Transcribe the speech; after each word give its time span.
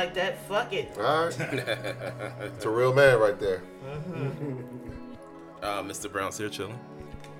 like 0.00 0.14
that, 0.14 0.42
fuck 0.46 0.72
it. 0.72 0.90
All 0.98 1.26
right. 1.26 1.40
It's 2.40 2.64
a 2.64 2.70
real 2.70 2.94
man 2.94 3.18
right 3.18 3.38
there. 3.38 3.62
Uh, 5.62 5.82
Mr. 5.82 6.10
Brown's 6.10 6.38
here 6.38 6.48
chilling. 6.48 6.78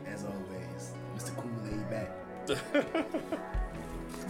As 0.06 0.24
always, 0.24 0.92
Mr. 1.16 1.34
Cool 1.36 1.50
laid 1.64 1.88
back. 1.88 2.10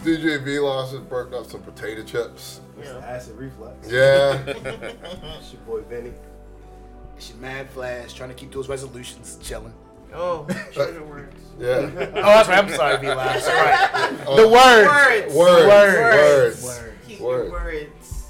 DJ 0.03 0.43
Velos 0.43 0.91
has 0.91 1.01
burnt 1.01 1.33
up 1.33 1.45
some 1.45 1.61
potato 1.61 2.03
chips. 2.03 2.61
Yeah. 2.81 2.97
Acid 3.05 3.37
reflux. 3.37 3.91
Yeah. 3.91 4.41
It's 4.45 5.51
your 5.53 5.61
boy 5.63 5.81
Vinny. 5.81 6.13
It's 7.17 7.29
your 7.29 7.39
mad 7.39 7.69
flash, 7.69 8.13
trying 8.13 8.29
to 8.29 8.35
keep 8.35 8.51
those 8.51 8.69
resolutions 8.69 9.37
chilling. 9.43 9.73
Oh, 10.13 10.47
trigger 10.71 11.03
words. 11.03 11.35
Yeah. 11.59 11.79
Oh, 12.15 12.21
that's 12.21 12.47
right. 12.49 12.57
I'm 12.63 12.69
sorry, 12.69 12.97
V 12.97 13.07
Live. 13.07 13.45
Right. 13.45 14.17
The 14.25 14.47
words. 14.47 14.87
Words. 14.87 15.35
Words. 15.35 15.67
Words. 15.67 16.63
Words. 16.63 16.97
Keep 17.07 17.19
Word. 17.19 17.43
your 17.43 17.51
words. 17.51 18.20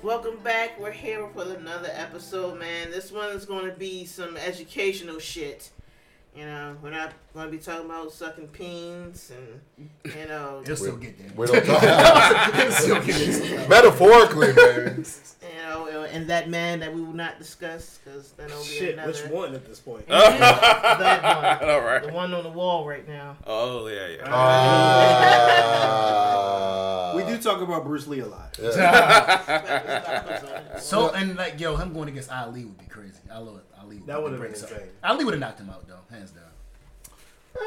Welcome 0.00 0.36
back. 0.44 0.78
We're 0.78 0.92
here 0.92 1.26
for 1.34 1.42
another 1.42 1.90
episode, 1.92 2.56
man. 2.56 2.92
This 2.92 3.10
one 3.10 3.30
is 3.30 3.44
going 3.44 3.68
to 3.68 3.76
be 3.76 4.04
some 4.04 4.36
educational 4.36 5.18
shit. 5.18 5.70
You 6.38 6.46
know, 6.46 6.76
we're 6.80 6.90
not 6.90 7.12
going 7.34 7.46
to 7.46 7.50
be 7.50 7.58
talking 7.58 7.86
about 7.86 8.12
sucking 8.12 8.46
peens 8.48 9.32
and, 9.32 9.60
you 10.04 10.28
know, 10.28 10.62
He'll 10.66 10.76
still 10.76 10.96
get 10.96 11.18
there. 11.18 11.32
We 11.34 11.48
don't 11.48 11.66
talk. 11.66 12.54
He'll 12.54 12.70
still 12.70 13.02
get 13.02 13.42
there. 13.42 13.68
Metaphorically, 13.68 14.52
man. 14.52 15.04
you 15.42 15.48
know, 15.66 15.88
and 16.12 16.28
that 16.28 16.48
man 16.48 16.78
that 16.78 16.94
we 16.94 17.00
will 17.00 17.12
not 17.12 17.40
discuss 17.40 17.98
because 17.98 18.30
then 18.32 18.46
it'll 18.46 18.60
be 18.60 18.66
Shit, 18.68 18.94
another. 18.94 19.10
which 19.10 19.26
one 19.26 19.52
at 19.52 19.66
this 19.66 19.80
point? 19.80 20.06
that 20.08 21.60
one. 21.60 21.70
All 21.74 21.80
right. 21.80 22.04
The 22.04 22.12
one 22.12 22.32
on 22.32 22.44
the 22.44 22.50
wall 22.50 22.86
right 22.86 23.08
now. 23.08 23.36
Oh 23.44 23.88
yeah, 23.88 24.06
yeah. 24.06 24.22
Ah. 24.32 25.54
we 27.16 27.24
do 27.24 27.36
talk 27.38 27.60
about 27.62 27.84
Bruce 27.84 28.06
Lee 28.06 28.20
a 28.20 28.26
lot. 28.26 28.56
Yeah. 28.62 29.58
So 30.78 31.10
and 31.10 31.34
like 31.36 31.58
yo, 31.58 31.74
him 31.74 31.92
going 31.92 32.08
against 32.08 32.30
Ali 32.30 32.64
would 32.64 32.78
be 32.78 32.86
crazy. 32.86 33.18
I 33.28 33.38
love 33.38 33.56
Ali. 33.88 34.02
That 34.06 34.22
would 34.22 34.32
have 34.32 34.40
been 34.40 34.50
break 34.50 34.56
something. 34.56 34.78
insane. 34.78 34.92
Ali 35.04 35.24
would 35.24 35.34
have 35.34 35.40
knocked 35.40 35.60
him 35.60 35.70
out 35.70 35.86
though, 35.88 36.00
hands 36.10 36.30
down. 36.32 36.44
Uh, 37.56 37.60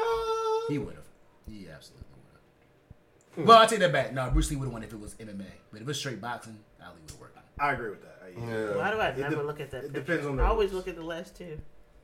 he 0.68 0.78
would 0.78 0.94
have. 0.94 1.04
He 1.48 1.68
absolutely 1.68 2.06
would 2.14 3.38
have. 3.40 3.46
Well, 3.48 3.58
I 3.58 3.66
take 3.66 3.80
that 3.80 3.92
back. 3.92 4.12
No, 4.12 4.30
Bruce 4.30 4.50
Lee 4.50 4.56
would 4.56 4.66
have 4.66 4.72
won 4.72 4.82
if 4.82 4.92
it 4.92 5.00
was 5.00 5.14
MMA, 5.14 5.44
but 5.70 5.76
if 5.76 5.82
it 5.82 5.86
was 5.86 5.98
straight 5.98 6.20
boxing, 6.20 6.58
Ali 6.80 6.94
would 7.02 7.10
have 7.10 7.20
worked. 7.20 7.38
I 7.58 7.72
agree 7.72 7.90
with 7.90 8.02
that. 8.02 8.18
I- 8.24 8.28
Yeah. 8.30 8.76
Why 8.76 8.90
do 8.90 8.98
I 8.98 9.08
It 9.08 9.18
never 9.18 9.36
de- 9.36 9.42
look 9.42 9.60
at 9.60 9.70
that? 9.72 9.84
it 9.84 9.92
picture? 9.92 10.00
depends 10.00 10.26
on 10.26 10.36
the 10.36 10.42
I 10.42 10.46
always 10.46 10.70
rules. 10.70 10.86
look 10.86 10.88
at 10.94 10.96
the 11.00 11.06
last 11.06 11.36
two. 11.36 11.58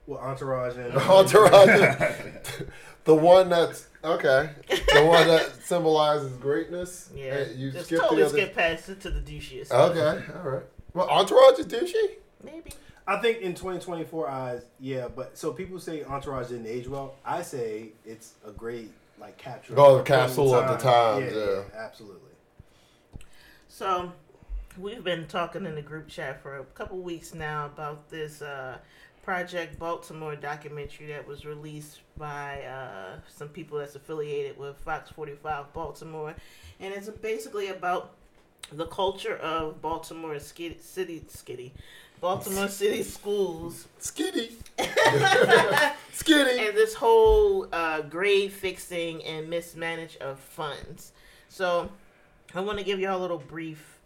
Well, 0.06 0.20
Entourage 0.20 0.76
and 0.76 0.94
Entourage. 0.96 2.62
the 3.04 3.14
one 3.14 3.48
that's 3.50 3.86
okay. 4.04 4.50
The 4.68 5.04
one 5.04 5.26
that 5.28 5.50
symbolizes 5.64 6.32
greatness. 6.38 7.10
Yeah, 7.14 7.44
Hey, 7.44 7.52
you 7.54 7.70
just 7.70 7.86
skip 7.86 8.00
totally 8.00 8.22
the 8.22 8.26
other. 8.28 8.38
skip 8.38 8.54
past 8.54 8.88
it 8.88 9.00
to 9.02 9.10
the 9.10 9.20
douchiest. 9.20 9.70
Okay, 9.70 10.24
all 10.34 10.50
right. 10.50 10.62
Well, 10.94 11.08
Entourage 11.10 11.58
is 11.58 11.66
douchey. 11.66 12.16
Maybe. 12.42 12.72
I 13.08 13.16
think 13.16 13.40
in 13.40 13.54
2024 13.54 14.28
eyes, 14.28 14.62
yeah, 14.78 15.08
but 15.08 15.38
so 15.38 15.50
people 15.50 15.80
say 15.80 16.04
Entourage 16.04 16.48
didn't 16.48 16.66
age 16.66 16.86
well. 16.86 17.14
I 17.24 17.40
say 17.40 17.92
it's 18.04 18.34
a 18.46 18.50
great 18.50 18.90
like 19.18 19.38
capture. 19.38 19.72
Oh, 19.76 19.76
the 19.76 19.80
of 19.80 19.92
a 19.92 19.94
point 19.94 20.00
in 20.00 20.04
capsule 20.04 20.54
of 20.54 20.68
the 20.68 20.76
times, 20.76 21.32
yeah. 21.34 21.62
absolutely. 21.74 22.32
So, 23.68 24.12
we've 24.76 25.02
been 25.02 25.26
talking 25.26 25.64
in 25.64 25.74
the 25.74 25.80
group 25.80 26.08
chat 26.08 26.42
for 26.42 26.58
a 26.58 26.64
couple 26.64 26.98
weeks 26.98 27.32
now 27.32 27.64
about 27.64 28.10
this 28.10 28.42
uh, 28.42 28.76
Project 29.22 29.78
Baltimore 29.78 30.36
documentary 30.36 31.06
that 31.06 31.26
was 31.26 31.46
released 31.46 32.00
by 32.18 32.60
uh, 32.62 33.20
some 33.26 33.48
people 33.48 33.78
that's 33.78 33.94
affiliated 33.94 34.58
with 34.58 34.76
Fox 34.80 35.10
45 35.10 35.72
Baltimore. 35.72 36.34
And 36.78 36.92
it's 36.92 37.08
basically 37.08 37.68
about 37.68 38.12
the 38.70 38.86
culture 38.86 39.36
of 39.36 39.80
Baltimore 39.80 40.34
skitty, 40.34 40.82
city, 40.82 41.24
skitty, 41.28 41.72
Baltimore 42.20 42.68
City 42.80 43.02
schools 43.02 43.86
Skitty. 44.00 44.52
Skitty. 44.78 46.68
and 46.68 46.76
this 46.76 46.94
whole 46.94 47.66
uh, 47.72 48.02
grade 48.02 48.52
fixing 48.52 49.24
and 49.24 49.48
mismanage 49.48 50.16
of 50.18 50.38
funds. 50.38 51.12
So, 51.48 51.90
I 52.54 52.60
want 52.60 52.78
to 52.78 52.84
give 52.84 52.98
y'all 53.00 53.18
a 53.18 53.22
little 53.22 53.38
brief, 53.38 53.98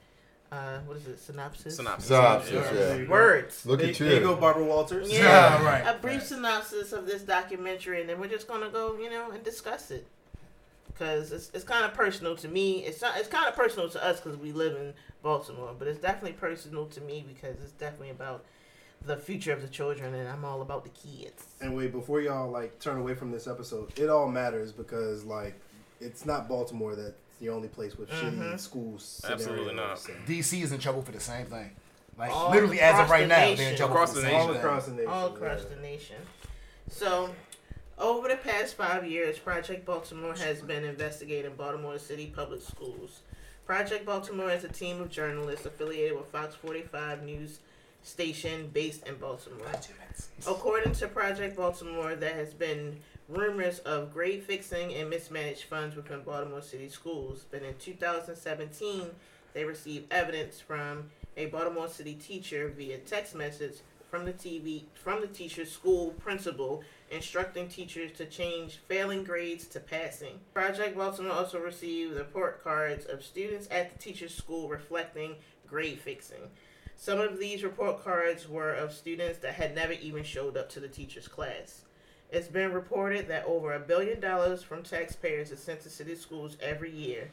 uh, 0.50 0.78
what 0.86 0.96
is 0.96 1.06
it, 1.06 1.18
synopsis? 1.18 1.76
Synopsis. 1.76 2.08
Synopsis, 2.08 2.52
Yeah. 2.52 2.60
yeah. 2.64 2.70
There 2.72 2.98
you 3.00 3.06
go. 3.06 3.12
Words. 3.12 3.66
Look 3.66 3.80
There, 3.80 3.90
at 3.90 3.96
there 3.96 4.14
you 4.14 4.20
go. 4.20 4.36
Barbara 4.36 4.64
Walters. 4.64 5.10
Yeah, 5.12 5.18
Yeah, 5.60 5.64
right, 5.64 5.86
A 5.86 5.98
brief 5.98 6.18
right. 6.20 6.22
synopsis 6.22 6.92
of 6.92 7.06
this 7.06 7.22
documentary, 7.22 8.00
and 8.00 8.08
then 8.10 8.20
we're 8.20 8.28
just 8.28 8.46
gonna 8.48 8.68
go, 8.70 8.96
you 8.98 9.10
know, 9.10 9.30
and 9.30 9.42
discuss 9.42 9.90
it 9.90 10.06
because 10.92 11.32
it's, 11.32 11.50
it's 11.54 11.64
kind 11.64 11.84
of 11.84 11.94
personal 11.94 12.36
to 12.36 12.48
me. 12.48 12.80
It's 12.84 13.00
not, 13.02 13.16
it's 13.16 13.28
kind 13.28 13.48
of 13.48 13.54
personal 13.56 13.88
to 13.90 14.04
us 14.04 14.20
because 14.20 14.38
we 14.38 14.52
live 14.52 14.76
in 14.76 14.92
Baltimore, 15.22 15.74
but 15.78 15.88
it's 15.88 16.00
definitely 16.00 16.32
personal 16.32 16.86
to 16.86 17.00
me 17.00 17.24
because 17.26 17.56
it's 17.62 17.72
definitely 17.72 18.10
about 18.10 18.44
the 19.04 19.16
future 19.16 19.52
of 19.52 19.62
the 19.62 19.68
children, 19.68 20.14
and 20.14 20.28
I'm 20.28 20.44
all 20.44 20.62
about 20.62 20.84
the 20.84 20.90
kids. 20.90 21.44
And 21.60 21.76
wait, 21.76 21.90
before 21.92 22.20
y'all 22.20 22.50
like 22.50 22.78
turn 22.78 22.98
away 22.98 23.14
from 23.14 23.32
this 23.32 23.46
episode, 23.48 23.98
it 23.98 24.08
all 24.08 24.28
matters 24.28 24.70
because 24.72 25.24
like 25.24 25.60
it's 26.00 26.24
not 26.24 26.48
Baltimore 26.48 26.94
that's 26.94 27.14
the 27.40 27.48
only 27.48 27.66
place 27.68 27.96
with 27.98 28.08
Mhm. 28.10 28.38
shitty 28.38 28.60
schools. 28.60 29.20
Absolutely 29.28 29.74
not. 29.74 29.96
DC 30.26 30.62
is 30.62 30.70
in 30.72 30.78
trouble 30.78 31.02
for 31.02 31.10
the 31.12 31.18
same 31.20 31.46
thing. 31.46 31.70
Like 32.16 32.30
All 32.30 32.50
literally 32.50 32.78
as 32.80 33.00
of 33.00 33.10
right 33.10 33.22
the 33.22 33.26
now, 33.28 33.36
nation. 33.38 33.56
they're 33.56 33.70
in 33.72 33.76
trouble 33.76 33.94
Across 33.94 34.10
for 34.10 34.14
the 34.16 34.20
the 34.22 34.26
same 34.28 34.36
all 34.40 34.46
thing. 34.48 34.56
across 34.58 34.86
the 34.86 34.92
nation. 34.92 35.08
all 35.10 35.26
across 35.34 35.62
yeah. 35.62 35.74
the 35.76 35.82
nation. 35.82 36.16
So, 36.90 37.34
over 37.98 38.28
the 38.28 38.36
past 38.36 38.74
five 38.74 39.06
years, 39.06 39.38
Project 39.38 39.84
Baltimore 39.84 40.34
has 40.34 40.60
been 40.60 40.84
investigating 40.84 41.54
Baltimore 41.54 41.98
City 41.98 42.32
public 42.34 42.62
schools. 42.62 43.20
Project 43.66 44.04
Baltimore 44.06 44.50
is 44.50 44.64
a 44.64 44.68
team 44.68 45.00
of 45.00 45.10
journalists 45.10 45.66
affiliated 45.66 46.16
with 46.16 46.26
Fox 46.26 46.54
45 46.54 47.22
News 47.24 47.60
station 48.02 48.68
based 48.72 49.06
in 49.06 49.14
Baltimore. 49.16 49.66
According 50.46 50.94
to 50.94 51.08
Project 51.08 51.56
Baltimore, 51.56 52.16
there 52.16 52.34
has 52.34 52.52
been 52.52 52.98
rumors 53.28 53.78
of 53.80 54.12
grade 54.12 54.42
fixing 54.42 54.92
and 54.94 55.08
mismanaged 55.08 55.64
funds 55.64 55.94
within 55.94 56.22
Baltimore 56.22 56.62
City 56.62 56.88
schools. 56.88 57.46
But 57.50 57.62
in 57.62 57.74
2017, 57.78 59.06
they 59.54 59.64
received 59.64 60.12
evidence 60.12 60.60
from 60.60 61.10
a 61.36 61.46
Baltimore 61.46 61.88
City 61.88 62.14
teacher 62.14 62.72
via 62.76 62.98
text 62.98 63.34
message 63.34 63.76
from 64.10 64.26
the 64.26 64.32
TV 64.32 64.82
from 64.92 65.22
the 65.22 65.26
teacher's 65.26 65.72
school 65.72 66.10
principal 66.10 66.84
instructing 67.12 67.68
teachers 67.68 68.10
to 68.12 68.24
change 68.24 68.78
failing 68.88 69.22
grades 69.22 69.66
to 69.68 69.78
passing. 69.78 70.40
Project 70.54 70.96
Baltimore 70.96 71.32
also 71.32 71.60
received 71.60 72.16
report 72.16 72.64
cards 72.64 73.04
of 73.04 73.22
students 73.22 73.68
at 73.70 73.92
the 73.92 73.98
teacher's 73.98 74.34
school 74.34 74.68
reflecting 74.68 75.36
grade 75.66 76.00
fixing. 76.00 76.50
Some 76.96 77.20
of 77.20 77.38
these 77.38 77.64
report 77.64 78.02
cards 78.02 78.48
were 78.48 78.72
of 78.72 78.92
students 78.92 79.38
that 79.40 79.54
had 79.54 79.74
never 79.74 79.92
even 79.92 80.24
showed 80.24 80.56
up 80.56 80.70
to 80.70 80.80
the 80.80 80.88
teacher's 80.88 81.28
class. 81.28 81.82
It's 82.30 82.48
been 82.48 82.72
reported 82.72 83.28
that 83.28 83.44
over 83.44 83.74
a 83.74 83.80
billion 83.80 84.18
dollars 84.18 84.62
from 84.62 84.82
taxpayers 84.82 85.50
is 85.50 85.62
sent 85.62 85.82
to 85.82 85.90
city 85.90 86.14
schools 86.14 86.56
every 86.62 86.90
year. 86.90 87.30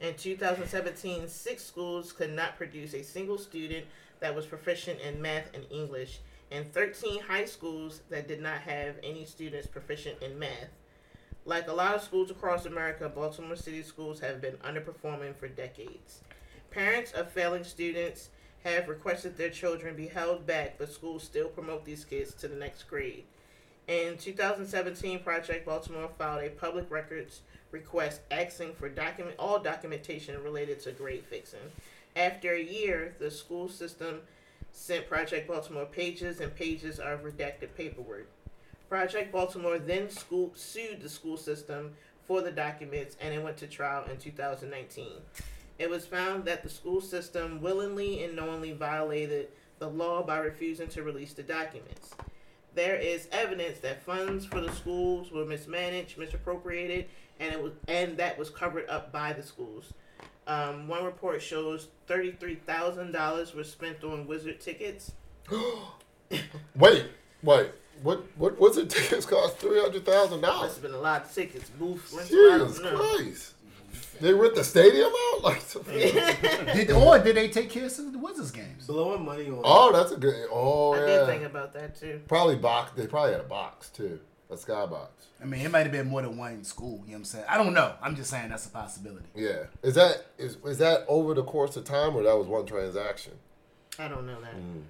In 0.00 0.14
2017, 0.14 1.28
six 1.28 1.64
schools 1.64 2.12
could 2.12 2.32
not 2.32 2.56
produce 2.56 2.94
a 2.94 3.04
single 3.04 3.38
student 3.38 3.86
that 4.18 4.34
was 4.34 4.46
proficient 4.46 4.98
in 5.00 5.22
math 5.22 5.54
and 5.54 5.64
English, 5.70 6.18
and 6.50 6.72
13 6.72 7.20
high 7.22 7.44
schools 7.44 8.00
that 8.10 8.28
did 8.28 8.40
not 8.40 8.58
have 8.58 8.96
any 9.02 9.24
students 9.24 9.66
proficient 9.66 10.22
in 10.22 10.38
math. 10.38 10.70
Like 11.44 11.68
a 11.68 11.72
lot 11.72 11.94
of 11.94 12.02
schools 12.02 12.30
across 12.30 12.66
America, 12.66 13.08
Baltimore 13.08 13.56
City 13.56 13.82
schools 13.82 14.20
have 14.20 14.40
been 14.40 14.56
underperforming 14.58 15.36
for 15.36 15.48
decades. 15.48 16.20
Parents 16.70 17.12
of 17.12 17.30
failing 17.30 17.64
students 17.64 18.28
have 18.64 18.88
requested 18.88 19.36
their 19.36 19.50
children 19.50 19.96
be 19.96 20.06
held 20.06 20.46
back, 20.46 20.76
but 20.78 20.92
schools 20.92 21.22
still 21.22 21.48
promote 21.48 21.84
these 21.84 22.04
kids 22.04 22.34
to 22.34 22.48
the 22.48 22.56
next 22.56 22.84
grade. 22.84 23.24
In 23.88 24.18
2017, 24.18 25.20
Project 25.20 25.66
Baltimore 25.66 26.10
filed 26.18 26.44
a 26.44 26.50
public 26.50 26.90
records 26.90 27.40
request 27.72 28.20
asking 28.30 28.74
for 28.74 28.88
document 28.88 29.36
all 29.38 29.58
documentation 29.58 30.42
related 30.42 30.80
to 30.80 30.92
grade 30.92 31.24
fixing. 31.24 31.58
After 32.14 32.52
a 32.52 32.62
year, 32.62 33.14
the 33.18 33.30
school 33.30 33.68
system 33.68 34.20
sent 34.72 35.08
Project 35.08 35.48
Baltimore 35.48 35.86
pages 35.86 36.40
and 36.40 36.54
pages 36.54 36.98
of 36.98 37.22
redacted 37.22 37.74
paperwork. 37.76 38.28
Project 38.88 39.32
Baltimore 39.32 39.78
then 39.78 40.10
school, 40.10 40.52
sued 40.54 41.00
the 41.00 41.08
school 41.08 41.36
system 41.36 41.92
for 42.26 42.42
the 42.42 42.50
documents 42.50 43.16
and 43.20 43.34
it 43.34 43.42
went 43.42 43.56
to 43.58 43.66
trial 43.66 44.04
in 44.10 44.16
2019. 44.16 45.06
It 45.78 45.88
was 45.88 46.06
found 46.06 46.44
that 46.44 46.62
the 46.62 46.68
school 46.68 47.00
system 47.00 47.60
willingly 47.60 48.24
and 48.24 48.36
knowingly 48.36 48.72
violated 48.72 49.48
the 49.78 49.88
law 49.88 50.22
by 50.22 50.38
refusing 50.38 50.88
to 50.88 51.02
release 51.02 51.32
the 51.32 51.42
documents. 51.42 52.14
there 52.74 52.96
is 52.96 53.28
evidence 53.32 53.78
that 53.80 54.02
funds 54.02 54.44
for 54.44 54.60
the 54.60 54.72
schools 54.72 55.32
were 55.32 55.44
mismanaged, 55.44 56.18
misappropriated, 56.18 57.06
and 57.40 57.52
it 57.52 57.62
was 57.62 57.72
and 57.88 58.16
that 58.16 58.38
was 58.38 58.50
covered 58.50 58.88
up 58.88 59.10
by 59.12 59.32
the 59.32 59.42
schools. 59.42 59.92
Um, 60.50 60.88
one 60.88 61.04
report 61.04 61.40
shows 61.40 61.86
thirty-three 62.06 62.56
thousand 62.56 63.12
dollars 63.12 63.54
was 63.54 63.70
spent 63.70 64.02
on 64.02 64.26
Wizard 64.26 64.60
tickets. 64.60 65.12
Wait, 66.76 67.06
wait. 67.42 67.70
What 68.02 68.24
what 68.36 68.58
what's 68.58 68.76
it 68.76 68.88
tickets 68.88 69.26
cost 69.26 69.58
three 69.58 69.80
hundred 69.80 70.04
thousand 70.06 70.40
Must 70.40 70.52
dollars? 70.52 70.72
have 70.74 70.82
been 70.82 70.94
a 70.94 70.98
lot 71.00 71.24
of 71.24 71.34
tickets, 71.34 71.68
booth 71.70 72.12
rentals. 72.12 72.80
I 72.80 72.82
Jesus. 72.82 72.96
Christ! 72.96 73.54
They 74.20 74.32
rent 74.32 74.54
the 74.54 74.64
stadium 74.64 75.10
out 75.34 75.42
like. 75.42 75.62
Did, 76.74 76.90
or 76.92 77.18
did 77.18 77.36
they 77.36 77.48
take 77.48 77.68
care 77.70 77.86
of 77.86 77.92
some 77.92 78.06
of 78.06 78.12
the 78.12 78.18
Wizards 78.18 78.50
games? 78.52 78.86
Blowing 78.86 79.24
money 79.24 79.48
on. 79.50 79.60
Oh, 79.64 79.92
that's 79.92 80.12
a 80.12 80.16
good. 80.16 80.46
Oh 80.52 80.92
I 80.94 81.00
yeah. 81.00 81.06
did 81.06 81.26
think 81.26 81.42
about 81.44 81.72
that 81.74 81.98
too. 81.98 82.20
Probably 82.28 82.56
box. 82.56 82.92
They 82.96 83.06
probably 83.06 83.32
had 83.32 83.40
a 83.40 83.44
box 83.44 83.88
too. 83.88 84.20
A 84.50 84.54
skybox. 84.54 85.08
I 85.40 85.44
mean, 85.44 85.60
it 85.60 85.70
might 85.70 85.82
have 85.84 85.92
been 85.92 86.08
more 86.08 86.22
than 86.22 86.36
one 86.36 86.64
school. 86.64 86.90
You 86.90 86.96
know 86.96 87.12
what 87.12 87.16
I'm 87.18 87.24
saying? 87.24 87.44
I 87.48 87.56
don't 87.56 87.72
know. 87.72 87.94
I'm 88.02 88.16
just 88.16 88.30
saying 88.30 88.48
that's 88.48 88.66
a 88.66 88.70
possibility. 88.70 89.26
Yeah. 89.34 89.64
Is 89.82 89.94
that 89.94 90.26
is 90.38 90.56
is 90.64 90.78
that 90.78 91.04
over 91.08 91.34
the 91.34 91.44
course 91.44 91.76
of 91.76 91.84
time 91.84 92.16
or 92.16 92.22
that 92.24 92.36
was 92.36 92.46
one 92.48 92.66
transaction? 92.66 93.32
I 93.98 94.08
don't 94.08 94.26
know 94.26 94.40
that. 94.40 94.54
Mm. 94.56 94.82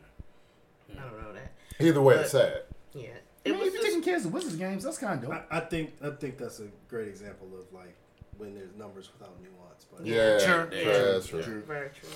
I 0.99 1.03
don't 1.03 1.23
know 1.23 1.33
that. 1.35 1.53
Either 1.79 2.01
way, 2.01 2.15
But- 2.17 2.23
it's 2.23 2.33
sad. 2.33 2.62
Yeah, 2.95 3.09
I 3.47 3.51
mean, 3.51 3.59
was 3.59 3.69
if 3.69 3.75
you're 3.75 3.83
just, 3.83 3.87
taking 3.95 4.03
care 4.03 4.17
of 4.17 4.23
the 4.25 4.29
Wizards 4.31 4.57
games, 4.57 4.83
that's 4.83 4.99
kind 4.99 5.23
of 5.23 5.31
dope. 5.31 5.47
I, 5.51 5.59
I 5.59 5.61
think 5.61 5.93
I 6.03 6.11
think 6.11 6.39
that's 6.39 6.59
a 6.61 6.67
great 6.89 7.07
example 7.09 7.47
of 7.59 7.73
like 7.73 7.95
when 8.39 8.55
there's 8.55 8.75
numbers 8.77 9.11
without 9.12 9.35
nuance. 9.41 9.87
But 9.95 10.07
Yeah. 10.07 10.39
Sure. 10.39 10.67
True, 10.67 10.79
Yeah. 10.79 11.03
that's 11.12 11.27
true. 11.27 11.43
True. 11.43 11.61
Very 11.62 11.91
true. 11.91 12.09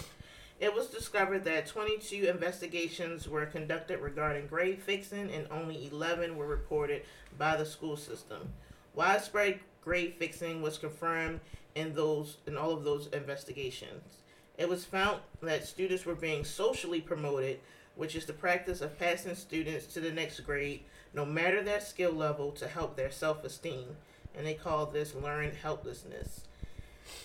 It 0.60 0.72
was 0.72 0.86
discovered 0.86 1.44
that 1.44 1.66
22 1.66 2.26
investigations 2.26 3.28
were 3.28 3.44
conducted 3.46 3.98
regarding 3.98 4.46
grade 4.46 4.80
fixing, 4.80 5.30
and 5.30 5.46
only 5.50 5.88
11 5.92 6.36
were 6.36 6.46
reported 6.46 7.02
by 7.36 7.56
the 7.56 7.66
school 7.66 7.96
system. 7.96 8.52
Widespread 8.94 9.58
grade 9.82 10.14
fixing 10.18 10.62
was 10.62 10.78
confirmed 10.78 11.40
in 11.74 11.94
those 11.94 12.36
in 12.46 12.56
all 12.56 12.70
of 12.70 12.84
those 12.84 13.08
investigations. 13.08 14.18
It 14.56 14.68
was 14.68 14.84
found 14.84 15.20
that 15.42 15.66
students 15.66 16.06
were 16.06 16.14
being 16.14 16.44
socially 16.44 17.00
promoted, 17.00 17.58
which 17.96 18.14
is 18.14 18.24
the 18.24 18.32
practice 18.32 18.80
of 18.80 18.98
passing 18.98 19.34
students 19.34 19.86
to 19.94 20.00
the 20.00 20.12
next 20.12 20.40
grade, 20.40 20.84
no 21.12 21.24
matter 21.24 21.62
their 21.62 21.80
skill 21.80 22.12
level, 22.12 22.52
to 22.52 22.68
help 22.68 22.96
their 22.96 23.10
self-esteem, 23.10 23.96
and 24.36 24.46
they 24.46 24.54
call 24.54 24.86
this 24.86 25.16
learned 25.16 25.54
helplessness 25.54 26.42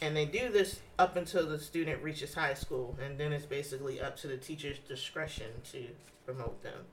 and 0.01 0.15
they 0.15 0.25
do 0.25 0.49
this 0.49 0.79
up 0.97 1.15
until 1.15 1.47
the 1.47 1.59
student 1.59 2.01
reaches 2.03 2.33
high 2.33 2.53
school 2.53 2.97
and 3.03 3.17
then 3.17 3.33
it's 3.33 3.45
basically 3.45 4.01
up 4.01 4.17
to 4.17 4.27
the 4.27 4.37
teacher's 4.37 4.79
discretion 4.79 5.47
to 5.71 5.85
promote 6.25 6.61
them. 6.63 6.85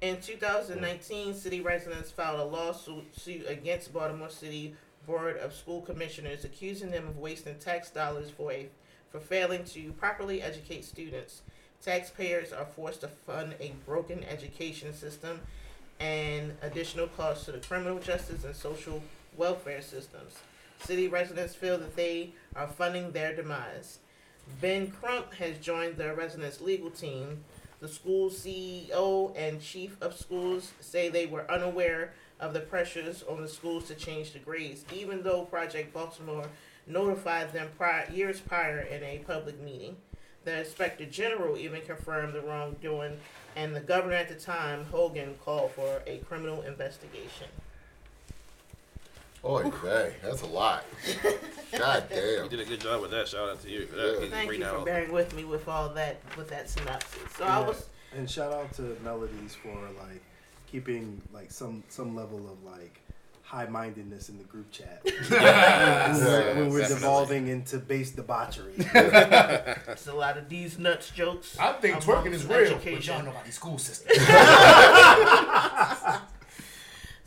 In 0.00 0.20
2019 0.20 1.34
city 1.34 1.60
residents 1.60 2.10
filed 2.10 2.40
a 2.40 2.44
lawsuit 2.44 3.04
against 3.48 3.92
baltimore 3.92 4.30
city 4.30 4.74
board 5.06 5.36
of 5.38 5.54
school 5.54 5.82
commissioners 5.82 6.44
accusing 6.44 6.90
them 6.90 7.06
of 7.06 7.18
wasting 7.18 7.56
tax 7.56 7.90
dollars 7.90 8.30
for 8.30 8.52
a 8.52 8.68
for 9.10 9.18
failing 9.18 9.64
to 9.64 9.92
properly 9.92 10.40
educate 10.40 10.84
students. 10.84 11.42
Taxpayers 11.82 12.52
are 12.52 12.64
forced 12.64 13.00
to 13.00 13.08
fund 13.08 13.54
a 13.58 13.72
broken 13.84 14.22
education 14.24 14.92
system 14.92 15.40
and 15.98 16.54
additional 16.62 17.08
costs 17.08 17.46
to 17.46 17.52
the 17.52 17.58
criminal 17.58 17.98
justice 17.98 18.44
and 18.44 18.54
social 18.54 19.02
welfare 19.36 19.82
systems 19.82 20.34
City 20.84 21.08
residents 21.08 21.54
feel 21.54 21.78
that 21.78 21.96
they 21.96 22.32
are 22.56 22.66
funding 22.66 23.12
their 23.12 23.34
demise. 23.34 23.98
Ben 24.60 24.90
Crump 24.90 25.34
has 25.34 25.58
joined 25.58 25.96
the 25.96 26.14
residents' 26.14 26.60
legal 26.60 26.90
team. 26.90 27.44
The 27.80 27.88
school 27.88 28.30
CEO 28.30 29.32
and 29.36 29.60
chief 29.60 29.96
of 30.00 30.16
schools 30.16 30.72
say 30.80 31.08
they 31.08 31.26
were 31.26 31.50
unaware 31.50 32.12
of 32.40 32.52
the 32.52 32.60
pressures 32.60 33.22
on 33.28 33.40
the 33.40 33.48
schools 33.48 33.86
to 33.88 33.94
change 33.94 34.32
the 34.32 34.38
grades, 34.38 34.84
even 34.92 35.22
though 35.22 35.44
Project 35.44 35.92
Baltimore 35.92 36.46
notified 36.86 37.52
them 37.52 37.68
prior, 37.76 38.10
years 38.10 38.40
prior 38.40 38.80
in 38.80 39.02
a 39.02 39.18
public 39.26 39.60
meeting. 39.60 39.96
The 40.44 40.60
inspector 40.60 41.04
general 41.04 41.56
even 41.58 41.82
confirmed 41.82 42.32
the 42.32 42.40
wrongdoing, 42.40 43.18
and 43.56 43.76
the 43.76 43.80
governor 43.80 44.16
at 44.16 44.28
the 44.28 44.34
time, 44.34 44.86
Hogan, 44.86 45.34
called 45.44 45.72
for 45.72 46.02
a 46.06 46.18
criminal 46.18 46.62
investigation. 46.62 47.48
Oh, 49.42 49.62
dang, 49.62 50.12
that's 50.22 50.42
a 50.42 50.46
lot. 50.46 50.84
God 51.72 52.04
damn. 52.10 52.44
You 52.44 52.48
did 52.50 52.60
a 52.60 52.64
good 52.64 52.80
job 52.80 53.00
with 53.00 53.10
that. 53.12 53.26
Shout 53.28 53.48
out 53.48 53.62
to 53.62 53.70
you. 53.70 53.86
for 53.86 53.96
Yeah. 53.96 54.02
that. 54.20 54.30
Thank 54.30 54.48
Bring 54.48 54.58
you 54.60 54.64
that 54.66 54.74
for 54.74 54.80
out. 54.80 54.84
bearing 54.86 55.12
with 55.12 55.34
me 55.34 55.44
with 55.44 55.66
all 55.68 55.88
that 55.90 56.18
with 56.36 56.48
that 56.50 56.68
synopsis. 56.68 57.18
So 57.36 57.44
I 57.44 57.60
Yeah. 57.60 57.66
was 57.66 57.86
And 58.16 58.28
shout 58.30 58.52
out 58.52 58.72
to 58.74 58.96
Melodies 59.04 59.54
for 59.62 59.74
like 59.98 60.20
keeping 60.70 61.22
like 61.32 61.50
some 61.50 61.82
some 61.88 62.14
level 62.16 62.38
of 62.50 62.62
like 62.64 63.00
high 63.42 63.66
mindedness 63.66 64.28
in 64.28 64.36
the 64.38 64.44
group 64.44 64.70
chat 64.70 65.00
Yeah, 65.30 66.12
when 66.56 66.70
we're 66.70 66.80
definitely. 66.80 66.94
devolving 66.94 67.48
into 67.48 67.78
base 67.78 68.10
debauchery. 68.12 68.74
it's 68.78 70.06
a 70.06 70.12
lot 70.14 70.36
of 70.38 70.48
these 70.48 70.78
nuts 70.78 71.10
jokes. 71.10 71.56
I 71.58 71.72
think 71.72 71.94
amongst 72.04 72.08
twerking 72.08 72.32
is 72.32 72.44
real, 72.44 72.58
but 72.58 72.72
education. 72.82 73.14
y'all 73.14 73.24
know 73.24 73.30
about 73.30 73.44
these 73.44 73.54
school 73.54 73.78
systems. 73.78 74.18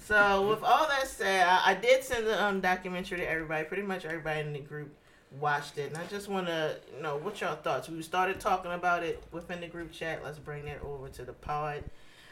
So 0.05 0.49
with 0.49 0.63
all 0.63 0.87
that 0.87 1.07
said, 1.07 1.47
I, 1.47 1.71
I 1.71 1.73
did 1.75 2.03
send 2.03 2.27
the 2.27 2.43
um, 2.43 2.59
documentary 2.59 3.19
to 3.19 3.29
everybody. 3.29 3.63
Pretty 3.63 3.83
much 3.83 4.03
everybody 4.03 4.41
in 4.41 4.51
the 4.51 4.59
group 4.59 4.93
watched 5.39 5.77
it, 5.77 5.89
and 5.89 5.97
I 5.97 6.05
just 6.07 6.27
want 6.27 6.47
to 6.47 6.77
you 6.93 7.01
know 7.01 7.17
what 7.17 7.39
y'all 7.39 7.55
thoughts. 7.55 7.87
We 7.87 8.01
started 8.01 8.41
talking 8.41 8.73
about 8.73 9.03
it 9.03 9.23
within 9.31 9.61
the 9.61 9.67
group 9.67 9.93
chat. 9.93 10.21
Let's 10.21 10.39
bring 10.39 10.65
that 10.65 10.81
over 10.83 11.07
to 11.07 11.23
the 11.23 11.31
pod. 11.31 11.85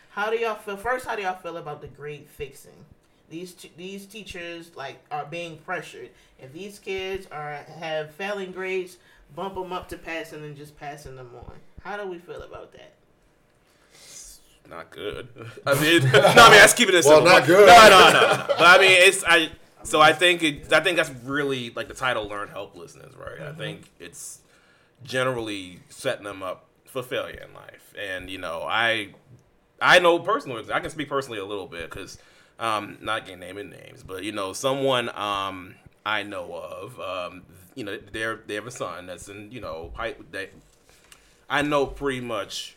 How 0.09 0.29
do 0.29 0.37
y'all 0.37 0.55
feel? 0.55 0.75
First, 0.75 1.05
how 1.05 1.15
do 1.15 1.21
y'all 1.21 1.37
feel 1.37 1.55
about 1.55 1.79
the 1.79 1.87
grade 1.87 2.27
fixing? 2.27 2.85
These 3.29 3.53
t- 3.53 3.71
these 3.77 4.05
teachers 4.05 4.71
like 4.75 5.01
are 5.09 5.25
being 5.25 5.57
pressured. 5.59 6.09
If 6.39 6.51
these 6.51 6.77
kids 6.77 7.25
are 7.31 7.53
have 7.79 8.11
failing 8.11 8.51
grades, 8.51 8.97
bump 9.33 9.55
them 9.55 9.71
up 9.71 9.87
to 9.89 9.97
passing 9.97 10.43
and 10.43 10.57
just 10.57 10.77
passing 10.77 11.15
them 11.15 11.31
on. 11.37 11.53
How 11.85 11.95
do 11.95 12.05
we 12.05 12.17
feel 12.17 12.41
about 12.41 12.73
that? 12.73 12.91
Not 14.69 14.89
good. 14.91 15.27
I 15.65 15.73
mean, 15.81 16.03
no, 16.13 16.19
I 16.19 16.49
mean, 16.49 16.59
let's 16.59 16.73
keep 16.73 16.87
it 16.89 16.95
as 16.95 17.05
Well, 17.05 17.17
simple. 17.17 17.33
not 17.33 17.45
good. 17.45 17.67
No, 17.67 17.89
no, 17.89 18.13
no, 18.13 18.37
no. 18.37 18.45
But 18.57 18.61
I 18.61 18.77
mean, 18.79 18.91
it's 18.91 19.23
I. 19.27 19.49
So 19.83 19.99
I 19.99 20.13
think 20.13 20.43
it. 20.43 20.71
I 20.71 20.79
think 20.79 20.97
that's 20.97 21.09
really 21.25 21.71
like 21.71 21.87
the 21.87 21.93
title 21.93 22.27
"Learn 22.27 22.47
Helplessness," 22.47 23.13
right? 23.15 23.41
I 23.41 23.51
think 23.53 23.89
it's 23.99 24.39
generally 25.03 25.79
setting 25.89 26.23
them 26.23 26.43
up 26.43 26.65
for 26.85 27.01
failure 27.03 27.43
in 27.47 27.53
life, 27.53 27.93
and 27.99 28.29
you 28.29 28.37
know, 28.37 28.61
I, 28.67 29.09
I 29.81 29.99
know 29.99 30.19
personally. 30.19 30.63
I 30.71 30.79
can 30.79 30.89
speak 30.89 31.09
personally 31.09 31.39
a 31.39 31.45
little 31.45 31.65
bit 31.67 31.89
because, 31.89 32.17
um, 32.59 32.97
not 33.01 33.25
getting 33.25 33.39
naming 33.39 33.69
names, 33.71 34.03
but 34.03 34.23
you 34.23 34.31
know, 34.31 34.53
someone 34.53 35.09
um 35.17 35.75
I 36.05 36.23
know 36.23 36.53
of, 36.53 36.99
um, 36.99 37.43
you 37.75 37.83
know, 37.83 37.97
they're 38.11 38.39
they 38.47 38.55
have 38.55 38.67
a 38.67 38.71
son 38.71 39.07
that's 39.07 39.27
in 39.27 39.51
you 39.51 39.59
know 39.61 39.91
height 39.95 40.31
that 40.31 40.51
I 41.49 41.61
know 41.63 41.85
pretty 41.87 42.21
much 42.21 42.75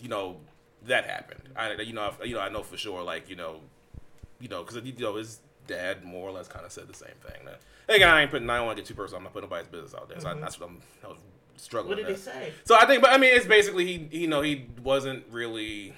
you 0.00 0.08
know 0.08 0.38
that 0.86 1.04
happened. 1.04 1.42
I 1.56 1.72
you 1.82 1.92
know 1.92 2.12
I, 2.20 2.24
you 2.24 2.34
know 2.34 2.40
I 2.40 2.48
know 2.48 2.62
for 2.62 2.76
sure 2.76 3.02
like 3.02 3.28
you 3.28 3.36
know 3.36 3.60
you 4.40 4.48
know 4.48 4.62
because 4.62 4.82
you 4.84 4.92
know 4.98 5.16
his 5.16 5.40
dad 5.66 6.04
more 6.04 6.28
or 6.28 6.32
less 6.32 6.48
kind 6.48 6.64
of 6.64 6.72
said 6.72 6.88
the 6.88 6.94
same 6.94 7.08
thing. 7.22 7.44
That, 7.44 7.60
again, 7.94 8.08
I 8.08 8.22
ain't 8.22 8.30
putting 8.30 8.48
I 8.50 8.56
don't 8.56 8.66
want 8.66 8.76
to 8.76 8.82
get 8.82 8.88
too 8.88 8.94
personal. 8.94 9.18
I'm 9.18 9.24
not 9.24 9.32
putting 9.32 9.48
nobody's 9.48 9.68
business 9.68 9.94
out 9.94 10.08
there. 10.08 10.20
So 10.20 10.28
I, 10.28 10.34
that's 10.34 10.58
what 10.58 10.70
I'm 10.70 10.82
I 11.04 11.08
was 11.08 11.18
struggling. 11.56 11.90
What 11.90 11.96
did 11.96 12.06
he 12.06 12.12
with 12.12 12.24
that. 12.24 12.34
say? 12.34 12.52
So 12.64 12.76
I 12.78 12.86
think, 12.86 13.02
but 13.02 13.10
I 13.10 13.18
mean, 13.18 13.34
it's 13.34 13.46
basically 13.46 13.86
he 13.86 14.18
you 14.18 14.28
know 14.28 14.40
he 14.42 14.66
wasn't 14.82 15.24
really. 15.30 15.94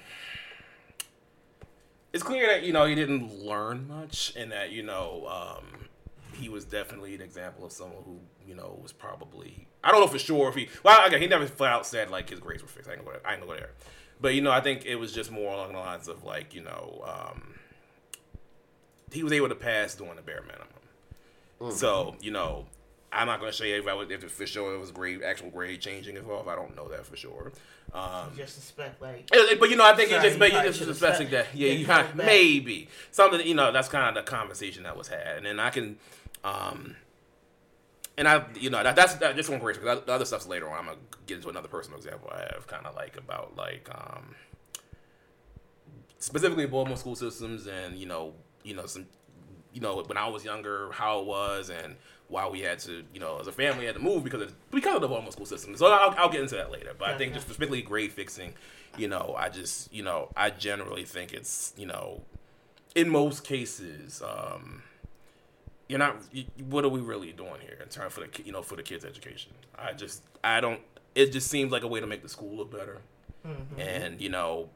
It's 2.11 2.23
clear 2.23 2.45
that 2.47 2.63
you 2.63 2.73
know 2.73 2.85
he 2.85 2.93
didn't 2.93 3.43
learn 3.43 3.87
much, 3.87 4.33
and 4.35 4.51
that 4.51 4.71
you 4.71 4.83
know 4.83 5.25
um, 5.27 5.87
he 6.33 6.49
was 6.49 6.65
definitely 6.65 7.15
an 7.15 7.21
example 7.21 7.65
of 7.65 7.71
someone 7.71 8.03
who 8.05 8.19
you 8.47 8.55
know 8.55 8.77
was 8.81 8.91
probably 8.91 9.67
I 9.83 9.91
don't 9.91 10.01
know 10.01 10.07
for 10.07 10.19
sure 10.19 10.49
if 10.49 10.55
he 10.55 10.69
well 10.83 11.05
again 11.05 11.21
he 11.21 11.27
never 11.27 11.47
flat 11.47 11.73
out 11.73 11.85
said 11.85 12.09
like 12.09 12.29
his 12.29 12.39
grades 12.39 12.61
were 12.61 12.69
fixed. 12.69 12.89
I 12.89 12.93
ain't 12.93 13.03
gonna 13.03 13.17
go 13.17 13.19
there. 13.19 13.29
I 13.29 13.33
ain't 13.33 13.41
gonna 13.41 13.53
go 13.53 13.57
there. 13.57 13.71
But 14.23 14.35
you 14.35 14.41
know 14.41 14.51
I 14.51 14.61
think 14.61 14.85
it 14.85 14.95
was 14.95 15.11
just 15.11 15.31
more 15.31 15.53
along 15.53 15.73
the 15.73 15.79
lines 15.79 16.07
of 16.07 16.23
like 16.23 16.55
you 16.55 16.61
know 16.61 17.03
um, 17.05 17.55
he 19.11 19.21
was 19.21 19.33
able 19.33 19.49
to 19.49 19.55
pass 19.55 19.93
doing 19.95 20.15
the 20.15 20.21
bare 20.21 20.41
minimum. 20.41 21.75
So 21.77 22.15
you 22.21 22.31
know 22.31 22.65
I'm 23.11 23.27
not 23.27 23.41
gonna 23.41 23.51
say 23.51 23.71
if 23.73 23.85
I 23.85 23.93
was 23.93 24.09
if 24.09 24.23
for 24.31 24.47
sure 24.47 24.73
it 24.75 24.79
was 24.79 24.91
grade 24.91 25.21
actual 25.23 25.49
grade 25.49 25.81
changing 25.81 26.15
involved. 26.15 26.47
I 26.47 26.55
don't 26.55 26.73
know 26.73 26.87
that 26.87 27.05
for 27.05 27.17
sure. 27.17 27.51
Um, 27.93 28.31
Just 28.37 28.55
suspect 28.55 29.01
like 29.01 29.29
it- 29.31 29.51
it- 29.51 29.59
But 29.59 29.69
you 29.69 29.75
know, 29.75 29.85
I 29.85 29.93
think 29.93 30.09
Sorry, 30.09 30.21
it 30.21 30.23
just, 30.23 30.33
you 30.35 30.39
but 30.39 30.53
you 30.53 30.61
just 30.61 30.79
should've 30.79 30.95
suspecting 30.95 31.29
that. 31.31 31.47
Yeah, 31.53 31.67
yeah, 31.67 31.73
you 31.73 31.79
you 31.79 31.85
kind 31.85 32.07
of 32.07 32.15
maybe 32.15 32.87
something. 33.11 33.45
You 33.45 33.55
know, 33.55 33.73
that's 33.73 33.89
kind 33.89 34.17
of 34.17 34.25
the 34.25 34.31
conversation 34.31 34.83
that 34.83 34.97
was 34.97 35.09
had, 35.09 35.35
and 35.37 35.45
then 35.45 35.59
I 35.59 35.69
can, 35.69 35.97
um, 36.45 36.95
and 38.17 38.27
I, 38.27 38.45
you 38.59 38.69
know, 38.69 38.83
that, 38.83 38.95
that's 38.95 39.15
that, 39.15 39.35
just 39.35 39.49
one. 39.49 39.59
Because 39.59 39.77
the 40.05 40.11
other 40.11 40.25
stuff's 40.25 40.47
later 40.47 40.69
on. 40.69 40.79
I'm 40.79 40.85
gonna 40.85 40.97
get 41.25 41.37
into 41.37 41.49
another 41.49 41.67
personal 41.67 41.97
example 41.97 42.31
I 42.33 42.41
have, 42.53 42.67
kind 42.67 42.85
of 42.85 42.95
like 42.95 43.17
about 43.17 43.55
like, 43.55 43.89
um, 43.93 44.35
specifically 46.19 46.65
Baltimore 46.65 46.97
school 46.97 47.15
systems, 47.15 47.67
and 47.67 47.97
you 47.97 48.05
know, 48.05 48.33
you 48.63 48.75
know 48.75 48.85
some, 48.85 49.07
you 49.73 49.81
know, 49.81 50.03
when 50.03 50.17
I 50.17 50.27
was 50.27 50.45
younger, 50.45 50.91
how 50.91 51.19
it 51.19 51.25
was, 51.25 51.69
and 51.69 51.95
why 52.29 52.47
we 52.47 52.61
had 52.61 52.79
to, 52.79 53.03
you 53.13 53.19
know, 53.19 53.37
as 53.39 53.47
a 53.47 53.51
family 53.51 53.85
had 53.85 53.95
to 53.95 54.01
move 54.01 54.23
because 54.23 54.41
of 54.41 54.71
because 54.71 54.95
of 54.95 55.01
the 55.01 55.07
Baltimore 55.07 55.31
school 55.31 55.45
system. 55.45 55.75
So 55.75 55.87
I'll, 55.87 56.13
I'll 56.17 56.29
get 56.29 56.41
into 56.41 56.55
that 56.55 56.71
later. 56.71 56.91
But 56.97 57.09
I 57.09 57.17
think 57.17 57.29
Okay. 57.29 57.35
just 57.35 57.47
specifically 57.47 57.81
grade 57.81 58.11
fixing, 58.11 58.53
you 58.97 59.07
know, 59.07 59.35
I 59.37 59.49
just, 59.49 59.93
you 59.93 60.03
know, 60.03 60.29
I 60.35 60.49
generally 60.49 61.03
think 61.03 61.33
it's, 61.33 61.73
you 61.77 61.85
know, 61.85 62.21
in 62.95 63.09
most 63.09 63.43
cases, 63.43 64.21
um, 64.21 64.83
you're 65.93 65.99
not. 65.99 66.15
You, 66.31 66.45
what 66.71 66.83
are 66.85 66.89
we 66.89 67.01
really 67.01 67.31
doing 67.33 67.61
here 67.61 67.77
in 67.79 67.87
terms 67.87 68.13
for 68.13 68.21
the 68.21 68.43
you 68.43 68.51
know 68.51 68.63
for 68.63 68.75
the 68.75 68.81
kids' 68.81 69.05
education? 69.05 69.51
I 69.77 69.93
just 69.93 70.23
I 70.43 70.59
don't. 70.59 70.81
It 71.13 71.31
just 71.31 71.51
seems 71.51 71.71
like 71.71 71.83
a 71.83 71.87
way 71.87 71.99
to 71.99 72.07
make 72.07 72.23
the 72.23 72.29
school 72.29 72.55
look 72.57 72.71
better, 72.71 72.97
mm-hmm. 73.47 73.79
and 73.79 74.19
you 74.19 74.29
know, 74.29 74.69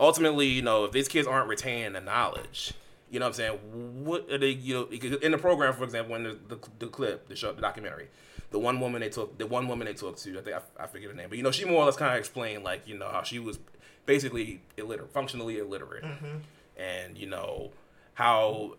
ultimately, 0.00 0.48
you 0.48 0.60
know, 0.60 0.84
if 0.84 0.90
these 0.90 1.06
kids 1.06 1.28
aren't 1.28 1.48
retaining 1.48 1.92
the 1.92 2.00
knowledge, 2.00 2.74
you 3.08 3.20
know 3.20 3.26
what 3.26 3.28
I'm 3.28 3.34
saying? 3.34 4.04
What 4.04 4.28
are 4.32 4.38
they, 4.38 4.50
you 4.50 4.74
know, 4.74 5.16
in 5.18 5.30
the 5.30 5.38
program, 5.38 5.74
for 5.74 5.84
example, 5.84 6.16
in 6.16 6.24
the, 6.24 6.38
the, 6.48 6.58
the 6.80 6.86
clip, 6.88 7.28
the 7.28 7.36
show, 7.36 7.52
the 7.52 7.62
documentary, 7.62 8.08
the 8.50 8.58
one 8.58 8.80
woman 8.80 9.00
they 9.00 9.10
took, 9.10 9.38
the 9.38 9.46
one 9.46 9.68
woman 9.68 9.86
they 9.86 9.94
took 9.94 10.16
to, 10.16 10.38
I 10.40 10.42
think 10.42 10.56
I, 10.56 10.82
I 10.82 10.86
forget 10.88 11.10
her 11.10 11.14
name, 11.14 11.28
but 11.28 11.38
you 11.38 11.44
know, 11.44 11.52
she 11.52 11.66
more 11.66 11.82
or 11.82 11.84
less 11.84 11.96
kind 11.96 12.12
of 12.12 12.18
explained 12.18 12.64
like, 12.64 12.88
you 12.88 12.98
know, 12.98 13.08
how 13.08 13.22
she 13.22 13.38
was 13.38 13.60
basically 14.06 14.60
illiterate, 14.76 15.12
functionally 15.12 15.58
illiterate, 15.58 16.02
mm-hmm. 16.02 16.38
and 16.76 17.16
you 17.16 17.28
know 17.28 17.70
how 18.14 18.74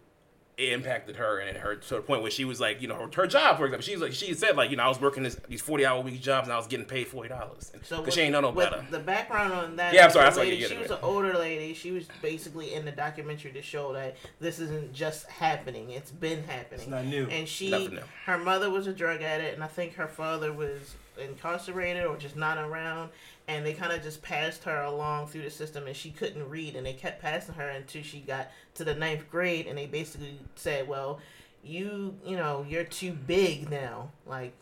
it 0.58 0.72
impacted 0.72 1.16
her 1.16 1.40
and 1.40 1.58
her 1.58 1.76
to 1.76 1.96
the 1.96 2.02
point 2.02 2.22
where 2.22 2.30
she 2.30 2.46
was 2.46 2.60
like, 2.60 2.82
you 2.82 2.88
know, 2.88 2.96
her, 2.96 3.10
her 3.16 3.28
job, 3.28 3.58
for 3.58 3.66
example, 3.66 3.84
she's 3.84 4.00
like, 4.00 4.14
she 4.14 4.34
said 4.34 4.56
like, 4.56 4.70
you 4.70 4.78
know, 4.78 4.84
I 4.84 4.88
was 4.88 5.02
working 5.02 5.24
this, 5.24 5.36
these 5.48 5.62
forty 5.62 5.86
hour 5.86 6.02
week 6.02 6.22
jobs 6.22 6.48
and 6.48 6.54
I 6.54 6.58
was 6.58 6.68
getting 6.68 6.86
paid 6.86 7.08
forty 7.08 7.30
dollars 7.30 7.72
because 7.72 7.88
So 7.88 8.06
she 8.10 8.22
ain't 8.22 8.34
know 8.34 8.42
no 8.42 8.52
with 8.52 8.70
better. 8.70 8.86
The 8.92 9.00
background 9.00 9.54
on 9.54 9.76
that. 9.78 9.94
Yeah, 9.94 10.06
I'm 10.06 10.12
sorry, 10.12 10.30
the 10.30 10.36
that's 10.36 10.38
you 10.38 10.44
lady, 10.44 10.58
get 10.58 10.70
She 10.70 10.76
it 10.76 10.82
was 10.82 10.92
an 10.92 10.98
older 11.02 11.34
lady. 11.34 11.74
She 11.74 11.92
was 11.92 12.06
basically 12.22 12.74
in 12.74 12.86
the 12.86 12.92
documentary 12.92 13.52
to 13.54 13.62
show 13.62 13.94
that 13.94 14.16
this 14.40 14.60
isn't 14.60 14.94
just 14.94 15.26
happening. 15.28 15.90
It's 15.90 16.12
been 16.12 16.44
happening. 16.44 16.82
It's 16.82 16.90
not 16.90 17.06
new. 17.06 17.28
And 17.28 17.48
she, 17.48 17.88
new. 17.88 18.00
her 18.26 18.38
mother 18.38 18.70
was 18.70 18.88
a 18.88 18.94
drug 18.94 19.22
addict, 19.22 19.56
and 19.56 19.64
I 19.64 19.68
think 19.68 19.96
her 19.96 20.08
father 20.08 20.54
was 20.54 20.96
incarcerated 21.18 22.06
or 22.06 22.18
just 22.18 22.36
not 22.36 22.58
around. 22.58 23.10
And 23.48 23.66
they 23.66 23.74
kind 23.74 23.92
of 23.92 24.02
just 24.02 24.22
passed 24.22 24.64
her 24.64 24.84
along 24.84 25.28
through 25.28 25.42
the 25.42 25.52
system, 25.52 25.88
and 25.88 25.96
she 25.96 26.12
couldn't 26.12 26.50
read. 26.50 26.76
And 26.76 26.86
they 26.86 26.94
kept 26.94 27.22
passing 27.22 27.56
her 27.56 27.68
until 27.70 28.04
she 28.04 28.20
got 28.20 28.50
to 28.76 28.84
the 28.84 28.96
ninth 28.96 29.30
grade, 29.30 29.68
and 29.68 29.78
they 29.78 29.86
basically 29.86 30.40
said, 30.56 30.88
"Well, 30.88 31.20
you, 31.64 32.16
you 32.26 32.38
know, 32.38 32.66
you're 32.68 32.84
too 32.84 33.12
big 33.12 33.70
now. 33.70 34.10
Like, 34.26 34.54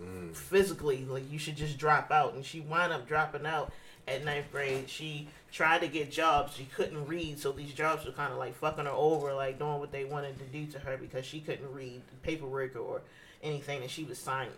mm. 0.00 0.34
physically, 0.34 1.04
like 1.04 1.30
you 1.30 1.38
should 1.38 1.56
just 1.56 1.78
drop 1.78 2.10
out. 2.10 2.34
And 2.34 2.44
she 2.44 2.60
wound 2.60 2.92
up 2.92 3.06
dropping 3.06 3.46
out 3.46 3.72
at 4.06 4.24
ninth 4.24 4.50
grade. 4.50 4.88
She 4.88 5.28
tried 5.52 5.80
to 5.80 5.88
get 5.88 6.10
jobs. 6.10 6.56
She 6.56 6.64
couldn't 6.64 7.06
read, 7.06 7.38
so 7.38 7.52
these 7.52 7.72
jobs 7.72 8.06
were 8.06 8.12
kind 8.12 8.32
of 8.32 8.38
like 8.38 8.56
fucking 8.56 8.86
her 8.86 8.90
over, 8.90 9.32
like 9.34 9.58
doing 9.58 9.78
what 9.78 9.92
they 9.92 10.04
wanted 10.04 10.38
to 10.38 10.44
do 10.44 10.66
to 10.72 10.78
her 10.80 10.96
because 10.96 11.24
she 11.24 11.40
couldn't 11.40 11.72
read 11.72 12.00
paperwork 12.22 12.76
or 12.76 13.02
anything 13.42 13.80
that 13.80 13.90
she 13.90 14.04
was 14.04 14.18
signing. 14.18 14.52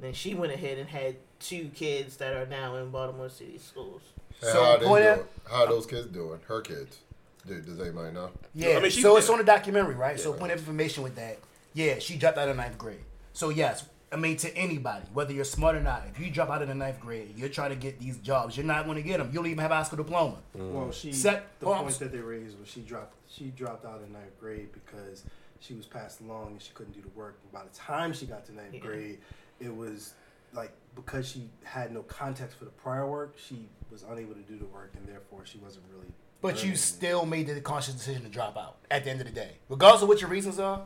then 0.00 0.12
she 0.12 0.34
went 0.34 0.52
ahead 0.52 0.78
and 0.78 0.88
had 0.88 1.16
two 1.40 1.68
kids 1.74 2.16
that 2.18 2.34
are 2.34 2.46
now 2.46 2.76
in 2.76 2.90
Baltimore 2.90 3.28
City 3.28 3.58
schools. 3.58 4.02
And 4.42 4.50
So, 4.52 4.64
how 4.64 4.76
they 4.76 4.86
point 4.86 5.04
doing? 5.04 5.18
out- 5.18 5.28
How 5.50 5.64
are 5.64 5.68
those 5.68 5.86
kids 5.86 6.06
doing? 6.08 6.40
Her 6.46 6.60
kids. 6.60 6.98
Dude, 7.46 7.64
does 7.64 7.80
anybody 7.80 8.12
know? 8.12 8.30
Yeah. 8.54 8.76
I 8.76 8.80
mean, 8.80 8.90
she 8.90 9.00
so 9.02 9.16
it's 9.16 9.28
on 9.30 9.38
the 9.38 9.44
documentary, 9.44 9.94
right? 9.94 10.18
So 10.18 10.32
point 10.32 10.52
of 10.52 10.58
information 10.58 11.02
with 11.04 11.14
that. 11.16 11.38
Yeah, 11.74 11.98
she 11.98 12.16
dropped 12.16 12.38
out 12.38 12.48
of 12.48 12.56
ninth 12.56 12.76
grade. 12.76 13.00
So 13.32 13.50
yes, 13.50 13.84
I 14.10 14.16
mean 14.16 14.36
to 14.38 14.54
anybody, 14.56 15.04
whether 15.12 15.32
you're 15.32 15.44
smart 15.44 15.76
or 15.76 15.80
not, 15.80 16.04
if 16.10 16.18
you 16.18 16.30
drop 16.30 16.50
out 16.50 16.62
of 16.62 16.68
the 16.68 16.74
ninth 16.74 17.00
grade, 17.00 17.34
you're 17.36 17.48
trying 17.48 17.70
to 17.70 17.76
get 17.76 18.00
these 18.00 18.18
jobs. 18.18 18.56
You're 18.56 18.66
not 18.66 18.84
going 18.84 18.96
to 18.96 19.02
get 19.02 19.18
them. 19.18 19.28
You 19.28 19.34
don't 19.34 19.46
even 19.46 19.58
have 19.58 19.70
a 19.70 19.76
high 19.76 19.82
school 19.84 19.98
diploma. 19.98 20.36
Well, 20.54 20.90
she 20.90 21.12
Set- 21.12 21.46
the 21.60 21.66
well, 21.68 21.82
point 21.82 21.98
that 22.00 22.12
they 22.12 22.18
raised 22.18 22.58
was 22.58 22.68
she 22.68 22.80
dropped 22.80 23.14
she 23.28 23.46
dropped 23.46 23.84
out 23.84 24.00
in 24.04 24.12
ninth 24.12 24.38
grade 24.40 24.68
because 24.72 25.22
she 25.60 25.74
was 25.74 25.86
passed 25.86 26.20
along 26.20 26.48
and 26.52 26.62
she 26.62 26.70
couldn't 26.74 26.92
do 26.94 27.00
the 27.02 27.08
work. 27.18 27.38
And 27.42 27.52
by 27.52 27.62
the 27.64 27.76
time 27.76 28.12
she 28.12 28.26
got 28.26 28.44
to 28.46 28.54
ninth 28.54 28.74
Yeah. 28.74 28.80
grade, 28.80 29.18
it 29.60 29.74
was 29.74 30.14
like 30.52 30.72
because 30.94 31.28
she 31.28 31.48
had 31.64 31.92
no 31.92 32.02
context 32.02 32.56
for 32.58 32.64
the 32.64 32.70
prior 32.70 33.06
work, 33.06 33.36
she 33.38 33.68
was 33.90 34.02
unable 34.08 34.34
to 34.34 34.40
do 34.42 34.56
the 34.58 34.64
work, 34.66 34.92
and 34.96 35.06
therefore 35.06 35.44
she 35.44 35.58
wasn't 35.58 35.84
really. 35.92 36.12
But 36.40 36.64
you 36.64 36.76
still 36.76 37.26
made 37.26 37.46
the 37.48 37.60
conscious 37.60 37.94
decision 37.94 38.22
to 38.22 38.28
drop 38.28 38.56
out 38.56 38.76
at 38.90 39.04
the 39.04 39.10
end 39.10 39.20
of 39.20 39.26
the 39.26 39.32
day. 39.32 39.52
Regardless 39.68 40.02
of 40.02 40.08
what 40.08 40.20
your 40.20 40.30
reasons 40.30 40.58
are, 40.58 40.82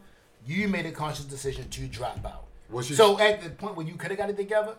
you 0.47 0.69
made 0.69 0.87
a 0.87 0.93
conscious 0.93 1.25
decision 1.25 1.69
to 1.69 1.87
drop 1.87 2.25
out. 2.25 2.45
Was 2.71 2.87
she- 2.87 2.95
so 2.95 3.19
at 3.19 3.43
the 3.43 3.51
point 3.51 3.77
when 3.77 3.87
you 3.87 3.95
could 3.97 4.11
have 4.11 4.19
got 4.19 4.31
it 4.31 4.37
together, 4.37 4.77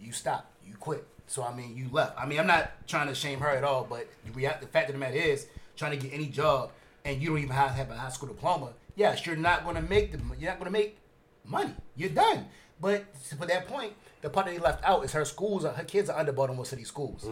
you 0.00 0.12
stopped. 0.12 0.52
You 0.66 0.74
quit. 0.76 1.06
So 1.26 1.42
I 1.42 1.54
mean, 1.54 1.74
you 1.76 1.88
left. 1.90 2.18
I 2.18 2.26
mean, 2.26 2.38
I'm 2.38 2.46
not 2.46 2.86
trying 2.86 3.08
to 3.08 3.14
shame 3.14 3.40
her 3.40 3.48
at 3.48 3.64
all, 3.64 3.84
but 3.84 4.06
the, 4.24 4.30
the 4.32 4.66
fact 4.66 4.88
of 4.90 4.94
the 4.94 4.98
matter 4.98 5.16
is, 5.16 5.46
trying 5.76 5.92
to 5.92 5.96
get 5.96 6.12
any 6.12 6.26
job 6.26 6.70
and 7.04 7.20
you 7.20 7.30
don't 7.30 7.38
even 7.38 7.50
have, 7.50 7.70
have 7.70 7.90
a 7.90 7.96
high 7.96 8.10
school 8.10 8.28
diploma, 8.28 8.68
yes, 8.96 9.26
you're 9.26 9.36
not 9.36 9.64
going 9.64 9.76
to 9.76 9.82
make 9.82 10.12
the 10.12 10.18
you're 10.38 10.50
not 10.50 10.58
going 10.58 10.72
to 10.72 10.78
make 10.78 10.98
money. 11.44 11.74
You're 11.96 12.10
done. 12.10 12.46
But 12.80 13.04
for 13.38 13.46
that 13.46 13.68
point, 13.68 13.92
the 14.22 14.30
part 14.30 14.46
that 14.46 14.52
he 14.52 14.58
left 14.58 14.84
out 14.84 15.04
is 15.04 15.12
her 15.12 15.24
schools. 15.24 15.64
Her 15.64 15.84
kids 15.84 16.10
are 16.10 16.18
under 16.18 16.32
Baltimore 16.32 16.64
City 16.66 16.84
schools. 16.84 17.28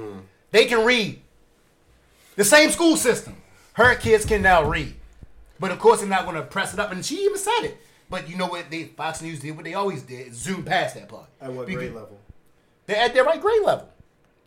They 0.50 0.66
can 0.66 0.84
read. 0.84 1.20
The 2.36 2.44
same 2.44 2.70
school 2.70 2.96
system. 2.96 3.36
Her 3.74 3.94
kids 3.96 4.24
can 4.24 4.42
now 4.42 4.62
read. 4.64 4.94
But 5.58 5.70
of 5.72 5.78
course, 5.78 6.00
they're 6.00 6.08
not 6.08 6.24
going 6.24 6.36
to 6.36 6.42
press 6.42 6.72
it 6.72 6.78
up. 6.80 6.90
And 6.92 7.04
she 7.04 7.16
even 7.24 7.36
said 7.38 7.60
it. 7.64 7.78
But 8.08 8.28
you 8.28 8.36
know 8.36 8.46
what? 8.46 8.70
They 8.70 8.84
Fox 8.84 9.22
News 9.22 9.40
did 9.40 9.54
what 9.54 9.64
they 9.64 9.74
always 9.74 10.02
did: 10.02 10.34
zoom 10.34 10.64
past 10.64 10.94
that 10.96 11.08
part. 11.08 11.26
At 11.40 11.52
what 11.52 11.66
Because 11.66 11.82
grade 11.82 11.94
level 11.94 12.18
They're 12.86 12.96
at 12.96 13.14
their 13.14 13.24
right 13.24 13.40
grade 13.40 13.62
level. 13.62 13.88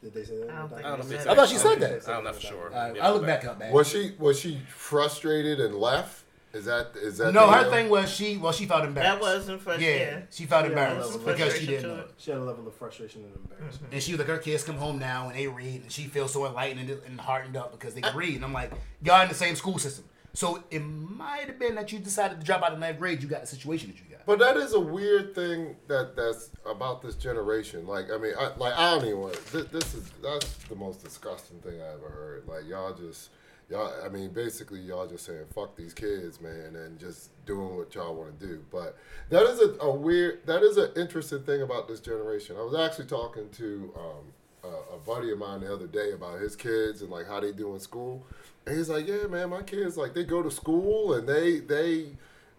did 0.01 0.13
they 0.13 0.24
say 0.25 0.38
that? 0.39 0.50
I 0.50 0.58
don't 0.60 0.70
think 0.70 0.79
I 0.79 0.89
don't 0.89 1.00
know 1.00 1.03
if 1.03 1.10
they 1.10 1.15
it's 1.15 1.24
said 1.24 1.32
I 1.32 1.36
thought 1.36 1.48
she 1.50 1.58
said 1.58 1.79
that. 1.79 2.08
I 2.10 2.12
don't 2.13 2.24
know 2.25 2.34
for 2.34 2.41
sure. 2.41 2.74
Uh, 2.74 2.93
Yeah, 2.93 3.05
I'll 3.05 3.13
look 3.13 3.22
but- 3.22 3.27
back 3.27 3.46
up, 3.46 3.60
man. 3.60 3.72
Was 3.72 3.88
she 3.88 4.15
was 4.20 4.38
she 4.39 4.60
frustrated 4.67 5.62
and 5.62 5.75
left? 5.75 6.23
Is 6.53 6.65
that 6.65 6.91
is 6.95 7.17
that 7.17 7.33
no, 7.33 7.50
her 7.50 7.63
deal? 7.63 7.72
thing 7.72 7.89
was 7.89 8.12
she. 8.13 8.38
Well, 8.38 8.51
she 8.51 8.67
felt 8.67 8.86
embarrassed. 8.86 9.13
That 9.13 9.22
wasn't 9.22 9.62
for 9.62 9.74
Yeah, 9.75 9.95
yeah. 9.95 10.19
she 10.29 10.45
felt 10.45 10.65
Yeah, 10.65 10.69
embarrassed 10.69 11.25
because 11.25 11.57
she 11.57 11.65
didn't 11.65 11.89
know. 11.89 11.95
it. 12.01 12.12
She 12.17 12.29
had 12.29 12.39
a 12.39 12.43
level 12.43 12.67
of 12.67 12.75
frustration 12.75 13.24
and 13.24 13.36
embarrassment. 13.36 13.91
And 13.91 14.03
she 14.03 14.12
was 14.12 14.19
like, 14.19 14.27
her 14.27 14.38
kids 14.38 14.63
come 14.63 14.77
home 14.77 15.00
now 15.00 15.29
and 15.29 15.36
they 15.38 15.48
read, 15.48 15.81
and 15.81 15.91
she 15.91 16.03
feels 16.03 16.31
so 16.31 16.45
enlightened 16.45 16.88
and, 16.91 17.01
and 17.07 17.19
heartened 17.19 17.57
up 17.57 17.72
because 17.72 17.95
they 17.95 18.01
can 18.01 18.15
read. 18.15 18.36
And 18.36 18.45
I'm 18.45 18.53
like, 18.53 18.72
y'all 19.01 19.22
in 19.24 19.29
the 19.29 19.33
same 19.36 19.55
school 19.55 19.79
system. 19.79 20.05
So 20.36 20.63
it 20.69 20.79
might 20.79 21.45
have 21.48 21.57
been 21.60 21.75
that 21.75 21.91
you 21.91 21.98
decided 22.00 22.39
to 22.39 22.45
drop 22.45 22.62
out 22.63 22.74
of 22.74 22.79
ninth 22.79 23.00
grade. 23.00 23.22
You 23.24 23.29
got 23.29 23.41
the 23.41 23.48
situation 23.48 23.89
that 23.89 23.98
you 23.98 24.05
got. 24.15 24.25
But 24.25 24.38
that 24.39 24.55
is 24.57 24.74
a 24.74 24.79
weird 24.79 25.33
thing 25.36 25.75
that 25.88 26.15
that's 26.15 26.51
about 26.67 27.01
this 27.01 27.15
generation. 27.15 27.86
Like, 27.88 28.12
I 28.12 28.17
mean, 28.17 28.33
I, 28.39 28.55
like 28.57 28.74
I 28.75 28.91
don't 28.95 29.05
even 29.05 29.19
want. 29.22 29.45
This, 29.51 29.65
this 29.65 29.93
is 29.95 30.12
that's 30.22 30.53
the 30.69 30.75
most 30.75 31.03
disgusting 31.03 31.60
thing 31.62 31.81
I 31.81 31.93
ever 31.93 32.10
heard. 32.10 32.48
Like, 32.48 32.67
y'all 32.67 32.93
just 32.93 33.29
y'all. 33.74 33.94
I 34.06 34.10
mean, 34.10 34.30
basically, 34.30 34.80
y'all 34.80 35.08
just 35.08 35.25
saying 35.25 35.46
fuck 35.53 35.75
these 35.75 35.94
kids, 35.94 36.39
man, 36.39 36.75
and 36.75 37.00
just 37.00 37.32
doing 37.46 37.75
what 37.75 37.94
y'all 37.96 38.15
want 38.15 38.39
to 38.39 38.48
do. 38.48 38.63
But 38.72 38.98
that 39.30 39.44
is 39.44 39.60
a, 39.60 39.86
a 39.86 39.94
weird. 39.94 40.46
That 40.46 40.63
is 40.63 40.77
an 40.77 40.92
interesting 40.96 41.44
thing 41.44 41.62
about 41.62 41.88
this 41.88 42.00
generation. 42.00 42.56
I 42.58 42.63
was 42.63 42.75
actually 42.75 43.08
talking 43.08 43.50
to 43.50 43.94
um, 43.98 44.72
a, 44.72 44.96
a 44.96 45.00
buddy 45.00 45.32
of 45.32 45.39
mine 45.39 45.62
the 45.62 45.74
other 45.74 45.88
day 45.88 46.12
about 46.12 46.39
his 46.39 46.56
kids 46.56 47.01
and 47.01 47.10
like 47.10 47.27
how 47.27 47.39
they 47.39 47.51
do 47.51 47.74
in 47.74 47.80
school. 47.80 48.25
And 48.65 48.77
he's 48.77 48.89
like, 48.89 49.08
"Yeah, 49.08 49.27
man, 49.27 49.50
my 49.50 49.63
kids 49.63 49.98
like 49.98 50.13
they 50.13 50.24
go 50.24 50.42
to 50.42 50.51
school 50.51 51.15
and 51.15 51.27
they 51.27 51.60
they." 51.60 52.12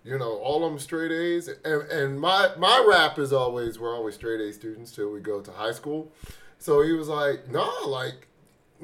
you 0.07 0.19
know, 0.19 0.37
all 0.41 0.63
of 0.67 0.71
them 0.71 0.79
straight 0.79 1.11
A's. 1.11 1.49
And, 1.49 1.83
and 1.91 2.21
my 2.21 2.51
my 2.59 2.85
rap 2.87 3.19
is 3.19 3.33
always 3.33 3.79
we're 3.79 3.97
always 3.97 4.17
straight 4.17 4.39
A 4.39 4.53
students 4.53 4.93
till 4.93 5.11
we 5.11 5.21
go 5.21 5.41
to 5.41 5.51
high 5.51 5.73
school. 5.73 6.13
So 6.59 6.83
he 6.83 6.93
was 6.93 7.09
like, 7.09 7.49
no, 7.51 7.71
like, 7.87 8.29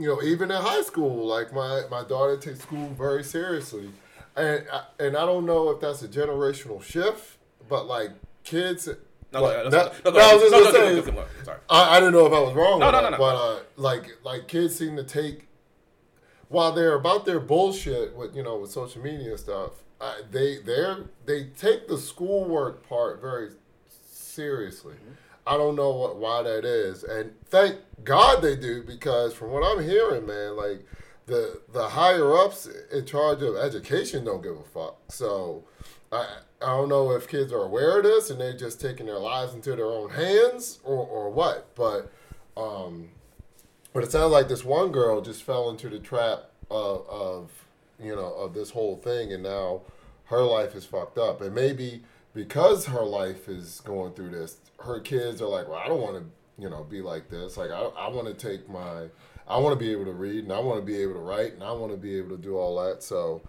you 0.00 0.08
know, 0.08 0.22
even 0.22 0.50
in 0.50 0.60
high 0.60 0.82
school, 0.82 1.26
like 1.26 1.52
my 1.52 1.82
my 1.90 2.02
daughter 2.04 2.36
takes 2.36 2.60
school 2.60 2.88
very 2.90 3.22
seriously, 3.22 3.90
and 4.36 4.64
I- 4.72 4.84
and 4.98 5.16
I 5.16 5.26
don't 5.26 5.44
know 5.46 5.70
if 5.70 5.80
that's 5.80 6.02
a 6.02 6.08
generational 6.08 6.82
shift, 6.82 7.36
but 7.68 7.86
like 7.86 8.10
kids. 8.44 8.88
No, 9.32 9.40
no, 9.40 9.64
no, 9.64 9.70
that- 9.70 10.04
no, 10.04 10.10
no, 10.10 10.18
I 10.18 10.34
was 10.34 10.42
just 10.42 10.52
no, 10.52 11.12
no, 11.12 11.24
sorry. 11.44 11.58
I, 11.68 11.96
I 11.96 12.00
didn't 12.00 12.14
know 12.14 12.26
if 12.26 12.32
I 12.32 12.40
was 12.40 12.54
wrong. 12.54 12.80
No, 12.80 12.90
no, 12.90 13.00
no, 13.00 13.10
no. 13.10 13.18
But 13.18 13.36
uh, 13.36 13.58
like 13.76 14.16
like 14.24 14.48
kids 14.48 14.74
seem 14.74 14.96
to 14.96 15.04
take 15.04 15.46
while 16.48 16.72
they're 16.72 16.94
about 16.96 17.26
their 17.26 17.38
bullshit 17.38 18.16
with 18.16 18.34
you 18.34 18.42
know 18.42 18.56
with 18.58 18.70
social 18.72 19.02
media 19.02 19.30
and 19.30 19.38
stuff. 19.38 19.70
Uh, 20.00 20.14
they 20.30 20.58
they 20.62 20.94
they 21.26 21.44
take 21.58 21.86
the 21.86 21.98
schoolwork 21.98 22.88
part 22.88 23.20
very 23.20 23.50
seriously. 24.10 24.94
I 25.46 25.56
don't 25.56 25.76
know 25.76 25.90
what 25.90 26.16
why 26.16 26.42
that 26.42 26.64
is, 26.64 27.02
and 27.02 27.32
thank 27.46 27.76
God 28.04 28.42
they 28.42 28.56
do 28.56 28.82
because 28.82 29.34
from 29.34 29.50
what 29.50 29.62
I'm 29.64 29.82
hearing, 29.84 30.26
man, 30.26 30.56
like 30.56 30.84
the 31.26 31.60
the 31.72 31.88
higher 31.88 32.36
ups 32.36 32.68
in 32.92 33.06
charge 33.06 33.42
of 33.42 33.56
education 33.56 34.24
don't 34.24 34.42
give 34.42 34.56
a 34.56 34.64
fuck. 34.64 34.96
So 35.08 35.64
I 36.12 36.26
I 36.62 36.66
don't 36.76 36.88
know 36.88 37.12
if 37.12 37.26
kids 37.26 37.52
are 37.52 37.62
aware 37.62 37.98
of 37.98 38.04
this 38.04 38.30
and 38.30 38.40
they're 38.40 38.56
just 38.56 38.80
taking 38.80 39.06
their 39.06 39.18
lives 39.18 39.54
into 39.54 39.74
their 39.76 39.86
own 39.86 40.10
hands 40.10 40.78
or 40.84 40.98
or 41.06 41.30
what, 41.30 41.74
but 41.74 42.10
um, 42.56 43.08
but 43.92 44.04
it 44.04 44.12
sounds 44.12 44.32
like 44.32 44.48
this 44.48 44.64
one 44.64 44.92
girl 44.92 45.20
just 45.20 45.42
fell 45.42 45.70
into 45.70 45.88
the 45.88 45.98
trap 45.98 46.50
of, 46.70 47.08
of 47.08 47.50
you 47.98 48.14
know 48.14 48.32
of 48.34 48.54
this 48.54 48.70
whole 48.70 48.96
thing, 48.96 49.32
and 49.32 49.42
now 49.42 49.82
her 50.24 50.42
life 50.42 50.74
is 50.74 50.84
fucked 50.84 51.18
up, 51.18 51.40
and 51.40 51.54
maybe 51.54 52.02
because 52.34 52.86
her 52.86 53.02
life 53.04 53.48
is 53.48 53.80
going 53.80 54.12
through 54.14 54.30
this, 54.30 54.58
her 54.80 55.00
kids 55.00 55.42
are 55.42 55.48
like, 55.48 55.68
well, 55.68 55.78
I 55.78 55.88
don't 55.88 56.00
want 56.00 56.16
to 56.16 56.62
you 56.62 56.70
know 56.70 56.84
be 56.84 57.00
like 57.00 57.28
this. 57.30 57.56
Like 57.56 57.70
I 57.70 57.80
I 57.80 58.08
want 58.08 58.26
to 58.26 58.34
take 58.34 58.68
my 58.68 59.06
I 59.48 59.58
want 59.58 59.78
to 59.78 59.84
be 59.84 59.90
able 59.90 60.04
to 60.04 60.12
read, 60.12 60.44
and 60.44 60.52
I 60.52 60.60
want 60.60 60.80
to 60.80 60.86
be 60.86 60.96
able 61.02 61.14
to 61.14 61.20
write, 61.20 61.54
and 61.54 61.62
I 61.62 61.72
want 61.72 61.92
to 61.92 61.98
be 61.98 62.16
able 62.16 62.30
to 62.30 62.42
do 62.42 62.56
all 62.56 62.82
that. 62.84 63.02
So. 63.02 63.42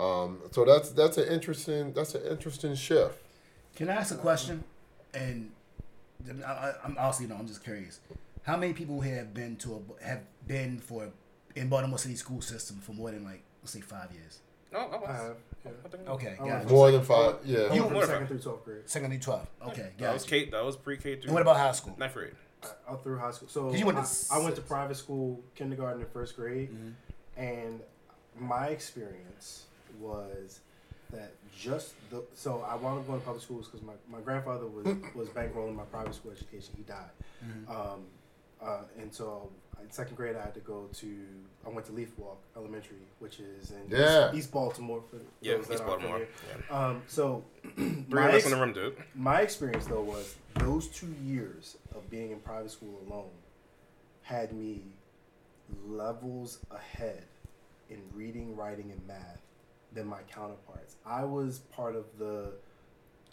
Um, 0.00 0.40
so 0.50 0.64
that's 0.64 0.90
that's 0.90 1.18
an 1.18 1.28
interesting 1.28 1.92
that's 1.92 2.16
an 2.16 2.26
interesting 2.26 2.74
shift. 2.74 3.16
Can 3.76 3.88
I 3.88 3.94
ask 3.94 4.12
a 4.12 4.18
question? 4.18 4.64
And 5.12 5.52
I, 6.44 6.50
I, 6.50 6.72
I'm 6.84 6.96
honestly, 6.98 7.26
no, 7.26 7.36
I'm 7.36 7.46
just 7.46 7.62
curious. 7.62 8.00
How 8.42 8.56
many 8.56 8.72
people 8.72 9.00
have 9.00 9.32
been 9.32 9.56
to 9.58 9.82
a 10.02 10.04
have 10.04 10.22
been 10.46 10.78
for 10.78 11.10
in 11.54 11.68
Baltimore 11.68 11.98
City 11.98 12.16
school 12.16 12.40
system 12.40 12.78
for 12.78 12.92
more 12.92 13.10
than 13.10 13.24
like 13.24 13.42
let's 13.62 13.72
say 13.72 13.80
five 13.80 14.10
years? 14.12 14.40
No, 14.74 14.80
I 14.80 14.96
was. 14.96 15.08
I 15.08 15.12
have. 15.12 15.36
Yeah. 15.64 15.70
I 15.84 15.88
think- 15.88 16.08
Okay, 16.08 16.28
I 16.32 16.36
got 16.36 16.46
went 16.46 16.62
it. 16.64 16.70
More 16.70 16.90
than 16.90 17.02
five. 17.02 17.36
Yeah. 17.44 17.58
I 17.58 17.62
You- 17.62 17.68
went 17.68 17.82
from 17.84 17.92
more 17.94 18.02
second 18.06 18.18
than- 18.20 18.26
through 18.28 18.38
twelfth 18.40 18.64
grade. 18.64 18.82
Second 18.90 19.10
through 19.10 19.18
twelve. 19.20 19.46
Okay, 19.68 19.82
That 19.82 19.98
got 19.98 20.12
was 20.14 20.24
it. 20.24 20.28
K. 20.28 20.50
That 20.50 20.64
was 20.64 20.76
pre-K 20.76 21.02
through. 21.16 21.22
And 21.24 21.32
what 21.32 21.42
about 21.42 21.56
high 21.56 21.72
school? 21.72 21.94
ninth 21.96 22.12
grade? 22.14 22.34
All 22.88 22.96
through 22.96 23.18
high 23.18 23.30
school. 23.30 23.48
So 23.48 23.70
'Cause 23.70 23.78
you 23.78 23.86
went 23.86 23.98
to 23.98 24.04
I, 24.32 24.36
I 24.36 24.38
went 24.42 24.50
to 24.56 24.60
six. 24.60 24.68
private 24.68 24.96
school, 24.96 25.40
kindergarten 25.54 26.00
and 26.02 26.10
first 26.12 26.34
grade, 26.36 26.70
Mm-hmm. 26.70 26.90
and 27.40 27.80
my 28.38 28.68
experience 28.68 29.66
was 30.00 30.60
that 31.10 31.32
just 31.56 31.94
the 32.10 32.24
so 32.34 32.62
I 32.62 32.74
wound 32.74 32.98
up 33.00 33.06
going 33.06 33.20
to 33.20 33.24
public 33.24 33.42
schools 33.44 33.66
because 33.68 33.82
my, 33.86 33.92
my 34.10 34.20
grandfather 34.20 34.66
was 34.66 34.86
was 35.14 35.28
bankrolling 35.28 35.74
my 35.76 35.84
private 35.84 36.14
school 36.14 36.32
education. 36.32 36.74
He 36.76 36.82
died, 36.82 37.10
Mm-hmm. 37.46 37.70
um, 37.70 38.06
uh, 38.60 38.82
and 38.98 39.14
so 39.14 39.50
in 39.82 39.90
second 39.90 40.16
grade 40.16 40.36
I 40.36 40.42
had 40.42 40.54
to 40.54 40.60
go 40.60 40.88
to 40.94 41.16
I 41.66 41.68
went 41.70 41.86
to 41.86 41.92
Leith 41.92 42.12
Walk 42.18 42.38
Elementary, 42.56 42.96
which 43.18 43.40
is 43.40 43.70
in 43.72 43.82
Yeah. 43.88 44.28
East, 44.28 44.36
East 44.36 44.52
Baltimore 44.52 45.02
for 45.10 45.16
Yeah, 45.40 45.56
those 45.56 45.66
that 45.68 45.74
East 45.74 45.82
aren't 45.84 46.02
Baltimore. 46.02 46.26
Yeah. 46.70 46.76
Um, 46.86 47.02
so 47.06 47.44
Three 47.76 48.04
my 48.08 48.22
of 48.28 48.28
us 48.30 48.34
ex- 48.36 48.44
in 48.46 48.50
the 48.52 48.56
room, 48.58 48.72
dude. 48.72 48.96
my 49.14 49.40
experience 49.40 49.86
though 49.86 50.02
was 50.02 50.34
those 50.56 50.88
two 50.88 51.12
years 51.24 51.76
of 51.94 52.08
being 52.10 52.30
in 52.32 52.38
private 52.40 52.70
school 52.70 53.00
alone 53.08 53.30
had 54.22 54.52
me 54.52 54.82
levels 55.86 56.58
ahead 56.70 57.24
in 57.90 58.00
reading, 58.14 58.56
writing, 58.56 58.90
and 58.90 59.06
math 59.06 59.40
than 59.92 60.06
my 60.06 60.20
counterparts. 60.30 60.96
I 61.06 61.24
was 61.24 61.58
part 61.74 61.94
of 61.96 62.04
the 62.18 62.52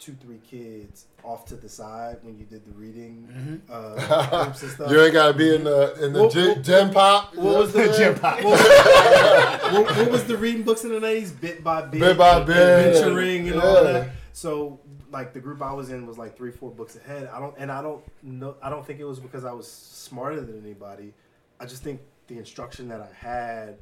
two, 0.02 0.14
three 0.20 0.38
kids 0.38 1.06
off 1.22 1.44
to 1.46 1.54
the 1.54 1.68
side 1.68 2.16
when 2.22 2.36
you 2.36 2.44
did 2.44 2.64
the 2.66 2.72
reading 2.72 3.62
uh, 3.70 4.44
groups 4.44 4.62
and 4.62 4.72
stuff. 4.72 4.90
You 4.90 5.00
ain't 5.00 5.12
gotta 5.12 5.32
be 5.32 5.54
in 5.54 5.62
the 5.62 6.04
in 6.04 6.12
the 6.12 6.22
What- 6.24 6.32
gym, 6.32 6.48
what- 6.48 6.62
gym 6.62 6.90
pop. 6.90 7.34
what 7.36 7.58
was 7.58 7.72
the 7.72 7.94
Gym 7.96 8.14
pop. 8.18 8.42
What, 8.42 8.58
was- 8.58 9.72
what- 9.72 9.96
what 9.96 10.10
was 10.10 10.24
the 10.24 10.36
reading 10.36 10.64
books 10.64 10.82
in 10.84 10.90
the 10.90 10.98
nineties? 11.00 11.30
Bit 11.30 11.62
by 11.62 11.82
bit, 11.82 12.00
Bit 12.00 12.18
by 12.18 12.42
bit. 12.42 12.56
adventuring 12.56 13.48
and 13.48 13.60
all 13.60 13.84
that. 13.84 14.10
So 14.32 14.80
like 15.12 15.32
the 15.32 15.40
group 15.40 15.62
I 15.62 15.72
was 15.72 15.90
in 15.90 16.06
was 16.06 16.18
like 16.18 16.36
three, 16.36 16.50
four 16.50 16.70
books 16.70 16.96
ahead. 16.96 17.28
I 17.32 17.38
don't, 17.38 17.54
and 17.58 17.70
I 17.70 17.80
don't 17.82 18.02
know. 18.24 18.56
I 18.62 18.70
don't 18.70 18.84
think 18.84 18.98
it 18.98 19.04
was 19.04 19.20
because 19.20 19.44
I 19.44 19.52
was 19.52 19.70
smarter 19.70 20.40
than 20.40 20.58
anybody. 20.64 21.12
I 21.60 21.66
just 21.66 21.82
think 21.84 22.00
the 22.26 22.38
instruction 22.38 22.88
that 22.88 23.00
I 23.00 23.14
had 23.14 23.76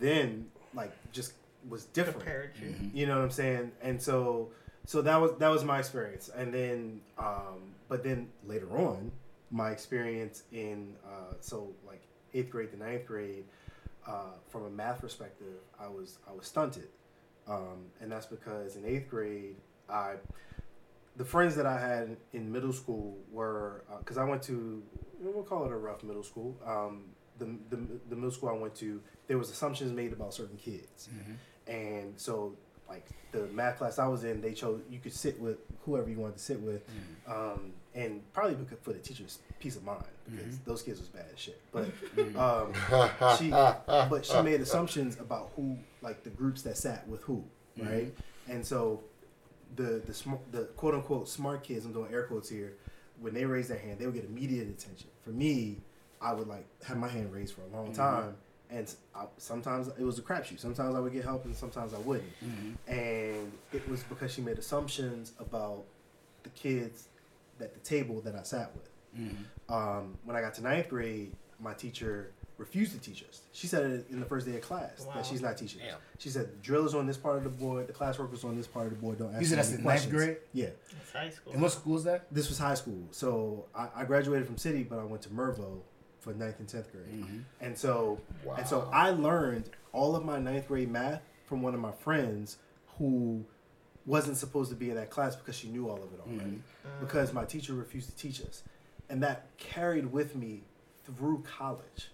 then, 0.00 0.46
like, 0.74 0.92
just 1.12 1.34
was 1.68 1.84
different. 1.86 2.18
Prepared 2.20 2.50
you. 2.60 2.74
You 2.92 3.06
know 3.06 3.16
what 3.18 3.24
I'm 3.24 3.30
saying? 3.30 3.70
And 3.82 4.00
so 4.00 4.48
so 4.86 5.02
that 5.02 5.20
was 5.20 5.32
that 5.38 5.48
was 5.48 5.64
my 5.64 5.78
experience. 5.78 6.30
And 6.34 6.52
then 6.52 7.00
um 7.18 7.74
but 7.88 8.02
then 8.02 8.28
later 8.46 8.76
on, 8.76 9.12
my 9.50 9.70
experience 9.70 10.44
in 10.52 10.94
uh 11.06 11.34
so 11.40 11.72
like 11.86 12.02
eighth 12.32 12.50
grade 12.50 12.70
to 12.72 12.78
ninth 12.78 13.06
grade, 13.06 13.44
uh, 14.06 14.32
from 14.48 14.64
a 14.64 14.70
math 14.70 15.00
perspective, 15.00 15.60
I 15.80 15.88
was 15.88 16.18
I 16.28 16.32
was 16.32 16.46
stunted. 16.46 16.88
Um, 17.46 17.86
and 18.00 18.10
that's 18.10 18.26
because 18.26 18.76
in 18.76 18.84
eighth 18.84 19.08
grade, 19.08 19.56
I 19.88 20.14
the 21.16 21.24
friends 21.24 21.54
that 21.56 21.66
I 21.66 21.78
had 21.78 22.16
in 22.32 22.50
middle 22.50 22.72
school 22.72 23.16
were 23.30 23.84
because 24.00 24.18
I 24.18 24.24
went 24.24 24.42
to 24.44 24.82
we'll 25.20 25.44
call 25.44 25.64
it 25.64 25.72
a 25.72 25.76
rough 25.76 26.02
middle 26.02 26.22
school. 26.22 26.56
Um, 26.66 27.04
the, 27.38 27.46
the 27.70 27.76
the 28.10 28.16
middle 28.16 28.30
school 28.30 28.48
I 28.48 28.52
went 28.52 28.74
to, 28.76 29.00
there 29.26 29.38
was 29.38 29.50
assumptions 29.50 29.92
made 29.92 30.12
about 30.12 30.32
certain 30.34 30.56
kids, 30.56 31.08
and 31.66 32.14
so 32.16 32.54
like 32.94 33.06
the 33.32 33.52
math 33.52 33.78
class 33.78 33.98
I 33.98 34.06
was 34.06 34.24
in, 34.24 34.40
they 34.40 34.52
chose 34.52 34.80
you 34.88 34.98
could 35.00 35.12
sit 35.12 35.40
with 35.40 35.58
whoever 35.84 36.08
you 36.08 36.18
wanted 36.18 36.36
to 36.36 36.42
sit 36.42 36.60
with, 36.60 36.82
mm-hmm. 36.86 37.32
um, 37.32 37.72
and 37.94 38.20
probably 38.32 38.54
because 38.54 38.78
for 38.82 38.92
the 38.92 38.98
teacher's 38.98 39.38
peace 39.58 39.76
of 39.76 39.84
mind 39.84 40.04
because 40.30 40.54
mm-hmm. 40.54 40.70
those 40.70 40.82
kids 40.82 41.00
was 41.00 41.08
bad 41.08 41.26
as 41.32 41.38
shit. 41.38 41.60
But 41.72 41.86
mm-hmm. 42.16 42.38
um, 42.38 43.36
she 43.38 43.50
but 43.50 44.24
she 44.24 44.40
made 44.42 44.60
assumptions 44.60 45.18
about 45.18 45.50
who 45.56 45.76
like 46.00 46.22
the 46.22 46.30
groups 46.30 46.62
that 46.62 46.76
sat 46.76 47.06
with 47.08 47.22
who, 47.22 47.44
right? 47.78 48.14
And 48.48 48.64
so 48.64 49.02
the 49.76 50.02
the 50.04 50.14
sm- 50.14 50.44
the 50.52 50.64
quote 50.76 50.94
unquote 50.94 51.28
smart 51.28 51.64
kids, 51.64 51.84
I'm 51.84 51.92
doing 51.92 52.12
air 52.12 52.24
quotes 52.24 52.48
here, 52.48 52.74
when 53.20 53.34
they 53.34 53.44
raise 53.44 53.68
their 53.68 53.78
hand, 53.78 53.98
they 53.98 54.06
would 54.06 54.14
get 54.14 54.24
immediate 54.24 54.68
attention. 54.68 55.08
For 55.22 55.30
me, 55.30 55.78
I 56.20 56.32
would 56.32 56.48
like 56.48 56.66
have 56.84 56.96
my 56.96 57.08
hand 57.08 57.32
raised 57.32 57.54
for 57.54 57.62
a 57.62 57.76
long 57.76 57.92
time, 57.92 58.36
and 58.70 58.92
I, 59.14 59.26
sometimes 59.38 59.88
it 59.88 60.02
was 60.04 60.18
a 60.18 60.22
crapshoot. 60.22 60.58
Sometimes 60.58 60.94
I 60.94 61.00
would 61.00 61.12
get 61.12 61.24
help, 61.24 61.44
and 61.44 61.54
sometimes 61.54 61.94
I 61.94 61.98
wouldn't. 61.98 62.32
And 62.88 63.52
it 63.72 63.88
was 63.88 64.02
because 64.04 64.32
she 64.32 64.40
made 64.42 64.58
assumptions 64.58 65.32
about 65.38 65.84
the 66.42 66.50
kids 66.50 67.08
at 67.60 67.72
the 67.74 67.80
table 67.80 68.20
that 68.22 68.34
I 68.34 68.42
sat 68.42 68.70
with. 68.74 68.90
Um, 69.68 70.18
when 70.24 70.36
I 70.36 70.40
got 70.40 70.54
to 70.54 70.62
ninth 70.62 70.88
grade, 70.88 71.32
my 71.60 71.72
teacher 71.72 72.32
refused 72.58 72.92
to 72.92 72.98
teach 72.98 73.24
us. 73.28 73.40
She 73.52 73.66
said 73.66 73.84
it 73.90 74.06
in 74.10 74.20
the 74.20 74.26
first 74.26 74.46
day 74.46 74.54
of 74.56 74.62
class 74.62 75.04
Wow. 75.06 75.14
that 75.16 75.26
she's 75.26 75.40
not 75.42 75.56
teaching 75.58 75.80
us. 75.82 75.88
Damn. 75.88 75.98
She 76.18 76.28
said 76.28 76.46
the 76.52 76.56
drill 76.62 76.86
is 76.86 76.94
on 76.94 77.04
this 77.06 77.16
part 77.16 77.36
of 77.38 77.42
the 77.44 77.50
board, 77.50 77.86
the 77.88 77.92
classwork 77.92 78.32
is 78.32 78.44
on 78.44 78.56
this 78.56 78.66
part 78.68 78.86
of 78.86 78.92
the 78.92 78.98
board. 78.98 79.18
Don't 79.18 79.32
ask 79.32 79.40
You 79.40 79.46
said 79.46 79.52
me 79.54 79.56
that's 79.56 79.68
any 79.70 79.78
in 79.78 79.84
ninth 79.84 80.10
grade? 80.10 80.36
Yeah, 80.52 80.66
It's 81.02 81.12
high 81.12 81.30
school. 81.30 81.52
And 81.52 81.62
what 81.62 81.72
school 81.72 81.96
is 81.96 82.04
that? 82.04 82.26
this 82.32 82.48
was 82.48 82.58
high 82.58 82.74
school. 82.74 83.02
So 83.10 83.66
I, 83.74 83.88
I 83.96 84.04
graduated 84.04 84.46
from 84.46 84.56
City, 84.56 84.84
but 84.84 84.98
I 85.00 85.04
went 85.04 85.22
to 85.22 85.30
Mervo 85.30 85.78
for 86.24 86.32
ninth 86.32 86.58
and 86.58 86.68
tenth 86.68 86.90
grade. 86.90 87.22
Mm-hmm. 87.22 87.38
And 87.60 87.76
so 87.76 88.18
and 88.56 88.66
so 88.66 88.88
I 88.92 89.10
learned 89.10 89.70
all 89.92 90.16
of 90.16 90.24
my 90.24 90.38
ninth 90.38 90.68
grade 90.68 90.90
math 90.90 91.22
from 91.46 91.62
one 91.62 91.74
of 91.74 91.80
my 91.80 91.92
friends 91.92 92.56
who 92.98 93.44
wasn't 94.06 94.36
supposed 94.36 94.70
to 94.70 94.76
be 94.76 94.90
in 94.90 94.96
that 94.96 95.10
class 95.10 95.36
because 95.36 95.54
she 95.56 95.68
knew 95.68 95.88
all 95.88 95.96
of 95.96 96.12
it 96.12 96.20
already. 96.26 96.58
Because 97.00 97.32
my 97.32 97.44
teacher 97.44 97.74
refused 97.74 98.10
to 98.10 98.16
teach 98.16 98.40
us. 98.40 98.62
And 99.08 99.22
that 99.22 99.46
carried 99.58 100.10
with 100.12 100.34
me 100.34 100.62
through 101.04 101.42
college. 101.46 102.10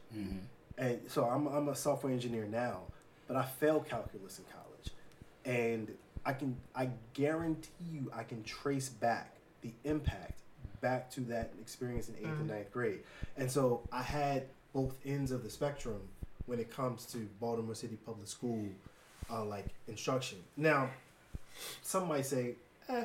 And 0.79 1.01
so 1.09 1.25
I'm, 1.25 1.46
I'm 1.46 1.68
a 1.68 1.77
software 1.77 2.12
engineer 2.12 2.46
now, 2.46 2.81
but 3.29 3.37
I 3.37 3.44
failed 3.44 3.88
calculus 3.88 4.38
in 4.38 4.44
college. 4.53 4.90
And 5.44 5.94
I 6.25 6.33
can 6.33 6.57
I 6.75 6.90
guarantee 7.14 7.70
you 7.90 8.11
I 8.14 8.25
can 8.25 8.42
trace 8.42 8.88
back 8.88 9.37
the 9.62 9.73
impact 9.85 10.40
back 10.81 11.11
to 11.12 11.21
that 11.23 11.53
experience 11.61 12.09
in 12.09 12.14
8th 12.14 12.40
and 12.40 12.49
ninth 12.49 12.73
grade. 12.73 13.01
And 13.37 13.51
so 13.51 13.83
I 13.93 14.03
had 14.03 14.45
both 14.73 14.95
ends 15.05 15.33
of 15.33 15.43
the 15.43 15.51
spectrum 15.51 16.01
when 16.47 16.59
it 16.59 16.71
comes 16.71 17.07
to 17.07 17.29
Baltimore 17.40 17.75
City 17.75 17.97
Public 18.05 18.27
School 18.29 18.66
uh, 19.31 19.45
like 19.45 19.66
instruction. 19.88 20.38
Now, 20.57 20.90
some 21.83 22.09
might 22.09 22.27
say, 22.27 22.57
eh, 22.88 23.05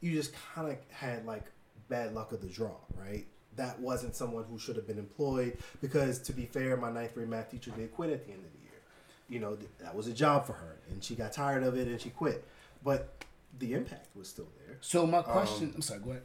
you 0.00 0.12
just 0.12 0.32
kind 0.54 0.70
of 0.70 0.76
had 0.90 1.24
like 1.26 1.44
bad 1.88 2.14
luck 2.14 2.32
of 2.32 2.40
the 2.40 2.48
draw, 2.48 2.74
right? 2.98 3.26
That 3.56 3.78
wasn't 3.80 4.16
someone 4.16 4.44
who 4.50 4.58
should 4.58 4.76
have 4.76 4.86
been 4.86 4.98
employed 4.98 5.58
because, 5.80 6.18
to 6.20 6.32
be 6.32 6.46
fair, 6.46 6.76
my 6.76 6.90
ninth 6.90 7.14
grade 7.14 7.28
math 7.28 7.50
teacher 7.50 7.70
did 7.70 7.92
quit 7.94 8.10
at 8.10 8.26
the 8.26 8.32
end 8.32 8.44
of 8.44 8.52
the 8.52 8.58
year. 8.64 8.80
You 9.28 9.38
know, 9.38 9.54
th- 9.54 9.70
that 9.78 9.94
was 9.94 10.08
a 10.08 10.12
job 10.12 10.46
for 10.46 10.54
her, 10.54 10.76
and 10.90 11.02
she 11.02 11.14
got 11.14 11.32
tired 11.32 11.62
of 11.62 11.76
it 11.76 11.86
and 11.86 12.00
she 12.00 12.10
quit. 12.10 12.44
But 12.82 13.24
the 13.58 13.74
impact 13.74 14.08
was 14.16 14.28
still 14.28 14.48
there. 14.66 14.78
So 14.80 15.06
my 15.06 15.22
question, 15.22 15.72
I'm 15.74 15.82
sorry, 15.82 16.00
go 16.00 16.10
ahead. 16.10 16.22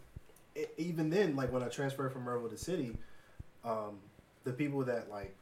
Even 0.78 1.10
then, 1.10 1.36
like 1.36 1.52
when 1.52 1.64
I 1.64 1.68
transferred 1.68 2.12
from 2.12 2.26
Mervo 2.26 2.50
to 2.50 2.58
City, 2.58 2.98
um, 3.64 4.00
the 4.44 4.52
people 4.52 4.84
that 4.86 5.10
like 5.10 5.36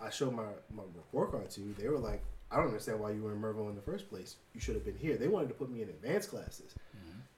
I 0.00 0.10
showed 0.10 0.34
my 0.34 0.46
my 0.74 0.82
report 0.94 1.30
card 1.30 1.50
to, 1.50 1.74
they 1.78 1.88
were 1.88 1.98
like, 1.98 2.22
"I 2.50 2.56
don't 2.56 2.66
understand 2.66 3.00
why 3.00 3.10
you 3.10 3.22
were 3.22 3.32
in 3.32 3.40
Mervo 3.40 3.68
in 3.68 3.76
the 3.76 3.82
first 3.82 4.08
place. 4.08 4.36
You 4.54 4.60
should 4.60 4.74
have 4.74 4.84
been 4.84 4.96
here." 4.96 5.16
They 5.16 5.28
wanted 5.28 5.48
to 5.48 5.54
put 5.54 5.70
me 5.70 5.82
in 5.82 5.88
advanced 5.88 6.30
classes. 6.30 6.74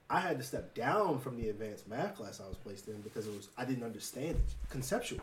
I 0.09 0.21
had 0.21 0.39
to 0.39 0.45
step 0.45 0.73
down 0.75 1.19
from 1.19 1.37
the 1.37 1.49
advanced 1.49 1.89
math 1.89 2.15
class 2.17 2.41
I 2.41 2.49
was 2.49 2.57
placed 2.57 2.87
in 2.87 3.01
because 3.01 3.27
it 3.27 3.35
was 3.35 3.49
I 3.59 3.65
didn't 3.65 3.83
understand 3.83 4.37
it 4.37 4.55
conceptually, 4.71 5.21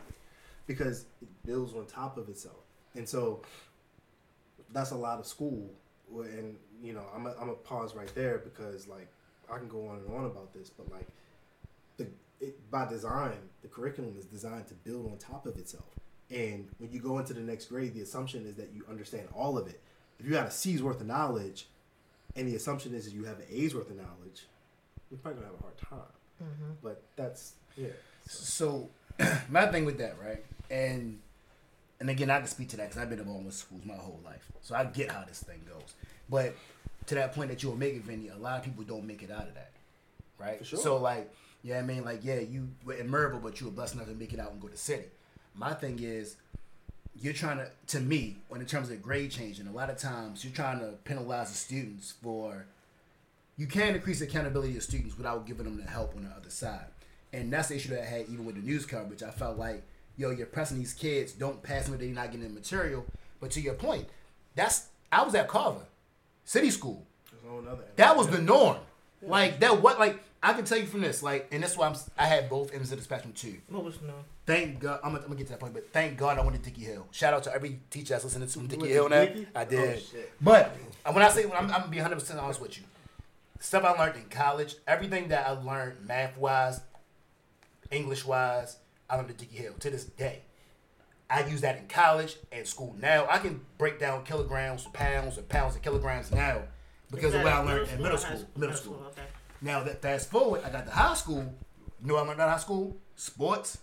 because 0.66 1.06
it 1.22 1.28
builds 1.46 1.74
on 1.74 1.86
top 1.86 2.18
of 2.18 2.28
itself, 2.28 2.62
and 2.94 3.08
so 3.08 3.40
that's 4.72 4.90
a 4.90 4.96
lot 4.96 5.18
of 5.18 5.26
school. 5.26 5.70
And 6.14 6.56
you 6.82 6.92
know, 6.92 7.04
I'm 7.14 7.26
a, 7.26 7.34
I'm 7.40 7.48
a 7.48 7.54
pause 7.54 7.94
right 7.94 8.14
there 8.14 8.38
because 8.38 8.86
like 8.86 9.08
I 9.50 9.58
can 9.58 9.68
go 9.68 9.88
on 9.88 9.96
and 9.96 10.14
on 10.14 10.26
about 10.26 10.52
this, 10.52 10.68
but 10.68 10.90
like 10.90 11.08
it, 12.40 12.70
by 12.70 12.86
design, 12.86 13.38
the 13.62 13.68
curriculum 13.68 14.14
is 14.18 14.26
designed 14.26 14.66
to 14.68 14.74
build 14.74 15.10
on 15.10 15.18
top 15.18 15.46
of 15.46 15.56
itself. 15.56 15.84
And 16.30 16.68
when 16.78 16.90
you 16.90 17.00
go 17.00 17.18
into 17.18 17.34
the 17.34 17.40
next 17.40 17.66
grade, 17.66 17.94
the 17.94 18.00
assumption 18.00 18.46
is 18.46 18.54
that 18.56 18.70
you 18.74 18.84
understand 18.88 19.28
all 19.34 19.58
of 19.58 19.66
it. 19.66 19.80
If 20.18 20.26
you 20.26 20.32
got 20.32 20.46
a 20.46 20.50
C's 20.50 20.82
worth 20.82 21.00
of 21.00 21.06
knowledge, 21.06 21.68
and 22.36 22.48
the 22.48 22.56
assumption 22.56 22.94
is 22.94 23.04
that 23.04 23.14
you 23.14 23.24
have 23.24 23.38
an 23.38 23.46
A's 23.50 23.74
worth 23.74 23.90
of 23.90 23.96
knowledge, 23.96 24.46
you're 25.10 25.18
probably 25.18 25.42
gonna 25.42 25.52
have 25.52 25.60
a 25.60 25.62
hard 25.62 25.78
time. 25.78 26.14
Mm-hmm. 26.42 26.72
But 26.82 27.02
that's 27.16 27.52
yeah. 27.76 27.88
So 28.26 28.88
my 29.48 29.66
thing 29.66 29.84
with 29.84 29.98
that, 29.98 30.16
right? 30.20 30.44
And 30.70 31.20
and 32.00 32.10
again, 32.10 32.30
I 32.30 32.38
can 32.38 32.48
speak 32.48 32.68
to 32.70 32.76
that 32.78 32.88
because 32.88 33.00
I've 33.00 33.10
been 33.10 33.20
involved 33.20 33.44
with 33.46 33.54
schools 33.54 33.82
my 33.84 33.94
whole 33.94 34.20
life, 34.24 34.50
so 34.62 34.74
I 34.74 34.84
get 34.84 35.10
how 35.10 35.24
this 35.24 35.40
thing 35.40 35.60
goes. 35.68 35.94
But 36.28 36.56
to 37.06 37.14
that 37.14 37.34
point 37.34 37.50
that 37.50 37.62
you 37.62 37.70
were 37.70 37.76
making, 37.76 38.02
Vinny, 38.02 38.28
a 38.28 38.36
lot 38.36 38.58
of 38.58 38.64
people 38.64 38.82
don't 38.84 39.06
make 39.06 39.22
it 39.22 39.30
out 39.30 39.46
of 39.46 39.54
that, 39.54 39.70
right? 40.38 40.58
For 40.58 40.64
sure. 40.64 40.78
So 40.78 40.96
like, 40.96 41.32
yeah, 41.64 41.78
I 41.78 41.82
mean, 41.82 42.04
like, 42.04 42.20
yeah, 42.22 42.40
you 42.40 42.68
were 42.84 42.92
in 42.92 43.08
Mervo, 43.08 43.42
but 43.42 43.58
you 43.58 43.66
were 43.66 43.72
blessed 43.72 43.94
enough 43.94 44.06
to 44.06 44.14
make 44.14 44.34
it 44.34 44.38
out 44.38 44.52
and 44.52 44.60
go 44.60 44.68
to 44.68 44.76
city. 44.76 45.06
My 45.54 45.72
thing 45.72 45.98
is, 46.00 46.36
you're 47.20 47.32
trying 47.32 47.56
to, 47.56 47.70
to 47.88 48.00
me, 48.00 48.36
when 48.48 48.60
in 48.60 48.66
terms 48.66 48.90
of 48.90 49.00
grade 49.00 49.30
changing, 49.30 49.66
a 49.66 49.72
lot 49.72 49.88
of 49.88 49.96
times 49.96 50.44
you're 50.44 50.52
trying 50.52 50.80
to 50.80 50.92
penalize 51.04 51.50
the 51.50 51.56
students 51.56 52.12
for 52.22 52.66
you 53.56 53.66
can 53.66 53.94
increase 53.94 54.20
accountability 54.20 54.76
of 54.76 54.82
students 54.82 55.16
without 55.16 55.46
giving 55.46 55.64
them 55.64 55.76
the 55.76 55.88
help 55.88 56.14
on 56.16 56.24
the 56.24 56.30
other 56.30 56.50
side. 56.50 56.86
And 57.32 57.52
that's 57.52 57.68
the 57.68 57.76
issue 57.76 57.90
that 57.90 58.02
I 58.02 58.04
had 58.04 58.28
even 58.28 58.44
with 58.44 58.56
the 58.56 58.62
news 58.62 58.84
coverage. 58.84 59.22
I 59.22 59.30
felt 59.30 59.58
like, 59.58 59.82
yo, 60.16 60.30
you're 60.30 60.46
pressing 60.46 60.78
these 60.78 60.92
kids, 60.92 61.32
don't 61.32 61.62
pass 61.62 61.84
them 61.84 61.94
if 61.94 62.00
they're 62.00 62.08
not 62.10 62.32
getting 62.32 62.48
the 62.48 62.52
material. 62.52 63.06
But 63.40 63.52
to 63.52 63.60
your 63.60 63.74
point, 63.74 64.08
that's 64.54 64.88
I 65.10 65.22
was 65.22 65.34
at 65.34 65.48
Carver, 65.48 65.86
city 66.44 66.70
school. 66.70 67.06
There's 67.30 67.44
no 67.44 67.58
another. 67.58 67.84
That 67.96 68.16
was 68.16 68.28
the 68.28 68.40
norm. 68.40 68.78
Like 69.22 69.60
that 69.60 69.80
what 69.80 69.98
like 69.98 70.22
I 70.44 70.52
can 70.52 70.64
tell 70.66 70.76
you 70.78 70.84
from 70.86 71.00
this, 71.00 71.22
like, 71.22 71.48
and 71.52 71.62
that's 71.62 71.76
why 71.76 71.86
I'm 71.88 71.94
I 72.18 72.26
had 72.26 72.50
both 72.50 72.74
ends 72.74 72.92
of 72.92 72.98
the 72.98 73.04
spectrum 73.04 73.32
too. 73.32 73.56
What 73.68 73.82
was 73.82 74.00
no? 74.02 74.12
Thank 74.46 74.78
God, 74.78 75.00
I'm 75.02 75.12
gonna, 75.12 75.22
I'm 75.22 75.28
gonna 75.28 75.36
get 75.38 75.46
to 75.46 75.52
that 75.54 75.60
point, 75.60 75.72
but 75.72 75.90
thank 75.92 76.18
God 76.18 76.38
I 76.38 76.42
went 76.42 76.54
to 76.56 76.62
Dickey 76.62 76.84
Hill. 76.84 77.06
Shout 77.12 77.32
out 77.32 77.42
to 77.44 77.54
every 77.54 77.80
teacher 77.90 78.10
that's 78.12 78.24
listening 78.24 78.48
to 78.48 78.58
Dickey 78.66 78.76
went 78.82 78.92
Hill 78.92 79.08
now. 79.08 79.20
Dickey? 79.24 79.46
I 79.54 79.62
Oh, 79.62 79.64
did. 79.64 80.02
shit. 80.02 80.32
but 80.42 80.76
uh, 81.06 81.12
when 81.12 81.24
I 81.24 81.30
say 81.30 81.46
when 81.46 81.56
I'm, 81.56 81.64
I'm 81.70 81.80
gonna 81.80 81.88
be 81.88 81.96
100 81.96 82.16
percent 82.16 82.38
honest 82.38 82.60
with 82.60 82.76
you, 82.76 82.84
stuff 83.58 83.84
I 83.84 83.92
learned 83.92 84.16
in 84.16 84.24
college, 84.28 84.76
everything 84.86 85.28
that 85.28 85.46
I 85.46 85.52
learned 85.52 86.06
math 86.06 86.36
wise, 86.36 86.80
English 87.90 88.24
wise, 88.26 88.76
I 89.08 89.16
learned 89.16 89.30
at 89.30 89.38
Dickey 89.38 89.56
Hill 89.56 89.72
to 89.80 89.88
this 89.90 90.04
day. 90.04 90.42
I 91.30 91.46
use 91.46 91.62
that 91.62 91.78
in 91.78 91.86
college 91.88 92.36
and 92.52 92.66
school 92.66 92.94
now. 93.00 93.26
I 93.30 93.38
can 93.38 93.62
break 93.78 93.98
down 93.98 94.24
kilograms 94.24 94.84
to 94.84 94.90
pounds 94.90 95.38
or 95.38 95.42
pounds 95.42 95.74
to 95.74 95.80
kilograms 95.80 96.30
now 96.30 96.62
because 97.10 97.30
Is 97.30 97.36
of 97.36 97.44
what 97.44 97.52
I 97.54 97.58
learned 97.60 97.68
middle 97.80 97.94
in 97.96 98.02
middle 98.02 98.18
or 98.18 98.20
high 98.20 98.34
school. 98.36 98.48
Middle 98.56 98.76
school. 98.76 99.02
Okay. 99.08 99.22
Now 99.60 99.82
that 99.84 100.02
fast 100.02 100.30
forward, 100.30 100.62
I 100.64 100.70
got 100.70 100.86
to 100.86 100.92
high 100.92 101.14
school. 101.14 101.54
You 102.02 102.08
know 102.08 102.14
what 102.14 102.24
I 102.24 102.26
learned 102.28 102.40
in 102.40 102.48
high 102.48 102.58
school? 102.58 102.96
Sports, 103.16 103.78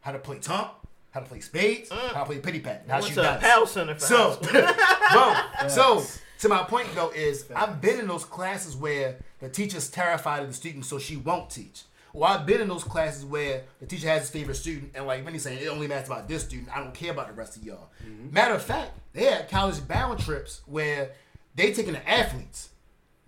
how 0.00 0.12
to 0.12 0.18
play 0.18 0.38
tonk, 0.38 0.68
how 1.10 1.20
to 1.20 1.26
play 1.26 1.40
spades, 1.40 1.90
uh. 1.90 1.96
how 2.14 2.20
to 2.20 2.26
play 2.26 2.38
pity 2.38 2.60
pat, 2.60 2.84
how 2.88 2.98
I 2.98 3.00
to 3.00 3.02
went 3.04 3.14
shoot 3.14 3.20
a 3.20 3.24
dice. 3.24 3.40
PAL 3.42 3.66
center 3.66 3.94
for 3.94 4.00
So, 4.00 4.38
high 4.42 4.62
school. 4.62 5.68
bro, 5.68 5.68
so 5.68 6.02
to 6.40 6.48
my 6.48 6.62
point 6.62 6.88
though 6.94 7.10
is 7.10 7.46
I've 7.54 7.80
been 7.80 7.98
in 7.98 8.06
those 8.06 8.24
classes 8.24 8.76
where 8.76 9.16
the 9.40 9.48
teacher's 9.48 9.90
terrified 9.90 10.42
of 10.42 10.48
the 10.48 10.54
student, 10.54 10.84
so 10.84 10.98
she 10.98 11.16
won't 11.16 11.50
teach. 11.50 11.82
Or 12.12 12.26
I've 12.26 12.46
been 12.46 12.62
in 12.62 12.68
those 12.68 12.84
classes 12.84 13.24
where 13.26 13.64
the 13.78 13.86
teacher 13.86 14.08
has 14.08 14.22
his 14.22 14.30
favorite 14.30 14.54
student, 14.54 14.92
and 14.94 15.06
like 15.06 15.22
Vinny 15.24 15.38
saying, 15.38 15.58
it 15.62 15.66
only 15.68 15.86
matters 15.86 16.08
about 16.08 16.28
this 16.28 16.44
student. 16.44 16.74
I 16.74 16.78
don't 16.82 16.94
care 16.94 17.10
about 17.10 17.28
the 17.28 17.34
rest 17.34 17.56
of 17.58 17.64
y'all. 17.64 17.90
Mm-hmm. 18.06 18.32
Matter 18.32 18.54
of 18.54 18.62
fact, 18.62 18.92
they 19.12 19.24
had 19.24 19.50
college 19.50 19.86
bound 19.86 20.18
trips 20.20 20.62
where 20.66 21.10
they 21.54 21.72
taking 21.72 21.92
the 21.92 22.08
athletes. 22.08 22.70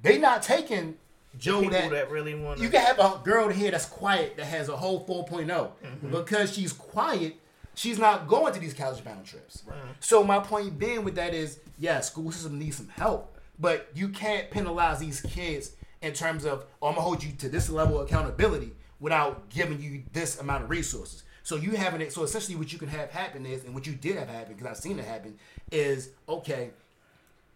They 0.01 0.17
not 0.17 0.43
taking 0.43 0.97
Joe 1.39 1.69
that, 1.71 1.91
that 1.91 2.11
really 2.11 2.35
want 2.35 2.61
you 2.61 2.69
can 2.69 2.81
have 2.81 2.99
a 2.99 3.21
girl 3.25 3.49
here 3.49 3.71
that's 3.71 3.87
quiet 3.87 4.37
that 4.37 4.47
has 4.47 4.69
a 4.69 4.77
whole 4.77 5.07
4.0 5.07 5.47
mm-hmm. 5.47 6.11
because 6.11 6.53
she's 6.53 6.73
quiet 6.73 7.37
she's 7.75 7.99
not 7.99 8.29
going 8.29 8.53
to 8.53 8.61
these 8.61 8.75
college 8.75 9.05
bound 9.05 9.25
trips. 9.25 9.63
So 10.01 10.25
my 10.25 10.41
point 10.41 10.79
being 10.79 11.05
with 11.05 11.15
that 11.15 11.35
is 11.35 11.61
yeah 11.79 12.01
school 12.01 12.33
system 12.33 12.59
needs 12.59 12.77
some 12.77 12.89
help 12.89 13.37
but 13.59 13.89
you 13.95 14.09
can't 14.09 14.51
penalize 14.51 14.99
these 14.99 15.21
kids 15.21 15.73
in 16.03 16.13
terms 16.13 16.45
of 16.45 16.65
oh, 16.81 16.89
i'm 16.89 16.95
gonna 16.95 17.03
hold 17.03 17.23
you 17.23 17.33
to 17.33 17.49
this 17.49 17.69
level 17.69 18.01
of 18.01 18.09
accountability 18.09 18.73
without 19.01 19.49
giving 19.49 19.81
you 19.81 20.03
this 20.13 20.41
amount 20.41 20.65
of 20.65 20.71
resources. 20.71 21.23
So 21.45 21.57
you 21.57 21.73
having 21.73 22.01
it 22.01 22.13
so 22.13 22.25
essentially 22.25 22.57
what 22.57 22.73
you 22.73 22.79
can 22.79 22.89
have 22.89 23.11
happen 23.11 23.47
is 23.47 23.65
and 23.65 23.75
what 23.75 23.87
you 23.87 23.95
did 23.95 24.17
have 24.17 24.29
happen 24.29 24.55
because 24.55 24.67
i've 24.67 24.77
seen 24.77 24.99
it 24.99 25.05
happen 25.05 25.39
is 25.71 26.11
okay 26.29 26.71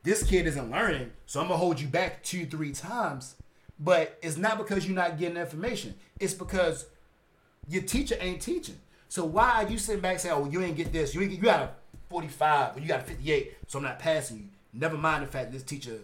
this 0.04 0.24
kid 0.24 0.46
isn't 0.46 0.70
learning, 0.70 1.12
so 1.26 1.40
I'm 1.40 1.46
gonna 1.46 1.58
hold 1.58 1.80
you 1.80 1.86
back 1.86 2.24
two, 2.24 2.44
three 2.44 2.72
times. 2.72 3.36
But 3.78 4.18
it's 4.22 4.36
not 4.36 4.58
because 4.58 4.86
you're 4.86 4.94
not 4.94 5.18
getting 5.18 5.36
information. 5.36 5.94
It's 6.20 6.34
because 6.34 6.86
your 7.68 7.82
teacher 7.82 8.16
ain't 8.20 8.40
teaching. 8.40 8.78
So 9.08 9.24
why 9.24 9.62
are 9.62 9.68
you 9.68 9.78
sitting 9.78 10.00
back 10.00 10.20
saying, 10.20 10.34
"Oh, 10.36 10.48
you 10.48 10.62
ain't 10.62 10.76
get 10.76 10.92
this. 10.92 11.14
You 11.14 11.20
ain't 11.22 11.30
get, 11.30 11.36
you 11.38 11.42
got 11.42 11.60
a 11.60 11.70
45, 12.08 12.76
or 12.76 12.80
you 12.80 12.88
got 12.88 13.00
a 13.00 13.04
58, 13.04 13.56
so 13.66 13.78
I'm 13.78 13.84
not 13.84 13.98
passing 13.98 14.38
you." 14.38 14.44
Never 14.72 14.96
mind 14.96 15.22
the 15.24 15.26
fact 15.26 15.52
this 15.52 15.62
teacher 15.62 15.98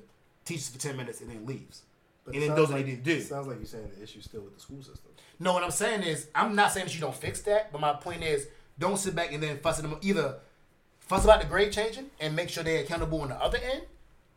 teaches 0.44 0.68
for 0.68 0.78
10 0.78 0.96
minutes 0.96 1.20
and 1.20 1.30
then 1.30 1.46
leaves, 1.46 1.82
But 2.24 2.34
and 2.34 2.42
then 2.42 2.50
does 2.50 2.68
what 2.68 2.76
like, 2.76 2.86
he 2.86 2.92
need 2.92 3.04
to 3.04 3.14
do. 3.14 3.20
it 3.20 3.26
Sounds 3.26 3.46
like 3.46 3.58
you're 3.58 3.66
saying 3.66 3.90
the 3.96 4.02
issue's 4.02 4.24
still 4.24 4.42
with 4.42 4.54
the 4.54 4.60
school 4.60 4.82
system. 4.82 5.10
No, 5.38 5.52
what 5.52 5.62
I'm 5.62 5.70
saying 5.70 6.02
is, 6.02 6.26
I'm 6.34 6.54
not 6.54 6.72
saying 6.72 6.86
that 6.86 6.94
you 6.94 7.00
don't 7.00 7.14
fix 7.14 7.40
that, 7.42 7.70
but 7.72 7.80
my 7.80 7.92
point 7.92 8.22
is, 8.22 8.48
don't 8.78 8.96
sit 8.98 9.14
back 9.14 9.32
and 9.32 9.42
then 9.42 9.58
fuss 9.58 9.78
at 9.78 9.82
them. 9.88 9.96
Either 10.02 10.36
fuss 11.00 11.24
about 11.24 11.40
the 11.40 11.46
grade 11.46 11.72
changing 11.72 12.10
and 12.20 12.34
make 12.34 12.48
sure 12.48 12.62
they're 12.62 12.82
accountable 12.82 13.20
on 13.22 13.28
the 13.28 13.36
other 13.36 13.58
end, 13.58 13.82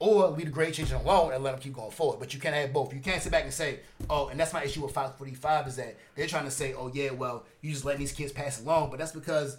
or 0.02 0.30
leave 0.30 0.48
the 0.48 0.52
grade 0.52 0.74
change 0.74 0.92
alone 0.92 1.32
and 1.32 1.44
let 1.44 1.52
them 1.52 1.62
keep 1.62 1.74
going 1.74 1.92
forward. 1.92 2.20
But 2.20 2.34
you 2.34 2.40
can't 2.40 2.56
have 2.56 2.74
both. 2.74 2.92
You 2.92 3.00
can't 3.00 3.22
sit 3.22 3.32
back 3.32 3.44
and 3.44 3.54
say, 3.54 3.82
oh, 4.10 4.30
and 4.30 4.40
that's 4.40 4.52
my 4.52 4.64
issue 4.64 4.82
with 4.82 4.94
545 4.94 5.68
is 5.68 5.76
that 5.76 5.96
they're 6.16 6.26
trying 6.26 6.46
to 6.46 6.52
say, 6.52 6.74
oh, 6.74 6.90
yeah, 6.92 7.12
well, 7.12 7.46
you 7.62 7.72
just 7.72 7.86
letting 7.86 8.00
these 8.00 8.12
kids 8.12 8.32
pass 8.32 8.60
along. 8.60 8.90
But 8.90 8.98
that's 8.98 9.12
because 9.12 9.58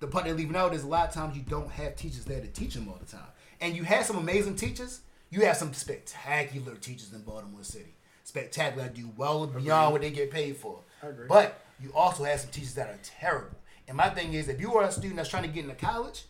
the 0.00 0.08
part 0.08 0.24
they're 0.24 0.34
leaving 0.34 0.56
out 0.56 0.74
is 0.74 0.82
a 0.82 0.88
lot 0.88 1.06
of 1.06 1.14
times 1.14 1.36
you 1.36 1.44
don't 1.44 1.70
have 1.70 1.94
teachers 1.94 2.24
there 2.24 2.40
to 2.40 2.48
teach 2.48 2.74
them 2.74 2.88
all 2.88 2.98
the 2.98 3.06
time. 3.06 3.28
And 3.60 3.76
you 3.76 3.84
have 3.84 4.04
some 4.04 4.16
amazing 4.16 4.56
teachers. 4.56 5.02
You 5.30 5.42
have 5.42 5.56
some 5.56 5.72
spectacular 5.72 6.74
teachers 6.74 7.12
in 7.12 7.22
Baltimore 7.22 7.62
City. 7.62 7.94
Spectacular, 8.24 8.88
do 8.88 9.08
well 9.16 9.46
beyond 9.46 9.92
what 9.92 10.00
they 10.00 10.10
get 10.10 10.32
paid 10.32 10.56
for. 10.56 10.80
But 11.28 11.64
you 11.80 11.92
also 11.94 12.24
have 12.24 12.40
some 12.40 12.50
teachers 12.50 12.74
that 12.74 12.88
are 12.88 12.98
terrible. 13.04 13.56
And 13.86 13.96
my 13.96 14.08
thing 14.08 14.34
is, 14.34 14.48
if 14.48 14.60
you 14.60 14.74
are 14.74 14.82
a 14.82 14.90
student 14.90 15.14
that's 15.14 15.28
trying 15.28 15.44
to 15.44 15.48
get 15.48 15.62
into 15.62 15.76
college, 15.76 16.24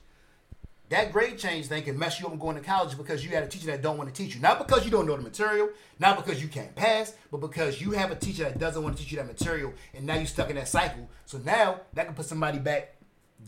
that 0.88 1.12
grade 1.12 1.38
change 1.38 1.66
thing 1.66 1.82
can 1.82 1.98
mess 1.98 2.20
you 2.20 2.26
up 2.26 2.32
and 2.32 2.40
going 2.40 2.56
to 2.56 2.62
college 2.62 2.96
because 2.96 3.24
you 3.24 3.30
had 3.30 3.42
a 3.42 3.48
teacher 3.48 3.66
that 3.66 3.82
don't 3.82 3.98
want 3.98 4.12
to 4.12 4.14
teach 4.14 4.34
you. 4.34 4.40
Not 4.40 4.58
because 4.58 4.84
you 4.84 4.90
don't 4.90 5.06
know 5.06 5.16
the 5.16 5.22
material, 5.22 5.68
not 5.98 6.16
because 6.16 6.40
you 6.40 6.48
can't 6.48 6.74
pass, 6.76 7.14
but 7.32 7.38
because 7.38 7.80
you 7.80 7.90
have 7.92 8.12
a 8.12 8.14
teacher 8.14 8.44
that 8.44 8.58
doesn't 8.58 8.82
want 8.82 8.96
to 8.96 9.02
teach 9.02 9.10
you 9.10 9.18
that 9.18 9.26
material, 9.26 9.72
and 9.94 10.06
now 10.06 10.14
you're 10.14 10.26
stuck 10.26 10.48
in 10.48 10.56
that 10.56 10.68
cycle. 10.68 11.08
So 11.24 11.38
now 11.38 11.80
that 11.94 12.06
can 12.06 12.14
put 12.14 12.26
somebody 12.26 12.58
back 12.58 12.96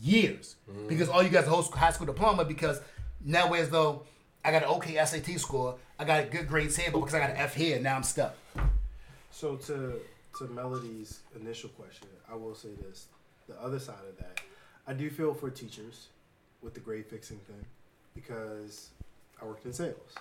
years 0.01 0.55
mm-hmm. 0.69 0.87
because 0.87 1.07
all 1.09 1.23
you 1.23 1.29
got 1.29 1.43
is 1.43 1.47
a 1.47 1.51
whole 1.51 1.63
high 1.63 1.91
school 1.91 2.07
diploma. 2.07 2.43
Because 2.43 2.81
now, 3.23 3.53
as 3.53 3.69
though 3.69 4.03
I 4.43 4.51
got 4.51 4.63
an 4.63 4.69
okay 4.69 5.03
SAT 5.03 5.39
score, 5.39 5.77
I 5.97 6.03
got 6.03 6.23
a 6.23 6.27
good 6.27 6.47
grades 6.47 6.75
here, 6.75 6.91
but 6.91 6.99
because 6.99 7.15
I 7.15 7.19
got 7.19 7.29
an 7.29 7.37
F 7.37 7.55
here, 7.55 7.79
now 7.79 7.95
I'm 7.95 8.03
stuck. 8.03 8.35
So 9.31 9.55
to 9.55 9.99
to 10.39 10.47
Melody's 10.47 11.19
initial 11.39 11.69
question, 11.69 12.07
I 12.29 12.35
will 12.35 12.55
say 12.55 12.69
this: 12.81 13.07
the 13.47 13.55
other 13.61 13.79
side 13.79 14.03
of 14.09 14.17
that, 14.17 14.41
I 14.85 14.93
do 14.93 15.09
feel 15.09 15.33
for 15.33 15.49
teachers 15.49 16.07
with 16.61 16.73
the 16.73 16.79
grade 16.79 17.05
fixing 17.07 17.37
thing 17.39 17.65
because 18.15 18.89
I 19.41 19.45
worked 19.45 19.65
in 19.65 19.73
sales, 19.73 20.13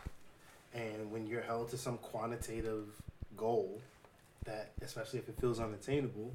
and 0.74 1.10
when 1.10 1.26
you're 1.26 1.42
held 1.42 1.70
to 1.70 1.76
some 1.78 1.98
quantitative 1.98 2.84
goal, 3.36 3.80
that 4.44 4.70
especially 4.82 5.18
if 5.18 5.28
it 5.28 5.38
feels 5.40 5.58
unattainable, 5.60 6.32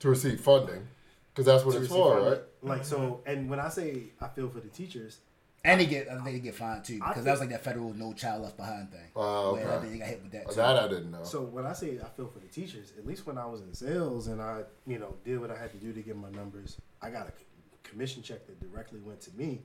to 0.00 0.08
receive 0.08 0.40
funding, 0.40 0.86
because 1.32 1.46
that's 1.46 1.64
what 1.64 1.74
it's 1.76 1.88
for, 1.88 2.14
funding- 2.14 2.32
right? 2.32 2.42
Like 2.62 2.84
so, 2.84 3.20
and 3.26 3.48
when 3.48 3.60
I 3.60 3.68
say 3.68 4.04
I 4.20 4.28
feel 4.28 4.48
for 4.48 4.60
the 4.60 4.68
teachers, 4.68 5.18
And 5.64 5.80
they 5.80 5.86
get, 5.86 6.08
I 6.08 6.14
think 6.22 6.24
they 6.36 6.38
get 6.40 6.54
fined 6.54 6.84
too 6.84 6.98
because 6.98 7.24
that 7.24 7.32
was 7.32 7.40
like 7.40 7.50
that 7.50 7.62
federal 7.64 7.92
No 7.92 8.12
Child 8.12 8.42
Left 8.42 8.56
Behind 8.56 8.90
thing. 8.90 9.00
Oh, 9.16 9.50
Uh, 9.50 9.52
Where 9.54 9.68
I 9.68 9.74
okay. 9.76 9.88
they 9.88 9.98
got 9.98 10.08
hit 10.08 10.22
with 10.22 10.32
that. 10.32 10.48
Too. 10.50 10.56
That 10.56 10.76
I 10.76 10.88
didn't 10.88 11.10
know. 11.10 11.24
So 11.24 11.42
when 11.42 11.66
I 11.66 11.72
say 11.72 11.98
I 12.02 12.08
feel 12.16 12.26
for 12.28 12.38
the 12.38 12.46
teachers, 12.46 12.92
at 12.96 13.04
least 13.06 13.26
when 13.26 13.38
I 13.38 13.44
was 13.46 13.60
in 13.60 13.74
sales 13.74 14.28
and 14.28 14.40
I, 14.40 14.62
you 14.86 14.98
know, 14.98 15.14
did 15.24 15.40
what 15.40 15.50
I 15.50 15.56
had 15.58 15.70
to 15.72 15.76
do 15.78 15.92
to 15.92 16.00
get 16.00 16.16
my 16.16 16.30
numbers, 16.30 16.76
I 17.02 17.10
got 17.10 17.26
a 17.28 17.30
c- 17.32 17.44
commission 17.90 18.22
check 18.22 18.46
that 18.46 18.60
directly 18.60 19.00
went 19.00 19.20
to 19.22 19.30
me. 19.36 19.62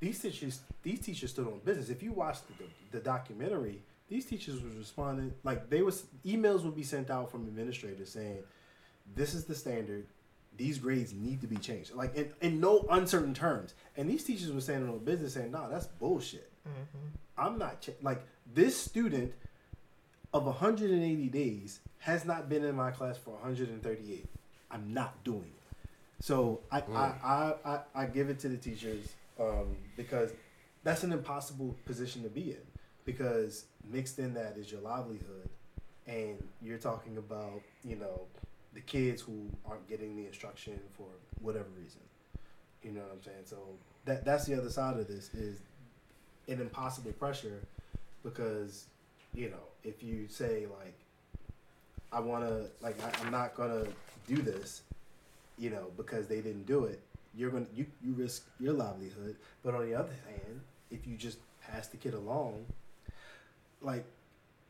These 0.00 0.20
teachers, 0.20 0.60
these 0.82 1.00
teachers 1.00 1.30
stood 1.30 1.46
on 1.46 1.60
business. 1.64 1.88
If 1.88 2.02
you 2.02 2.12
watched 2.12 2.42
the, 2.48 2.64
the 2.90 2.98
documentary, 2.98 3.82
these 4.08 4.24
teachers 4.24 4.62
was 4.62 4.74
responding 4.74 5.32
like 5.44 5.70
they 5.70 5.82
was 5.82 6.04
emails 6.24 6.64
would 6.64 6.76
be 6.76 6.82
sent 6.82 7.10
out 7.10 7.30
from 7.30 7.46
administrators 7.46 8.10
saying, 8.10 8.38
"This 9.14 9.34
is 9.34 9.44
the 9.44 9.54
standard. 9.54 10.06
These 10.56 10.78
grades 10.78 11.12
need 11.12 11.40
to 11.42 11.46
be 11.46 11.56
changed." 11.56 11.94
Like 11.94 12.14
in, 12.16 12.32
in 12.40 12.60
no 12.60 12.84
uncertain 12.90 13.34
terms. 13.34 13.74
And 13.96 14.10
these 14.10 14.24
teachers 14.24 14.50
were 14.50 14.60
standing 14.60 14.90
on 14.90 14.98
business 14.98 15.34
saying, 15.34 15.52
"Nah, 15.52 15.68
that's 15.68 15.86
bullshit. 15.86 16.50
Mm-hmm. 16.68 17.08
I'm 17.38 17.58
not 17.58 17.82
ch- 17.82 17.90
like 18.02 18.22
this 18.54 18.76
student." 18.76 19.34
of 20.34 20.46
180 20.46 21.28
days 21.28 21.80
has 21.98 22.24
not 22.24 22.48
been 22.48 22.64
in 22.64 22.74
my 22.74 22.90
class 22.90 23.18
for 23.18 23.32
138. 23.32 24.26
I'm 24.70 24.94
not 24.94 25.22
doing 25.24 25.40
it. 25.54 25.61
So 26.22 26.60
I 26.70 26.84
I, 26.94 27.12
I, 27.24 27.54
I, 27.64 27.78
I 27.96 28.06
give 28.06 28.30
it 28.30 28.38
to 28.38 28.48
the 28.48 28.56
teachers 28.56 29.12
um, 29.40 29.76
because 29.96 30.30
that's 30.84 31.02
an 31.02 31.10
impossible 31.10 31.74
position 31.84 32.22
to 32.22 32.28
be 32.28 32.52
in 32.52 32.62
because 33.04 33.64
mixed 33.90 34.20
in 34.20 34.32
that 34.34 34.56
is 34.56 34.70
your 34.70 34.82
livelihood 34.82 35.48
and 36.06 36.40
you're 36.62 36.78
talking 36.78 37.16
about 37.16 37.60
you 37.82 37.96
know 37.96 38.20
the 38.72 38.80
kids 38.82 39.20
who 39.20 39.48
aren't 39.66 39.88
getting 39.88 40.14
the 40.16 40.24
instruction 40.24 40.78
for 40.96 41.08
whatever 41.40 41.66
reason. 41.76 42.00
You 42.84 42.92
know 42.92 43.00
what 43.00 43.14
I'm 43.14 43.22
saying? 43.24 43.44
So 43.46 43.56
that 44.04 44.24
that's 44.24 44.46
the 44.46 44.56
other 44.56 44.70
side 44.70 45.00
of 45.00 45.08
this 45.08 45.34
is 45.34 45.58
an 46.46 46.60
impossible 46.60 47.10
pressure 47.14 47.66
because 48.22 48.86
you 49.34 49.50
know 49.50 49.64
if 49.82 50.04
you 50.04 50.28
say 50.28 50.68
like 50.78 50.94
I 52.12 52.20
want 52.20 52.44
to 52.44 52.70
like 52.80 52.96
I, 53.02 53.24
I'm 53.24 53.32
not 53.32 53.56
gonna 53.56 53.86
do 54.28 54.36
this, 54.36 54.82
you 55.62 55.70
know, 55.70 55.86
because 55.96 56.26
they 56.26 56.40
didn't 56.40 56.66
do 56.66 56.84
it. 56.86 57.00
You're 57.36 57.50
gonna 57.50 57.66
you 57.72 57.86
you 58.02 58.12
risk 58.14 58.46
your 58.58 58.72
livelihood. 58.72 59.36
But 59.62 59.74
on 59.76 59.86
the 59.88 59.94
other 59.94 60.12
hand, 60.28 60.60
if 60.90 61.06
you 61.06 61.16
just 61.16 61.38
pass 61.60 61.86
the 61.86 61.96
kid 61.96 62.14
along, 62.14 62.66
like, 63.80 64.04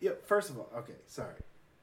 yeah. 0.00 0.12
First 0.26 0.50
of 0.50 0.58
all, 0.58 0.68
okay, 0.76 0.92
sorry. 1.06 1.34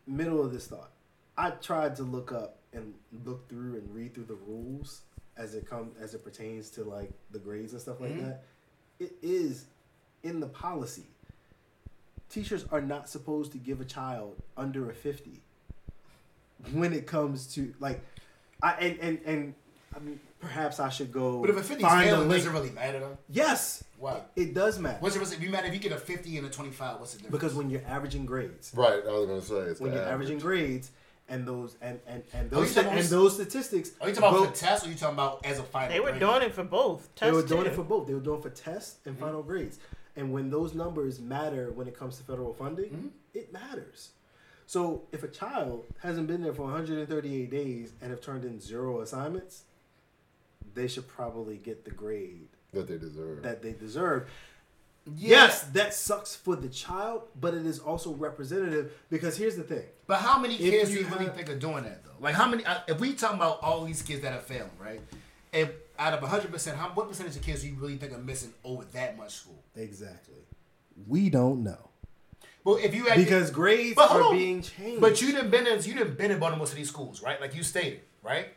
Middle 0.05 0.43
of 0.45 0.53
this 0.53 0.67
thought, 0.67 0.91
I 1.37 1.49
tried 1.51 1.95
to 1.97 2.03
look 2.03 2.31
up 2.31 2.57
and 2.71 2.93
look 3.25 3.49
through 3.49 3.75
and 3.75 3.93
read 3.93 4.13
through 4.13 4.25
the 4.25 4.35
rules 4.35 5.01
as 5.37 5.55
it 5.55 5.67
come 5.67 5.91
as 5.99 6.13
it 6.13 6.23
pertains 6.23 6.69
to 6.71 6.83
like 6.83 7.11
the 7.31 7.39
grades 7.39 7.73
and 7.73 7.81
stuff 7.81 7.99
like 7.99 8.11
Mhm. 8.11 8.25
that. 8.27 8.43
It 8.99 9.13
is 9.23 9.65
in 10.21 10.39
the 10.39 10.47
policy 10.47 11.07
teachers 12.29 12.63
are 12.71 12.81
not 12.81 13.09
supposed 13.09 13.51
to 13.53 13.57
give 13.57 13.81
a 13.81 13.85
child 13.85 14.35
under 14.55 14.87
a 14.91 14.93
fifty 14.93 15.41
when 16.73 16.93
it 16.93 17.07
comes 17.07 17.51
to 17.55 17.73
like, 17.79 18.01
I 18.61 18.73
and 18.73 18.99
and 18.99 19.19
and 19.25 19.53
I 19.95 19.99
mean 19.99 20.19
perhaps 20.39 20.79
I 20.79 20.89
should 20.89 21.11
go. 21.11 21.41
But 21.41 21.49
if 21.49 21.57
a 21.57 21.63
50 21.63 21.83
is 21.83 21.91
a 21.91 21.97
failing, 21.97 22.19
link. 22.29 22.31
does 22.31 22.45
it 22.45 22.51
really 22.51 22.69
matter 22.71 22.99
though? 22.99 23.17
Yes, 23.29 23.83
Why? 23.97 24.21
it 24.35 24.53
does 24.53 24.79
matter 24.79 24.97
What's 25.01 25.15
it, 25.15 25.21
if 25.21 25.41
you 25.41 25.49
matter 25.49 25.67
if 25.67 25.73
you 25.73 25.79
get 25.79 25.91
a 25.91 25.97
50 25.97 26.37
and 26.37 26.47
a 26.47 26.49
25? 26.49 26.99
What's 26.99 27.13
the 27.13 27.17
difference? 27.19 27.31
because 27.31 27.55
when 27.55 27.69
you're 27.69 27.85
averaging 27.85 28.25
grades, 28.25 28.71
Right, 28.75 29.01
I 29.05 29.11
was 29.11 29.27
gonna 29.27 29.41
say 29.41 29.71
it's 29.71 29.79
when 29.79 29.91
you're 29.91 30.01
average. 30.01 30.13
averaging 30.13 30.39
grades, 30.39 30.91
and 31.27 31.47
those 31.47 31.75
and 31.81 31.99
and 32.07 32.23
and 32.33 32.49
oh, 32.53 32.61
those 32.61 32.73
talking 32.73 32.89
about- 32.89 32.99
and 32.99 33.09
those 33.09 33.33
statistics. 33.35 33.91
are 34.01 34.09
you 34.09 34.15
talking 34.15 34.29
about 34.29 34.45
go- 34.45 34.51
for 34.51 34.55
tests 34.55 34.85
or 34.85 34.89
are 34.89 34.91
you 34.91 34.97
talking 34.97 35.15
about 35.15 35.45
as 35.45 35.59
a 35.59 35.63
final? 35.63 35.89
They 35.89 35.99
were 35.99 36.09
grade? 36.09 36.19
doing 36.19 36.41
it 36.41 36.53
for 36.53 36.63
both. 36.63 37.09
They 37.15 37.31
were 37.31 37.43
doing 37.43 37.63
too. 37.63 37.71
it 37.71 37.75
for 37.75 37.83
both. 37.83 38.07
They 38.07 38.13
were 38.13 38.19
doing 38.19 38.39
it 38.39 38.43
for 38.43 38.49
tests 38.49 38.97
and 39.05 39.15
mm-hmm. 39.15 39.25
final 39.25 39.43
grades. 39.43 39.79
And 40.15 40.33
when 40.33 40.49
those 40.49 40.73
numbers 40.73 41.19
matter 41.19 41.71
when 41.71 41.87
it 41.87 41.97
comes 41.97 42.17
to 42.17 42.23
federal 42.23 42.53
funding, 42.53 42.89
mm-hmm. 42.89 43.07
it 43.33 43.53
matters. 43.53 44.09
So 44.69 45.01
if 45.11 45.23
a 45.23 45.27
child 45.27 45.83
hasn't 46.03 46.27
been 46.27 46.43
there 46.43 46.53
for 46.53 46.61
138 46.61 47.49
days 47.49 47.93
and 48.03 48.11
have 48.11 48.21
turned 48.21 48.45
in 48.45 48.59
zero 48.61 49.01
assignments, 49.01 49.63
they 50.75 50.87
should 50.87 51.07
probably 51.07 51.57
get 51.57 51.85
the 51.85 51.89
grade 51.89 52.49
that 52.73 52.87
they 52.87 52.99
deserve. 52.99 53.41
that 53.41 53.63
they 53.63 53.71
deserve. 53.73 54.29
Yeah. 55.15 55.29
Yes, 55.29 55.63
that 55.73 55.95
sucks 55.95 56.35
for 56.35 56.55
the 56.55 56.69
child, 56.69 57.23
but 57.41 57.55
it 57.55 57.65
is 57.65 57.79
also 57.79 58.13
representative 58.13 58.91
because 59.09 59.35
here's 59.37 59.55
the 59.55 59.63
thing. 59.63 59.85
But 60.05 60.17
how 60.19 60.37
many 60.37 60.53
If 60.53 60.59
kids 60.59 60.89
do 60.91 60.97
you 60.97 61.01
you 61.01 61.07
really 61.07 61.25
have- 61.25 61.35
think 61.35 61.49
are 61.49 61.57
doing 61.57 61.83
that 61.85 62.03
though? 62.03 62.11
Like 62.19 62.35
how 62.35 62.47
many? 62.47 62.63
uh, 62.63 62.81
If 62.87 62.99
we 62.99 63.13
talking 63.13 63.37
about 63.37 63.63
all 63.63 63.83
these 63.85 64.03
kids 64.03 64.21
that 64.21 64.33
are 64.33 64.39
failing, 64.41 64.69
right? 64.79 65.01
If 65.51 65.71
out 65.97 66.13
of 66.13 66.21
100 66.21 66.51
percent, 66.51 66.77
how 66.77 66.89
what 66.89 67.07
percentage 67.09 67.35
of 67.37 67.41
kids 67.41 67.61
do 67.63 67.69
you 67.69 67.73
really 67.73 67.97
think 67.97 68.13
are 68.13 68.19
missing 68.19 68.53
over 68.63 68.83
that 68.93 69.17
much 69.17 69.31
school? 69.33 69.63
Exactly. 69.75 70.35
We 71.07 71.31
don't 71.31 71.63
know. 71.63 71.88
Well, 72.63 72.75
if 72.75 72.93
you 72.93 73.05
had 73.05 73.17
Because 73.17 73.51
grades 73.51 73.95
But 73.95 74.11
are 74.11 74.21
on. 74.23 74.37
being 74.37 74.61
changed. 74.61 75.01
But 75.01 75.21
you 75.21 75.31
didn't 75.31 75.49
been 75.49 75.65
in 75.67 75.81
you 75.83 75.93
didn't 75.93 76.17
been 76.17 76.31
in 76.31 76.39
Baltimore 76.39 76.67
City 76.67 76.83
schools, 76.83 77.21
right? 77.21 77.39
Like 77.39 77.55
you 77.55 77.63
stated, 77.63 78.01
right? 78.21 78.49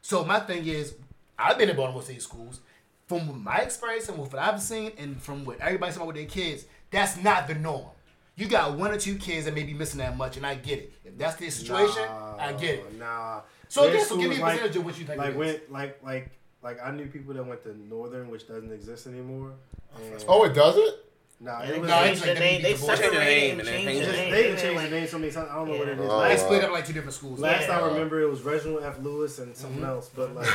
So 0.00 0.24
my 0.24 0.40
thing 0.40 0.66
is, 0.66 0.94
I've 1.38 1.58
been 1.58 1.68
in 1.68 1.76
Baltimore 1.76 2.02
City 2.02 2.18
schools. 2.20 2.60
From 3.06 3.42
my 3.44 3.58
experience 3.58 4.08
and 4.08 4.16
what 4.16 4.34
I've 4.34 4.62
seen, 4.62 4.92
and 4.96 5.20
from 5.20 5.44
what 5.44 5.60
everybody's 5.60 5.96
talking 5.96 6.08
about 6.08 6.16
with 6.20 6.32
their 6.34 6.44
kids, 6.44 6.64
that's 6.90 7.22
not 7.22 7.46
the 7.46 7.54
norm. 7.54 7.88
You 8.36 8.46
got 8.46 8.78
one 8.78 8.90
or 8.90 8.96
two 8.96 9.16
kids 9.16 9.44
that 9.44 9.54
may 9.54 9.64
be 9.64 9.74
missing 9.74 9.98
that 9.98 10.16
much, 10.16 10.38
and 10.38 10.46
I 10.46 10.54
get 10.54 10.78
it. 10.78 10.92
If 11.04 11.18
that's 11.18 11.36
the 11.36 11.50
situation, 11.50 12.02
I 12.02 12.54
get 12.58 12.78
it. 12.78 12.98
Nah. 12.98 13.42
So 13.68 13.82
There's 13.82 13.94
again, 13.94 14.06
so 14.06 14.16
give 14.16 14.30
me 14.30 14.36
a 14.36 14.38
schools 14.38 14.60
like- 14.60 14.76
of 14.76 14.84
what 14.84 14.98
you 14.98 15.04
think 15.04 15.18
like 15.18 15.34
it 15.36 15.70
like 15.70 16.02
like 16.02 16.30
like 16.62 16.78
I 16.82 16.90
knew 16.92 17.06
people 17.06 17.34
that 17.34 17.44
went 17.44 17.62
to 17.64 17.76
Northern, 17.76 18.30
which 18.30 18.48
doesn't 18.48 18.72
exist 18.72 19.06
anymore. 19.06 19.52
And, 19.96 20.24
oh, 20.28 20.44
it 20.44 20.54
doesn't. 20.54 20.94
Nah, 21.42 21.62
Yeah, 21.62 21.68
it 21.70 21.80
was 21.80 21.90
No, 21.90 21.96
like, 21.96 22.12
it's 22.12 22.20
like 22.20 22.34
the 22.34 22.34
they 22.34 22.40
name. 22.52 22.62
They 22.62 22.72
beat 22.72 22.78
separated 22.80 23.18
name 23.18 23.60
and 23.60 23.68
and 23.68 23.68
changed 23.68 23.86
change 23.86 24.06
the 24.06 24.12
the 24.12 24.16
name. 24.18 24.30
they 24.32 24.42
changed 24.42 24.62
then, 24.64 24.90
the 24.90 24.96
name 24.98 25.06
so 25.08 25.18
many 25.18 25.32
times. 25.32 25.48
I 25.50 25.54
don't 25.56 25.68
know 25.68 25.76
what 25.78 25.88
it 25.88 25.98
is. 25.98 26.08
Oh. 26.10 26.22
They 26.28 26.36
split 26.36 26.64
up 26.64 26.70
like 26.72 26.86
two 26.86 26.92
different 26.92 27.14
schools. 27.14 27.40
last 27.40 27.68
Yeah. 27.68 27.78
I 27.80 27.86
remember, 27.88 28.20
it 28.22 28.30
was 28.30 28.42
Reginald 28.42 28.82
F. 28.84 28.98
Lewis 29.00 29.38
and 29.38 29.56
something 29.56 29.82
else. 29.84 30.08
But 30.14 30.34
like, 30.34 30.48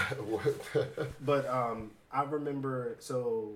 but 1.26 1.48
um, 1.48 1.92
I 2.12 2.24
remember. 2.24 2.96
So 3.00 3.52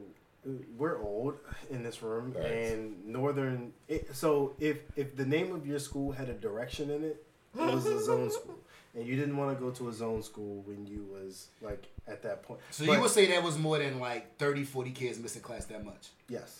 uh, 0.45 0.51
we're 0.77 0.99
old 1.01 1.37
in 1.69 1.83
this 1.83 2.01
room, 2.03 2.33
Nice. 2.37 2.71
and 2.71 3.05
Northern. 3.05 3.73
It, 3.87 4.15
so 4.15 4.53
if 4.59 4.77
if 4.95 5.15
the 5.15 5.25
name 5.25 5.53
of 5.53 5.65
your 5.65 5.79
school 5.79 6.11
had 6.11 6.29
a 6.29 6.33
direction 6.33 6.89
in 6.89 7.03
it, 7.03 7.23
it 7.57 7.73
was 7.73 7.85
a 7.85 8.01
zone 8.03 8.29
school. 8.39 8.55
And 8.93 9.07
you 9.07 9.15
didn't 9.15 9.37
want 9.37 9.57
to 9.57 9.63
go 9.63 9.71
to 9.71 9.87
a 9.87 9.93
zone 9.93 10.21
school 10.21 10.63
when 10.65 10.85
you 10.85 11.07
was 11.13 11.47
like 11.61 11.85
at 12.09 12.23
that 12.23 12.43
point. 12.43 12.59
So 12.71 12.85
But- 12.85 12.93
you 12.93 12.99
would 13.01 13.09
say 13.11 13.27
that 13.27 13.41
was 13.41 13.57
more 13.57 13.77
than 13.77 14.01
like 14.01 14.35
30, 14.37 14.65
40 14.65 14.91
kids 14.91 15.17
missing 15.17 15.41
class 15.41 15.63
that 15.67 15.85
much? 15.85 16.09
yes. 16.27 16.59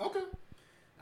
Okay. 0.00 0.20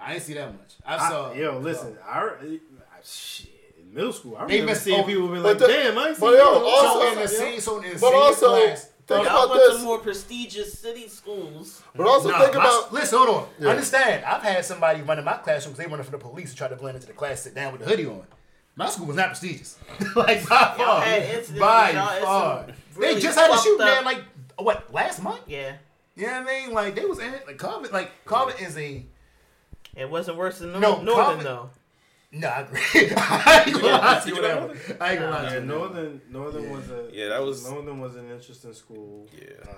I 0.00 0.12
didn't 0.12 0.24
see 0.24 0.35
that 0.35 0.52
much. 0.52 0.74
I 0.85 0.96
I, 0.96 1.09
saw. 1.09 1.32
yo, 1.32 1.59
listen, 1.59 1.96
I, 2.06 2.20
I 2.20 2.59
shit 3.04 3.50
in 3.80 3.94
middle 3.94 4.12
school. 4.12 4.37
I 4.37 4.46
They 4.46 4.54
remember 4.54 4.72
missed- 4.72 4.85
seeing 4.85 5.00
oh, 5.00 5.04
people 5.04 5.28
be 5.28 5.38
like, 5.38 5.59
the- 5.59 5.66
"Damn, 5.66 5.98
I 5.98 6.09
ain't 6.09 6.20
but 6.20 6.30
seen 6.30 6.38
yo, 6.38 6.52
you 6.52 6.56
in 6.56 6.62
also- 6.62 7.00
So 7.00 7.09
in 7.09 7.14
the 7.14 7.20
Yo. 7.22 7.26
same, 7.26 7.61
so 7.61 7.80
in 7.80 7.92
the 7.94 7.98
But 7.98 8.14
also, 8.14 8.48
class. 8.48 8.88
think 9.06 9.24
Y'all 9.24 9.44
about 9.44 9.50
went 9.50 9.62
this. 9.62 9.76
to 9.78 9.85
more 9.85 9.98
prestigious 9.98 10.78
city 10.78 11.09
schools. 11.09 11.82
But 11.94 12.06
also 12.06 12.28
Nah, 12.30 12.40
think 12.40 12.54
my- 12.54 12.61
about 12.61 12.92
listen, 12.92 13.18
hold 13.18 13.30
on. 13.30 13.48
Yeah. 13.59 13.68
Understand? 13.70 14.24
I've 14.24 14.42
had 14.42 14.64
somebody 14.64 15.02
run 15.02 15.18
in 15.18 15.24
my 15.24 15.35
classroom 15.38 15.72
because 15.74 15.85
they 15.87 15.90
running 15.90 16.04
for 16.04 16.12
the 16.12 16.18
police 16.18 16.50
to 16.50 16.56
try 16.56 16.68
to 16.68 16.76
blend 16.76 16.96
into 16.96 17.06
the 17.06 17.12
class, 17.14 17.42
sit 17.42 17.54
down 17.54 17.72
with 17.72 17.82
the 17.82 17.88
hoodie 17.88 18.06
on. 18.06 18.22
My 18.78 18.90
school 18.90 19.06
was 19.06 19.16
not 19.16 19.28
prestigious, 19.28 19.78
like 20.16 20.46
by 20.48 20.74
Y'all 20.78 20.87
far. 20.87 21.00
had 21.00 21.59
By 21.59 21.90
y'all 21.92 22.20
far. 22.24 22.66
some 22.92 23.00
They 23.02 23.18
just 23.18 23.38
had 23.38 23.50
a 23.50 23.59
shoot 23.59 23.80
up- 23.80 23.87
man 23.87 24.04
like 24.04 24.22
what 24.59 24.92
last 24.92 25.22
month? 25.22 25.40
Yeah, 25.46 25.72
You 26.16 26.26
know 26.26 26.40
what 26.42 26.48
I 26.50 26.61
mean? 26.66 26.72
Like 26.74 26.94
they 26.94 27.05
was 27.05 27.18
in 27.18 27.33
it. 27.35 27.46
Like 27.46 27.59
Carver, 27.59 27.88
like 27.88 28.11
Carver 28.24 28.55
is 28.61 28.76
a 28.79 29.05
it 29.96 30.11
wasn't 30.11 30.37
worse 30.38 30.59
than 30.59 30.72
No, 30.72 30.81
Northern, 30.81 31.05
Northern 31.05 31.44
though. 31.44 31.70
no. 32.33 32.48
I 32.48 32.61
agree. 32.61 32.81
I 33.16 33.62
ain't 33.66 33.74
gonna 33.74 33.87
lie 33.88 34.20
to 34.24 34.29
you. 34.29 34.37
You 34.37 34.42
on 34.42 34.48
know? 34.48 34.68
that 34.68 34.68
one. 34.68 34.96
I 35.00 35.11
ain't 35.12 35.20
gonna 35.20 35.31
lie 35.31 35.42
to 35.42 35.46
Yeah, 35.46 35.52
you. 35.55 35.59
on. 35.61 35.66
Northern 35.68 36.20
Northern 36.31 36.70
was 36.70 36.90
a 36.90 37.09
Yeah, 37.12 37.29
that 37.29 37.42
was- 37.42 37.70
Northern 37.70 38.00
was 38.00 38.16
an 38.16 38.31
interesting 38.31 38.72
school. 38.74 39.26
Yeah. 39.33 39.48
Uh, 39.70 39.74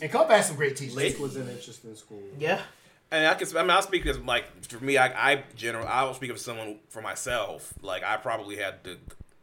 And 0.00 0.10
Carver 0.10 0.34
had 0.34 0.44
some 0.44 0.56
great 0.56 0.76
teachers. 0.76 0.96
Lake 0.96 1.18
was 1.18 1.36
an 1.36 1.48
interesting 1.48 1.94
school. 1.94 2.22
Yeah, 2.38 2.60
And 3.10 3.26
I 3.26 3.34
can, 3.34 3.46
I 3.56 3.60
mean, 3.62 3.70
I'll 3.70 3.82
speak 3.82 4.04
as 4.06 4.18
like 4.18 4.44
for 4.66 4.82
me, 4.82 4.96
I, 4.98 5.32
I 5.32 5.44
general, 5.54 5.86
I'll 5.86 6.14
speak 6.14 6.30
of 6.30 6.38
someone 6.40 6.78
for 6.88 7.00
myself. 7.02 7.72
Like 7.82 8.02
I 8.02 8.16
probably 8.16 8.56
had 8.56 8.82
the 8.84 8.98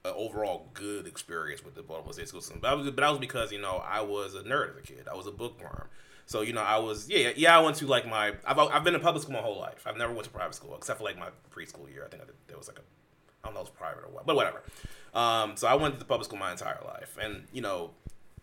uh, 0.05 0.13
overall 0.15 0.67
good 0.73 1.05
experience 1.07 1.63
with 1.63 1.75
the 1.75 1.81
Baltimore 1.83 2.13
State 2.13 2.27
school 2.29 2.41
system, 2.41 2.59
but, 2.61 2.69
I 2.71 2.73
was, 2.73 2.85
but 2.87 2.97
that 2.97 3.09
was 3.09 3.19
because 3.19 3.51
you 3.51 3.59
know 3.61 3.83
I 3.85 4.01
was 4.01 4.33
a 4.35 4.41
nerd 4.41 4.71
as 4.71 4.77
a 4.77 4.81
kid. 4.81 5.07
I 5.11 5.15
was 5.15 5.27
a 5.27 5.31
bookworm. 5.31 5.87
So 6.29 6.41
you 6.41 6.53
know, 6.53 6.61
I 6.61 6.77
was 6.77 7.09
yeah 7.09 7.31
yeah. 7.35 7.57
I 7.57 7.59
went 7.59 7.77
to 7.77 7.87
like 7.87 8.07
my 8.07 8.33
I've 8.45 8.59
I've 8.59 8.83
been 8.83 8.93
in 8.93 9.01
public 9.01 9.23
school 9.23 9.33
my 9.33 9.41
whole 9.41 9.57
life. 9.57 9.81
I've 9.87 9.97
never 9.97 10.13
went 10.13 10.25
to 10.25 10.29
private 10.29 10.53
school 10.53 10.75
except 10.75 10.99
for 10.99 11.03
like 11.03 11.17
my 11.17 11.29
preschool 11.51 11.91
year. 11.91 12.03
I 12.05 12.07
think 12.07 12.21
I 12.21 12.27
did, 12.27 12.35
there 12.45 12.55
was 12.55 12.67
like 12.67 12.77
a 12.77 12.83
I 13.43 13.47
don't 13.47 13.55
know 13.55 13.61
if 13.61 13.67
it 13.69 13.71
was 13.71 13.79
private 13.79 14.03
or 14.03 14.11
what, 14.11 14.27
but 14.27 14.35
whatever. 14.35 14.61
Um, 15.15 15.57
so 15.57 15.67
I 15.67 15.73
went 15.73 15.95
to 15.95 15.99
the 15.99 16.05
public 16.05 16.25
school 16.25 16.37
my 16.37 16.51
entire 16.51 16.77
life, 16.85 17.17
and 17.19 17.45
you 17.51 17.63
know, 17.63 17.89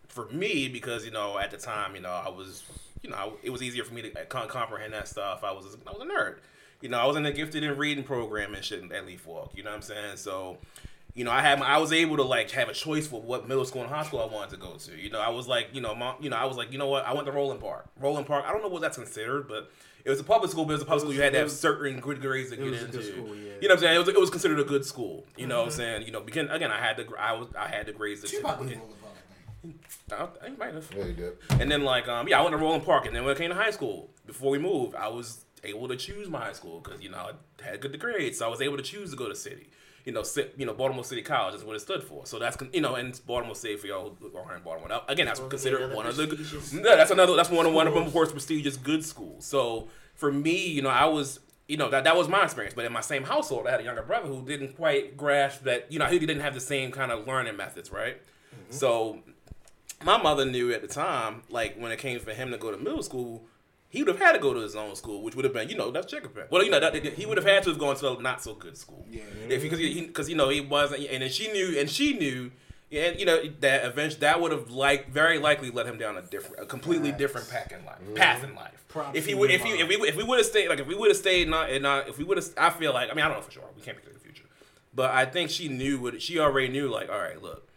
for 0.09 0.27
me 0.31 0.67
because 0.67 1.05
you 1.05 1.11
know 1.11 1.39
at 1.39 1.49
the 1.49 1.57
time 1.57 1.95
you 1.95 2.01
know 2.01 2.11
I 2.11 2.27
was 2.27 2.63
you 3.03 3.09
know 3.09 3.37
it 3.41 3.51
was 3.51 3.63
easier 3.63 3.85
for 3.85 3.93
me 3.93 4.01
to 4.01 4.25
con- 4.25 4.49
comprehend 4.49 4.91
that 4.91 5.07
stuff. 5.07 5.45
I 5.45 5.53
was 5.53 5.77
I 5.87 5.91
was 5.93 6.01
a 6.01 6.05
nerd. 6.05 6.39
You 6.81 6.89
know 6.89 6.99
I 6.99 7.05
was 7.05 7.15
in 7.15 7.25
a 7.25 7.31
gifted 7.31 7.63
in 7.63 7.77
reading 7.77 8.03
program 8.03 8.53
and 8.53 8.65
shit 8.65 8.83
at 8.91 9.05
Leith 9.05 9.25
Walk. 9.25 9.53
You 9.55 9.63
know 9.63 9.69
what 9.69 9.77
I'm 9.77 9.81
saying? 9.81 10.17
So 10.17 10.57
you 11.17 11.23
know 11.25 11.31
I 11.31 11.41
had 11.41 11.59
my, 11.59 11.65
I 11.65 11.77
was 11.79 11.91
able 11.91 12.15
to 12.17 12.23
like 12.23 12.51
have 12.51 12.69
a 12.69 12.73
choice 12.73 13.07
for 13.07 13.19
what 13.21 13.47
middle 13.47 13.65
school 13.65 13.81
and 13.81 13.89
high 13.89 14.03
school 14.03 14.21
I 14.21 14.33
wanted 14.33 14.51
to 14.51 14.57
go 14.57 14.75
to. 14.75 14.95
You 14.97 15.09
know 15.09 15.19
I 15.19 15.29
was 15.29 15.47
like 15.47 15.69
you 15.73 15.81
know 15.81 15.93
mom, 15.95 16.15
you 16.21 16.29
know 16.29 16.37
I 16.37 16.45
was 16.45 16.55
like 16.57 16.71
you 16.71 16.77
know 16.77 16.87
what 16.87 17.05
I 17.05 17.13
went 17.13 17.25
to 17.25 17.31
Roland 17.33 17.59
Park. 17.59 17.87
Roland 17.99 18.27
Park 18.27 18.45
I 18.47 18.51
don't 18.53 18.61
know 18.61 18.69
what 18.69 18.81
that's 18.81 18.97
considered, 18.97 19.47
but 19.49 19.71
it 20.05 20.09
was 20.09 20.19
a 20.21 20.23
public 20.23 20.49
school, 20.51 20.63
but 20.63 20.71
it 20.71 20.75
was 20.75 20.81
a 20.83 20.85
public 20.85 21.03
was- 21.05 21.13
school. 21.13 21.15
You 21.15 21.21
had 21.23 21.33
to 21.33 21.39
have 21.39 21.45
was- 21.47 21.59
certain 21.59 21.99
good 21.99 22.21
grades 22.21 22.51
to 22.51 22.55
it 22.55 22.71
get 22.71 22.81
into. 22.81 23.03
school, 23.03 23.35
yeah. 23.35 23.53
You 23.59 23.67
know 23.67 23.69
what 23.69 23.71
I'm 23.73 23.79
saying? 23.79 23.95
It 23.95 23.99
was, 23.99 24.07
it 24.09 24.19
was 24.19 24.29
considered 24.29 24.59
a 24.59 24.63
good 24.63 24.85
school. 24.85 25.25
You 25.35 25.47
know 25.47 25.57
what 25.59 25.65
I'm 25.65 25.71
saying? 25.71 26.05
You 26.05 26.11
know, 26.11 26.21
because 26.21 26.49
again, 26.51 26.71
I 26.71 26.79
had 26.79 26.95
the 26.97 27.07
I 27.19 27.33
was 27.33 27.47
I 27.57 27.67
had 27.67 27.87
the 27.87 27.93
grades. 27.93 28.21
that 28.21 28.29
She 28.29 28.39
probably 28.39 28.75
rolled 28.75 28.91
the 28.91 28.95
ball, 30.15 30.29
I, 30.41 30.45
I 30.45 30.49
might 30.51 30.73
have. 30.75 30.87
yeah, 30.95 31.05
you 31.05 31.13
did. 31.13 31.33
And 31.59 31.69
then 31.71 31.83
like 31.83 32.07
um 32.07 32.27
yeah, 32.27 32.39
I 32.39 32.41
went 32.43 32.53
to 32.53 32.57
Roland 32.57 32.85
Park, 32.85 33.05
and 33.05 33.15
then 33.15 33.25
when 33.25 33.35
I 33.35 33.37
came 33.37 33.49
to 33.49 33.55
high 33.55 33.71
school, 33.71 34.11
before 34.25 34.51
we 34.51 34.59
moved, 34.59 34.95
I 34.95 35.07
was 35.07 35.43
able 35.63 35.87
to 35.87 35.95
choose 35.97 36.29
my 36.29 36.39
high 36.39 36.53
school 36.53 36.79
because 36.79 37.01
you 37.01 37.09
know 37.09 37.17
I 37.17 37.63
had 37.67 37.81
good 37.81 37.99
grades, 37.99 38.37
so 38.37 38.45
I 38.45 38.49
was 38.49 38.61
able 38.61 38.77
to 38.77 38.83
choose 38.83 39.09
to 39.11 39.17
go 39.17 39.27
to 39.27 39.35
city. 39.35 39.69
You 40.07 40.13
know, 40.13 40.23
you 40.55 40.65
know, 40.65 40.73
Baltimore 40.73 41.03
City 41.03 41.21
College 41.21 41.55
is 41.55 41.65
what 41.65 41.75
it 41.75 41.79
stood 41.79 42.01
for. 42.01 42.25
So 42.25 42.39
that's 42.39 42.55
you 42.71 42.79
know, 42.79 42.95
and 42.95 43.19
Baltimore 43.27 43.55
City 43.55 43.75
for 43.75 43.87
y'all 43.87 44.15
who 44.21 44.37
are 44.37 44.55
in 44.55 44.63
Baltimore. 44.63 44.87
Now, 44.87 45.03
again, 45.09 45.25
that's 45.25 45.41
Well, 45.41 45.49
considered 45.49 45.93
one 45.93 46.05
of 46.05 46.15
the 46.15 46.27
yeah, 46.73 46.95
that's 46.95 47.11
another 47.11 47.35
that's 47.35 47.49
one 47.49 47.65
of 47.65 47.73
one 47.73 47.87
of 47.87 47.93
them 47.93 48.03
schools. 48.03 48.13
course 48.13 48.31
prestigious 48.31 48.77
good 48.77 49.03
schools. 49.03 49.43
So 49.43 49.89
for 50.15 50.31
me, 50.31 50.65
you 50.65 50.81
know, 50.81 50.87
I 50.87 51.03
was 51.07 51.41
you 51.67 51.75
know 51.75 51.89
that 51.89 52.05
that 52.05 52.15
was 52.15 52.29
my 52.29 52.45
experience. 52.45 52.73
But 52.73 52.85
in 52.85 52.93
my 52.93 53.01
same 53.01 53.23
household, 53.25 53.67
I 53.67 53.71
had 53.71 53.81
a 53.81 53.83
younger 53.83 54.01
brother 54.01 54.29
who 54.29 54.45
didn't 54.45 54.77
quite 54.77 55.17
grasp 55.17 55.63
that. 55.63 55.91
You 55.91 55.99
know, 55.99 56.05
he 56.05 56.19
didn't 56.19 56.39
have 56.39 56.53
the 56.53 56.61
same 56.61 56.89
kind 56.89 57.11
of 57.11 57.27
learning 57.27 57.57
methods, 57.57 57.91
right? 57.91 58.15
Mm-hmm. 58.15 58.71
So 58.71 59.19
my 60.05 60.21
mother 60.21 60.45
knew 60.45 60.71
at 60.71 60.81
the 60.81 60.87
time, 60.87 61.43
like 61.49 61.75
when 61.77 61.91
it 61.91 61.99
came 61.99 62.19
for 62.21 62.31
him 62.31 62.51
to 62.51 62.57
go 62.57 62.71
to 62.71 62.77
middle 62.77 63.03
school, 63.03 63.43
he 63.97 64.03
would 64.03 64.09
have 64.09 64.19
had 64.19 64.33
to 64.33 64.39
go 64.39 64.53
to 64.53 64.59
his 64.59 64.75
own 64.75 64.95
school, 64.95 65.23
which 65.23 65.35
would 65.35 65.43
have 65.43 65.55
been, 65.55 65.69
you 65.69 65.75
know, 65.75 65.89
that's 65.89 66.05
Jacob. 66.05 66.37
Well, 66.51 66.63
you 66.63 66.69
know, 66.69 66.79
that, 66.79 66.93
he 66.93 67.25
would 67.25 67.37
have 67.37 67.47
had 67.47 67.63
to 67.63 67.69
have 67.69 67.79
gone 67.79 67.95
to 67.95 68.15
a 68.15 68.21
not 68.21 68.43
so 68.43 68.53
good 68.53 68.77
school. 68.77 69.03
Yeah. 69.09 69.23
If 69.49 69.63
because 69.63 69.79
he, 69.79 70.01
because 70.01 70.29
you 70.29 70.35
know 70.35 70.49
he 70.49 70.61
wasn't, 70.61 71.07
and 71.09 71.23
then 71.23 71.31
she 71.31 71.51
knew, 71.51 71.79
and 71.79 71.89
she 71.89 72.13
knew, 72.13 72.51
and 72.91 73.19
you 73.19 73.25
know 73.25 73.41
that 73.61 73.85
eventually 73.85 74.19
that 74.19 74.39
would 74.39 74.51
have 74.51 74.69
like 74.69 75.09
very 75.09 75.39
likely 75.39 75.71
led 75.71 75.87
him 75.87 75.97
down 75.97 76.15
a 76.15 76.21
different, 76.21 76.61
a 76.61 76.67
completely 76.67 77.09
Facts. 77.09 77.19
different 77.19 77.49
path 77.49 77.71
in 77.71 77.85
life. 77.85 78.15
Path 78.15 78.43
in 78.43 78.53
life. 78.53 78.85
If 79.15 79.25
he 79.25 79.33
would, 79.33 79.49
if 79.49 79.63
he, 79.63 79.71
if 79.71 79.87
we, 79.87 79.95
if 80.07 80.15
we 80.15 80.23
would 80.23 80.37
have 80.37 80.45
stayed, 80.45 80.69
like 80.69 80.79
if 80.79 80.85
we 80.85 80.93
would 80.93 81.09
have 81.09 81.17
stayed, 81.17 81.49
not, 81.49 81.71
and 81.71 81.81
not, 81.81 82.07
if 82.07 82.19
we 82.19 82.23
would 82.23 82.37
have, 82.37 82.47
I 82.55 82.69
feel 82.69 82.93
like, 82.93 83.09
I 83.09 83.15
mean, 83.15 83.25
I 83.25 83.29
don't 83.29 83.37
know 83.37 83.43
for 83.43 83.51
sure. 83.51 83.63
We 83.75 83.81
can't 83.81 83.97
predict 83.97 84.13
the 84.13 84.23
future, 84.23 84.45
but 84.93 85.09
I 85.09 85.25
think 85.25 85.49
she 85.49 85.69
knew 85.69 85.99
what 85.99 86.21
she 86.21 86.39
already 86.39 86.69
knew. 86.69 86.87
Like, 86.87 87.09
all 87.09 87.17
right, 87.19 87.41
look, 87.41 87.67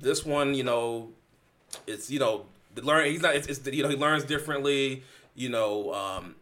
this 0.00 0.24
one, 0.24 0.54
you 0.54 0.64
know, 0.64 1.10
it's 1.86 2.10
you 2.10 2.18
know 2.18 2.46
learn 2.76 3.06
he's 3.06 3.22
not 3.22 3.34
it's, 3.36 3.46
it's 3.48 3.66
you 3.66 3.82
know 3.82 3.88
he 3.88 3.96
learns 3.96 4.24
differently 4.24 5.02
you 5.34 5.48
know 5.48 5.92
um 5.94 6.34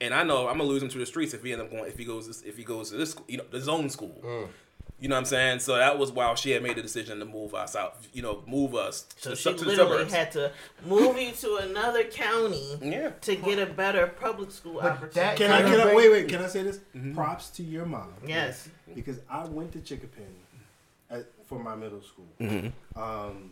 and 0.00 0.12
i 0.14 0.22
know 0.22 0.48
i'm 0.48 0.58
gonna 0.58 0.64
lose 0.68 0.82
him 0.82 0.88
to 0.88 0.98
the 0.98 1.06
streets 1.06 1.32
if 1.34 1.42
he 1.42 1.52
end 1.52 1.60
up 1.62 1.70
going 1.70 1.84
if 1.86 1.98
he 1.98 2.04
goes 2.04 2.42
if 2.42 2.56
he 2.56 2.64
goes 2.64 2.90
to 2.90 2.96
this 2.96 3.14
you 3.28 3.38
know 3.38 3.44
the 3.50 3.60
zone 3.60 3.88
school 3.90 4.48
You 5.00 5.08
know 5.08 5.16
what 5.16 5.20
I'm 5.20 5.24
saying? 5.24 5.58
So 5.60 5.74
that 5.76 5.98
was 5.98 6.12
why 6.12 6.32
she 6.36 6.50
had 6.52 6.62
made 6.62 6.76
the 6.76 6.82
decision 6.82 7.18
to 7.18 7.24
move 7.24 7.56
us 7.56 7.74
out. 7.74 7.96
You 8.12 8.22
know, 8.22 8.44
move 8.46 8.76
us 8.76 9.04
So 9.16 9.30
to, 9.30 9.36
she 9.36 9.42
su- 9.42 9.54
to 9.58 9.64
the 9.64 9.70
literally 9.72 9.92
suburbs. 10.08 10.12
had 10.14 10.30
to 10.32 10.52
move 10.86 11.18
you 11.18 11.32
to 11.32 11.56
another 11.68 12.04
county 12.04 12.78
yeah. 12.80 13.10
to 13.22 13.34
get 13.34 13.58
a 13.58 13.66
better 13.66 14.06
public 14.06 14.52
school 14.52 14.74
But 14.80 14.92
opportunity. 14.92 15.38
Can 15.38 15.50
I, 15.50 15.62
Kinda 15.62 15.78
can 15.78 15.88
I 15.88 15.94
wait? 15.96 16.12
Wait. 16.12 16.28
Can 16.28 16.40
I 16.42 16.46
say 16.46 16.62
this? 16.62 16.78
Props 17.14 17.50
to 17.56 17.64
your 17.64 17.84
mom. 17.84 18.12
yes. 18.24 18.68
because 18.94 19.18
I 19.28 19.44
went 19.46 19.72
to 19.72 19.78
Chinquapin 19.80 20.34
at, 21.10 21.26
for 21.48 21.58
my 21.58 21.74
middle 21.74 22.02
school. 22.02 22.28
Um, 22.94 23.50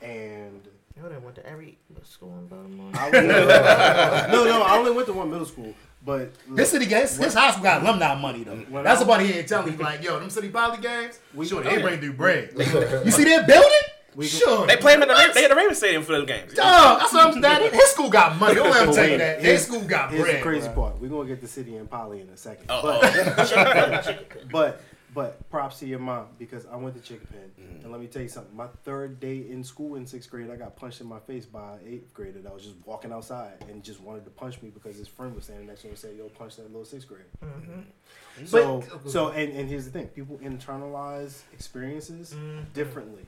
and 0.00 0.66
You 0.96 1.02
would 1.02 1.12
have 1.12 1.22
went 1.22 1.36
to 1.36 1.46
every 1.46 1.78
school 2.04 2.36
in 2.38 2.46
Baltimore. 2.46 2.90
No, 4.32 4.44
no, 4.44 4.62
I 4.62 4.76
only 4.78 4.90
went 4.92 5.06
to 5.06 5.12
one 5.12 5.30
middle 5.30 5.46
school. 5.46 5.74
But 6.04 6.32
His 6.56 6.68
city 6.68 6.86
games, 6.86 7.16
his 7.16 7.32
high 7.34 7.52
school 7.52 7.62
got 7.62 7.82
alumni 7.82 8.14
money 8.20 8.42
though. 8.44 8.56
When 8.56 8.82
That's 8.84 9.00
I- 9.00 9.04
about 9.04 9.20
here 9.20 9.42
telling 9.44 9.70
me 9.76 9.82
like, 9.82 10.02
yo, 10.02 10.18
them 10.18 10.30
city 10.30 10.48
poly 10.48 10.78
games, 10.82 11.18
We- 11.34 11.46
sure 11.46 11.62
they 11.62 11.76
yeah. 11.76 11.82
bring 11.82 12.00
through 12.00 12.14
bread. 12.14 12.50
you 12.56 13.10
see 13.12 13.24
that 13.24 13.46
building? 13.46 13.70
We- 14.16 14.26
sure. 14.26 14.66
They 14.66 14.76
play 14.76 14.94
him 14.94 15.02
at 15.02 15.08
the 15.08 15.14
Ra- 15.14 15.32
they 15.32 15.42
had 15.42 15.50
the 15.52 15.54
Ravens 15.56 15.78
Stadium 15.78 16.02
for 16.02 16.12
those 16.12 16.26
games. 16.26 16.52
Dog, 16.54 16.98
that's 17.00 17.12
what 17.14 17.34
I'm 17.36 17.40
saying. 17.42 17.72
His 17.72 17.90
school 17.92 18.10
got 18.10 18.36
money. 18.38 18.56
Don't 18.56 18.70
let 18.70 18.86
him 18.88 18.94
tell 18.94 19.08
you 19.08 19.18
that. 19.18 19.40
His 19.40 19.64
school 19.64 19.80
got 19.82 20.10
Here's 20.10 20.24
bread. 20.24 20.36
the 20.36 20.42
crazy 20.42 20.68
bruh. 20.68 20.74
part. 20.74 21.00
We're 21.00 21.08
gonna 21.08 21.28
get 21.28 21.40
the 21.40 21.48
city 21.48 21.76
and 21.76 21.88
Poly 21.88 22.20
in 22.20 22.28
a 22.28 22.36
second. 22.36 22.66
Oh, 22.68 22.82
but, 22.82 23.48
oh. 24.08 24.18
but 24.50 24.80
but 25.14 25.48
props 25.50 25.78
to 25.80 25.86
your 25.86 25.98
mom 25.98 26.26
because 26.38 26.64
I 26.66 26.76
went 26.76 26.94
to 27.02 27.12
Chinquapin 27.14 27.50
Mm-hmm. 27.60 27.82
and 27.82 27.92
let 27.92 28.00
me 28.00 28.06
tell 28.06 28.22
you 28.22 28.28
something. 28.28 28.56
My 28.56 28.66
third 28.84 29.20
day 29.20 29.38
in 29.48 29.62
school 29.62 29.96
in 29.96 30.06
sixth 30.06 30.30
grade, 30.30 30.50
I 30.50 30.56
got 30.56 30.74
punched 30.76 31.00
in 31.00 31.06
my 31.06 31.18
face 31.20 31.44
by 31.44 31.74
an 31.74 31.80
eighth 31.86 32.12
grader 32.14 32.40
that 32.40 32.52
was 32.52 32.62
just 32.64 32.76
walking 32.86 33.12
outside 33.12 33.52
and 33.68 33.82
just 33.84 34.00
wanted 34.00 34.24
to 34.24 34.30
punch 34.30 34.60
me 34.62 34.70
because 34.70 34.96
his 34.96 35.08
friend 35.08 35.34
was 35.34 35.44
standing 35.44 35.66
next 35.66 35.82
to 35.82 35.88
him 35.88 35.90
and 35.92 35.98
said, 35.98 36.16
"Yo, 36.16 36.28
punch 36.28 36.56
that 36.56 36.66
little 36.66 36.84
sixth 36.84 37.08
grader." 37.08 37.24
Mm-hmm. 37.44 37.72
Mm-hmm. 37.72 38.46
So 38.46 38.82
so 39.06 39.28
and, 39.28 39.52
and 39.52 39.68
here's 39.68 39.84
the 39.84 39.90
thing: 39.90 40.08
people 40.08 40.38
internalize 40.38 41.42
experiences 41.52 42.32
mm-hmm. 42.34 42.60
differently. 42.72 43.26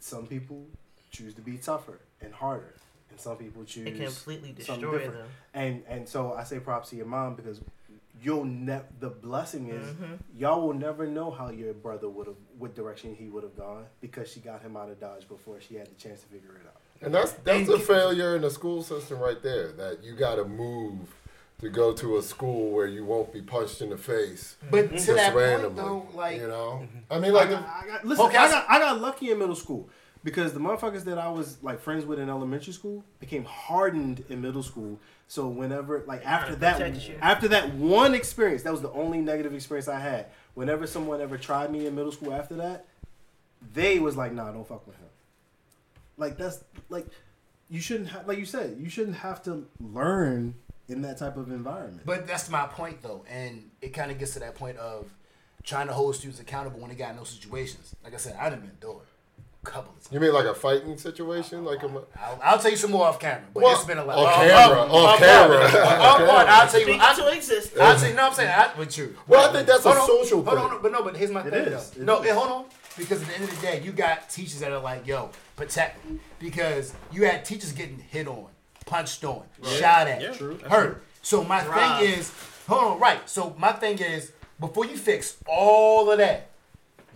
Some 0.00 0.26
people 0.26 0.64
choose 1.10 1.34
to 1.34 1.40
be 1.40 1.56
tougher 1.56 2.00
and 2.20 2.34
harder, 2.34 2.74
and 3.10 3.20
some 3.20 3.36
people 3.36 3.64
choose 3.64 3.86
It 3.86 4.02
completely 4.02 4.54
something 4.60 4.80
destroy 4.82 4.98
different. 4.98 5.14
them. 5.18 5.28
And 5.54 5.82
and 5.88 6.08
so 6.08 6.32
I 6.34 6.44
say 6.44 6.58
props 6.58 6.90
to 6.90 6.96
your 6.96 7.06
mom 7.06 7.34
because 7.36 7.60
you'll 8.22 8.44
never. 8.44 8.84
The 9.00 9.10
blessing 9.10 9.68
is 9.68 9.86
Mm-hmm. 9.86 10.14
y'all 10.36 10.66
will 10.66 10.74
never 10.74 11.06
know 11.06 11.30
how 11.30 11.50
your 11.50 11.74
brother 11.74 12.08
would 12.08 12.26
have 12.26 12.36
what 12.58 12.74
direction 12.74 13.14
he 13.14 13.28
would 13.28 13.42
have 13.42 13.56
gone 13.56 13.84
because 14.00 14.30
she 14.30 14.40
got 14.40 14.62
him 14.62 14.76
out 14.76 14.88
of 14.90 15.00
dodge 15.00 15.28
before 15.28 15.60
she 15.60 15.74
had 15.74 15.86
the 15.86 15.94
chance 15.94 16.20
to 16.20 16.26
figure 16.26 16.50
it 16.54 16.66
out. 16.66 16.80
And 17.02 17.12
that's 17.14 17.32
that's 17.32 17.68
a 17.68 17.78
failure 17.78 18.36
in 18.36 18.42
the 18.42 18.50
school 18.50 18.82
system 18.82 19.18
right 19.18 19.42
there. 19.42 19.72
That 19.72 20.02
you 20.04 20.14
got 20.14 20.36
to 20.36 20.44
move 20.44 21.14
to 21.60 21.68
go 21.68 21.92
to 21.92 22.16
a 22.18 22.22
school 22.22 22.70
where 22.72 22.86
you 22.86 23.04
won't 23.04 23.32
be 23.32 23.40
punched 23.40 23.80
in 23.80 23.90
the 23.90 23.96
face 23.96 24.56
But 24.70 24.88
to 24.90 24.94
just 24.96 25.06
that 25.08 25.32
point 25.32 25.36
randomly. 25.46 25.82
though, 25.82 26.06
like 26.14 26.36
you 26.40 26.48
know, 26.48 26.86
I 27.10 27.18
mean, 27.18 27.32
like 27.32 27.48
I 27.48 27.52
got, 27.52 27.62
I 27.82 27.86
got, 27.86 28.04
listen, 28.04 28.26
Okay, 28.26 28.36
I 28.36 28.44
I- 28.46 28.50
got 28.50 28.70
I 28.70 28.78
got 28.78 29.00
lucky 29.00 29.30
in 29.30 29.38
middle 29.38 29.54
school 29.54 29.88
because 30.24 30.54
the 30.54 30.58
motherfuckers 30.58 31.04
that 31.04 31.18
I 31.18 31.28
was 31.28 31.62
like 31.62 31.80
friends 31.80 32.06
with 32.06 32.18
in 32.18 32.30
elementary 32.30 32.72
school 32.72 33.04
became 33.20 33.44
hardened 33.44 34.24
in 34.30 34.40
middle 34.40 34.62
school. 34.62 34.98
So 35.28 35.46
whenever 35.46 36.02
like 36.06 36.24
after 36.24 36.56
that 36.56 36.80
after 37.20 37.48
that 37.48 37.74
one 37.74 38.14
experience, 38.14 38.62
that 38.62 38.72
was 38.72 38.80
the 38.80 38.90
only 38.92 39.20
negative 39.20 39.54
experience 39.54 39.86
I 39.86 40.00
had. 40.00 40.26
Whenever 40.54 40.86
someone 40.86 41.20
ever 41.20 41.36
tried 41.36 41.70
me 41.70 41.86
in 41.86 41.94
middle 41.94 42.12
school 42.12 42.32
after 42.32 42.54
that, 42.56 42.86
they 43.74 43.98
was 43.98 44.16
like, 44.16 44.32
"Nah, 44.32 44.50
don't 44.50 44.66
fuck 44.66 44.86
with 44.86 44.96
him." 44.96 45.08
Like 46.16 46.38
that's 46.38 46.64
like 46.88 47.06
you 47.68 47.80
shouldn't 47.80 48.08
have 48.08 48.26
like 48.26 48.38
you 48.38 48.46
said 48.46 48.78
you 48.80 48.88
shouldn't 48.88 49.16
have 49.16 49.42
to 49.44 49.66
learn 49.78 50.54
in 50.88 51.02
that 51.02 51.18
type 51.18 51.36
of 51.36 51.50
environment. 51.50 52.02
But 52.06 52.26
that's 52.26 52.48
my 52.48 52.66
point 52.66 53.02
though, 53.02 53.24
and 53.28 53.70
it 53.82 53.90
kind 53.90 54.10
of 54.10 54.18
gets 54.18 54.32
to 54.34 54.40
that 54.40 54.54
point 54.54 54.78
of 54.78 55.12
trying 55.62 55.86
to 55.86 55.92
hold 55.94 56.14
students 56.14 56.40
accountable 56.40 56.78
when 56.78 56.90
they 56.90 56.96
got 56.96 57.16
no 57.16 57.24
situations. 57.24 57.94
Like 58.04 58.14
I 58.14 58.18
said, 58.18 58.36
I've 58.38 58.52
been 58.52 58.70
through 58.80 59.00
it 59.00 59.02
a 59.02 59.13
couple 59.64 59.92
of 59.96 60.02
times. 60.04 60.08
you 60.12 60.20
mean 60.20 60.32
like 60.32 60.44
a 60.46 60.54
fighting 60.54 60.96
situation, 60.98 61.64
like 61.64 61.82
a 61.82 61.86
I'll, 62.20 62.40
I'll 62.42 62.58
tell 62.58 62.70
you 62.70 62.76
some 62.76 62.90
more 62.92 63.06
off 63.06 63.18
camera, 63.18 63.44
but 63.52 63.62
Well, 63.62 63.74
it's 63.74 63.84
been 63.84 63.98
a 63.98 64.04
lot. 64.04 64.16
off 64.18 64.34
Oh, 64.36 64.46
camera, 64.48 64.80
off 64.80 64.88
oh, 64.90 65.16
camera, 65.18 65.56
off 65.64 65.74
oh, 65.74 66.26
oh. 66.28 66.44
I'll 66.48 66.68
tell 66.68 66.80
you. 66.80 66.86
Speak 66.86 67.00
I'll, 67.00 67.16
to 67.16 67.36
existence. 67.36 67.80
I'll 67.80 67.96
tell 67.98 68.08
you. 68.08 68.14
No, 68.14 68.26
I'm 68.26 68.32
saying 68.34 68.50
I, 68.50 68.78
with 68.78 68.96
you. 68.98 69.16
Well, 69.26 69.48
I 69.48 69.52
think 69.52 69.66
that's 69.66 69.84
a 69.84 69.88
on, 69.90 70.06
social 70.06 70.42
hold 70.44 70.58
thing. 70.58 70.66
on, 70.76 70.82
but 70.82 70.92
no, 70.92 71.02
but 71.02 71.16
here's 71.16 71.30
my 71.30 71.40
It 71.46 71.50
thing 71.52 71.64
is. 71.72 71.90
though. 71.90 72.04
No, 72.04 72.22
is. 72.22 72.30
hold 72.34 72.50
on, 72.50 72.64
because 72.98 73.22
at 73.22 73.28
the 73.28 73.34
end 73.34 73.44
of 73.44 73.50
the 73.54 73.60
day, 73.66 73.80
you 73.84 73.92
got 73.92 74.28
teachers 74.30 74.60
that 74.60 74.70
are 74.72 74.80
like, 74.80 75.06
"Yo, 75.06 75.30
protect," 75.56 76.04
me. 76.08 76.20
because 76.38 76.92
you 77.12 77.24
had 77.24 77.44
teachers 77.44 77.72
getting 77.72 77.98
hit 77.98 78.28
on, 78.28 78.46
punched 78.86 79.24
on, 79.24 79.42
shot 79.64 80.06
at, 80.08 80.20
Yeah, 80.20 80.32
true. 80.32 80.58
That's 80.60 80.72
hurt. 80.72 81.04
So 81.22 81.42
my 81.42 81.66
Robbed. 81.66 82.00
thing 82.02 82.12
is, 82.18 82.30
hold 82.68 82.84
on, 82.92 83.00
right? 83.00 83.28
So 83.28 83.54
my 83.58 83.72
thing 83.72 83.98
is, 83.98 84.32
before 84.60 84.84
you 84.84 84.96
fix 84.96 85.38
all 85.48 86.10
of 86.10 86.18
that, 86.18 86.50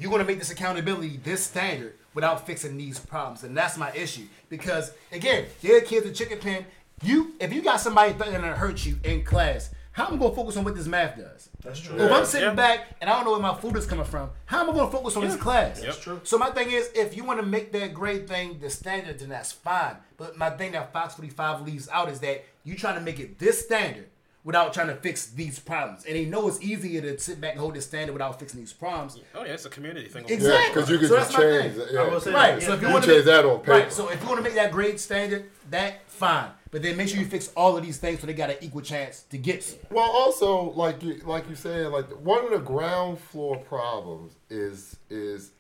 you're 0.01 0.11
gonna 0.11 0.25
make 0.25 0.39
this 0.39 0.51
accountability 0.51 1.19
this 1.23 1.43
standard 1.45 1.95
without 2.15 2.47
fixing 2.47 2.77
these 2.77 2.99
problems, 2.99 3.45
and 3.45 3.57
that's 3.57 3.77
my 3.77 3.93
issue. 3.93 4.25
Because 4.49 4.93
again, 5.13 5.47
your 5.63 5.81
kids 5.83 6.07
with 6.07 6.17
Chinquapin. 6.17 6.65
You, 7.03 7.35
if 7.39 7.53
you 7.53 7.63
got 7.63 7.81
somebody 7.81 8.13
threatening 8.13 8.41
to 8.43 8.57
hurt 8.57 8.85
you 8.85 8.99
in 9.05 9.23
class, 9.23 9.71
how 9.93 10.07
am 10.09 10.15
I 10.15 10.17
gonna 10.17 10.35
focus 10.35 10.57
on 10.57 10.65
what 10.65 10.75
this 10.75 10.87
math 10.87 11.17
does? 11.17 11.49
That's 11.63 11.79
true. 11.81 11.95
If 11.97 12.11
Yeah. 12.11 12.17
I'm 12.17 12.25
sitting 12.25 12.49
Yeah. 12.49 12.55
back 12.55 12.87
and 13.01 13.09
I 13.09 13.15
don't 13.15 13.25
know 13.25 13.33
where 13.33 13.41
my 13.41 13.55
food 13.55 13.77
is 13.77 13.87
coming 13.87 14.05
from, 14.05 14.31
how 14.47 14.63
am 14.63 14.71
I 14.71 14.73
going 14.73 14.87
to 14.91 14.97
focus 14.97 15.17
on 15.17 15.25
this 15.25 15.37
class? 15.37 15.81
That's 15.81 15.99
true. 15.99 16.21
So 16.25 16.39
my 16.39 16.51
thing 16.51 16.71
is, 16.71 16.89
if 16.95 17.17
you 17.17 17.25
want 17.25 17.41
to 17.41 17.47
make 17.47 17.73
that 17.73 17.95
grade 17.95 18.29
thing 18.29 18.59
the 18.61 18.71
standard, 18.71 19.19
then 19.19 19.29
that's 19.29 19.51
fine. 19.53 19.97
But 20.17 20.37
my 20.37 20.51
thing 20.51 20.73
that 20.73 20.93
Fox 20.93 21.15
45 21.15 21.63
leaves 21.63 21.89
out 21.89 22.09
is 22.09 22.21
that 22.21 22.45
you 22.65 22.77
trying 22.77 22.95
to 22.97 23.01
make 23.01 23.19
it 23.21 23.39
this 23.39 23.65
standard 23.65 24.09
without 24.45 24.73
trying 24.73 24.87
to 24.87 24.95
fix 24.95 25.27
these 25.27 25.59
problems. 25.59 26.05
And 26.07 26.15
they 26.17 26.25
know 26.25 26.49
it's 26.49 26.61
easier 26.63 27.01
to 27.03 27.19
sit 27.19 27.41
back 27.41 27.53
and 27.53 27.61
hold 27.61 27.75
this 27.75 27.85
standard 27.87 28.13
without 28.13 28.39
fixing 28.39 28.61
these 28.61 28.73
problems. 28.73 29.19
Oh 29.35 29.45
yeah, 29.45 29.53
it's 29.53 29.65
a 29.67 29.71
community 29.71 30.09
thing. 30.09 30.25
Exactly. 30.29 30.49
Yeah, 30.51 30.69
because 30.69 30.91
you 30.91 30.99
can 30.99 31.09
So 31.09 31.17
just 31.17 31.33
change. 31.37 31.75
thing. 31.75 31.87
Yeah. 31.93 32.01
I 32.01 32.09
will 32.09 32.21
say 32.21 32.33
Right. 32.33 32.55
that. 32.61 32.63
So 32.63 32.73
if 32.75 32.81
you 32.81 32.87
You 32.89 32.93
want 32.93 33.05
to 33.05 33.11
change 33.13 33.25
that 33.27 33.45
on 33.45 33.59
paper. 33.61 33.71
Right. 33.73 33.93
So 33.93 34.09
if 34.11 34.23
you 34.23 34.29
want 34.29 34.39
to 34.39 34.43
make 34.45 34.55
that 34.55 34.71
grade 34.73 34.99
standard, 35.01 35.51
that 35.71 36.09
fine. 36.09 36.51
But 36.71 36.83
then 36.83 36.97
make 36.97 37.09
sure 37.09 37.19
you 37.19 37.27
fix 37.27 37.51
all 37.57 37.77
of 37.77 37.83
these 37.85 37.97
things 37.99 38.21
so 38.21 38.27
they 38.27 38.35
got 38.35 38.51
an 38.51 38.57
equal 38.61 38.83
chance 38.83 39.23
to 39.31 39.39
get 39.39 39.63
to. 39.63 39.77
Well, 39.91 40.05
also, 40.11 40.71
like 40.73 41.03
you, 41.03 41.15
like 41.25 41.49
you 41.49 41.55
said, 41.55 41.89
like 41.89 42.09
one 42.25 42.45
of 42.45 42.51
the 42.51 42.59
ground 42.59 43.19
floor 43.19 43.57
problems 43.57 44.33
is 44.51 44.97
is 45.11 45.51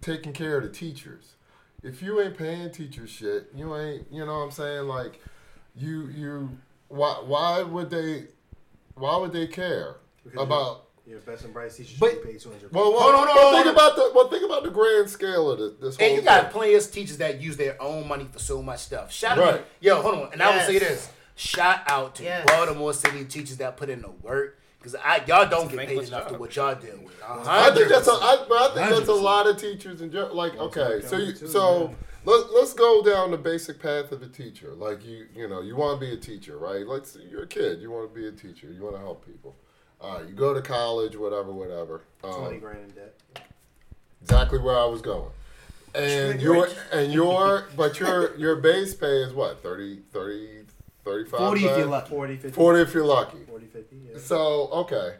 taking 0.00 0.32
care 0.32 0.56
of 0.58 0.62
the 0.62 0.70
teachers. 0.70 1.34
If 1.82 2.02
you 2.02 2.20
ain't 2.20 2.36
paying 2.36 2.70
teachers 2.70 3.10
shit, 3.10 3.50
you 3.54 3.76
ain't. 3.76 4.06
You 4.12 4.24
know 4.26 4.38
what 4.38 4.44
I'm 4.44 4.50
saying? 4.52 4.86
Like, 4.86 5.20
you 5.76 6.08
you 6.08 6.50
why 6.88 7.14
why 7.24 7.62
would 7.62 7.90
they 7.90 8.24
why 8.94 9.16
would 9.16 9.32
they 9.32 9.46
care 9.46 9.96
Because 10.24 10.42
about? 10.42 10.84
Your 11.06 11.20
best 11.20 11.42
and 11.44 11.54
brightest 11.54 11.78
teacher 11.78 11.96
But- 11.98 12.10
should 12.10 12.22
be 12.22 12.32
paid 12.32 12.40
two 12.40 12.50
hundred. 12.50 12.70
Well, 12.70 12.92
well, 12.92 13.00
Hold 13.00 13.14
on, 13.14 13.26
well, 13.28 13.34
hold 13.34 13.46
on, 13.46 13.52
think 13.64 13.64
hold 13.64 13.76
about 13.76 13.96
the 13.96 14.12
well, 14.14 14.28
think 14.28 14.44
about 14.44 14.62
the 14.64 14.70
grand 14.70 15.08
scale 15.08 15.50
of 15.50 15.58
this. 15.58 15.72
this 15.80 15.96
whole 15.96 16.06
And 16.06 16.16
you 16.16 16.22
got 16.22 16.42
thing. 16.44 16.52
plenty 16.52 16.74
of 16.74 16.92
teachers 16.92 17.16
that 17.16 17.40
use 17.40 17.56
their 17.56 17.80
own 17.80 18.06
money 18.06 18.26
for 18.30 18.38
so 18.38 18.60
much 18.60 18.80
stuff. 18.80 19.10
Shout 19.10 19.38
Right. 19.38 19.54
out, 19.54 19.64
yo, 19.80 20.02
hold 20.02 20.14
on, 20.16 20.32
and 20.34 20.42
I 20.42 20.54
will 20.54 20.64
say 20.66 20.78
this: 20.78 21.08
shout 21.34 21.80
out 21.86 22.14
to 22.16 22.24
Yes. 22.24 22.46
Baltimore 22.46 22.92
City 22.92 23.24
teachers 23.24 23.56
that 23.56 23.78
put 23.78 23.88
in 23.88 24.02
the 24.02 24.10
work 24.20 24.58
because 24.78 24.94
I 24.96 25.22
y'all 25.26 25.48
don't 25.48 25.70
get 25.70 25.78
paid 25.78 25.86
thankless 25.86 26.08
enough 26.08 26.24
to 26.26 26.30
job. 26.32 26.40
what 26.40 26.56
y'all 26.56 26.74
deal 26.74 26.98
with. 27.02 27.14
I 27.26 27.70
think 27.74 27.88
that's 27.88 28.06
a, 28.06 28.12
I, 28.12 28.44
but 28.46 28.58
I 28.58 28.74
think 28.74 28.96
that's 28.98 29.08
a 29.08 29.14
lot 29.14 29.46
of 29.46 29.56
teachers 29.56 30.02
in 30.02 30.12
general. 30.12 30.36
Like, 30.36 30.56
okay, 30.58 31.00
so 31.06 31.16
you, 31.16 31.34
so 31.34 31.86
man. 31.86 31.96
Let, 32.28 32.52
let's 32.52 32.72
go 32.74 33.02
down 33.02 33.30
the 33.30 33.38
basic 33.38 33.80
path 33.80 34.12
of 34.12 34.22
a 34.22 34.28
teacher. 34.28 34.74
Like 34.74 35.04
you, 35.04 35.26
you 35.34 35.48
know, 35.48 35.60
you 35.62 35.76
want 35.76 36.00
to 36.00 36.06
be 36.06 36.12
a 36.12 36.16
teacher, 36.16 36.58
right? 36.58 36.86
Let's 36.86 37.16
you're 37.30 37.42
a 37.44 37.46
kid, 37.46 37.80
you 37.80 37.90
want 37.90 38.12
to 38.12 38.20
be 38.20 38.26
a 38.28 38.32
teacher, 38.32 38.70
you 38.72 38.82
want 38.82 38.94
to 38.96 39.00
help 39.00 39.24
people. 39.26 39.56
All 40.00 40.18
right, 40.18 40.28
you 40.28 40.34
go 40.34 40.54
to 40.54 40.62
college, 40.62 41.16
whatever, 41.16 41.52
whatever. 41.52 42.02
twenty 42.22 42.56
Um, 42.56 42.60
grand 42.60 42.78
in 42.78 42.90
debt. 42.90 43.14
exactly 44.22 44.58
where 44.60 44.78
I 44.78 44.84
was 44.86 45.00
going. 45.02 45.30
And 45.94 46.40
your 46.40 46.68
and 46.92 47.12
your 47.12 47.66
but 47.76 47.98
your 47.98 48.36
your 48.36 48.56
base 48.56 48.94
pay 48.94 49.22
is 49.22 49.32
what 49.32 49.62
30, 49.62 50.00
30 50.12 50.64
35 51.04 51.38
Forty 51.40 51.64
if 51.64 51.76
you're 51.78 51.86
lucky. 51.86 52.10
40, 52.10 52.36
50. 52.36 52.50
40 52.54 52.80
if 52.82 52.94
you're 52.94 53.04
lucky. 53.06 53.38
40, 53.48 53.66
50, 53.66 53.96
yeah. 54.12 54.18
So 54.18 54.68
okay, 54.82 55.14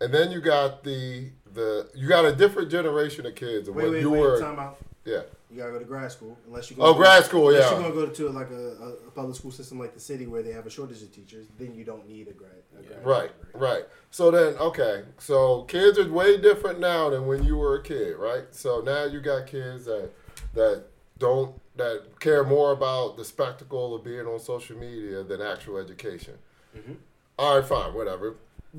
and 0.00 0.12
then 0.12 0.30
you 0.32 0.40
got 0.40 0.82
the 0.82 1.30
the 1.54 1.88
you 1.94 2.08
got 2.08 2.24
a 2.24 2.34
different 2.34 2.70
generation 2.70 3.24
of 3.26 3.34
kids. 3.36 3.68
And 3.68 3.76
Wait, 3.76 3.84
when 3.84 3.92
wait, 3.92 4.00
you 4.00 4.10
wait. 4.10 4.20
were 4.20 4.40
Time 4.40 4.58
out. 4.58 4.78
yeah. 5.04 5.20
You 5.50 5.56
gotta 5.56 5.72
go 5.72 5.78
to 5.78 5.84
grad 5.86 6.12
school 6.12 6.36
unless 6.46 6.70
you 6.70 6.76
go. 6.76 6.82
Oh, 6.82 6.94
grad 6.94 7.24
school, 7.24 7.48
Unless 7.48 7.70
yeah. 7.70 7.78
you're 7.80 7.90
gonna 7.90 8.06
go 8.06 8.12
to 8.12 8.28
like 8.28 8.50
a, 8.50 8.54
a, 8.54 8.88
a 9.08 9.10
public 9.12 9.34
school 9.34 9.50
system 9.50 9.78
like 9.78 9.94
the 9.94 10.00
city 10.00 10.26
where 10.26 10.42
they 10.42 10.52
have 10.52 10.66
a 10.66 10.70
shortage 10.70 11.00
of 11.02 11.10
teachers. 11.10 11.46
Then 11.58 11.74
you 11.74 11.84
don't 11.84 12.06
need 12.06 12.28
a 12.28 12.32
grad. 12.32 12.52
A 12.78 12.82
grad 12.82 13.06
Right, 13.06 13.46
degree. 13.46 13.60
right. 13.68 13.84
So 14.10 14.30
then, 14.30 14.54
okay, 14.56 15.04
so 15.18 15.62
kids 15.62 15.98
are 15.98 16.06
way 16.12 16.38
different 16.38 16.80
now 16.80 17.08
than 17.10 17.26
when 17.26 17.44
you 17.44 17.56
were 17.56 17.76
a 17.76 17.82
kid, 17.82 18.16
right? 18.18 18.44
So 18.50 18.80
now 18.82 19.04
you 19.04 19.20
got 19.20 19.46
kids 19.46 19.86
that 19.86 20.10
that 20.54 20.84
don't 21.18 21.54
that 21.76 22.20
care 22.20 22.44
more 22.44 22.72
about 22.72 23.16
the 23.16 23.24
spectacle 23.24 23.94
of 23.94 24.04
being 24.04 24.26
on 24.26 24.38
social 24.40 24.76
media 24.76 25.22
than 25.24 25.40
actual 25.40 25.78
education. 25.78 26.34
Mm-hmm. 26.76 26.92
All 27.38 27.56
right, 27.58 27.66
fine, 27.66 27.94
whatever. 27.94 28.34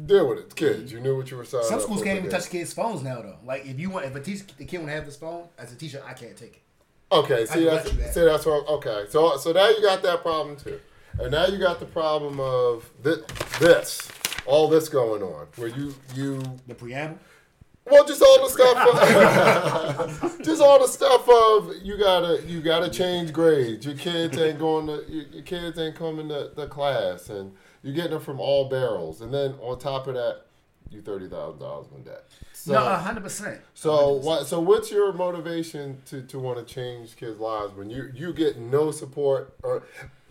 Deal 0.05 0.27
with 0.27 0.39
it, 0.39 0.55
kids. 0.55 0.91
You 0.91 0.99
knew 0.99 1.17
what 1.17 1.29
you 1.31 1.37
were 1.37 1.45
signing 1.45 1.67
Some 1.67 1.81
schools 1.81 2.03
can't 2.03 2.19
even 2.19 2.29
touch 2.29 2.49
kids' 2.49 2.73
phones 2.73 3.01
now, 3.01 3.21
though. 3.21 3.37
Like 3.43 3.65
if 3.65 3.79
you 3.79 3.89
want, 3.89 4.05
if 4.05 4.15
a 4.15 4.21
teacher, 4.21 4.45
the 4.57 4.65
kid 4.65 4.77
want 4.77 4.89
to 4.89 4.95
have 4.95 5.05
this 5.05 5.17
phone 5.17 5.47
as 5.57 5.73
a 5.73 5.75
teacher, 5.75 6.01
I 6.05 6.13
can't 6.13 6.37
take 6.37 6.53
it. 6.53 6.61
Okay, 7.11 7.45
see 7.47 7.65
that's 7.65 7.89
see 8.13 8.23
that's 8.23 8.45
what. 8.45 8.67
Okay, 8.67 9.05
so 9.09 9.35
so 9.37 9.51
now 9.51 9.67
you 9.69 9.81
got 9.81 10.03
that 10.03 10.21
problem 10.21 10.55
too, 10.55 10.79
and 11.19 11.31
now 11.31 11.47
you 11.47 11.57
got 11.57 11.79
the 11.79 11.87
problem 11.87 12.39
of 12.39 12.89
this, 13.01 13.19
this 13.59 14.07
all 14.45 14.67
this 14.67 14.89
going 14.89 15.23
on 15.23 15.47
where 15.55 15.69
you 15.69 15.95
you 16.15 16.41
The 16.67 16.75
preamble. 16.75 17.17
Well, 17.85 18.05
just 18.05 18.21
all 18.21 18.43
the 18.43 18.49
stuff. 18.49 20.19
Of, 20.21 20.41
just 20.43 20.61
all 20.61 20.79
the 20.79 20.87
stuff 20.87 21.27
of 21.27 21.75
you 21.81 21.97
gotta 21.97 22.41
you 22.45 22.61
gotta 22.61 22.89
change 22.89 23.33
grades. 23.33 23.85
Your 23.85 23.95
kids 23.95 24.37
ain't 24.37 24.59
going 24.59 24.87
to 24.87 25.03
your, 25.11 25.25
your 25.25 25.43
kids 25.43 25.79
ain't 25.79 25.95
coming 25.95 26.29
to 26.29 26.51
the 26.55 26.67
class, 26.67 27.29
and 27.29 27.55
you're 27.83 27.93
getting 27.93 28.11
them 28.11 28.21
from 28.21 28.39
all 28.39 28.69
barrels. 28.69 29.21
And 29.21 29.33
then 29.33 29.55
on 29.61 29.79
top 29.79 30.07
of 30.07 30.15
that, 30.15 30.41
you 30.89 31.01
thirty 31.01 31.27
thousand 31.27 31.59
dollars 31.59 31.87
in 31.95 32.03
debt. 32.03 32.25
So, 32.53 32.73
no, 32.73 32.79
hundred 32.95 33.23
percent. 33.23 33.61
so 33.73 34.13
what? 34.13 34.47
So 34.47 34.59
what's 34.59 34.91
your 34.91 35.13
motivation 35.13 36.01
to, 36.07 36.21
to 36.23 36.39
want 36.39 36.65
to 36.65 36.73
change 36.73 37.15
kids' 37.15 37.39
lives 37.39 37.73
when 37.73 37.89
you 37.89 38.11
you 38.13 38.33
get 38.33 38.57
no 38.57 38.91
support 38.91 39.53
or 39.63 39.83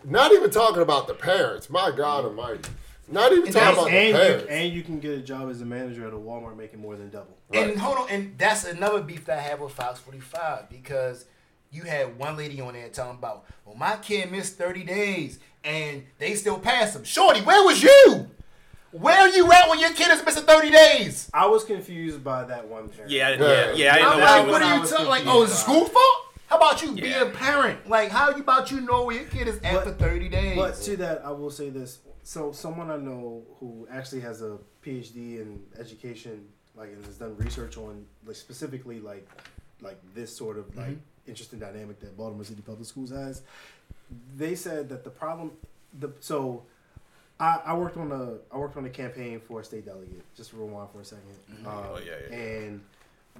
not 0.03 0.31
even 0.31 0.49
talking 0.49 0.81
about 0.81 1.07
the 1.07 1.13
parents? 1.13 1.69
My 1.69 1.91
God 1.95 2.25
Almighty, 2.25 2.69
not 3.07 3.31
even 3.31 3.45
And 3.45 3.53
talking 3.53 3.67
that's- 3.67 3.77
about 3.77 3.89
the 3.89 3.97
and, 3.97 4.07
you, 4.09 4.13
parents. 4.13 4.45
and 4.49 4.73
you 4.73 4.83
can 4.83 4.99
get 4.99 5.11
a 5.17 5.21
job 5.21 5.49
as 5.49 5.61
a 5.61 5.65
manager 5.65 6.05
at 6.05 6.13
a 6.13 6.17
Walmart 6.17 6.55
making 6.57 6.79
more 6.81 6.95
than 6.95 7.09
double. 7.09 7.37
Right. 7.53 7.69
And 7.71 7.79
hold 7.79 7.97
on, 7.97 8.09
and 8.09 8.37
that's 8.37 8.63
another 8.65 9.01
beef 9.01 9.25
that 9.25 9.39
I 9.39 9.41
have 9.41 9.59
with 9.61 9.71
Fox 9.73 9.99
45 9.99 10.69
because 10.69 11.25
you 11.71 11.83
had 11.83 12.17
one 12.17 12.35
lady 12.37 12.59
on 12.61 12.73
there 12.73 12.89
talking 12.89 13.17
about, 13.17 13.45
well, 13.65 13.75
my 13.75 13.95
kid 13.97 14.31
missed 14.31 14.57
30 14.57 14.83
days 14.83 15.39
and 15.63 16.03
they 16.17 16.35
still 16.35 16.59
pass 16.59 16.95
him. 16.95 17.03
Shorty, 17.03 17.41
where 17.41 17.63
was 17.65 17.81
you? 17.81 18.29
Where 18.91 19.17
are 19.19 19.29
you 19.29 19.51
at 19.51 19.69
when 19.69 19.79
your 19.79 19.91
kid 19.93 20.09
is 20.11 20.25
missing 20.25 20.43
30 20.43 20.71
days? 20.71 21.29
I 21.33 21.45
was 21.45 21.63
confused 21.63 22.23
by 22.23 22.43
that 22.45 22.67
one 22.67 22.89
parent. 22.89 23.11
Yeah, 23.11 23.29
Yeah. 23.29 23.37
yeah, 23.37 23.73
yeah. 23.75 23.93
I 23.93 23.97
didn't 23.97 24.11
I'm 24.11 24.19
know 24.19 24.25
like, 24.25 24.41
what 24.41 24.51
what 24.51 24.61
are 24.63 24.77
you 24.77 24.87
talking? 24.87 25.05
Like, 25.07 25.23
oh, 25.27 25.43
is 25.43 25.51
it 25.51 25.55
school 25.55 25.85
fault? 25.85 26.17
How 26.47 26.57
about 26.57 26.81
you 26.81 26.93
be 26.93 27.13
a 27.13 27.27
parent? 27.27 27.87
Like, 27.87 28.09
how 28.09 28.31
you 28.31 28.41
about 28.41 28.71
you 28.71 28.81
know 28.81 29.05
where 29.05 29.17
your 29.17 29.25
kid 29.25 29.47
is 29.47 29.57
at 29.57 29.73
But- 29.73 29.83
for 29.83 29.91
30 29.91 30.29
days? 30.29 30.55
But 30.57 30.75
to 30.75 30.97
that, 30.97 31.23
I 31.23 31.31
will 31.31 31.51
say 31.51 31.69
this. 31.69 31.99
So, 32.23 32.51
someone 32.51 32.89
I 32.89 32.97
know 32.97 33.43
who 33.59 33.87
actually 33.91 34.21
has 34.21 34.41
a 34.41 34.57
PhD 34.83 35.39
in 35.41 35.63
education, 35.79 36.47
like, 36.75 36.89
and 36.89 37.03
has 37.05 37.17
done 37.17 37.35
research 37.37 37.77
on, 37.77 38.05
like, 38.25 38.35
specifically, 38.35 38.99
like, 38.99 39.27
like 39.81 39.97
this 40.13 40.35
sort 40.35 40.57
of 40.57 40.75
like 40.75 40.87
mm-hmm. 40.87 40.99
interesting 41.27 41.59
dynamic 41.59 41.99
that 42.01 42.17
Baltimore 42.17 42.43
City 42.43 42.61
Public 42.61 42.87
Schools 42.87 43.11
has. 43.11 43.41
They 44.35 44.55
said 44.55 44.89
that 44.89 45.03
the 45.03 45.09
problem, 45.09 45.51
the 45.99 46.11
so, 46.19 46.63
I, 47.39 47.59
I 47.65 47.73
worked 47.75 47.97
on 47.97 48.11
a 48.11 48.35
I 48.53 48.57
worked 48.57 48.75
on 48.77 48.85
a 48.85 48.89
campaign 48.89 49.39
for 49.39 49.61
a 49.61 49.63
state 49.63 49.85
delegate. 49.85 50.23
Just 50.35 50.53
rewind 50.53 50.89
for 50.91 50.99
a 50.99 51.03
2nd 51.03 51.15
Um, 51.65 51.67
Oh, 51.67 51.99
yeah, 52.05 52.13
yeah. 52.29 52.35
And 52.37 52.81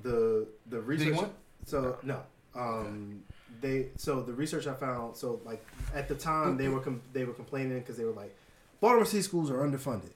the 0.03 0.47
the 0.69 0.79
research. 0.81 1.17
So 1.65 1.97
no, 2.03 2.21
um, 2.55 3.23
they 3.61 3.87
so 3.97 4.21
the 4.21 4.33
research 4.33 4.67
I 4.67 4.73
found. 4.73 5.15
So 5.15 5.41
like 5.45 5.65
at 5.93 6.07
the 6.07 6.15
time 6.15 6.57
they 6.57 6.69
were 6.69 6.79
com- 6.79 7.01
they 7.13 7.25
were 7.25 7.33
complaining 7.33 7.79
because 7.79 7.97
they 7.97 8.05
were 8.05 8.11
like 8.13 8.35
Baltimore 8.79 9.05
City 9.05 9.21
schools 9.23 9.51
are 9.51 9.57
underfunded, 9.57 10.11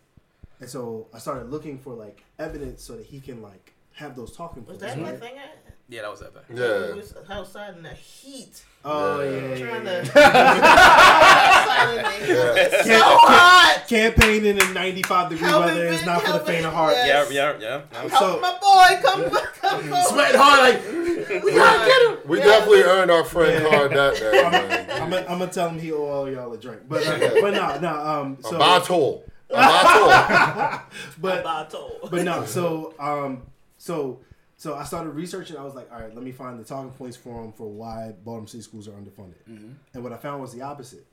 and 0.60 0.70
so 0.70 1.08
I 1.14 1.20
started 1.20 1.50
looking 1.50 1.78
for 1.78 1.94
like 1.94 2.24
evidence 2.40 2.82
so 2.84 2.96
that 2.96 3.06
he 3.06 3.20
can 3.20 3.42
like 3.42 3.74
have 3.94 4.16
those 4.16 4.36
talking 4.36 4.66
Was 4.66 4.78
points. 4.78 4.96
that 4.96 5.02
my 5.02 5.12
right? 5.12 5.20
thing? 5.20 5.38
At? 5.38 5.73
Yeah, 5.90 6.02
that 6.04 6.12
was 6.12 6.22
that 6.22 6.34
thing. 6.34 6.58
He 6.58 6.64
Yeah. 6.64 6.94
was 6.96 7.14
outside 7.30 7.76
in 7.78 7.84
the 7.84 7.90
heat, 7.90 8.64
Oh 8.86 9.22
Yeah. 9.22 9.30
yeah, 9.32 9.56
yeah, 9.56 9.66
trying 9.66 9.86
yeah. 9.86 10.04
to 10.04 10.20
outside 10.20 11.90
in 11.98 12.04
the 12.04 12.10
heat. 12.12 12.28
Yeah. 12.86 13.00
So 13.00 13.18
hot. 13.18 13.84
Campaigning 13.88 14.58
in 14.58 14.74
95 14.74 15.30
degree 15.30 15.48
Help 15.48 15.66
weather 15.66 15.86
is 15.88 16.06
not 16.06 16.22
for 16.22 16.34
the 16.34 16.40
faint 16.40 16.66
of 16.66 16.74
heart. 16.74 16.94
Yeah. 16.96 17.26
Yeah, 17.30 17.54
yeah, 17.60 17.82
yeah. 17.92 18.02
So- 18.10 18.40
Help 18.40 18.42
my 18.42 18.58
boy, 18.60 19.02
come, 19.08 19.30
come, 19.62 19.90
come. 19.90 20.04
Sweating 20.06 20.40
hard, 20.40 20.60
like, 20.60 21.44
we 21.44 21.52
gotta 21.54 21.86
get 21.86 22.02
him. 22.12 22.18
We 22.30 22.38
Yeah. 22.40 22.46
definitely 22.46 22.84
earned 22.84 23.12
our 23.12 23.24
friend 23.26 23.66
card 23.68 23.92
that 23.92 24.16
day. 24.16 24.44
I'm. 24.46 25.04
I'm, 25.04 25.10
gonna- 25.10 25.26
I'm 25.30 25.40
gonna 25.40 25.52
tell 25.52 25.70
him 25.70 25.80
he 25.80 25.92
owe 25.92 26.06
all 26.06 26.30
y'all 26.32 26.52
a 26.54 26.58
drink, 26.58 26.82
but 26.88 27.06
uh, 27.06 27.18
but 27.42 27.54
no, 27.54 27.80
no. 27.80 27.94
Um, 28.06 28.38
so, 28.42 28.48
A 28.48 28.52
so 28.52 28.58
bottle. 28.58 29.24
A 29.50 29.54
bottle. 29.56 30.82
but 31.20 31.44
Bottle. 31.44 32.00
but 32.10 32.24
no, 32.24 32.46
so 32.46 32.94
um, 33.00 33.44
so 33.78 34.20
so 34.64 34.76
I 34.76 34.86
started 34.86 35.10
researching. 35.10 35.58
I 35.58 35.64
was 35.66 35.76
like, 35.76 35.92
all 35.92 36.00
right, 36.00 36.16
let 36.16 36.24
me 36.24 36.32
find 36.32 36.58
the 36.58 36.64
talking 36.64 36.92
points 36.92 37.18
for 37.18 37.42
them 37.42 37.52
for 37.52 37.70
why 37.70 38.14
Baltimore 38.24 38.48
City 38.48 38.64
schools 38.64 38.88
are 38.88 38.94
underfunded. 38.94 39.36
And 39.94 40.02
what 40.02 40.14
I 40.14 40.16
found 40.16 40.42
was 40.42 40.54
the 40.54 40.62
opposite. 40.62 41.06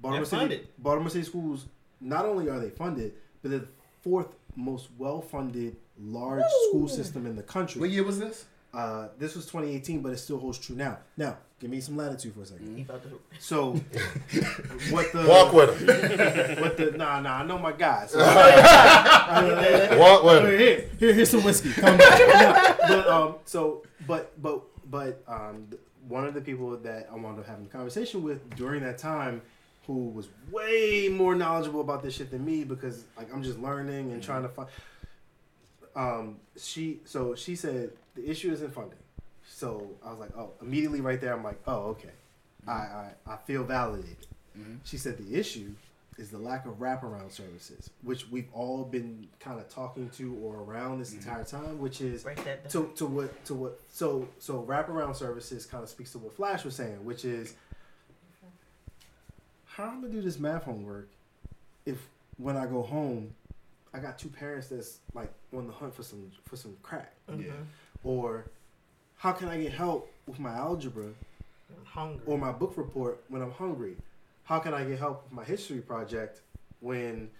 Baltimore 0.00 0.20
They're 0.20 0.26
City, 0.26 0.40
funded. 0.40 0.68
Baltimore 0.78 1.10
City 1.10 1.24
schools. 1.24 1.66
Not 2.00 2.26
only 2.26 2.48
are 2.48 2.60
they 2.60 2.70
funded, 2.70 3.14
but 3.42 3.50
they're 3.50 3.58
the 3.58 3.68
fourth 4.02 4.36
most 4.54 4.90
well-funded 4.96 5.76
large 5.98 6.44
school 6.68 6.86
system 6.86 7.26
in 7.26 7.34
the 7.34 7.42
country. 7.42 7.80
What 7.80 7.90
year 7.90 8.04
was 8.04 8.20
this? 8.20 8.44
Uh, 8.72 9.08
this 9.18 9.34
was 9.34 9.46
2018, 9.46 10.00
but 10.00 10.12
it 10.12 10.18
still 10.18 10.38
holds 10.38 10.56
true 10.56 10.76
now. 10.76 10.98
Now, 11.16 11.38
give 11.60 11.70
me 11.70 11.80
some 11.80 11.96
latitude 11.96 12.34
for 12.34 12.42
a 12.42 12.46
second. 12.46 12.76
He 12.76 12.82
about 12.82 13.02
So, 13.38 13.72
what 14.90 15.12
the 15.12 15.26
Walk 15.26 15.52
with 15.52 15.78
him. 15.80 16.60
what 16.60 16.76
the 16.76 16.92
nah 16.92 17.20
nah 17.20 17.38
I 17.40 17.46
know 17.46 17.58
my 17.58 17.72
guys. 17.72 18.14
Walk 19.98 20.24
with 20.24 20.44
him. 20.44 20.46
here, 20.46 20.58
here, 20.58 20.90
here, 20.98 21.12
here's 21.14 21.30
some 21.30 21.42
whiskey. 21.42 21.72
Come 21.72 21.96
back. 21.96 22.18
No, 22.18 22.76
but 22.88 23.08
um, 23.08 23.34
so, 23.44 23.84
but, 24.06 24.40
but, 24.42 24.62
but, 24.90 25.22
um, 25.26 25.68
one 26.08 26.24
of 26.24 26.34
the 26.34 26.40
people 26.40 26.76
that 26.76 27.08
I 27.10 27.16
wound 27.16 27.38
up 27.38 27.46
having 27.46 27.66
a 27.66 27.68
conversation 27.68 28.22
with 28.22 28.54
during 28.54 28.82
that 28.84 28.96
time, 28.98 29.42
who 29.86 30.08
was 30.10 30.28
way 30.50 31.08
more 31.08 31.34
knowledgeable 31.34 31.80
about 31.80 32.02
this 32.02 32.14
shit 32.14 32.30
than 32.30 32.44
me, 32.44 32.64
because 32.64 33.04
like 33.16 33.32
I'm 33.32 33.42
just 33.42 33.58
learning 33.58 34.12
and 34.12 34.22
trying 34.22 34.42
to 34.42 34.48
find. 34.48 34.68
Um, 35.94 36.36
she 36.56 37.00
so 37.04 37.34
she 37.34 37.56
said 37.56 37.90
the 38.14 38.28
issue 38.28 38.52
isn't 38.52 38.72
funding. 38.72 38.98
So 39.48 39.88
I 40.04 40.10
was 40.10 40.18
like, 40.18 40.36
oh, 40.36 40.50
immediately 40.60 41.00
right 41.00 41.20
there, 41.20 41.32
I'm 41.34 41.44
like, 41.44 41.60
oh, 41.66 41.90
okay, 41.90 42.10
mm-hmm. 42.66 42.70
I, 42.70 42.72
I 42.72 43.34
I 43.34 43.36
feel 43.46 43.64
validated. 43.64 44.26
Mm-hmm. 44.58 44.76
She 44.84 44.96
said 44.98 45.18
the 45.18 45.34
issue 45.38 45.72
is 46.18 46.30
the 46.30 46.38
lack 46.38 46.64
of 46.64 46.74
wraparound 46.78 47.30
services, 47.30 47.90
which 48.02 48.28
we've 48.30 48.48
all 48.54 48.84
been 48.84 49.28
kind 49.38 49.60
of 49.60 49.68
talking 49.68 50.08
to 50.10 50.34
or 50.42 50.56
around 50.62 50.98
this 50.98 51.10
mm-hmm. 51.10 51.28
entire 51.28 51.44
time, 51.44 51.78
which 51.78 52.00
is 52.00 52.22
Break 52.22 52.42
that 52.44 52.64
down. 52.64 52.86
to, 52.88 52.92
to 52.96 53.06
what 53.06 53.44
to 53.46 53.54
what 53.54 53.80
so 53.90 54.26
so 54.38 54.62
wraparound 54.66 55.14
services 55.16 55.66
kind 55.66 55.82
of 55.82 55.90
speaks 55.90 56.12
to 56.12 56.18
what 56.18 56.34
Flash 56.34 56.64
was 56.64 56.74
saying, 56.74 57.04
which 57.04 57.24
is 57.24 57.54
how 59.66 59.84
I'm 59.84 60.00
gonna 60.00 60.12
do 60.12 60.22
this 60.22 60.38
math 60.38 60.64
homework 60.64 61.08
if 61.84 61.98
when 62.38 62.56
I 62.56 62.66
go 62.66 62.82
home 62.82 63.34
I 63.92 63.98
got 63.98 64.18
two 64.18 64.28
parents 64.28 64.68
that's 64.68 64.98
like 65.14 65.32
on 65.54 65.66
the 65.66 65.72
hunt 65.72 65.94
for 65.94 66.02
some 66.02 66.30
for 66.44 66.56
some 66.56 66.76
crack, 66.82 67.12
Mhm. 67.30 67.52
or 68.04 68.46
how 69.16 69.32
can 69.32 69.48
I 69.48 69.60
get 69.60 69.72
help 69.72 70.12
with 70.26 70.38
my 70.38 70.52
algebra 70.52 71.08
hungry. 71.84 72.22
or 72.26 72.38
my 72.38 72.52
book 72.52 72.74
report 72.76 73.22
when 73.28 73.42
I'm 73.42 73.52
hungry? 73.52 73.96
How 74.44 74.58
can 74.58 74.74
I 74.74 74.84
get 74.84 74.98
help 74.98 75.24
with 75.24 75.32
my 75.32 75.44
history 75.44 75.80
project 75.80 76.40
when 76.80 77.30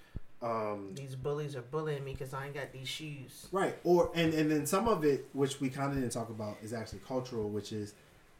um, 0.43 0.93
These 0.95 1.15
bullies 1.15 1.57
are 1.57 1.63
bullying 1.63 2.05
me 2.05 2.13
because 2.13 2.35
I 2.35 2.47
ain't 2.47 2.55
got 2.55 2.73
these 2.73 2.89
shoes. 2.89 3.47
Right. 3.53 3.77
Or 3.85 4.11
and 4.15 4.35
and 4.35 4.51
then 4.51 4.67
some 4.67 4.89
of 4.89 5.05
it, 5.05 5.29
which 5.33 5.61
we 5.61 5.71
kind 5.71 5.93
of 5.93 5.99
didn't 5.99 6.13
talk 6.13 6.29
about, 6.29 6.57
is 6.63 6.73
actually 6.73 7.01
cultural, 7.07 7.49
which 7.49 7.73
is 7.73 7.95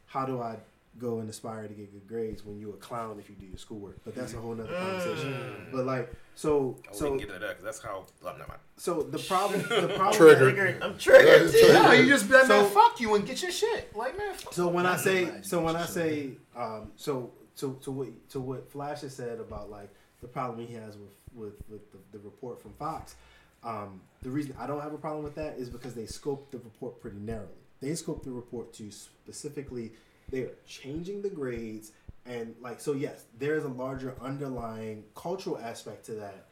how 0.07 0.25
do 0.25 0.41
I 0.41 0.57
go 0.99 1.19
and 1.19 1.29
aspire 1.29 1.67
to 1.67 1.73
get 1.73 1.91
good 1.91 2.07
grades 2.07 2.45
when 2.45 2.59
you're 2.59 2.73
a 2.73 2.77
clown 2.77 3.17
if 3.19 3.29
you 3.29 3.35
do 3.35 3.45
your 3.45 3.57
schoolwork? 3.57 3.97
But 4.03 4.15
that's 4.15 4.33
a 4.33 4.37
whole 4.37 4.55
nother 4.55 4.73
conversation. 4.73 5.35
But 5.71 5.85
like, 5.85 6.13
so 6.35 6.49
Oh, 6.49 6.75
we 6.91 6.97
so 6.97 7.07
can 7.09 7.17
get 7.17 7.27
into 7.27 7.39
that 7.39 7.49
because 7.49 7.63
that's 7.63 7.79
how. 7.83 8.05
Oh, 8.23 8.31
never 8.33 8.47
mind. 8.47 8.59
so 8.77 9.03
the 9.03 9.19
problem 9.19 9.61
the 9.61 9.93
problem 9.95 10.13
Triggered. 10.17 10.55
Triggered. 10.55 10.83
I'm 10.83 10.97
triggered. 10.97 11.53
Yeah, 11.53 11.67
too. 11.67 11.73
No, 11.73 11.91
you 11.91 12.07
just 12.07 12.27
be 12.27 12.33
like, 12.35 12.47
man, 12.47 12.69
fuck 12.69 12.99
you 12.99 13.15
and 13.15 13.25
get 13.25 13.41
your 13.41 13.51
shit. 13.51 13.95
Like, 13.95 14.17
man, 14.17 14.33
fuck 14.33 14.53
So 14.53 14.67
when 14.67 14.85
I 14.85 14.97
say 14.97 15.29
so 15.41 15.61
when 15.63 15.75
I 15.75 15.85
say 15.85 16.31
um, 16.55 16.91
so 16.95 17.31
to 17.57 17.77
to 17.81 17.91
what 17.91 18.29
to 18.29 18.39
what 18.39 18.71
Flash 18.71 19.01
has 19.01 19.15
said 19.15 19.39
about 19.39 19.69
like 19.69 19.89
the 20.21 20.27
problem 20.27 20.65
he 20.67 20.73
has 20.75 20.95
with 20.97 21.09
with, 21.33 21.69
with 21.69 21.91
the, 21.91 21.97
the 22.11 22.19
report 22.23 22.61
from 22.61 22.73
Fox, 22.73 23.15
um, 23.63 24.01
the 24.23 24.29
reason 24.29 24.55
I 24.59 24.65
don't 24.67 24.81
have 24.81 24.93
a 24.93 24.97
problem 24.97 25.23
with 25.23 25.35
that 25.35 25.57
is 25.57 25.69
because 25.69 25.93
they 25.93 26.03
scoped 26.03 26.51
the 26.51 26.57
report 26.57 26.99
pretty 27.01 27.17
narrowly. 27.17 27.49
They 27.79 27.89
scoped 27.89 28.23
the 28.23 28.31
report 28.31 28.73
to 28.75 28.89
specifically 28.91 29.91
they're 30.29 30.51
changing 30.65 31.21
the 31.21 31.29
grades 31.29 31.91
and 32.25 32.55
like 32.61 32.79
so 32.81 32.93
yes, 32.93 33.23
there 33.39 33.55
is 33.55 33.63
a 33.63 33.69
larger 33.69 34.13
underlying 34.21 35.03
cultural 35.15 35.57
aspect 35.57 36.05
to 36.07 36.13
that, 36.13 36.45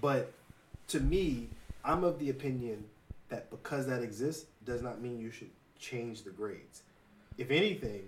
but 0.00 0.32
to 0.88 1.00
me, 1.00 1.48
I'm 1.84 2.04
of 2.04 2.18
the 2.18 2.30
opinion 2.30 2.84
that 3.28 3.50
because 3.50 3.86
that 3.86 4.02
exists 4.02 4.46
does 4.64 4.82
not 4.82 5.00
mean 5.00 5.20
you 5.20 5.30
should 5.30 5.50
change 5.78 6.22
the 6.22 6.30
grades. 6.30 6.82
If 7.38 7.50
anything, 7.50 8.02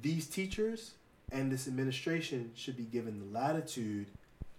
these 0.00 0.26
teachers 0.26 0.92
and 1.32 1.50
this 1.52 1.68
administration 1.68 2.52
should 2.54 2.76
be 2.76 2.84
given 2.84 3.18
the 3.18 3.38
latitude 3.38 4.06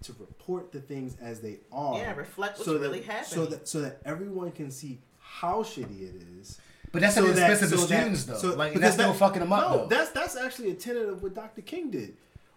to 0.04 0.14
report 0.20 0.72
the 0.72 0.80
things 0.80 1.16
as 1.22 1.42
they 1.42 1.58
are. 1.72 1.98
Yeah, 1.98 2.16
reflect 2.16 2.58
what's 2.58 2.66
so 2.66 2.78
really 2.78 3.00
that, 3.00 3.12
happening. 3.12 3.46
So 3.46 3.46
that 3.48 3.68
so 3.68 3.82
that 3.82 4.02
everyone 4.06 4.52
can 4.52 4.72
see 4.72 5.00
how 5.20 5.64
shitty 5.64 6.02
it 6.02 6.22
is. 6.40 6.60
But 6.92 7.02
that's 7.02 7.16
So 7.16 7.22
at 7.24 7.28
the 7.28 7.34
that- 7.34 7.52
expense 7.52 7.72
of 7.72 7.78
the 7.78 7.78
so 7.78 7.86
that- 7.88 8.00
students, 8.02 8.24
though. 8.26 8.38
so- 8.38 8.56
like, 8.56 8.70
because 8.74 8.82
that's 8.82 8.94
still 8.96 9.12
that- 9.14 9.20
fucking 9.20 9.40
them 9.42 9.54
up, 9.54 9.70
No, 9.72 9.78
though. 9.78 9.86
that's 9.88 10.10
that's 10.12 10.36
actually 10.36 10.72
a 10.72 10.74
tenet 10.74 11.08
of 11.10 11.22
what 11.22 11.34
Dr. 11.36 11.62
King 11.62 11.92
did. 11.92 12.16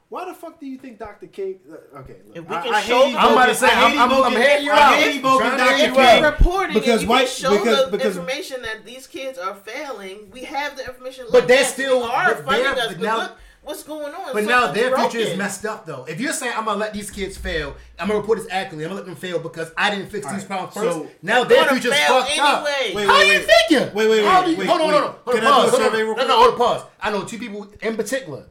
Why 0.09 0.27
the 0.27 0.35
fuck 0.35 0.61
do 0.61 0.67
you 0.67 0.77
think 0.77 0.99
Dr. 0.99 1.27
King? 1.27 1.59
uh, 1.71 2.01
Okay, 2.01 2.17
look, 2.27 2.37
If 2.37 2.43
we 2.49 2.57
can 2.57 2.75
I 2.75 2.83
show 2.83 3.11
the- 3.11 3.17
I'm 3.19 3.33
about 3.33 3.47
to 3.47 3.55
say, 3.55 3.67
I 3.67 3.71
hate 3.71 3.99
I'm, 3.99 3.99
I'm, 3.99 4.13
I'm 4.13 4.19
evoking- 4.33 4.43
hearing 4.43 4.65
you 4.65 4.73
I 4.73 4.79
out. 4.79 4.95
hate 4.97 5.17
evoking 5.17 5.39
Trying 5.41 5.57
Dr. 5.59 5.75
hear 5.77 5.89
if 5.89 5.95
you 5.95 6.01
out. 6.01 6.21
you're 6.21 6.31
reporting 6.31 6.75
Because 6.75 6.91
and 6.93 7.03
you 7.03 7.09
white- 7.09 7.19
can 7.27 7.29
show 7.29 7.59
because- 7.59 7.85
the 7.87 7.91
because- 7.91 8.17
information 8.19 8.63
that 8.63 8.85
these 8.85 9.07
kids 9.07 9.39
are 9.39 9.55
failing, 9.55 10.31
we 10.31 10.41
have 10.45 10.77
the 10.77 10.85
information. 10.85 11.27
But 11.33 11.49
they're 11.49 11.65
still- 11.65 12.01
we 12.01 12.07
are 12.09 12.35
but 12.35 12.45
funding 12.45 12.67
us. 12.67 12.75
but 12.77 12.89
But 12.89 13.01
now- 13.01 13.17
look, 13.19 13.33
what's 13.63 13.83
going 13.83 14.13
on. 14.15 14.33
But 14.33 14.45
now 14.45 14.67
Something's 14.67 14.91
their 14.91 14.99
future 14.99 15.19
is 15.19 15.39
messed 15.39 15.65
up 15.67 15.87
though. 15.87 16.05
If 16.09 16.21
you're 16.21 16.33
saying 16.33 16.53
I'm 16.57 16.65
gonna 16.65 16.79
let 16.79 16.93
these 16.93 17.11
kids 17.11 17.37
fail, 17.37 17.77
I'm 17.99 18.09
gonna 18.09 18.21
report 18.21 18.39
this 18.39 18.49
accurately. 18.51 18.85
I'm 18.85 18.91
gonna 18.91 19.01
let 19.01 19.07
them 19.07 19.17
fail 19.17 19.39
because 19.39 19.71
I 19.77 19.91
didn't 19.91 20.11
fix 20.11 20.27
these 20.27 20.45
Alright, 20.45 20.47
problems 20.49 20.75
first. 20.75 20.97
so- 20.97 21.09
now 21.23 21.45
their 21.45 21.65
gonna 21.65 21.81
future's 21.81 21.95
fail 21.99 22.21
fucked 22.23 22.39
up. 22.39 22.67
anyway. 22.69 22.95
Wait, 22.95 23.07
How 23.07 23.19
wait, 23.19 23.23
do 23.25 23.33
you 23.33 23.39
wait. 23.39 23.51
figure? 23.69 23.93
Wait, 23.95 24.11
wait, 24.11 24.25
How 24.25 24.41
wait, 24.41 24.45
do 24.47 24.51
you, 24.53 24.57
wait, 24.59 24.67
hold 24.69 24.81
on, 24.81 24.87
wait. 24.89 24.93
hold 24.95 25.05
on, 25.05 25.15
hold 25.25 25.27
on, 25.27 25.35
Can 25.35 25.37
I 25.37 25.41
do 25.41 25.47
a 25.47 25.51
pause, 25.51 25.71
hold 25.71 25.83
on. 25.83 25.89
survey 25.91 26.03
real 26.03 26.09
No, 26.09 26.15
quick? 26.15 26.29
no, 26.29 26.37
hold 26.37 26.53
on, 26.53 26.59
pause. 26.59 26.83
I 27.01 27.11
know 27.11 27.25
two 27.25 27.39
people 27.39 27.73
in 27.81 27.97
particular. 27.97 28.45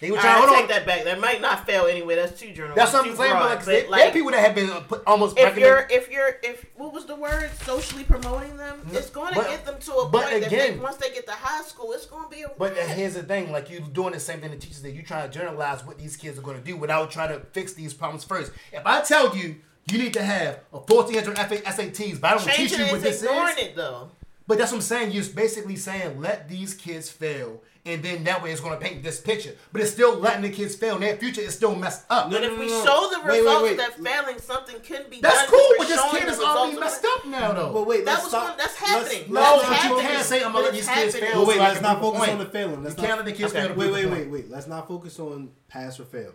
They 0.00 0.10
were 0.10 0.16
All 0.16 0.22
trying. 0.22 0.34
right, 0.40 0.48
hold 0.48 0.56
take 0.58 0.62
on. 0.64 0.68
that 0.70 0.86
back. 0.86 1.04
That 1.04 1.20
might 1.20 1.40
not 1.40 1.66
fail 1.66 1.86
anyway. 1.86 2.16
That's 2.16 2.38
too 2.38 2.52
general. 2.52 2.74
That's 2.74 2.92
what 2.92 3.06
I'm 3.06 3.16
saying. 3.16 3.30
broad. 3.30 3.58
But 3.64 3.66
like, 3.66 3.88
But, 3.88 4.00
are 4.08 4.10
people 4.12 4.30
that 4.32 4.40
have 4.44 4.54
been 4.54 4.70
uh, 4.70 4.80
put, 4.80 5.02
almost. 5.06 5.38
if 5.38 5.56
you're 5.56 5.86
if 5.90 6.10
you're 6.10 6.36
if 6.42 6.66
what 6.76 6.92
was 6.92 7.06
the 7.06 7.14
word 7.14 7.50
socially 7.62 8.04
promoting 8.04 8.56
them, 8.56 8.80
it's 8.92 9.08
going 9.10 9.32
to 9.34 9.40
get 9.40 9.64
them 9.64 9.78
to 9.80 9.92
a 9.94 10.08
point 10.10 10.12
that 10.30 10.46
again- 10.46 10.76
they, 10.76 10.78
once 10.82 10.96
they 10.96 11.10
get 11.10 11.26
to 11.26 11.32
high 11.32 11.62
school, 11.62 11.92
it's 11.92 12.06
going 12.06 12.24
to 12.24 12.28
be 12.30 12.42
a 12.42 12.48
But 12.58 12.76
here's 12.76 13.14
the 13.14 13.22
thing: 13.22 13.52
like 13.52 13.70
you're 13.70 13.80
doing 13.80 14.12
the 14.12 14.20
same 14.20 14.40
thing 14.40 14.50
to 14.50 14.58
teachers 14.58 14.82
that 14.82 14.90
you 14.90 15.02
trying 15.02 15.30
to 15.30 15.38
generalize 15.38 15.84
what 15.86 15.96
these 15.98 16.16
kids 16.16 16.38
are 16.38 16.42
going 16.42 16.58
to 16.58 16.64
do 16.64 16.76
without 16.76 17.10
trying 17.10 17.28
to 17.30 17.40
fix 17.52 17.72
these 17.72 17.94
problems 17.94 18.24
first. 18.24 18.52
If 18.72 18.84
I 18.84 19.00
tell 19.02 19.36
you 19.36 19.56
you 19.90 19.98
need 19.98 20.14
to 20.14 20.22
have 20.22 20.60
a 20.72 20.78
1400 20.78 21.36
FA 21.38 21.56
SATs, 21.58 22.20
but 22.20 22.32
I 22.32 22.36
don't 22.38 22.48
teach 22.54 22.72
you 22.76 22.84
what 22.86 22.94
is 22.96 23.02
this 23.02 23.22
is. 23.22 23.28
it 23.58 23.76
though. 23.76 24.10
But 24.46 24.58
that's 24.58 24.72
what 24.72 24.78
I'm 24.78 24.82
saying. 24.82 25.12
You're 25.12 25.24
basically 25.24 25.76
saying 25.76 26.20
let 26.20 26.48
these 26.48 26.74
kids 26.74 27.08
fail, 27.10 27.62
and 27.86 28.02
then 28.02 28.24
that 28.24 28.42
way 28.42 28.50
it's 28.50 28.60
going 28.62 28.78
to 28.78 28.82
paint 28.82 29.02
this 29.02 29.20
picture. 29.20 29.52
But 29.72 29.82
it's 29.82 29.90
still 29.90 30.16
letting 30.18 30.42
the 30.42 30.50
kids 30.50 30.74
fail, 30.74 30.94
and 30.94 31.02
their 31.02 31.16
future 31.16 31.42
is 31.42 31.54
still 31.54 31.74
messed 31.74 32.06
up. 32.08 32.30
But 32.30 32.40
no, 32.40 32.48
if 32.52 32.58
we 32.58 32.66
no. 32.68 32.84
show 32.84 33.10
the 33.12 33.18
Wait, 33.20 33.28
wait, 33.30 33.38
results 33.40 33.62
wait. 33.62 33.76
that 33.76 33.94
failing 34.02 34.38
something 34.40 34.80
can 34.80 35.04
be 35.10 35.20
That's 35.20 35.36
done, 35.42 35.50
cool, 35.50 35.58
we're 35.70 35.76
but 35.78 35.88
this 35.88 36.00
showing 36.00 36.22
kid 36.22 36.28
is 36.30 36.40
already 36.40 36.80
messed 36.80 37.04
up 37.04 37.26
now, 37.26 37.52
though. 37.52 37.72
But 37.72 37.86
wait, 37.86 38.04
That 38.06 38.20
was 38.22 38.28
stop. 38.28 38.48
one- 38.48 38.56
that's 38.58 38.80
let's- 38.80 38.90
happening. 39.12 39.32
No, 39.34 39.40
That's 39.40 39.62
but 39.62 39.70
not 39.70 39.84
you 40.02 40.08
can't 40.08 40.24
say 40.24 40.44
I'm 40.44 40.52
gonna 40.52 40.64
let 40.64 40.72
these 40.72 40.88
it's 40.88 40.94
kids 40.94 41.16
fail. 41.18 41.34
But 41.40 41.46
wait, 41.46 41.56
so 41.56 41.62
I 41.62 41.68
let's 41.68 41.80
not 41.82 41.98
prove 42.00 42.14
a 42.14 42.18
focus 42.18 42.32
on 42.32 42.38
the 42.38 42.46
failing. 42.46 42.82
Let's 42.84 42.96
You 42.96 43.02
not, 43.02 43.06
can't 43.08 43.18
let 43.18 43.24
the 43.26 43.32
kids 43.32 43.52
Okay. 43.54 43.66
fail. 43.66 43.76
Wait, 43.76 43.92
wait, 43.92 44.06
wait, 44.10 44.28
wait. 44.30 44.50
Let's 44.50 44.66
not 44.66 44.88
focus 44.88 45.20
on 45.20 45.50
pass 45.68 46.00
or 46.00 46.04
fail. 46.04 46.32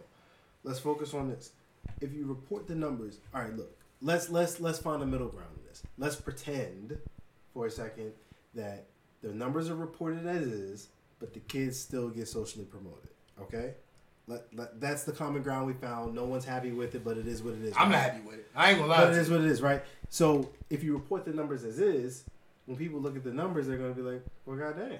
Let's 0.64 0.80
focus 0.80 1.14
on 1.14 1.30
this. 1.30 1.52
If 2.02 2.14
you 2.14 2.26
report 2.28 2.68
the 2.68 2.76
numbers, 2.76 3.18
all 3.34 3.42
right. 3.42 3.56
Look, 3.56 3.76
let's 4.02 4.30
let's 4.30 4.60
let's 4.60 4.78
find 4.78 5.02
a 5.02 5.06
middle 5.06 5.30
ground 5.30 5.50
in 5.58 5.66
this. 5.68 5.82
Let's 5.98 6.16
pretend 6.16 6.98
for 7.54 7.66
a 7.66 7.72
second 7.72 8.12
that 8.54 8.86
the 9.24 9.30
numbers 9.34 9.70
are 9.70 9.76
reported 9.76 10.28
as 10.28 10.44
is, 10.44 10.88
but 11.20 11.34
the 11.34 11.40
kids 11.40 11.80
still 11.80 12.10
get 12.10 12.28
socially 12.28 12.66
promoted. 12.66 13.10
Okay, 13.42 13.74
let, 14.28 14.44
let, 14.56 14.80
that's 14.80 15.04
the 15.04 15.12
common 15.12 15.42
ground 15.42 15.66
we 15.66 15.74
found. 15.74 16.14
No 16.14 16.26
one's 16.26 16.46
happy 16.46 16.72
with 16.72 16.94
it, 16.96 17.04
but 17.04 17.18
it 17.18 17.28
is 17.28 17.42
what 17.42 17.56
it 17.56 17.64
is. 17.64 17.74
I'm 17.76 17.84
right? 17.84 17.92
not 17.92 18.02
happy 18.02 18.22
with 18.22 18.36
it. 18.40 18.52
I 18.56 18.70
ain't 18.70 18.80
gonna 18.80 18.92
lie. 18.92 19.06
But 19.06 19.14
it 19.14 19.20
is 19.20 19.30
what 19.30 19.42
it 19.42 19.48
is, 19.48 19.62
right? 19.62 19.84
So 20.10 20.50
if 20.70 20.84
you 20.84 20.94
report 20.94 21.26
the 21.26 21.34
numbers 21.34 21.64
as 21.64 21.80
is, 21.80 22.26
when 22.66 22.78
people 22.78 23.00
look 23.00 23.16
at 23.16 23.24
the 23.24 23.34
numbers, 23.34 23.66
they're 23.66 23.78
going 23.78 23.94
to 23.94 24.00
be 24.00 24.08
like, 24.08 24.24
"Well, 24.46 24.56
goddamn, 24.56 25.00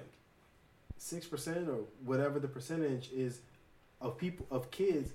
six 0.98 1.26
percent 1.26 1.68
or 1.68 1.84
whatever 2.04 2.40
the 2.40 2.48
percentage 2.48 3.10
is 3.12 3.40
of 4.00 4.18
people 4.18 4.46
of 4.50 4.72
kids 4.72 5.12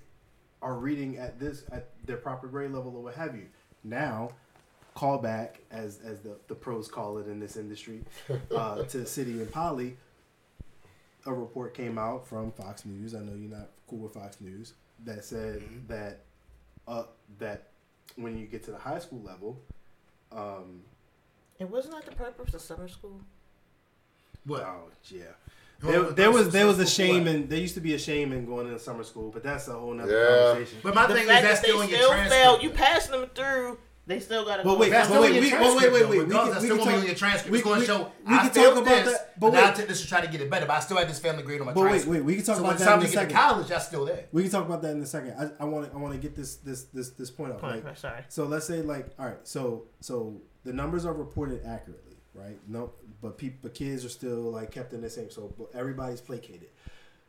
are 0.62 0.74
reading 0.74 1.18
at 1.18 1.38
this 1.38 1.64
at 1.70 1.90
their 2.06 2.16
proper 2.16 2.48
grade 2.48 2.70
level 2.70 2.96
or 2.96 3.02
what 3.02 3.14
have 3.14 3.36
you." 3.36 3.46
Now, 3.84 4.30
call 4.94 5.18
back 5.18 5.60
as 5.70 6.00
as 6.00 6.20
the 6.20 6.38
the 6.48 6.54
pros 6.54 6.88
call 6.88 7.18
it 7.18 7.28
in 7.28 7.38
this 7.38 7.56
industry 7.56 8.02
uh, 8.56 8.84
to 8.84 9.04
City 9.04 9.32
and 9.32 9.52
Poly. 9.52 9.98
A 11.26 11.32
report 11.32 11.74
came 11.74 11.98
out 11.98 12.26
from 12.26 12.52
Fox 12.52 12.84
News. 12.84 13.14
I 13.14 13.18
know 13.20 13.32
you're 13.32 13.50
not 13.50 13.68
cool 13.88 13.98
with 14.00 14.14
Fox 14.14 14.40
News. 14.40 14.74
That 15.04 15.24
said 15.24 15.62
that 15.88 16.20
uh, 16.88 17.04
that 17.38 17.68
when 18.16 18.38
you 18.38 18.46
get 18.46 18.62
to 18.64 18.70
the 18.70 18.78
high 18.78 18.98
school 19.00 19.20
level, 19.22 19.60
um, 20.32 20.82
And 21.60 21.70
wasn't 21.70 21.94
that 21.94 22.06
the 22.08 22.14
purpose 22.16 22.54
of 22.54 22.60
summer 22.60 22.88
school? 22.88 23.20
What? 24.44 24.62
oh 24.62 24.88
yeah, 25.08 25.22
Well, 25.82 25.90
there, 26.04 26.12
there 26.12 26.30
was 26.30 26.50
there 26.50 26.66
was 26.66 26.78
a 26.78 26.86
shame 26.86 27.24
what? 27.24 27.34
and 27.34 27.48
there 27.50 27.58
used 27.58 27.74
to 27.74 27.80
be 27.80 27.94
a 27.94 27.98
shame 27.98 28.32
in 28.32 28.46
going 28.46 28.68
into 28.68 28.78
summer 28.78 29.02
school, 29.02 29.30
but 29.32 29.42
that's 29.42 29.66
a 29.66 29.72
whole 29.72 29.92
nother 29.92 30.12
Yeah. 30.16 30.46
conversation. 30.52 30.78
But 30.84 30.94
my 30.94 31.06
the 31.08 31.14
thing 31.14 31.22
is 31.24 31.28
that's 31.28 31.42
that 31.42 31.62
they 31.62 31.68
still 31.68 31.80
in 31.82 31.88
your 31.90 31.98
transcript. 32.08 32.30
failed, 32.30 32.62
you 32.62 32.70
passed 32.70 33.10
them 33.10 33.28
through. 33.34 33.78
They 34.08 34.20
still 34.20 34.44
got 34.44 34.58
to 34.58 34.62
But 34.62 34.78
wait, 34.78 34.90
That's 34.90 35.08
but 35.08 35.14
still 35.14 35.22
wait, 35.22 35.28
in 35.30 35.34
your 35.34 35.42
we- 35.42 35.50
but 35.50 35.56
transcript. 35.58 35.92
wait, 35.92 35.92
wait, 35.92 36.08
wait, 36.10 36.18
we 36.18 36.24
Regardless, 36.26 36.44
can- 36.44 36.50
that's 36.52 36.62
we 36.62 36.66
still 36.68 36.76
can 36.76 36.84
gonna 36.84 36.86
be 36.86 36.92
talk- 36.92 37.00
on 37.02 37.06
your 37.06 37.14
transcript. 37.16 37.50
we- 37.50 37.58
It's 37.58 37.66
gonna 37.66 37.84
show. 37.84 38.12
we 38.26 38.34
I 38.34 38.38
can 38.38 38.50
failed 38.50 38.74
talk 38.74 38.82
about 38.84 39.04
this, 39.04 39.12
that, 39.18 39.40
but 39.40 39.46
but 39.50 39.52
now 39.56 39.60
I 39.62 39.66
wait. 39.66 39.74
took 39.76 39.88
this 39.88 40.00
to 40.02 40.06
try 40.06 40.20
to 40.20 40.28
get 40.30 40.40
it 40.40 40.48
better. 40.50 40.66
But 40.66 40.76
I 40.76 40.80
still 40.80 40.96
had 40.96 41.08
this 41.08 41.18
family 41.18 41.42
grade 41.42 41.60
on 41.60 41.66
my 41.66 41.72
But 41.72 41.80
wait, 41.82 41.88
transcript. 41.88 42.14
wait, 42.14 42.24
we 42.24 42.36
can 42.36 42.44
talk 42.44 42.54
so 42.56 42.60
about 42.60 42.66
when 42.68 42.76
it's 42.76 42.84
that 42.84 42.90
time 42.90 43.00
in 43.00 43.06
to 43.06 43.06
a 43.06 43.10
get 43.10 43.20
to 43.28 43.34
second. 43.34 43.36
college, 43.50 43.66
that's 43.68 43.86
still 43.88 44.04
there. 44.04 44.24
We 44.30 44.42
can 44.42 44.50
talk 44.52 44.64
about 44.64 44.82
that 44.82 44.90
in 44.92 45.02
a 45.02 45.06
second. 45.06 45.34
I, 45.58 45.62
I 45.62 45.66
want 45.66 45.90
to 45.90 45.96
I 45.96 46.00
want 46.00 46.14
to 46.14 46.20
get 46.20 46.36
this 46.36 46.54
this 46.56 46.84
this 46.84 47.10
this 47.10 47.30
point 47.32 47.50
up. 47.52 47.60
Point, 47.60 47.84
Like, 47.84 47.96
sorry. 47.96 48.22
So 48.28 48.44
let's 48.44 48.66
say 48.66 48.80
like 48.82 49.08
all 49.18 49.26
right, 49.26 49.38
so 49.42 49.86
so 50.00 50.40
the 50.62 50.72
numbers 50.72 51.04
are 51.04 51.12
reported 51.12 51.64
accurately, 51.66 52.16
right? 52.32 52.58
No, 52.68 52.92
but 53.20 53.38
people, 53.38 53.58
but 53.62 53.74
kids 53.74 54.04
are 54.04 54.08
still 54.08 54.52
like 54.52 54.70
kept 54.70 54.92
in 54.92 55.00
the 55.00 55.10
same. 55.10 55.30
So 55.32 55.52
everybody's 55.74 56.20
placated. 56.20 56.68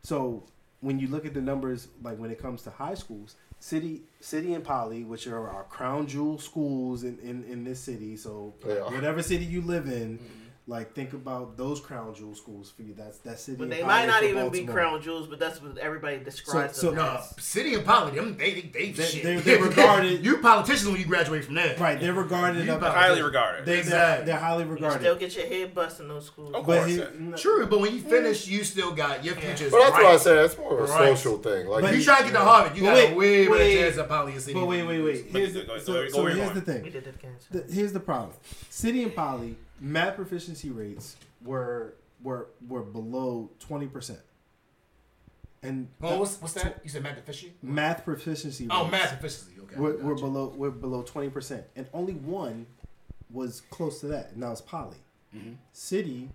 So 0.03 0.43
when 0.81 0.99
you 0.99 1.07
look 1.07 1.25
at 1.25 1.33
the 1.33 1.41
numbers, 1.41 1.87
like 2.03 2.19
when 2.19 2.29
it 2.29 2.37
comes 2.39 2.61
to 2.63 2.69
high 2.69 2.93
schools, 2.93 3.35
city, 3.59 4.03
city 4.19 4.53
and 4.53 4.63
poly, 4.63 5.03
which 5.03 5.27
are 5.27 5.49
our 5.49 5.63
crown 5.63 6.07
jewel 6.07 6.37
schools 6.37 7.03
in 7.03 7.19
in, 7.19 7.43
in 7.45 7.63
this 7.63 7.79
city. 7.79 8.17
So 8.17 8.53
are. 8.65 8.95
whatever 8.95 9.21
city 9.21 9.45
you 9.45 9.61
live 9.61 9.87
in. 9.87 10.19
Mm-hmm. 10.19 10.46
Like 10.69 10.93
think 10.93 11.13
about 11.13 11.55
those 11.55 11.79
crown 11.79 12.13
jewel 12.13 12.35
schools 12.35 12.69
for 12.75 12.81
you. 12.81 12.93
That's 12.93 13.19
that 13.19 13.39
city. 13.39 13.55
But 13.57 13.69
they 13.69 13.77
Poly 13.77 13.87
might 13.87 14.05
not 14.07 14.19
for 14.19 14.25
even 14.25 14.49
be 14.49 14.65
crown 14.65 15.01
jewels, 15.01 15.27
but 15.27 15.39
that's 15.39 15.61
what 15.61 15.77
everybody 15.77 16.17
describes 16.17 16.75
So- 16.75 16.87
them 16.91 16.97
so- 16.99 17.05
No, 17.05 17.11
as. 17.13 17.19
Uh, 17.31 17.33
city 17.39 17.73
and 17.75 17.85
poly, 17.85 18.11
them 18.15 18.35
they 18.35 18.51
they, 18.53 18.61
they, 18.61 18.91
They- 18.91 19.03
shit. 19.05 19.23
they- 19.23 19.35
they're 19.37 19.63
regarded- 19.63 20.25
you 20.25 20.39
politicians 20.39 20.89
when 20.89 20.99
you 20.99 21.05
graduate 21.05 21.45
from 21.45 21.55
there. 21.55 21.77
Right, 21.79 21.97
they're 21.97 22.13
regarded 22.13 22.65
You 22.65 22.73
up, 22.73 22.79
about- 22.79 22.95
Highly 22.95 23.21
regarded. 23.21 23.65
They, 23.65 23.79
Exactly. 23.79 24.25
they're, 24.25 24.25
they're 24.25 24.43
highly 24.43 24.65
You 24.65 24.71
regarded. 24.71 24.99
still 24.99 25.15
get 25.15 25.37
your 25.37 25.45
head 25.47 25.73
bust 25.73 26.01
in 26.01 26.09
those 26.09 26.25
schools. 26.25 26.49
Of 26.53 26.65
but 26.65 26.79
course. 26.79 26.87
he, 26.89 26.97
yeah. 26.97 27.35
True, 27.37 27.65
but 27.67 27.79
when 27.79 27.93
you 27.95 28.01
finish, 28.01 28.45
you 28.45 28.65
still 28.65 28.91
got 28.91 29.23
your 29.23 29.35
future. 29.35 29.69
But 29.69 29.79
that's 29.79 29.91
right. 29.93 30.03
why 30.03 30.11
I 30.15 30.17
say 30.17 30.37
it's 30.43 30.57
more 30.57 30.79
of 30.83 30.89
a 30.89 30.91
Right. 30.91 31.17
social 31.17 31.37
thing. 31.37 31.67
Like 31.67 31.81
But 31.83 31.91
you 31.93 31.99
you 31.99 32.03
try 32.03 32.17
to 32.17 32.23
get 32.25 32.33
to 32.33 32.39
Harvard, 32.39 32.75
you 32.75 32.83
got 32.83 32.93
wait, 32.93 33.13
a 33.13 33.15
way 33.15 33.47
better 33.47 33.57
wait. 33.57 33.79
chance 33.79 33.97
at 33.99 34.09
poly 34.09 34.33
and 34.33 34.41
city. 34.41 34.53
But 34.53 34.65
wait, 34.65 34.83
wait, 34.83 35.01
wait. 35.01 35.25
Here's, 35.27 35.53
go- 35.53 35.63
go- 35.65 35.77
so, 35.77 35.83
so 35.85 35.93
here's 35.93 36.11
the 36.11 36.19
going. 36.25 36.53
We 36.55 36.59
thing. 36.59 36.83
did 36.83 36.95
it 37.07 37.15
again. 37.15 37.35
The, 37.51 37.63
here's 37.73 37.93
the 37.93 38.01
problem. 38.01 38.31
City 38.69 39.03
and 39.03 39.15
Poly 39.15 39.55
math 39.79 40.15
proficiency 40.15 40.69
rates 40.69 41.15
were 41.43 41.95
were 42.23 42.47
were 42.67 42.83
below 42.83 43.51
twenty 43.59 43.87
percent. 43.87 44.19
And 45.63 45.87
Oh, 46.01 46.19
what's, 46.19 46.39
what's 46.41 46.53
that? 46.53 46.81
You 46.83 46.89
said 46.89 47.03
math 47.03 47.15
proficiency. 47.15 47.55
math 47.61 48.05
proficiency 48.05 48.65
rates 48.65 48.75
Oh, 48.77 48.87
math 48.87 49.13
efficiency. 49.13 49.53
Okay. 49.63 49.75
were, 49.75 49.93
gotcha. 49.93 50.03
were 50.05 50.15
below 50.15 50.47
were 50.55 50.71
below 50.71 51.01
twenty 51.03 51.29
percent, 51.29 51.63
and 51.75 51.87
only 51.93 52.13
one 52.13 52.65
was 53.31 53.61
close 53.69 53.99
to 54.01 54.07
that, 54.07 54.31
and 54.31 54.43
that 54.43 54.49
was 54.49 54.61
Poly. 54.61 54.97
Mm-hmm. 55.35 55.53
City 55.73 56.29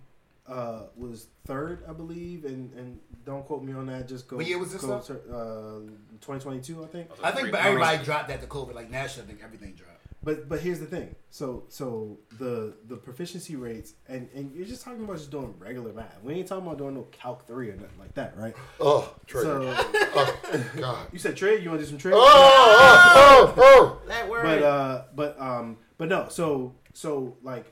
uh, 0.47 0.83
was 0.97 1.27
third, 1.47 1.83
I 1.89 1.93
believe, 1.93 2.45
and 2.45 2.71
and 2.73 2.99
don't 3.25 3.45
quote 3.45 3.63
me 3.63 3.73
on 3.73 3.85
that. 3.87 4.07
Just 4.07 4.27
go. 4.27 4.35
What 4.37 4.45
year 4.45 4.59
was 4.59 4.73
this, 4.73 4.81
go 4.81 4.95
Uh, 4.97 5.89
twenty 6.21 6.41
twenty 6.41 6.59
two, 6.59 6.83
I 6.83 6.87
think. 6.87 7.09
I 7.23 7.31
think, 7.31 7.51
but 7.51 7.61
everybody 7.65 8.03
dropped 8.03 8.27
that 8.27 8.41
to 8.41 8.47
COVID. 8.47 8.73
Like 8.75 8.91
nationally, 8.91 9.27
I 9.27 9.31
think 9.31 9.43
everything 9.43 9.73
dropped. 9.73 9.92
But 10.23 10.47
but 10.47 10.61
here's 10.61 10.79
the 10.79 10.85
thing. 10.85 11.15
So 11.29 11.65
so 11.67 12.17
the 12.39 12.73
the 12.87 12.95
proficiency 12.95 13.55
rates 13.55 13.93
and 14.07 14.29
and 14.33 14.53
you're 14.55 14.65
just 14.65 14.83
talking 14.83 15.03
about 15.03 15.17
just 15.17 15.31
doing 15.31 15.53
regular 15.59 15.91
math. 15.91 16.17
We 16.23 16.35
ain't 16.35 16.47
talking 16.47 16.65
about 16.65 16.77
doing 16.77 16.95
no 16.95 17.07
calc 17.11 17.45
three 17.45 17.69
or 17.69 17.75
nothing 17.75 17.99
like 17.99 18.13
that, 18.15 18.37
right? 18.37 18.55
oh, 18.79 19.13
trade. 19.27 19.43
So 19.43 19.73
oh, 19.77 20.65
God. 20.77 21.07
you 21.11 21.19
said 21.19 21.35
trade. 21.35 21.61
You 21.61 21.69
want 21.69 21.81
to 21.81 21.85
do 21.85 21.89
some 21.89 21.97
trade? 21.97 22.13
Oh, 22.15 22.21
oh, 22.25 23.53
oh, 23.57 24.01
oh. 24.01 24.07
That 24.07 24.29
word. 24.29 24.43
But 24.43 24.63
uh, 24.63 25.03
but 25.13 25.41
um, 25.41 25.77
but 25.97 26.07
no. 26.07 26.27
So 26.29 26.73
so 26.93 27.35
like 27.43 27.65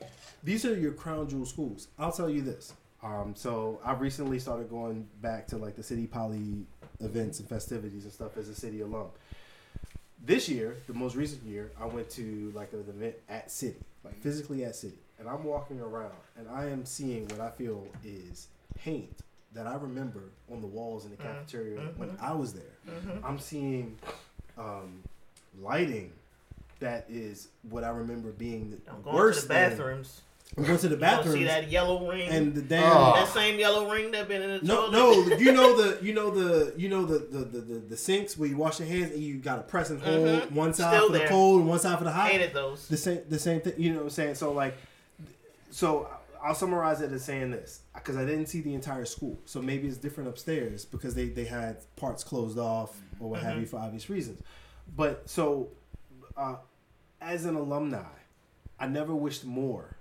these 0.44 0.64
are 0.66 0.78
your 0.78 0.92
crown 0.92 1.28
jewel 1.28 1.46
schools. 1.46 1.88
I'll 1.98 2.12
tell 2.12 2.28
you 2.28 2.42
this. 2.42 2.74
Um, 3.02 3.34
so 3.34 3.80
I 3.84 3.94
recently 3.94 4.38
started 4.38 4.68
going 4.70 5.08
back 5.20 5.46
to 5.48 5.56
like 5.56 5.74
the 5.74 5.82
city 5.82 6.06
poly 6.06 6.66
events 7.00 7.40
and 7.40 7.48
festivities 7.48 8.04
and 8.04 8.12
stuff 8.12 8.36
as 8.36 8.48
a 8.48 8.54
city 8.54 8.80
alum. 8.80 9.08
This 10.24 10.48
year, 10.48 10.76
the 10.86 10.94
most 10.94 11.16
recent 11.16 11.42
year, 11.44 11.72
I 11.80 11.86
went 11.86 12.08
to 12.10 12.52
like 12.54 12.72
an 12.72 12.80
event 12.80 13.16
at 13.28 13.50
City, 13.50 13.76
like 14.04 14.14
mm-hmm. 14.14 14.22
physically 14.22 14.64
at 14.64 14.76
City, 14.76 14.98
and 15.18 15.28
I'm 15.28 15.44
walking 15.44 15.80
around 15.80 16.12
and 16.36 16.48
I 16.48 16.68
am 16.68 16.84
seeing 16.84 17.26
what 17.28 17.40
I 17.40 17.50
feel 17.50 17.86
is 18.04 18.48
paint 18.74 19.22
that 19.54 19.66
I 19.66 19.74
remember 19.74 20.30
on 20.50 20.60
the 20.60 20.66
walls 20.66 21.04
in 21.04 21.10
the 21.10 21.16
mm-hmm. 21.16 21.26
cafeteria 21.26 21.80
mm-hmm. 21.80 21.98
when 21.98 22.16
I 22.20 22.32
was 22.32 22.52
there. 22.52 22.62
I'm 23.24 23.38
seeing 23.38 23.98
um, 24.58 25.02
lighting 25.60 26.12
that 26.80 27.06
is 27.08 27.48
what 27.70 27.84
I 27.84 27.90
remember 27.90 28.30
being 28.32 28.70
the 28.70 28.90
I'm 28.90 29.02
going 29.02 29.14
worst 29.14 29.42
to 29.42 29.48
the 29.48 29.54
bathrooms. 29.54 30.22
Thing. 30.54 30.64
I'm 30.64 30.68
going 30.68 30.78
to 30.80 30.88
the 30.88 30.96
bathroom. 30.96 31.34
see 31.34 31.44
that 31.44 31.70
yellow 31.70 32.08
ring. 32.10 32.28
and 32.28 32.54
the 32.54 32.60
damn. 32.62 32.84
Oh. 32.84 33.14
that 33.14 33.28
same 33.28 33.58
yellow 33.58 33.90
ring 33.90 34.10
that 34.12 34.28
been 34.28 34.42
in 34.42 34.60
the 34.60 34.66
No, 34.66 34.90
toilet. 34.90 35.28
no, 35.30 35.36
you 35.38 35.52
know 35.52 35.76
the, 35.80 36.04
you 36.04 36.12
know 36.12 36.30
the, 36.30 36.74
you 36.76 36.88
know 36.88 37.06
the, 37.06 37.18
the, 37.20 37.38
the, 37.44 37.58
the, 37.60 37.74
the 37.90 37.96
sinks 37.96 38.36
where 38.36 38.48
you 38.48 38.56
wash 38.56 38.78
your 38.78 38.88
hands 38.88 39.12
and 39.12 39.22
you 39.22 39.36
gotta 39.36 39.62
press 39.62 39.88
and 39.90 40.02
hold 40.02 40.28
Mhm. 40.28 40.52
one 40.52 40.74
side 40.74 40.92
Still 40.94 41.06
for 41.08 41.18
the 41.18 41.24
cold 41.26 41.60
and 41.60 41.68
one 41.70 41.78
side 41.78 41.96
for 41.98 42.04
the 42.04 42.12
hot. 42.12 42.26
I 42.26 42.32
hated 42.32 42.52
those. 42.52 42.86
The 42.88 42.96
same, 42.98 43.20
the 43.28 43.38
same 43.38 43.60
thing. 43.62 43.72
You 43.78 43.90
know 43.92 43.96
what 43.98 44.04
I'm 44.04 44.10
saying? 44.10 44.34
So 44.34 44.52
like, 44.52 44.76
so 45.70 46.08
I'll 46.44 46.54
summarize 46.54 47.00
it 47.00 47.12
as 47.12 47.24
saying 47.24 47.50
this 47.52 47.80
because 47.94 48.16
I 48.16 48.24
didn't 48.24 48.46
see 48.46 48.60
the 48.60 48.74
entire 48.74 49.04
school. 49.04 49.38
So 49.46 49.62
maybe 49.62 49.88
it's 49.88 49.96
different 49.96 50.28
upstairs 50.28 50.84
because 50.84 51.14
they 51.14 51.28
they 51.28 51.44
had 51.44 51.78
parts 51.96 52.22
closed 52.24 52.58
off 52.58 53.00
or 53.20 53.30
what 53.30 53.40
have 53.40 53.58
you 53.58 53.66
for 53.66 53.78
obvious 53.78 54.10
reasons. 54.10 54.42
But 54.96 55.30
so, 55.30 55.68
uh, 56.36 56.56
as 57.20 57.44
an 57.46 57.54
alumni, 57.54 58.02
I 58.78 58.86
never 58.88 59.14
wished 59.14 59.44
more 59.44 59.96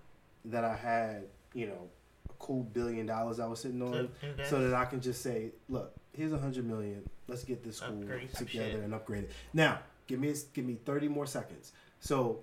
that 0.46 0.64
I 0.64 0.76
had 0.76 1.24
you 1.54 1.68
know 1.68 1.90
a 2.30 2.34
cool 2.40 2.64
billion 2.64 3.06
dollars 3.06 3.40
I 3.40 3.48
was 3.48 3.60
sitting 3.60 3.82
on 3.82 4.10
Okay. 4.24 4.44
so 4.50 4.62
that 4.68 4.74
I 4.74 4.86
can 4.86 5.02
just 5.02 5.22
say, 5.22 5.52
look, 5.70 5.94
here's 6.14 6.34
a 6.34 6.38
hundred 6.38 6.66
million. 6.66 7.08
Let's 7.28 7.44
get 7.44 7.64
this 7.64 7.78
school 7.78 8.02
Upgrade 8.02 8.34
together 8.34 8.82
and 8.82 8.94
upgrade 8.94 9.26
it. 9.26 9.32
Now, 9.54 9.80
give 10.08 10.20
me 10.20 10.34
give 10.54 10.66
me 10.66 10.78
thirty 10.86 11.08
more 11.08 11.26
seconds. 11.26 11.72
So, 12.00 12.40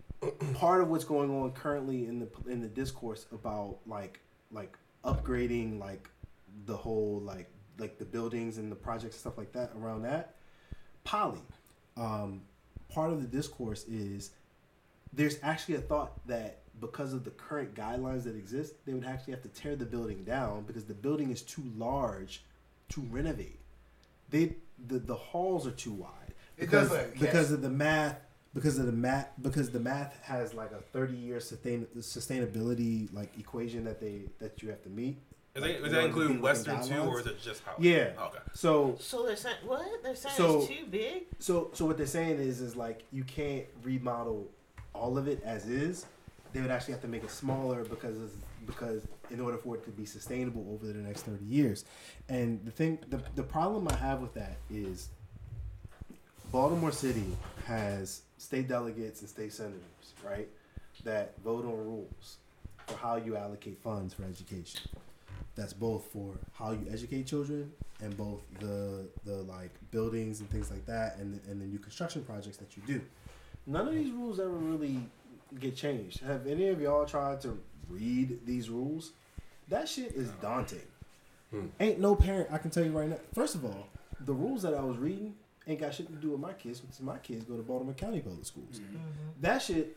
part 0.54 0.80
of 0.82 0.88
what's 0.88 1.04
going 1.04 1.30
on 1.30 1.52
currently 1.52 2.06
in 2.06 2.18
the 2.20 2.28
in 2.50 2.60
the 2.60 2.68
discourse 2.68 3.26
about 3.32 3.78
like 3.86 4.20
like 4.50 4.76
upgrading 5.04 5.80
like 5.80 6.08
the 6.66 6.76
whole 6.76 7.20
like 7.24 7.50
like 7.78 7.98
the 7.98 8.04
buildings 8.04 8.58
and 8.58 8.70
the 8.70 8.76
projects 8.76 9.16
and 9.16 9.20
stuff 9.20 9.38
like 9.38 9.50
that 9.52 9.72
around 9.76 10.02
that 10.02 10.34
poly 11.04 11.40
um, 11.96 12.42
part 12.88 13.10
of 13.10 13.20
the 13.20 13.26
discourse 13.26 13.84
is 13.84 14.30
there's 15.12 15.38
actually 15.42 15.74
a 15.74 15.80
thought 15.80 16.12
that 16.28 16.61
because 16.82 17.12
of 17.14 17.24
the 17.24 17.30
current 17.30 17.74
guidelines 17.74 18.24
that 18.24 18.36
exist 18.36 18.74
they 18.84 18.92
would 18.92 19.04
actually 19.06 19.32
have 19.32 19.42
to 19.42 19.48
tear 19.48 19.74
the 19.76 19.86
building 19.86 20.22
down 20.24 20.62
because 20.66 20.84
the 20.84 20.94
building 21.06 21.30
is 21.30 21.40
too 21.42 21.62
large 21.76 22.42
to 22.90 23.00
renovate 23.10 23.60
they 24.28 24.56
the, 24.88 24.98
the 24.98 25.14
halls 25.14 25.66
are 25.66 25.70
too 25.84 25.92
wide 25.92 26.10
It 26.58 26.62
because 26.66 26.88
does 26.90 26.98
look- 26.98 27.12
because 27.14 27.34
yes. 27.48 27.50
of 27.52 27.62
the 27.62 27.70
math 27.70 28.16
because 28.54 28.78
of 28.78 28.84
the 28.86 28.92
math 28.92 29.28
because 29.40 29.70
the 29.70 29.80
math 29.80 30.18
has 30.22 30.52
like 30.52 30.72
a 30.72 30.80
30 30.92 31.14
year 31.16 31.40
sustain 31.40 31.86
sustainability 31.98 33.12
like 33.14 33.30
equation 33.38 33.84
that 33.84 34.00
they 34.00 34.22
that 34.40 34.62
you 34.62 34.68
have 34.70 34.82
to 34.82 34.90
meet 34.90 35.16
Is 35.54 35.62
that, 35.62 35.70
Like, 35.70 35.82
does 35.82 35.92
that 35.92 36.04
include 36.04 36.28
be 36.28 36.32
within 36.38 36.42
Western 36.42 36.82
too, 36.88 37.00
or 37.10 37.20
is 37.20 37.26
it 37.26 37.40
just 37.42 37.62
how? 37.64 37.74
Yeah. 37.78 38.10
Okay. 38.28 38.38
so 38.54 38.96
So 39.00 39.24
they're 39.26 39.36
saying 39.36 39.56
what? 39.66 39.86
They're 40.02 40.16
saying 40.16 40.34
So- 40.36 40.58
it's 40.60 40.68
too 40.68 40.86
big. 40.90 41.24
so 41.38 41.70
so 41.74 41.84
what 41.86 41.96
they're 41.98 42.06
saying 42.18 42.38
is 42.40 42.60
is 42.60 42.74
like 42.76 43.04
you 43.12 43.24
can't 43.24 43.66
remodel 43.82 44.48
all 44.94 45.16
of 45.18 45.28
it 45.28 45.42
as 45.44 45.66
is. 45.68 46.06
They 46.52 46.60
would 46.60 46.70
actually 46.70 46.92
have 46.92 47.02
to 47.02 47.08
make 47.08 47.24
it 47.24 47.30
smaller 47.30 47.84
because 47.84 48.16
because 48.66 49.06
in 49.30 49.40
order 49.40 49.56
for 49.56 49.74
it 49.76 49.84
to 49.84 49.90
be 49.90 50.04
sustainable 50.04 50.66
over 50.72 50.86
the 50.86 50.98
next 50.98 51.22
thirty 51.22 51.44
years. 51.44 51.84
And 52.28 52.64
the 52.64 52.70
thing 52.70 52.98
the 53.08 53.22
the 53.34 53.42
problem 53.42 53.88
I 53.88 53.96
have 53.96 54.20
with 54.20 54.34
that 54.34 54.58
is 54.70 55.08
Baltimore 56.50 56.92
City 56.92 57.36
has 57.66 58.22
state 58.36 58.68
delegates 58.68 59.20
and 59.20 59.28
state 59.30 59.52
senators, 59.52 59.80
right? 60.24 60.48
That 61.04 61.34
vote 61.42 61.64
on 61.64 61.72
rules 61.72 62.36
for 62.86 62.96
how 62.96 63.16
you 63.16 63.36
allocate 63.36 63.78
funds 63.82 64.12
for 64.14 64.24
education. 64.24 64.80
That's 65.54 65.72
both 65.72 66.04
for 66.12 66.34
how 66.52 66.72
you 66.72 66.86
educate 66.90 67.26
children 67.26 67.72
and 68.00 68.16
both 68.16 68.40
the 68.60 69.08
the 69.24 69.42
like 69.42 69.70
buildings 69.90 70.40
and 70.40 70.50
things 70.50 70.70
like 70.70 70.84
that 70.86 71.16
and 71.18 71.40
and 71.48 71.60
the 71.60 71.66
new 71.66 71.78
construction 71.78 72.22
projects 72.22 72.58
that 72.58 72.76
you 72.76 72.82
do. 72.86 73.00
None 73.66 73.88
of 73.88 73.94
these 73.94 74.10
rules 74.12 74.40
ever 74.40 74.50
really 74.50 74.98
get 75.58 75.76
changed. 75.76 76.20
Have 76.20 76.46
any 76.46 76.68
of 76.68 76.80
y'all 76.80 77.04
tried 77.04 77.40
to 77.42 77.58
read 77.88 78.46
these 78.46 78.68
rules? 78.70 79.12
That 79.68 79.88
shit 79.88 80.12
is 80.12 80.28
uh-huh. 80.28 80.38
daunting. 80.42 80.86
Hmm. 81.50 81.66
Ain't 81.80 82.00
no 82.00 82.14
parent 82.14 82.48
I 82.50 82.58
can 82.58 82.70
tell 82.70 82.84
you 82.84 82.98
right 82.98 83.08
now. 83.08 83.18
First 83.34 83.54
of 83.54 83.64
all, 83.64 83.88
the 84.20 84.32
rules 84.32 84.62
that 84.62 84.74
I 84.74 84.82
was 84.82 84.96
reading 84.96 85.34
ain't 85.66 85.80
got 85.80 85.94
shit 85.94 86.06
to 86.08 86.14
do 86.14 86.30
with 86.30 86.40
my 86.40 86.52
kids 86.52 86.80
because 86.80 87.00
my 87.00 87.18
kids 87.18 87.44
go 87.44 87.56
to 87.56 87.62
Baltimore 87.62 87.94
County 87.94 88.20
public 88.20 88.44
schools. 88.44 88.80
Mm-hmm. 88.80 88.96
Mm-hmm. 88.96 89.42
That 89.42 89.62
shit 89.62 89.96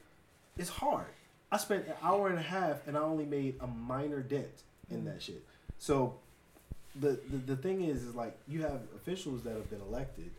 is 0.57 0.69
hard. 0.69 1.07
I 1.51 1.57
spent 1.57 1.87
an 1.87 1.93
hour 2.03 2.27
and 2.27 2.37
a 2.37 2.43
half 2.43 2.85
and 2.87 2.97
I 2.97 3.01
only 3.01 3.25
made 3.25 3.55
a 3.61 3.67
minor 3.67 4.21
dent 4.21 4.63
in 4.89 4.97
mm-hmm. 4.97 5.07
that 5.07 5.21
shit. 5.21 5.43
So 5.77 6.15
the, 6.99 7.19
the 7.29 7.37
the 7.37 7.55
thing 7.57 7.83
is 7.83 8.03
is 8.03 8.15
like 8.15 8.37
you 8.47 8.61
have 8.61 8.81
officials 8.95 9.43
that 9.43 9.53
have 9.53 9.69
been 9.69 9.81
elected 9.81 10.31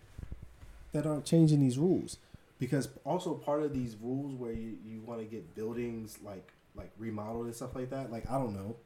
that 0.93 1.07
aren't 1.07 1.25
changing 1.25 1.61
these 1.61 1.79
rules. 1.79 2.17
Because 2.59 2.89
also 3.05 3.35
part 3.35 3.63
of 3.63 3.73
these 3.75 3.97
rules 4.01 4.35
where 4.35 4.53
you, 4.53 4.77
you 4.85 5.01
want 5.03 5.21
to 5.21 5.27
get 5.27 5.55
buildings 5.55 6.19
like 6.23 6.53
like 6.75 6.91
remodeled 6.99 7.47
and 7.47 7.55
stuff 7.55 7.75
like 7.75 7.91
that, 7.91 8.11
like 8.13 8.29
I 8.31 8.35
don't 8.39 8.55
know, 8.55 8.77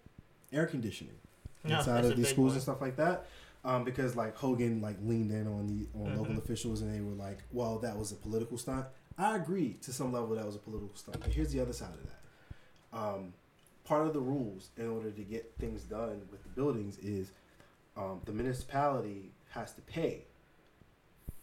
air 0.52 0.66
conditioning 0.66 1.14
Yeah, 1.64 1.78
inside 1.78 2.04
of 2.04 2.16
these 2.16 2.28
schools 2.28 2.48
one. 2.50 2.54
and 2.54 2.62
stuff 2.62 2.80
like 2.80 2.96
that. 2.96 3.26
Um, 3.64 3.84
because 3.84 4.16
like 4.16 4.36
Hogan 4.36 4.80
like 4.80 4.96
leaned 5.02 5.30
in 5.32 5.46
on 5.46 5.66
the 5.66 5.86
on 5.98 6.16
local 6.16 6.34
Mhm. 6.34 6.38
officials 6.38 6.80
and 6.82 6.94
they 6.94 7.00
were 7.00 7.12
like, 7.14 7.38
well, 7.52 7.78
that 7.80 7.96
was 7.96 8.10
a 8.12 8.16
political 8.16 8.56
stunt. 8.58 8.86
I 9.18 9.36
agree 9.36 9.74
to 9.82 9.92
some 9.92 10.12
level 10.12 10.34
that 10.36 10.46
was 10.46 10.56
a 10.56 10.60
political 10.60 10.96
stunt. 10.96 11.20
But 11.20 11.30
here's 11.30 11.52
the 11.52 11.60
other 11.60 11.72
side 11.74 11.92
of 11.94 12.06
that. 12.06 12.98
Um, 12.98 13.34
part 13.84 14.06
of 14.06 14.12
the 14.14 14.20
rules 14.20 14.70
in 14.76 14.88
order 14.88 15.10
to 15.10 15.22
get 15.22 15.52
things 15.58 15.82
done 15.82 16.22
with 16.30 16.42
the 16.42 16.48
buildings 16.50 16.96
is 16.98 17.30
um, 17.96 18.20
the 18.24 18.32
municipality 18.32 19.30
has 19.50 19.72
to 19.74 19.80
pay 19.82 20.24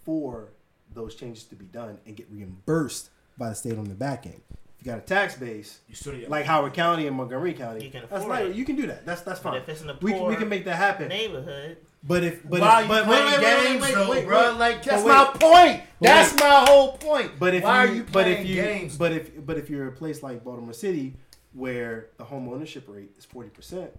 for 0.03 0.49
those 0.93 1.15
changes 1.15 1.43
to 1.45 1.55
be 1.55 1.65
done 1.65 1.97
and 2.05 2.15
get 2.15 2.27
reimbursed 2.31 3.09
by 3.37 3.49
the 3.49 3.55
state 3.55 3.77
on 3.77 3.85
the 3.85 3.95
back 3.95 4.25
end. 4.25 4.41
If 4.79 4.85
you 4.85 4.91
got 4.91 4.99
a 4.99 5.01
tax 5.01 5.35
base 5.35 5.79
like 6.27 6.45
Howard 6.45 6.73
County 6.73 7.07
and 7.07 7.15
Montgomery 7.15 7.53
County, 7.53 7.85
You 7.85 7.91
can 7.91 8.03
that's 8.09 8.25
it. 8.25 8.55
you 8.55 8.63
can 8.65 8.75
do 8.75 8.87
that. 8.87 9.05
That's 9.05 9.21
that's 9.21 9.39
But 9.39 9.51
fine. 9.51 9.61
if 9.61 9.69
it's 9.69 9.81
in 9.81 9.89
a 9.89 9.97
We 10.01 10.11
can, 10.13 10.27
we 10.27 10.35
can 10.35 10.49
make 10.49 10.65
that 10.65 10.75
happen. 10.75 11.07
neighborhood, 11.07 11.77
But 12.03 12.23
if 12.23 12.47
but 12.47 12.61
Why 12.61 12.83
if, 12.83 12.87
but 12.87 13.07
wait, 13.07 13.25
wait, 13.25 13.31
wait, 13.37 13.41
games 13.41 13.81
wait, 13.81 13.95
though, 13.95 14.09
wait, 14.11 14.25
bro? 14.25 14.51
wait. 14.51 14.59
Like 14.59 14.83
that's 14.83 15.03
my 15.03 15.25
point. 15.33 15.81
That's 15.99 16.31
wait. 16.33 16.39
my 16.41 16.65
whole 16.67 16.91
point. 16.97 17.31
But 17.39 17.55
if 17.55 17.63
why 17.63 17.85
you, 17.85 17.89
are 17.91 17.95
you 17.95 18.05
but 18.11 18.27
if 18.27 18.45
you, 18.45 18.55
games? 18.55 18.97
but 18.97 19.11
if 19.11 19.45
but 19.45 19.57
if 19.57 19.69
you're 19.69 19.87
a 19.87 19.91
place 19.91 20.21
like 20.21 20.43
Baltimore 20.43 20.73
City 20.73 21.15
where 21.53 22.09
the 22.17 22.23
home 22.23 22.47
ownership 22.47 22.85
rate 22.87 23.09
is 23.17 23.25
forty 23.25 23.49
percent, 23.49 23.89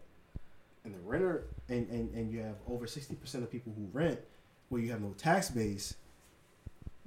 and 0.85 0.95
the 0.95 0.99
renter 1.01 1.45
and, 1.69 1.89
and 1.91 2.15
and 2.15 2.31
you 2.33 2.39
have 2.41 2.55
over 2.69 2.87
sixty 2.87 3.17
percent 3.17 3.43
of 3.43 3.51
people 3.51 3.73
who 3.77 3.89
rent, 3.93 4.21
where 4.69 4.81
you 4.81 4.93
have 4.93 5.01
no 5.01 5.13
tax 5.19 5.51
base, 5.51 5.97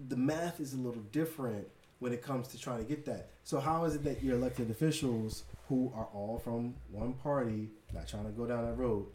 the 0.07 0.15
math 0.17 0.59
is 0.59 0.73
a 0.73 0.77
little 0.77 1.01
different 1.11 1.67
when 1.99 2.11
it 2.13 2.21
comes 2.21 2.47
to 2.49 2.59
trying 2.59 2.79
to 2.79 2.83
get 2.83 3.05
that. 3.05 3.29
So 3.43 3.59
how 3.59 3.85
is 3.85 3.95
it 3.95 4.03
that 4.03 4.23
your 4.23 4.35
elected 4.35 4.69
officials 4.71 5.43
who 5.69 5.91
are 5.95 6.07
all 6.13 6.39
from 6.43 6.73
one 6.91 7.13
party, 7.13 7.69
not 7.93 8.07
trying 8.07 8.25
to 8.25 8.31
go 8.31 8.45
down 8.45 8.65
that 8.65 8.77
road, 8.77 9.05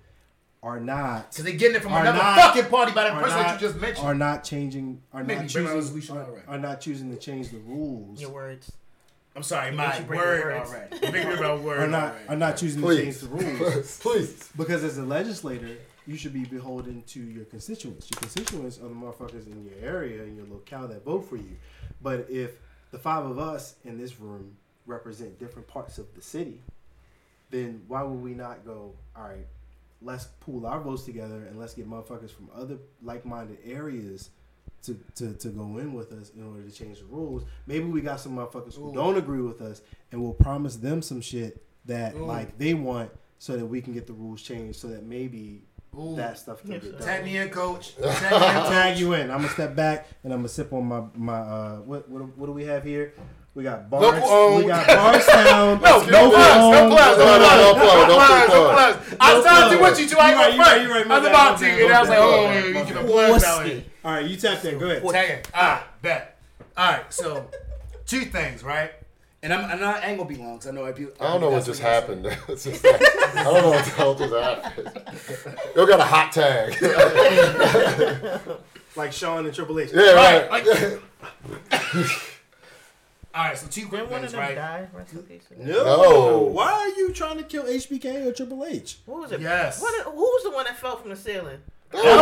are 0.63 0.81
not 0.81 1.31
Because 1.31 1.45
they're 1.45 1.55
getting 1.55 1.77
it 1.77 1.83
from 1.83 1.93
another 1.93 2.19
not- 2.19 2.39
fucking 2.55 2.71
party 2.71 2.93
by 2.93 3.05
the 3.05 3.15
person 3.21 3.37
not- 3.39 3.47
that 3.49 3.61
you 3.61 3.69
just 3.69 3.81
mentioned. 3.81 4.07
are 4.07 4.15
not 4.15 4.43
changing 4.43 5.01
are 5.13 5.23
Maybe 5.23 5.41
not 5.43 5.49
choosing 5.49 6.17
are, 6.17 6.25
already. 6.25 6.47
are 6.49 6.59
not 6.59 6.81
choosing 6.81 7.11
to 7.11 7.17
change 7.21 7.51
the 7.51 7.59
rules 7.59 8.21
your 8.21 8.31
words. 8.31 8.73
I'm 9.37 9.43
sorry, 9.43 9.71
You 9.71 9.77
my 9.77 9.87
bet 9.89 10.01
you 10.01 10.07
bring 10.07 10.19
word 10.21 10.45
words. 10.45 10.71
already. 10.71 11.07
You 11.07 11.13
me 11.29 11.35
about 11.35 11.61
word 11.63 11.79
are 11.81 11.87
not 11.87 12.13
already. 12.13 12.29
are 12.29 12.37
not 12.37 12.57
choosing 12.57 12.83
to 12.83 12.97
change 12.97 13.19
the 13.19 13.27
rules 13.29 13.99
Please. 14.03 14.49
because 14.57 14.83
as 14.83 14.97
a 14.97 15.03
legislator 15.05 15.77
you 16.07 16.17
should 16.17 16.33
be 16.33 16.45
beholden 16.45 17.03
to 17.07 17.21
your 17.21 17.45
constituents 17.45 18.09
your 18.11 18.21
constituents 18.21 18.79
are 18.79 18.89
the 18.89 18.95
motherfuckers 18.95 19.47
in 19.47 19.65
your 19.65 19.75
area 19.83 20.23
and 20.23 20.37
your 20.37 20.47
locale 20.47 20.87
that 20.89 21.05
vote 21.05 21.29
for 21.29 21.37
you 21.37 21.57
but 22.03 22.27
if 22.31 22.59
the 22.91 22.99
five 22.99 23.25
of 23.25 23.39
us 23.39 23.77
in 23.85 23.99
this 23.99 24.21
room 24.21 24.57
represent 24.87 25.39
different 25.39 25.67
parts 25.67 25.99
of 25.99 26.07
the 26.15 26.23
city 26.23 26.61
then 27.51 27.83
why 27.89 28.03
would 28.03 28.23
we 28.23 28.35
not 28.35 28.65
go 28.65 28.93
all 29.17 29.25
right 29.25 29.47
let's 30.03 30.27
pool 30.41 30.67
our 30.67 30.81
votes 30.81 31.05
together 31.05 31.47
and 31.49 31.59
let's 31.59 31.75
get 31.75 31.89
motherfuckers 31.89 32.31
from 32.31 32.49
other 32.55 32.77
like-minded 33.03 33.59
areas 33.65 34.31
to, 34.83 34.99
to, 35.17 35.33
to 35.35 35.49
go 35.49 35.79
in 35.79 35.93
with 35.93 36.13
us 36.13 36.31
in 36.37 36.47
order 36.47 36.63
to 36.63 36.71
change 36.71 36.99
the 36.99 37.05
rules. 37.07 37.45
Maybe 37.67 37.87
we 37.87 38.01
got 38.01 38.21
some 38.21 38.37
motherfuckers 38.37 38.77
who 38.77 38.91
Ooh. 38.91 38.95
don't 38.95 39.17
agree 39.17 39.41
with 39.41 39.61
us, 39.61 39.83
and 40.13 40.23
we'll 40.23 40.35
promise 40.35 40.77
them 40.77 41.03
some 41.03 41.21
shit 41.21 41.65
that 41.87 42.15
Ooh. 42.15 42.25
like 42.25 42.57
they 42.59 42.75
want, 42.75 43.11
so 43.39 43.57
that 43.57 43.67
we 43.67 43.81
can 43.81 43.93
get 43.93 44.07
the 44.07 44.13
rules 44.13 44.43
changed, 44.43 44.79
so 44.79 44.89
that 44.89 45.05
maybe 45.05 45.63
Ooh. 45.99 46.17
that 46.17 46.39
stuff 46.39 46.61
can 46.63 46.73
Yes, 46.73 46.83
get 46.83 46.99
done. 46.99 47.03
Tag 47.09 47.25
me 47.25 47.37
in, 47.39 47.49
coach. 47.51 47.97
Tag 47.97 48.33
me 48.33 48.47
I'm 48.47 48.67
in, 48.67 48.73
tag 48.73 48.99
you 48.99 49.13
in. 49.15 49.31
I'm 49.31 49.39
gonna 49.39 49.49
step 49.51 49.75
back 49.75 50.07
and 50.25 50.33
I'm 50.33 50.41
gonna 50.41 50.49
sip 50.49 50.73
on 50.73 50.85
my 50.87 51.03
my 51.15 51.39
uh 51.39 51.77
what 51.79 52.09
what, 52.09 52.37
what 52.37 52.47
do 52.47 52.53
we 52.53 52.65
have 52.65 52.85
here? 52.85 53.15
We 53.55 53.63
got 53.63 53.89
Bars. 53.89 54.21
Local. 54.21 54.57
We 54.59 54.67
got 54.67 54.87
Barstown. 54.87 55.81
No, 55.81 56.03
no 56.05 56.25
local 56.25 56.31
plugs, 56.37 56.57
no 56.61 56.83
owned. 56.83 56.93
plugs, 56.93 57.19
no 57.19 57.25
No, 57.25 57.39
no, 57.39 57.39
plugs, 57.39 57.57
no 57.57 57.73
no 57.73 57.75
plug, 57.81 58.09
no 58.09 58.15
plugs, 58.17 58.49
no 58.53 58.71
plugs. 58.73 59.17
I 59.19 59.35
was 59.35 59.45
No 59.47 59.71
to 59.77 59.81
what 59.81 59.99
you 59.99 60.09
two, 60.09 60.19
I 60.19 60.31
You 60.31 60.37
right, 60.37 60.47
ain't 60.49 60.53
you 60.57 60.59
go 60.59 60.65
right, 60.65 60.89
right, 60.91 61.11
I 61.11 61.19
was 61.19 61.23
my 61.25 61.29
about 61.31 61.59
bad, 61.59 61.59
to, 61.59 61.65
my 61.65 61.83
and 61.87 61.93
I 61.95 62.01
was 62.01 62.09
bad, 62.11 62.19
like, 62.19 62.19
oh, 62.21 62.67
you 62.69 62.75
my 62.75 62.81
get 62.85 62.91
a 62.91 62.95
bad. 63.01 63.07
plug 63.07 63.31
Wussy. 63.41 63.65
here. 63.65 63.85
All 64.05 64.13
right, 64.13 64.27
you 64.27 64.37
tap 64.37 64.65
in. 64.67 64.79
Go 64.79 64.87
ahead. 64.91 65.03
Tag 65.11 65.31
it. 65.31 65.51
All 65.55 65.63
right, 65.63 65.83
bet. 66.03 66.39
All 66.77 66.93
right, 66.93 67.13
so 67.13 67.51
two 68.05 68.21
things, 68.27 68.63
right? 68.63 68.93
And 69.43 69.53
I'm, 69.53 69.71
I'm 69.71 69.79
not 69.79 70.03
ain't 70.05 70.17
gonna 70.19 70.29
be 70.29 70.37
long 70.37 70.55
because 70.55 70.67
I 70.69 70.71
know 70.73 70.85
I, 70.87 70.93
be, 70.93 71.07
I 71.21 71.33
don't 71.33 71.41
know 71.41 71.49
what 71.51 71.57
that's 71.57 71.67
just 71.67 71.81
happened. 71.81 72.27
It's 72.49 72.65
just 72.65 72.83
like, 72.83 73.01
I 73.37 73.45
don't 73.45 73.63
know 73.63 73.71
what 73.71 73.85
the 73.85 73.91
hell 73.91 74.15
just 74.15 74.35
happened. 74.35 74.91
You 75.77 75.87
got 75.87 76.01
a 76.01 76.05
hot 76.05 76.33
tag. 76.33 76.75
Like 78.97 79.13
Shawn 79.13 79.45
and 79.45 79.55
Triple 79.55 79.79
H. 79.79 79.91
yeah, 79.93 80.13
Right. 80.13 80.49
right. 80.51 80.67
Like, 80.67 81.01
all 83.35 83.45
right, 83.45 83.59
so 83.59 83.67
two 83.67 83.87
quick 83.89 84.01
Didn't 84.01 84.11
one 84.11 84.25
of 84.25 84.31
things, 84.31 84.41
right? 84.41 84.55
die? 84.55 84.89
Rest 84.95 85.13
in 85.13 85.23
peace. 85.25 85.43
No. 85.59 85.85
No. 85.85 86.39
Why 86.51 86.73
are 86.73 86.89
you 86.89 87.13
trying 87.13 87.37
to 87.37 87.45
kill 87.45 87.65
HBK 87.65 88.25
or 88.27 88.33
Triple 88.33 88.65
H? 88.65 88.97
What 89.05 89.21
was 89.21 89.33
it? 89.33 89.43
Yes. 89.43 89.83
What, 89.83 89.95
who 90.07 90.13
was 90.19 90.45
the 90.45 90.51
one 90.51 90.65
that 90.65 90.79
fell 90.79 90.97
from 90.97 91.11
the 91.11 91.17
ceiling? 91.17 91.59
That 91.93 92.05
was 92.05 92.15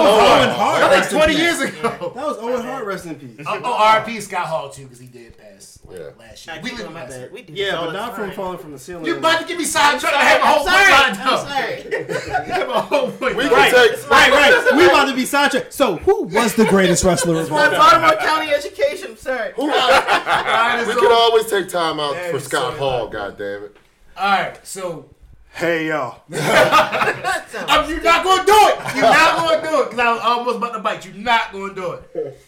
Owen 0.42 0.50
Hart. 0.56 0.80
That 0.80 0.90
was 0.90 0.98
Rest 1.00 1.10
20 1.10 1.34
years 1.34 1.60
ago. 1.60 2.12
That 2.14 2.26
was 2.26 2.36
Owen 2.38 2.62
Hart. 2.64 2.84
Rest 2.86 3.06
in 3.06 3.14
peace. 3.16 3.44
Oh, 3.46 3.60
oh 3.64 4.02
RP 4.04 4.20
Scott 4.20 4.46
Hall 4.46 4.68
too 4.70 4.82
because 4.84 4.98
he 5.00 5.06
did 5.06 5.36
pass 5.36 5.78
like, 5.84 5.98
Yeah. 5.98 6.04
last 6.18 6.46
year. 6.46 6.56
I 6.56 6.60
We 6.60 6.68
keep 6.70 6.78
live 6.78 6.86
in 6.88 6.92
my 6.92 7.02
last 7.04 7.16
year. 7.16 7.30
We 7.32 7.42
do 7.42 7.52
Yeah, 7.54 7.76
but 7.76 7.86
the 7.86 7.92
not 7.92 8.14
from 8.14 8.30
falling 8.32 8.58
from 8.58 8.72
the 8.72 8.78
ceiling. 8.78 9.04
You 9.06 9.16
about 9.16 9.40
to 9.40 9.46
get 9.46 9.56
me 9.58 9.64
sidetracked? 9.64 10.14
I 10.14 10.22
have 10.24 10.42
a 10.42 10.46
whole 10.46 10.68
I'm 10.68 10.74
point 10.74 10.86
sorry, 10.86 11.02
lined 11.02 11.18
I'm 11.18 11.28
up. 11.28 11.48
sorry. 11.48 12.34
I 12.36 12.42
have 12.58 12.68
a 12.68 12.80
whole 12.82 13.10
point. 13.10 13.36
We 13.36 13.44
lined 13.48 13.74
can 13.74 13.94
up. 13.94 14.10
right, 14.10 14.30
right. 14.30 14.70
We 14.76 14.84
about 14.86 15.06
to 15.06 15.14
be 15.14 15.24
sidetracked. 15.24 15.72
So, 15.72 15.96
who 15.96 16.24
was 16.24 16.54
the 16.54 16.66
greatest 16.66 17.02
wrestler 17.04 17.40
of 17.40 17.50
all 17.50 17.58
My 17.58 17.68
time? 17.68 17.78
Baltimore 18.02 18.16
County 18.26 18.50
education, 18.52 19.16
sir. 19.16 19.54
All 19.56 19.66
right, 19.68 20.84
We 20.86 20.94
can 20.94 21.10
always 21.10 21.46
take 21.50 21.68
time 21.68 21.98
out 22.00 22.16
for 22.30 22.38
Scott 22.38 22.76
Hall. 22.78 23.06
bad. 23.06 23.12
God 23.12 23.38
damn 23.38 23.64
it. 23.64 23.76
All 24.16 24.28
right, 24.30 24.64
so 24.66 25.08
Hey 25.54 25.86
yo, 25.86 26.16
I'm, 26.32 27.88
you're 27.88 28.02
not 28.02 28.24
gonna 28.24 28.44
do 28.44 28.52
it. 28.52 28.96
You're 28.96 29.02
not 29.04 29.36
gonna 29.36 29.62
do 29.62 29.82
it 29.82 29.84
because 29.84 29.98
I 30.00 30.12
was 30.12 30.20
almost 30.20 30.56
about 30.56 30.72
to 30.72 30.80
bite. 30.80 31.06
You're 31.06 31.14
not 31.14 31.52
gonna 31.52 31.72
do 31.72 31.92
it. 31.92 32.40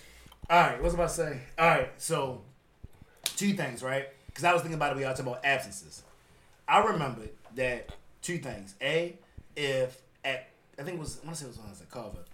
All 0.51 0.61
right, 0.61 0.83
what's 0.83 0.95
about 0.95 1.11
to 1.11 1.15
say? 1.15 1.41
All 1.57 1.69
right, 1.69 1.91
so 1.99 2.43
two 3.23 3.53
things, 3.53 3.85
right? 3.85 4.09
Because 4.27 4.43
I 4.43 4.53
was 4.53 4.63
thinking 4.63 4.75
about 4.75 4.91
it. 4.91 4.97
We 4.97 5.05
all 5.05 5.15
talking 5.15 5.31
about 5.31 5.45
absences. 5.45 6.03
I 6.67 6.85
remembered 6.85 7.31
that 7.55 7.91
two 8.23 8.39
things. 8.39 8.75
A, 8.83 9.17
if 9.55 10.03
at 10.25 10.49
I 10.77 10.83
think 10.83 10.97
it 10.97 11.01
was 11.01 11.21
I 11.23 11.27
want 11.27 11.37
to 11.37 11.43
say 11.43 11.47
it 11.47 11.51
was 11.51 11.59
when 11.59 11.69
I 11.69 11.71
was 11.71 11.81
at. 11.81 12.27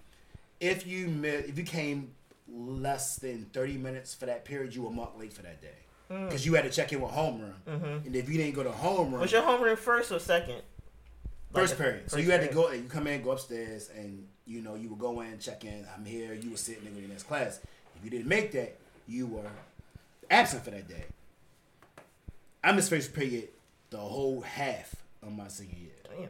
If 0.58 0.86
you 0.86 1.22
if 1.22 1.58
you 1.58 1.64
came 1.64 2.12
less 2.50 3.16
than 3.16 3.44
thirty 3.52 3.76
minutes 3.76 4.14
for 4.14 4.24
that 4.24 4.46
period, 4.46 4.74
you 4.74 4.84
were 4.84 4.90
marked 4.90 5.20
late 5.20 5.34
for 5.34 5.42
that 5.42 5.60
day 5.60 5.81
Mm. 6.12 6.26
because 6.26 6.44
you 6.44 6.54
had 6.54 6.64
to 6.64 6.70
check 6.70 6.92
in 6.92 7.00
with 7.00 7.10
homeroom. 7.12 7.54
Mm-hmm. 7.66 8.06
And 8.06 8.16
if 8.16 8.28
you 8.28 8.36
didn't 8.36 8.54
go 8.54 8.62
to 8.62 8.70
homeroom, 8.70 9.20
Was 9.20 9.32
your 9.32 9.42
homeroom 9.42 9.78
first 9.78 10.12
or 10.12 10.18
second? 10.18 10.60
First 11.54 11.72
Like, 11.74 11.78
period. 11.78 12.10
So 12.10 12.16
first 12.16 12.26
you 12.26 12.30
had 12.32 12.40
to 12.42 12.48
period. 12.48 12.68
go. 12.68 12.72
You 12.72 12.82
come 12.88 13.06
in, 13.06 13.22
go 13.22 13.30
upstairs, 13.30 13.88
and 13.96 14.26
you 14.46 14.60
know 14.60 14.74
you 14.74 14.90
would 14.90 14.98
go 14.98 15.20
in, 15.22 15.38
check 15.38 15.64
in. 15.64 15.86
I'm 15.96 16.04
here. 16.04 16.34
You 16.34 16.50
were 16.50 16.56
sitting 16.56 16.84
in 16.86 16.94
the 16.94 17.08
next 17.08 17.22
class. 17.24 17.60
If 17.96 18.04
you 18.04 18.10
didn't 18.10 18.26
make 18.28 18.52
that, 18.52 18.76
you 19.08 19.26
were 19.26 19.50
absent 20.30 20.64
for 20.64 20.70
that 20.70 20.86
day. 20.88 21.04
I 22.64 22.72
missed 22.72 22.90
first 22.90 23.12
period 23.14 23.48
the 23.90 23.98
whole 23.98 24.40
half 24.42 24.94
of 25.22 25.32
my 25.32 25.48
senior 25.48 25.76
year. 25.78 26.28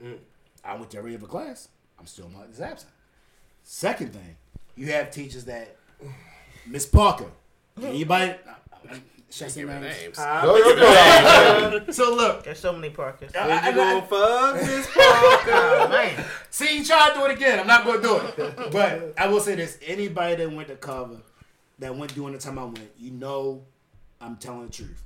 Damn. 0.00 0.08
Mm. 0.14 0.18
I 0.64 0.74
went 0.76 0.90
to 0.92 0.98
every 0.98 1.14
other 1.14 1.26
class. 1.26 1.68
I'm 1.98 2.06
still 2.06 2.28
marked 2.28 2.52
as 2.52 2.60
absent. 2.60 2.92
Second 3.62 4.12
thing, 4.12 4.36
you 4.74 4.86
have 4.92 5.10
teachers 5.10 5.44
that 5.46 5.76
Miss 6.66 6.86
Parker. 6.86 7.30
Anybody? 7.82 8.34
Should 9.32 9.44
I 9.46 9.48
say 9.50 9.60
Give 9.60 9.68
my 9.68 9.76
me 9.78 9.88
name? 9.88 9.96
names. 9.96 10.18
No. 10.18 11.92
So 11.92 12.14
look, 12.14 12.42
There's 12.44 12.58
so 12.58 12.72
many 12.72 12.90
Parkers. 12.90 13.30
I- 13.34 13.46
when 13.46 13.58
I- 13.58 13.68
you 13.68 13.74
gonna 13.76 14.02
fuck 14.06 14.60
this 14.60 14.88
Oh, 14.96 15.88
man. 15.90 16.24
See, 16.50 16.78
you 16.78 16.84
try 16.84 17.08
to 17.10 17.14
do 17.14 17.24
it 17.26 17.32
again. 17.32 17.60
I'm 17.60 17.66
not 17.68 17.84
going 17.84 18.00
to 18.02 18.06
do 18.36 18.42
it. 18.44 18.72
But 18.72 19.14
I 19.16 19.28
will 19.28 19.40
say 19.40 19.54
this: 19.54 19.78
anybody 19.86 20.34
that 20.36 20.50
went 20.52 20.68
to 20.68 20.76
Carver, 20.76 21.18
that 21.78 21.94
went 21.94 22.12
during 22.14 22.32
the 22.32 22.38
time 22.40 22.58
I 22.58 22.64
went, 22.64 22.90
you 22.98 23.12
know, 23.12 23.62
I'm 24.20 24.36
telling 24.36 24.66
the 24.66 24.72
truth. 24.72 25.02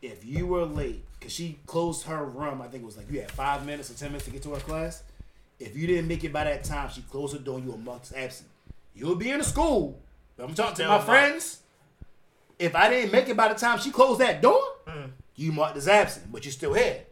If 0.00 0.24
you 0.24 0.46
were 0.46 0.64
late, 0.64 1.02
because 1.18 1.32
she 1.32 1.58
closed 1.66 2.04
her 2.06 2.24
room, 2.24 2.60
I 2.62 2.68
think 2.68 2.82
it 2.82 2.86
was 2.86 2.96
like 2.96 3.10
you 3.10 3.20
had 3.20 3.30
five 3.32 3.64
minutes 3.66 3.90
or 3.90 3.94
ten 3.94 4.10
minutes 4.10 4.26
to 4.26 4.30
get 4.30 4.42
to 4.42 4.50
her 4.54 4.60
class. 4.60 5.02
If 5.58 5.76
you 5.76 5.86
didn't 5.86 6.06
make 6.08 6.22
it 6.24 6.32
by 6.32 6.44
that 6.44 6.62
time, 6.64 6.90
she 6.90 7.02
closed 7.02 7.32
her 7.34 7.40
door 7.42 7.58
you 7.58 7.70
were 7.72 7.78
marked 7.78 8.12
as 8.12 8.16
absent. 8.16 8.48
You'll 8.94 9.16
be 9.16 9.30
in 9.30 9.38
the 9.38 9.44
school. 9.44 9.98
But 10.36 10.44
I'm 10.48 10.54
talking 10.54 10.72
to 10.72 10.76
Still 10.76 10.88
my 10.88 10.94
marked. 10.96 11.06
friends. 11.08 11.58
If 12.58 12.74
I 12.74 12.88
didn't 12.88 13.12
make 13.12 13.28
it 13.28 13.36
by 13.36 13.48
the 13.48 13.54
time 13.54 13.78
she 13.78 13.90
closed 13.90 14.20
that 14.20 14.40
door, 14.42 14.60
you 15.36 15.50
marked 15.52 15.76
as 15.76 15.88
absent, 15.88 16.30
but 16.30 16.44
you're 16.44 16.52
still 16.52 16.74
here. 16.74 17.02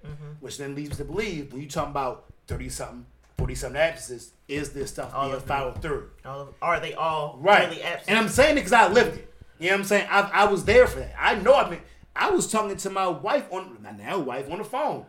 Which 0.40 0.58
then 0.58 0.74
leads 0.74 0.96
to 0.96 1.04
believe 1.04 1.52
when 1.52 1.62
you 1.62 1.68
talking 1.68 1.90
about 1.92 2.24
30 2.48 2.68
something, 2.68 3.06
40 3.38 3.54
something 3.54 3.80
absences, 3.80 4.32
is 4.48 4.70
this 4.72 4.90
stuff 4.90 5.12
All 5.14 5.28
being 5.28 5.40
followed 5.40 5.80
through? 5.80 6.10
All 6.24 6.40
of, 6.40 6.54
are 6.60 6.80
they 6.80 6.94
all 6.94 7.38
Right. 7.40 7.68
really 7.68 7.82
absent? 7.82 8.08
And 8.10 8.18
I'm 8.18 8.28
saying 8.28 8.52
it 8.52 8.60
because 8.60 8.72
I 8.72 8.88
lived 8.88 9.18
it. 9.18 9.32
You 9.58 9.68
know 9.68 9.74
what 9.74 9.80
I'm 9.80 9.84
saying? 9.86 10.08
I, 10.10 10.20
I 10.32 10.44
was 10.46 10.64
there 10.64 10.86
for 10.88 10.98
that. 10.98 11.14
I 11.18 11.36
know 11.36 11.54
I 11.54 11.70
mean, 11.70 11.80
I 12.16 12.30
was 12.30 12.50
talking 12.50 12.76
to 12.76 12.90
my 12.90 13.06
wife 13.06 13.46
on, 13.52 13.78
my 13.82 13.92
now 13.92 14.18
wife 14.18 14.50
on 14.50 14.58
the 14.58 14.64
phone 14.64 15.06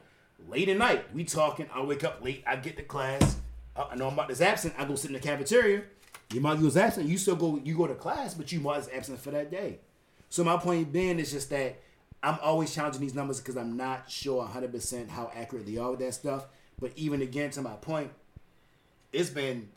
late 0.47 0.69
at 0.69 0.77
night. 0.77 1.05
We 1.13 1.23
talking. 1.23 1.67
I 1.73 1.81
wake 1.83 2.03
up 2.03 2.23
late. 2.23 2.43
I 2.45 2.55
get 2.57 2.77
to 2.77 2.83
class. 2.83 3.37
Uh, 3.75 3.85
I 3.91 3.95
know 3.95 4.07
I'm 4.07 4.13
about 4.13 4.27
this 4.29 4.41
absent. 4.41 4.75
I 4.77 4.85
go 4.85 4.93
sit 4.95 5.09
in 5.09 5.13
the 5.15 5.19
cafeteria. 5.19 5.83
You 6.31 6.41
might 6.41 6.59
was 6.59 6.77
absent. 6.77 7.07
You 7.09 7.17
still 7.17 7.35
go. 7.35 7.59
You 7.63 7.75
go 7.75 7.87
to 7.87 7.95
class, 7.95 8.35
but 8.35 8.51
you 8.51 8.61
was 8.61 8.87
absent 8.93 9.19
for 9.19 9.31
that 9.31 9.49
day. 9.51 9.79
So 10.33 10.43
my 10.43 10.57
point 10.57 10.91
being 10.91 11.19
is 11.19 11.31
just 11.31 11.51
that 11.51 11.79
I'm 12.23 12.39
always 12.41 12.73
challenging 12.73 13.01
these 13.01 13.13
numbers 13.13 13.39
because 13.39 13.55
I'm 13.55 13.77
not 13.77 14.09
sure 14.09 14.43
100% 14.43 15.09
how 15.09 15.29
accurate 15.35 15.67
they 15.67 15.77
are 15.77 15.91
with 15.91 15.99
that 15.99 16.15
stuff. 16.15 16.47
But 16.79 16.91
even 16.95 17.21
again, 17.21 17.51
to 17.51 17.61
my 17.61 17.73
point, 17.73 18.09
it's 19.11 19.29
been 19.29 19.69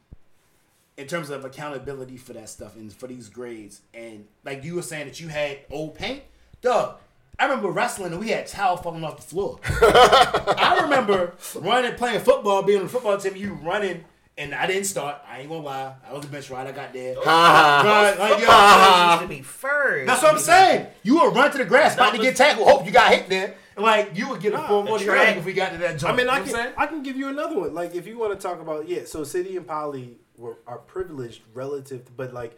in 0.97 1.09
terms 1.09 1.29
of 1.29 1.45
accountability 1.45 2.17
for 2.17 2.33
that 2.33 2.49
stuff 2.49 2.75
and 2.75 2.91
for 2.91 3.07
these 3.07 3.29
grades. 3.29 3.83
And 3.93 4.29
like 4.47 4.65
you 4.65 4.77
were 4.77 4.83
saying 4.83 5.05
that 5.09 5.21
you 5.21 5.29
had 5.29 5.59
old 5.71 5.95
paint, 5.95 6.23
dog. 6.63 7.01
I 7.39 7.45
remember 7.45 7.71
wrestling 7.71 8.13
and 8.13 8.21
we 8.21 8.31
had 8.31 8.47
towel 8.47 8.79
falling 8.79 9.05
off 9.05 9.17
the 9.17 9.25
floor. 9.25 9.61
I 9.65 10.79
remember 10.85 11.35
running, 11.55 11.97
playing 11.97 12.21
football, 12.21 12.63
being 12.63 12.79
on 12.79 12.85
the 12.87 12.91
football 12.91 13.19
team. 13.19 13.37
You 13.37 13.53
running, 13.63 14.07
and 14.39 14.55
I 14.55 14.67
didn't 14.67 14.85
start. 14.85 15.23
I 15.29 15.41
ain't 15.41 15.49
gonna 15.49 15.63
lie. 15.63 15.95
I 16.09 16.13
was 16.13 16.25
a 16.25 16.29
bench 16.29 16.51
ride. 16.51 16.67
I 16.67 16.73
got 16.73 16.93
there. 16.93 17.15
Right, 17.27 18.17
like, 18.19 18.31
yo, 18.33 18.47
Football 18.47 19.11
used 19.13 19.23
to 19.23 19.29
be 19.29 19.43
first. 19.43 20.07
that's 20.07 20.23
what 20.23 20.33
I'm 20.33 20.39
saying. 20.39 20.87
You 21.03 21.21
would 21.21 21.35
run 21.35 21.51
to 21.53 21.59
the 21.59 21.65
grass, 21.65 21.95
about 21.95 22.15
to 22.15 22.21
get 22.21 22.37
tackled. 22.37 22.69
Hope 22.69 22.85
you 22.87 22.93
got 22.93 23.13
hit 23.13 23.29
there. 23.29 23.55
Like 23.77 24.17
you 24.17 24.29
would 24.31 24.41
get 24.41 24.55
a 24.55 24.59
full 24.59 24.83
the 24.85 24.91
body 24.91 25.05
track. 25.05 25.37
if 25.37 25.45
we 25.45 25.53
got 25.53 25.73
to 25.73 25.79
that 25.79 25.99
joint. 25.99 26.15
I 26.15 26.17
mean, 26.17 26.29
I 26.29 26.39
You 26.39 26.45
know 26.45 26.47
can 26.47 26.57
I'm 26.57 26.63
saying? 26.63 26.75
I 26.79 26.87
can 26.87 27.03
give 27.03 27.17
you 27.17 27.29
another 27.29 27.59
one. 27.59 27.75
Like 27.75 27.95
if 27.95 28.07
you 28.07 28.19
want 28.19 28.39
to 28.39 28.43
talk 28.49 28.61
about 28.61 28.89
yeah, 28.89 29.05
so 29.05 29.23
city 29.25 29.57
and 29.57 29.67
poly 29.67 30.19
were 30.37 30.59
are 30.67 30.79
privileged 30.79 31.43
relative, 31.55 32.05
to, 32.07 32.13
but 32.13 32.33
like. 32.33 32.57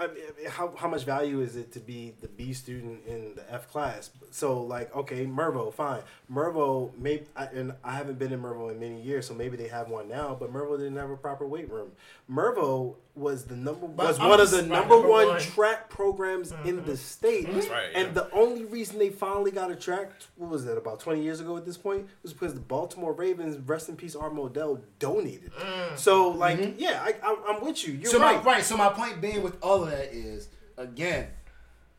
I 0.00 0.06
mean, 0.06 0.16
how, 0.48 0.74
how 0.74 0.88
much 0.88 1.04
value 1.04 1.42
is 1.42 1.56
it 1.56 1.72
to 1.72 1.80
be 1.80 2.14
the 2.22 2.28
B 2.28 2.54
student 2.54 3.00
in 3.06 3.34
the 3.34 3.52
F 3.52 3.70
class? 3.70 4.08
So 4.30 4.62
like, 4.62 4.94
okay, 4.96 5.26
Mervo, 5.26 5.70
fine. 5.74 6.00
Mervo, 6.32 6.96
maybe, 6.96 7.26
and 7.36 7.74
I 7.84 7.92
haven't 7.92 8.18
been 8.18 8.32
in 8.32 8.40
Mervo 8.40 8.70
in 8.70 8.80
many 8.80 9.02
years, 9.02 9.26
so 9.26 9.34
maybe 9.34 9.58
they 9.58 9.68
have 9.68 9.88
one 9.88 10.08
now. 10.08 10.34
But 10.40 10.52
Mervo 10.54 10.78
didn't 10.78 10.96
have 10.96 11.10
a 11.10 11.18
proper 11.18 11.46
weight 11.46 11.70
room. 11.70 11.90
Mervo 12.30 12.96
was 13.16 13.44
the 13.44 13.56
number 13.56 13.86
was 13.86 14.18
I'm 14.18 14.28
one 14.28 14.40
of 14.40 14.50
the 14.50 14.58
right, 14.58 14.68
number, 14.68 14.94
number 14.94 15.08
one, 15.08 15.26
one. 15.26 15.40
track 15.40 15.90
programs 15.90 16.52
in 16.64 16.76
the 16.76 16.82
mm-hmm. 16.82 16.94
state. 16.94 17.52
That's 17.52 17.68
right, 17.68 17.88
And 17.94 18.08
yeah. 18.08 18.12
the 18.12 18.30
only 18.32 18.64
reason 18.64 18.98
they 18.98 19.10
finally 19.10 19.50
got 19.50 19.70
a 19.70 19.76
track, 19.76 20.12
what 20.36 20.48
was 20.50 20.64
that, 20.64 20.78
about 20.78 21.00
20 21.00 21.22
years 21.22 21.40
ago 21.40 21.56
at 21.56 21.66
this 21.66 21.76
point, 21.76 22.06
was 22.22 22.32
because 22.32 22.54
the 22.54 22.60
Baltimore 22.60 23.12
Ravens, 23.12 23.58
rest 23.68 23.88
in 23.88 23.96
peace, 23.96 24.14
Art 24.14 24.34
Modell, 24.34 24.80
donated. 24.98 25.52
Mm. 25.52 25.98
So, 25.98 26.30
like, 26.30 26.58
mm-hmm. 26.58 26.78
yeah, 26.78 27.02
I, 27.02 27.14
I, 27.22 27.36
I'm 27.48 27.64
with 27.64 27.86
you. 27.86 27.94
You're 27.94 28.10
so 28.10 28.20
right. 28.20 28.42
my 28.42 28.52
right. 28.52 28.64
So 28.64 28.76
my 28.76 28.90
point 28.90 29.20
being 29.20 29.42
with 29.42 29.56
all 29.62 29.82
of 29.82 29.90
that 29.90 30.14
is 30.14 30.48
again, 30.76 31.28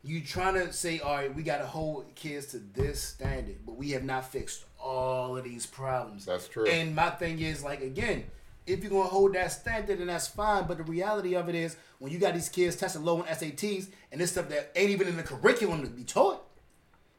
you 0.02 0.22
trying 0.22 0.54
to 0.54 0.72
say, 0.72 0.98
all 1.00 1.14
right, 1.14 1.34
we 1.34 1.42
got 1.42 1.58
to 1.58 1.66
hold 1.66 2.12
kids 2.14 2.46
to 2.46 2.58
this 2.58 3.00
standard, 3.00 3.58
but 3.64 3.76
we 3.76 3.90
have 3.90 4.02
not 4.02 4.30
fixed 4.30 4.64
all 4.80 5.36
of 5.36 5.44
these 5.44 5.66
problems. 5.66 6.24
That's 6.24 6.48
true. 6.48 6.66
And 6.66 6.94
my 6.96 7.10
thing 7.10 7.38
is 7.38 7.62
like 7.62 7.82
again, 7.82 8.24
if 8.66 8.82
you're 8.82 8.90
gonna 8.90 9.08
hold 9.08 9.34
that 9.34 9.52
standard, 9.52 9.98
then 9.98 10.06
that's 10.06 10.28
fine. 10.28 10.66
But 10.66 10.78
the 10.78 10.84
reality 10.84 11.34
of 11.34 11.48
it 11.48 11.54
is, 11.54 11.76
when 11.98 12.12
you 12.12 12.18
got 12.18 12.34
these 12.34 12.48
kids 12.48 12.76
testing 12.76 13.04
low 13.04 13.18
on 13.18 13.24
SATs 13.24 13.88
and 14.10 14.20
this 14.20 14.32
stuff 14.32 14.48
that 14.48 14.72
ain't 14.76 14.90
even 14.90 15.08
in 15.08 15.16
the 15.16 15.22
curriculum 15.22 15.82
to 15.82 15.88
be 15.88 16.04
taught, 16.04 16.44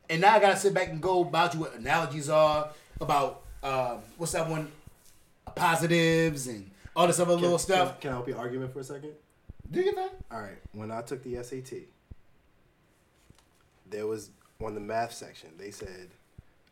and 0.10 0.22
now 0.22 0.36
I 0.36 0.40
gotta 0.40 0.58
sit 0.58 0.74
back 0.74 0.90
and 0.90 1.02
go 1.02 1.22
about 1.22 1.54
you 1.54 1.62
what 1.62 1.76
analogies 1.76 2.30
are 2.30 2.70
about 3.00 3.44
um, 3.64 4.00
what's 4.18 4.34
that 4.34 4.50
one, 4.50 4.72
positives 5.56 6.48
and 6.48 6.70
all 6.96 7.08
this 7.08 7.20
other 7.20 7.34
Can, 7.34 7.42
little 7.42 7.58
stuff. 7.58 7.94
Can, 7.94 8.02
can 8.02 8.10
I 8.12 8.14
help 8.14 8.28
your 8.28 8.38
argument 8.38 8.74
for 8.74 8.80
a 8.80 8.84
second? 8.84 9.14
Do 9.72 9.80
you 9.80 9.86
get 9.86 9.96
that? 9.96 10.14
All 10.32 10.42
right. 10.42 10.58
When 10.74 10.92
I 10.92 11.02
took 11.02 11.24
the 11.24 11.42
SAT, 11.42 11.74
there 13.90 14.06
was 14.06 14.30
on 14.62 14.76
the 14.76 14.82
math 14.82 15.14
section. 15.14 15.50
They 15.58 15.72
said, 15.72 16.10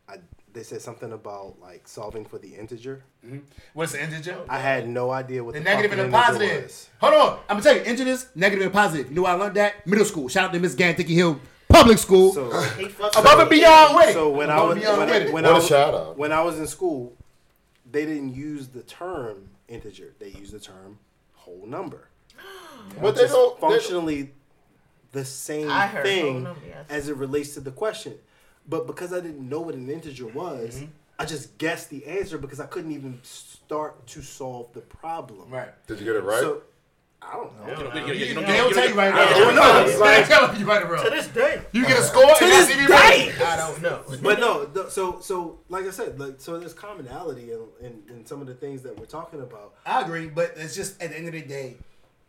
I 0.08 0.16
they 0.52 0.62
said 0.62 0.80
something 0.82 1.12
about 1.12 1.58
like 1.60 1.86
solving 1.88 2.24
for 2.24 2.38
the 2.38 2.54
integer. 2.54 3.02
Mm-hmm. 3.24 3.38
What's 3.74 3.92
the 3.92 4.02
integer? 4.02 4.36
I 4.48 4.58
had 4.58 4.88
no 4.88 5.10
idea 5.10 5.42
what 5.42 5.54
The 5.54 5.60
the, 5.60 5.64
negative 5.64 5.92
and 5.92 6.00
the 6.00 6.04
integer 6.06 6.22
positive. 6.24 6.62
was. 6.64 6.88
Hold 7.00 7.14
on. 7.14 7.38
I'm 7.48 7.56
gonna 7.56 7.62
tell 7.62 7.76
you, 7.76 7.82
integers, 7.82 8.26
negative 8.34 8.64
and 8.64 8.72
positive. 8.72 9.08
You 9.08 9.14
know 9.16 9.22
where 9.22 9.32
I 9.32 9.34
learned 9.36 9.56
that? 9.56 9.86
Middle 9.86 10.04
school. 10.04 10.28
Shout 10.28 10.44
out 10.46 10.52
to 10.52 10.60
Miss 10.60 10.74
Ganticky 10.74 11.08
Hill 11.14 11.40
Public 11.68 11.98
School. 11.98 12.32
So 12.34 12.50
He 12.78 12.84
Above 12.84 13.38
and 13.40 13.50
beyond 13.50 13.96
with 13.96 14.08
it. 14.10 14.12
So 14.12 14.30
when 14.30 14.50
I 14.50 14.60
was 14.62 14.72
and 14.72 14.80
beyond 14.82 14.98
when, 14.98 15.08
I, 15.10 15.24
when 15.30 15.32
What 15.32 15.44
I 15.46 15.50
a 15.50 15.54
was 15.54 15.66
shout 15.66 15.94
out. 15.94 16.18
when 16.18 16.32
I 16.32 16.42
was 16.42 16.58
in 16.58 16.66
school, 16.66 17.16
they 17.90 18.04
didn't 18.04 18.34
use 18.34 18.68
the 18.68 18.82
term 18.82 19.48
integer. 19.68 20.12
They 20.18 20.28
used 20.28 20.52
the 20.52 20.60
term 20.60 20.98
whole 21.34 21.64
number. 21.66 22.08
But 23.00 23.14
they 23.14 23.22
It's 23.22 23.32
don't. 23.32 23.56
they 23.58 23.60
don't- 23.60 23.70
functionally 23.72 24.32
the 25.12 25.24
same 25.24 25.70
I 25.70 25.86
heard 25.86 26.04
whole 26.06 26.14
thing 26.14 26.42
number, 26.42 26.60
yes. 26.66 26.86
as 26.90 27.08
it 27.08 27.16
relates 27.16 27.54
to 27.54 27.60
the 27.60 27.70
question. 27.70 28.14
But 28.68 28.86
because 28.86 29.12
I 29.12 29.20
didn't 29.20 29.48
know 29.48 29.60
what 29.60 29.74
an 29.74 29.88
integer 29.88 30.26
was, 30.26 30.76
Mm-hmm. 30.76 30.86
I 31.18 31.24
just 31.24 31.56
guessed 31.58 31.88
the 31.90 32.04
answer 32.06 32.36
because 32.36 32.58
I 32.58 32.66
couldn't 32.66 32.90
even 32.92 33.20
start 33.22 34.06
to 34.08 34.22
solve 34.22 34.72
the 34.72 34.80
problem. 34.80 35.50
Right. 35.50 35.68
Did 35.86 36.00
you 36.00 36.04
get 36.06 36.16
it 36.16 36.24
right? 36.24 36.40
So 36.40 36.62
I 37.20 37.34
don't 37.34 37.56
know. 37.60 37.68
You 37.68 37.74
don't- 37.76 37.84
you 37.84 37.92
don't- 37.92 38.06
They 38.18 38.34
don't- 38.34 38.46
don't 38.46 38.72
tell 38.74 38.88
you 38.88 38.94
right 38.94 39.12
I 39.14 39.24
now. 39.30 39.38
don't 39.38 39.54
know. 39.54 39.86
They 39.86 39.96
Like- 39.98 40.28
don't 40.28 40.48
tell 40.50 40.58
you 40.58 40.66
right 40.66 40.82
or 40.82 40.96
To 40.96 41.10
this 41.10 41.28
day, 41.28 41.62
You 41.70 41.86
get 41.86 41.98
a 41.98 42.02
score 42.02 42.24
and 42.24 42.38
this 42.40 42.66
that's 42.66 42.70
even 42.76 42.90
right. 42.90 43.32
I 43.40 43.56
don't 43.56 43.80
know. 43.82 44.02
But 44.20 44.40
no, 44.40 44.64
th- 44.64 44.88
so 44.88 45.20
so 45.20 45.60
like 45.68 45.84
I 45.86 45.90
said, 45.90 46.18
like 46.18 46.36
so 46.40 46.58
there's 46.58 46.72
commonality 46.74 47.52
in, 47.52 47.60
in, 47.80 48.02
in 48.08 48.26
some 48.26 48.40
of 48.40 48.48
the 48.48 48.54
things 48.54 48.82
that 48.82 48.98
we're 48.98 49.04
talking 49.06 49.40
about. 49.40 49.74
I 49.86 50.00
agree, 50.00 50.26
but 50.28 50.54
it's 50.56 50.74
just 50.74 51.00
at 51.00 51.10
the 51.10 51.16
end 51.18 51.28
of 51.28 51.34
the 51.34 51.42
day, 51.42 51.76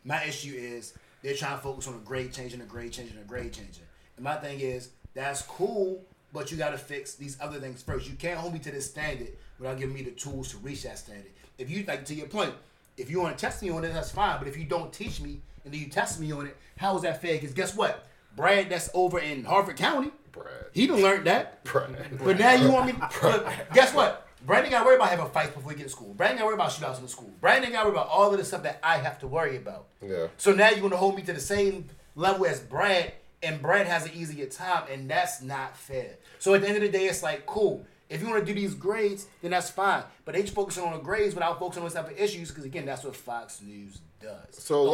my 0.03 0.23
issue 0.25 0.53
is 0.55 0.93
they're 1.23 1.33
trying 1.35 1.55
to 1.57 1.63
focus 1.63 1.87
on 1.87 1.95
a 1.95 1.99
grade 1.99 2.31
change 2.31 2.53
and 2.53 2.61
a 2.61 2.65
grade 2.65 2.91
change 2.91 3.09
and 3.09 3.19
a 3.19 3.23
grade 3.23 3.53
changing. 3.53 3.85
And 4.17 4.23
my 4.23 4.35
thing 4.35 4.59
is 4.59 4.89
that's 5.15 5.41
cool, 5.41 6.03
but 6.33 6.51
you 6.51 6.57
got 6.57 6.71
to 6.71 6.77
fix 6.77 7.15
these 7.15 7.37
other 7.39 7.59
things 7.59 7.81
first. 7.81 8.09
You 8.09 8.15
can't 8.15 8.39
hold 8.39 8.53
me 8.53 8.59
to 8.59 8.71
this 8.71 8.89
standard 8.89 9.29
without 9.59 9.77
giving 9.77 9.95
me 9.95 10.01
the 10.01 10.11
tools 10.11 10.49
to 10.49 10.57
reach 10.57 10.83
that 10.83 10.97
standard. 10.97 11.31
If 11.57 11.69
you 11.69 11.85
like 11.87 12.03
to 12.05 12.15
your 12.15 12.27
point, 12.27 12.53
if 12.97 13.09
you 13.09 13.21
want 13.21 13.37
to 13.37 13.41
test 13.41 13.61
me 13.61 13.69
on 13.69 13.83
it, 13.83 13.93
that's 13.93 14.11
fine. 14.11 14.39
But 14.39 14.47
if 14.47 14.57
you 14.57 14.65
don't 14.65 14.91
teach 14.91 15.21
me 15.21 15.41
and 15.63 15.73
then 15.73 15.79
you 15.79 15.87
test 15.87 16.19
me 16.19 16.31
on 16.31 16.47
it, 16.47 16.57
how 16.77 16.95
is 16.95 17.03
that 17.03 17.21
fair? 17.21 17.35
Because 17.35 17.53
guess 17.53 17.75
what, 17.75 18.07
Brad, 18.35 18.69
that's 18.69 18.89
over 18.93 19.19
in 19.19 19.45
Harford 19.45 19.77
County. 19.77 20.11
Brad. 20.31 20.47
He 20.73 20.87
done 20.87 21.01
learned 21.01 21.27
that. 21.27 21.63
Brad. 21.65 22.17
But 22.23 22.39
now 22.39 22.53
you 22.53 22.71
want 22.71 22.87
me? 22.87 22.93
But 23.21 23.47
guess 23.73 23.93
what? 23.93 24.27
Brandon 24.45 24.71
got 24.71 24.79
to 24.79 24.85
worry 24.85 24.95
about 24.95 25.09
having 25.09 25.27
fights 25.27 25.51
before 25.51 25.71
he 25.71 25.77
get 25.77 25.83
to 25.83 25.89
school. 25.89 26.13
Brandon 26.15 26.39
got 26.39 26.43
to 26.43 26.47
worry 26.47 26.55
about 26.55 26.71
shootouts 26.71 26.97
in 26.97 27.03
the 27.03 27.09
school. 27.09 27.31
Brandon 27.39 27.71
got 27.71 27.83
to 27.83 27.89
worry 27.89 27.95
about 27.95 28.09
all 28.09 28.31
of 28.31 28.37
the 28.37 28.43
stuff 28.43 28.63
that 28.63 28.79
I 28.83 28.97
have 28.97 29.19
to 29.19 29.27
worry 29.27 29.55
about. 29.55 29.85
Yeah. 30.01 30.27
So 30.37 30.51
now 30.51 30.69
you're 30.69 30.81
gonna 30.81 30.97
hold 30.97 31.15
me 31.15 31.21
to 31.23 31.33
the 31.33 31.39
same 31.39 31.85
level 32.15 32.45
as 32.45 32.59
Brad, 32.59 33.13
and 33.43 33.61
Brad 33.61 33.85
has 33.87 34.05
an 34.05 34.11
easier 34.15 34.45
time, 34.45 34.83
and 34.91 35.09
that's 35.09 35.41
not 35.41 35.75
fair. 35.77 36.15
So 36.39 36.53
at 36.53 36.61
the 36.61 36.67
end 36.67 36.77
of 36.77 36.83
the 36.83 36.89
day, 36.89 37.05
it's 37.05 37.21
like 37.23 37.45
cool. 37.45 37.85
If 38.09 38.21
you 38.21 38.29
want 38.29 38.45
to 38.45 38.53
do 38.53 38.59
these 38.59 38.75
grades, 38.75 39.27
then 39.41 39.51
that's 39.51 39.69
fine. 39.69 40.03
But 40.25 40.35
they 40.35 40.41
just 40.41 40.53
focusing 40.53 40.83
on 40.83 40.93
the 40.93 40.99
grades 40.99 41.33
without 41.33 41.57
focusing 41.59 41.81
on 41.81 41.87
those 41.89 41.95
type 41.95 42.11
of 42.11 42.17
issues, 42.19 42.49
because 42.49 42.63
again, 42.65 42.85
that's 42.85 43.03
what 43.03 43.15
Fox 43.15 43.61
News 43.61 43.99
does. 44.21 44.35
So 44.51 44.75
Oh, 44.75 44.91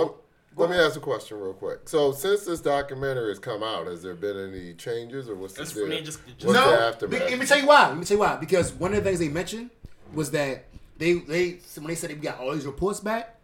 let, 0.55 0.69
let 0.69 0.69
me 0.69 0.77
ask 0.77 0.95
a 0.95 0.99
question 1.01 1.39
real 1.39 1.53
quick. 1.53 1.89
So 1.89 2.11
since 2.13 2.45
this 2.45 2.61
documentary 2.61 3.29
has 3.29 3.39
come 3.39 3.61
out, 3.61 3.87
has 3.87 4.01
there 4.03 4.13
been 4.15 4.37
any 4.37 4.73
changes 4.73 5.27
or 5.27 5.35
what's 5.35 5.53
the 5.55 5.63
It's 5.63 5.73
deal? 5.73 5.87
me, 5.87 6.01
just- 6.01 6.19
just- 6.25 6.45
what's 6.45 6.59
the 6.59 6.65
no, 6.65 6.79
aftermath? 6.79 7.21
let 7.29 7.39
me 7.39 7.45
tell 7.45 7.59
you 7.59 7.67
why. 7.67 7.89
Let 7.89 7.97
me 7.97 8.05
tell 8.05 8.15
you 8.17 8.21
why. 8.21 8.35
Because 8.37 8.71
one 8.73 8.93
of 8.93 9.03
the 9.03 9.09
things 9.09 9.19
they 9.19 9.27
mentioned 9.29 9.69
was 10.13 10.31
that 10.31 10.65
they 10.97 11.13
they 11.13 11.59
when 11.75 11.87
they 11.87 11.95
said 11.95 12.09
they 12.11 12.15
got 12.15 12.39
all 12.39 12.53
these 12.53 12.65
reports 12.65 12.99
back, 13.01 13.35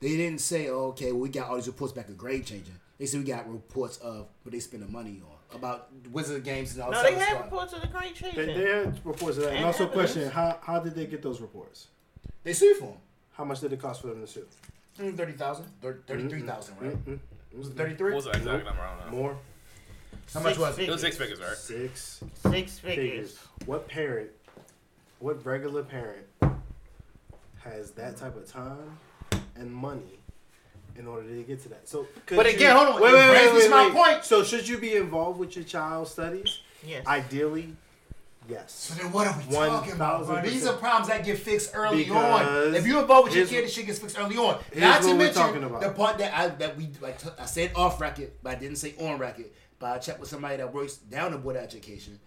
they 0.00 0.16
didn't 0.16 0.40
say, 0.40 0.68
oh, 0.68 0.88
okay, 0.90 1.10
well, 1.12 1.22
we 1.22 1.28
got 1.28 1.48
all 1.48 1.56
these 1.56 1.66
reports 1.66 1.92
back 1.92 2.08
of 2.08 2.16
grade 2.16 2.46
changing. 2.46 2.74
They 2.98 3.06
said 3.06 3.20
we 3.20 3.26
got 3.26 3.50
reports 3.50 3.98
of 3.98 4.26
what 4.42 4.52
they 4.52 4.60
spend 4.60 4.82
the 4.82 4.88
money 4.88 5.22
on 5.24 5.56
about 5.56 5.88
Wizard 6.10 6.44
games 6.44 6.74
and 6.74 6.82
all 6.82 6.90
No, 6.90 7.02
that 7.02 7.14
they 7.14 7.20
stuff. 7.24 7.42
reports 7.44 7.72
of 7.72 7.80
the 7.80 7.86
great 7.86 8.14
They, 8.16 8.44
they 8.46 8.68
had 8.68 9.00
reports 9.06 9.36
of 9.38 9.44
that. 9.44 9.48
And 9.50 9.56
And 9.58 9.66
also, 9.66 9.84
evidence. 9.88 10.12
question: 10.12 10.30
How 10.30 10.58
how 10.62 10.80
did 10.80 10.94
they 10.94 11.06
get 11.06 11.22
those 11.22 11.40
reports? 11.40 11.86
They 12.42 12.52
sued 12.52 12.76
for 12.76 12.86
them. 12.86 12.96
How 13.32 13.44
much 13.44 13.60
did 13.60 13.72
it 13.72 13.80
cost 13.80 14.00
for 14.02 14.08
them 14.08 14.20
to 14.20 14.26
sue? 14.26 14.46
Mm, 14.98 15.16
30,000, 15.16 15.64
33,000, 16.06 16.74
mm-hmm, 16.74 16.84
right? 16.84 17.06
Mm-mm. 17.06 17.18
Was 17.56 17.68
it 17.68 17.70
What 17.70 17.76
33? 17.76 18.14
was 18.14 18.24
the 18.24 18.30
exact 18.30 18.64
number? 18.64 18.82
I 18.82 18.96
don't 18.98 19.12
know. 19.12 19.16
More 19.16 19.38
How 20.34 20.40
much 20.40 20.58
was 20.58 20.76
it? 20.78 20.88
It 20.88 20.90
was 20.90 21.00
six 21.00 21.16
figures, 21.16 21.38
right? 21.40 21.56
six 21.56 22.20
Six 22.50 22.78
figures. 22.80 23.06
figures. 23.38 23.38
What 23.66 23.86
parent? 23.88 24.30
What 25.20 25.44
regular 25.46 25.84
parent 25.84 26.26
has 27.60 27.92
that 27.92 28.16
type 28.16 28.36
of 28.36 28.46
time 28.50 28.98
and 29.56 29.72
money 29.72 30.17
in 30.98 31.06
order 31.06 31.28
to 31.28 31.42
get 31.42 31.62
to 31.62 31.68
that? 31.70 31.88
So, 31.88 32.06
But 32.28 32.46
again, 32.46 32.76
hold 32.76 32.88
on, 32.96 33.00
Wait, 33.00 33.10
it 33.10 33.14
wait, 33.14 33.28
brings 33.50 33.52
wait, 33.52 33.70
wait, 33.70 33.94
my 33.94 34.12
point. 34.12 34.24
So, 34.24 34.42
should 34.42 34.66
you 34.68 34.78
be 34.78 34.96
involved 34.96 35.38
with 35.38 35.54
your 35.56 35.64
child's 35.64 36.10
studies? 36.10 36.60
Yes. 36.86 37.06
Ideally, 37.06 37.74
yes. 38.48 38.72
So 38.72 38.94
then 38.94 39.12
what 39.12 39.26
are 39.26 39.36
we 39.38 39.54
One 39.54 39.68
talking 39.68 39.92
about, 39.92 40.26
bro? 40.26 40.42
These 40.42 40.66
are 40.66 40.76
problems 40.76 41.08
that 41.08 41.24
get 41.24 41.38
fixed 41.38 41.72
early 41.74 42.04
Because 42.04 42.46
on. 42.46 42.74
If 42.74 42.86
you're 42.86 43.00
involved 43.00 43.28
with 43.28 43.36
your 43.36 43.46
kid, 43.46 43.64
the 43.64 43.68
shit 43.68 43.86
gets 43.86 43.98
fixed 43.98 44.18
early 44.18 44.36
on. 44.36 44.58
Not 44.76 45.02
to 45.02 45.14
mention 45.14 45.34
talking 45.34 45.64
about. 45.64 45.80
the 45.80 45.90
part 45.90 46.18
that 46.18 46.32
I 46.38 46.48
that 46.48 46.76
we 46.76 46.88
like 47.00 47.20
t- 47.20 47.30
I 47.38 47.46
said 47.46 47.72
off 47.74 48.00
record, 48.00 48.30
but 48.42 48.56
I 48.56 48.60
didn't 48.60 48.76
say 48.76 48.94
on 49.00 49.18
record. 49.18 49.46
But 49.80 49.86
I 49.96 49.98
checked 49.98 50.20
with 50.20 50.28
somebody 50.28 50.56
that 50.58 50.72
works 50.72 50.96
down 50.96 51.32
the 51.32 51.38
board 51.38 51.56
of 51.56 51.62
education. 51.62 52.18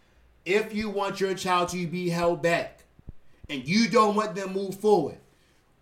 If 0.46 0.74
you 0.74 0.90
want 0.90 1.20
your 1.22 1.34
child 1.34 1.70
to 1.70 1.88
be 1.88 2.10
held 2.10 2.42
back, 2.42 2.84
and 3.50 3.66
you 3.68 3.88
don't 3.90 4.16
want 4.16 4.36
them 4.36 4.54
move 4.54 4.76
forward, 4.80 5.18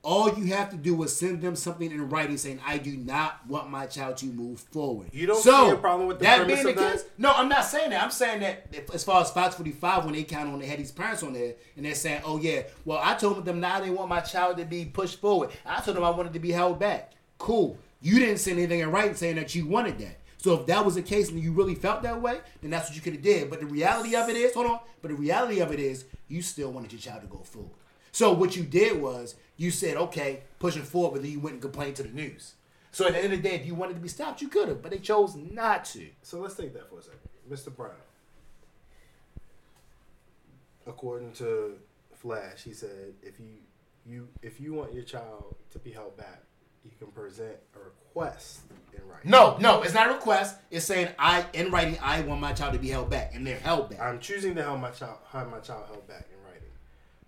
all 0.01 0.33
you 0.33 0.45
have 0.45 0.69
to 0.69 0.77
do 0.77 1.01
is 1.03 1.15
send 1.15 1.41
them 1.41 1.55
something 1.55 1.91
in 1.91 2.09
writing 2.09 2.37
saying, 2.37 2.59
"I 2.65 2.77
do 2.77 2.95
not 2.95 3.45
want 3.47 3.69
my 3.69 3.85
child 3.85 4.17
to 4.17 4.27
move 4.27 4.59
forward." 4.59 5.09
You 5.11 5.27
don't 5.27 5.41
so, 5.41 5.65
see 5.65 5.71
a 5.71 5.75
problem 5.75 6.07
with 6.07 6.19
the 6.19 6.25
that 6.25 6.37
premise 6.37 6.63
being 6.63 6.75
the 6.75 6.81
of 6.81 6.87
that? 6.87 6.93
case. 6.93 7.05
No, 7.17 7.31
I'm 7.31 7.49
not 7.49 7.65
saying 7.65 7.89
that. 7.89 8.03
I'm 8.03 8.11
saying 8.11 8.39
that 8.41 8.67
if, 8.71 8.93
as 8.93 9.03
far 9.03 9.21
as 9.21 9.31
Fox 9.31 9.55
45, 9.55 10.05
when 10.05 10.13
they 10.13 10.23
count 10.23 10.49
on, 10.49 10.59
they 10.59 10.67
had 10.67 10.79
these 10.79 10.91
parents 10.91 11.21
on 11.23 11.33
there, 11.33 11.55
and 11.75 11.85
they're 11.85 11.95
saying, 11.95 12.21
"Oh 12.25 12.39
yeah, 12.39 12.63
well 12.85 12.99
I 13.03 13.15
told 13.15 13.43
them 13.43 13.59
now 13.59 13.81
they 13.81 13.89
want 13.89 14.09
my 14.09 14.21
child 14.21 14.57
to 14.57 14.65
be 14.65 14.85
pushed 14.85 15.19
forward. 15.19 15.49
I 15.65 15.81
told 15.81 15.97
them 15.97 16.03
I 16.03 16.09
wanted 16.11 16.33
to 16.33 16.39
be 16.39 16.51
held 16.51 16.79
back. 16.79 17.13
Cool. 17.37 17.77
You 18.01 18.19
didn't 18.19 18.37
send 18.37 18.57
anything 18.57 18.79
in 18.79 18.91
writing 18.91 19.15
saying 19.15 19.35
that 19.35 19.53
you 19.53 19.67
wanted 19.67 19.97
that. 19.99 20.19
So 20.37 20.53
if 20.53 20.67
that 20.67 20.85
was 20.85 20.95
the 20.95 21.01
case 21.01 21.29
and 21.29 21.39
you 21.39 21.51
really 21.51 21.75
felt 21.75 22.01
that 22.03 22.21
way, 22.21 22.39
then 22.61 22.71
that's 22.71 22.87
what 22.87 22.95
you 22.95 23.01
could 23.01 23.13
have 23.13 23.21
did. 23.21 23.49
But 23.49 23.59
the 23.59 23.65
reality 23.65 24.15
of 24.15 24.29
it 24.29 24.37
is, 24.37 24.53
hold 24.53 24.67
on. 24.67 24.79
But 25.01 25.09
the 25.09 25.15
reality 25.15 25.59
of 25.59 25.73
it 25.73 25.81
is, 25.81 26.05
you 26.29 26.41
still 26.41 26.71
wanted 26.71 26.93
your 26.93 27.01
child 27.01 27.21
to 27.23 27.27
go 27.27 27.39
forward. 27.39 27.71
So 28.19 28.33
what 28.33 28.57
you 28.57 28.63
did 28.63 29.01
was 29.01 29.35
you 29.55 29.71
said, 29.71 29.95
okay, 29.95 30.41
pushing 30.59 30.83
forward, 30.83 31.13
but 31.13 31.21
then 31.21 31.31
you 31.31 31.39
went 31.39 31.53
and 31.53 31.61
complained 31.61 31.95
to 31.95 32.03
the 32.03 32.09
news. 32.09 32.55
So 32.91 33.07
at 33.07 33.13
the 33.13 33.23
end 33.23 33.31
of 33.31 33.41
the 33.41 33.49
day, 33.49 33.55
if 33.55 33.65
you 33.65 33.75
wanted 33.75 33.93
to 33.93 34.01
be 34.01 34.09
stopped, 34.09 34.41
you 34.41 34.49
could 34.49 34.67
have, 34.67 34.81
but 34.81 34.91
they 34.91 34.97
chose 34.97 35.37
not 35.37 35.85
to. 35.85 36.05
So 36.21 36.41
let's 36.41 36.55
take 36.55 36.73
that 36.73 36.89
for 36.89 36.99
a 36.99 37.01
second, 37.01 37.19
Mr. 37.49 37.73
Brown. 37.73 37.93
According 40.85 41.31
to 41.35 41.75
Flash, 42.13 42.61
he 42.61 42.73
said 42.73 43.13
if 43.23 43.39
you 43.39 43.55
you 44.05 44.27
if 44.41 44.59
you 44.59 44.73
want 44.73 44.93
your 44.93 45.03
child 45.03 45.55
to 45.71 45.79
be 45.79 45.91
held 45.91 46.17
back, 46.17 46.43
you 46.83 46.91
can 46.99 47.07
present 47.13 47.55
a 47.73 47.79
request 47.79 48.63
in 48.91 49.07
writing. 49.07 49.31
No, 49.31 49.55
no, 49.61 49.81
it's 49.81 49.93
not 49.93 50.09
a 50.09 50.13
request. 50.15 50.57
It's 50.71 50.83
saying 50.83 51.07
I 51.17 51.45
in 51.53 51.71
writing 51.71 51.97
I 52.01 52.19
want 52.23 52.41
my 52.41 52.51
child 52.51 52.73
to 52.73 52.79
be 52.79 52.89
held 52.89 53.09
back, 53.09 53.33
and 53.33 53.47
they're 53.47 53.59
held 53.59 53.91
back. 53.91 54.01
I'm 54.01 54.19
choosing 54.19 54.55
to 54.55 54.63
have 54.63 54.77
my 54.77 54.89
child 54.89 55.19
have 55.31 55.49
my 55.49 55.59
child 55.59 55.85
held 55.87 56.05
back 56.05 56.25
in. 56.33 56.38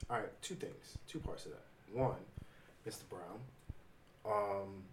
All 0.09 0.17
right, 0.17 0.41
two 0.41 0.55
things, 0.55 0.97
two 1.07 1.19
parts 1.19 1.45
of 1.45 1.51
that. 1.51 1.63
One, 1.93 2.15
Mr. 2.87 3.01
Brown, 3.09 3.39
um, 4.25 4.83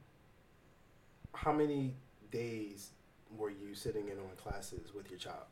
how 1.35 1.53
many 1.53 1.95
days 2.31 2.91
were 3.37 3.51
you 3.51 3.75
sitting 3.75 4.09
in 4.09 4.19
on 4.19 4.31
classes 4.43 4.93
with 4.95 5.11
your 5.11 5.19
child? 5.19 5.47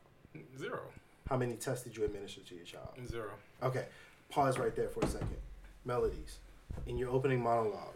Zero. 0.57 0.81
How 1.29 1.37
many 1.37 1.55
tests 1.55 1.83
did 1.83 1.97
you 1.97 2.05
administer 2.05 2.41
to 2.41 2.55
your 2.55 2.65
child? 2.65 2.89
Zero. 3.07 3.31
Okay, 3.63 3.85
pause 4.29 4.57
right 4.57 4.75
there 4.75 4.89
for 4.89 5.03
a 5.03 5.07
second. 5.07 5.37
Melodies, 5.85 6.37
in 6.85 6.97
your 6.97 7.09
opening 7.09 7.41
monologue, 7.41 7.95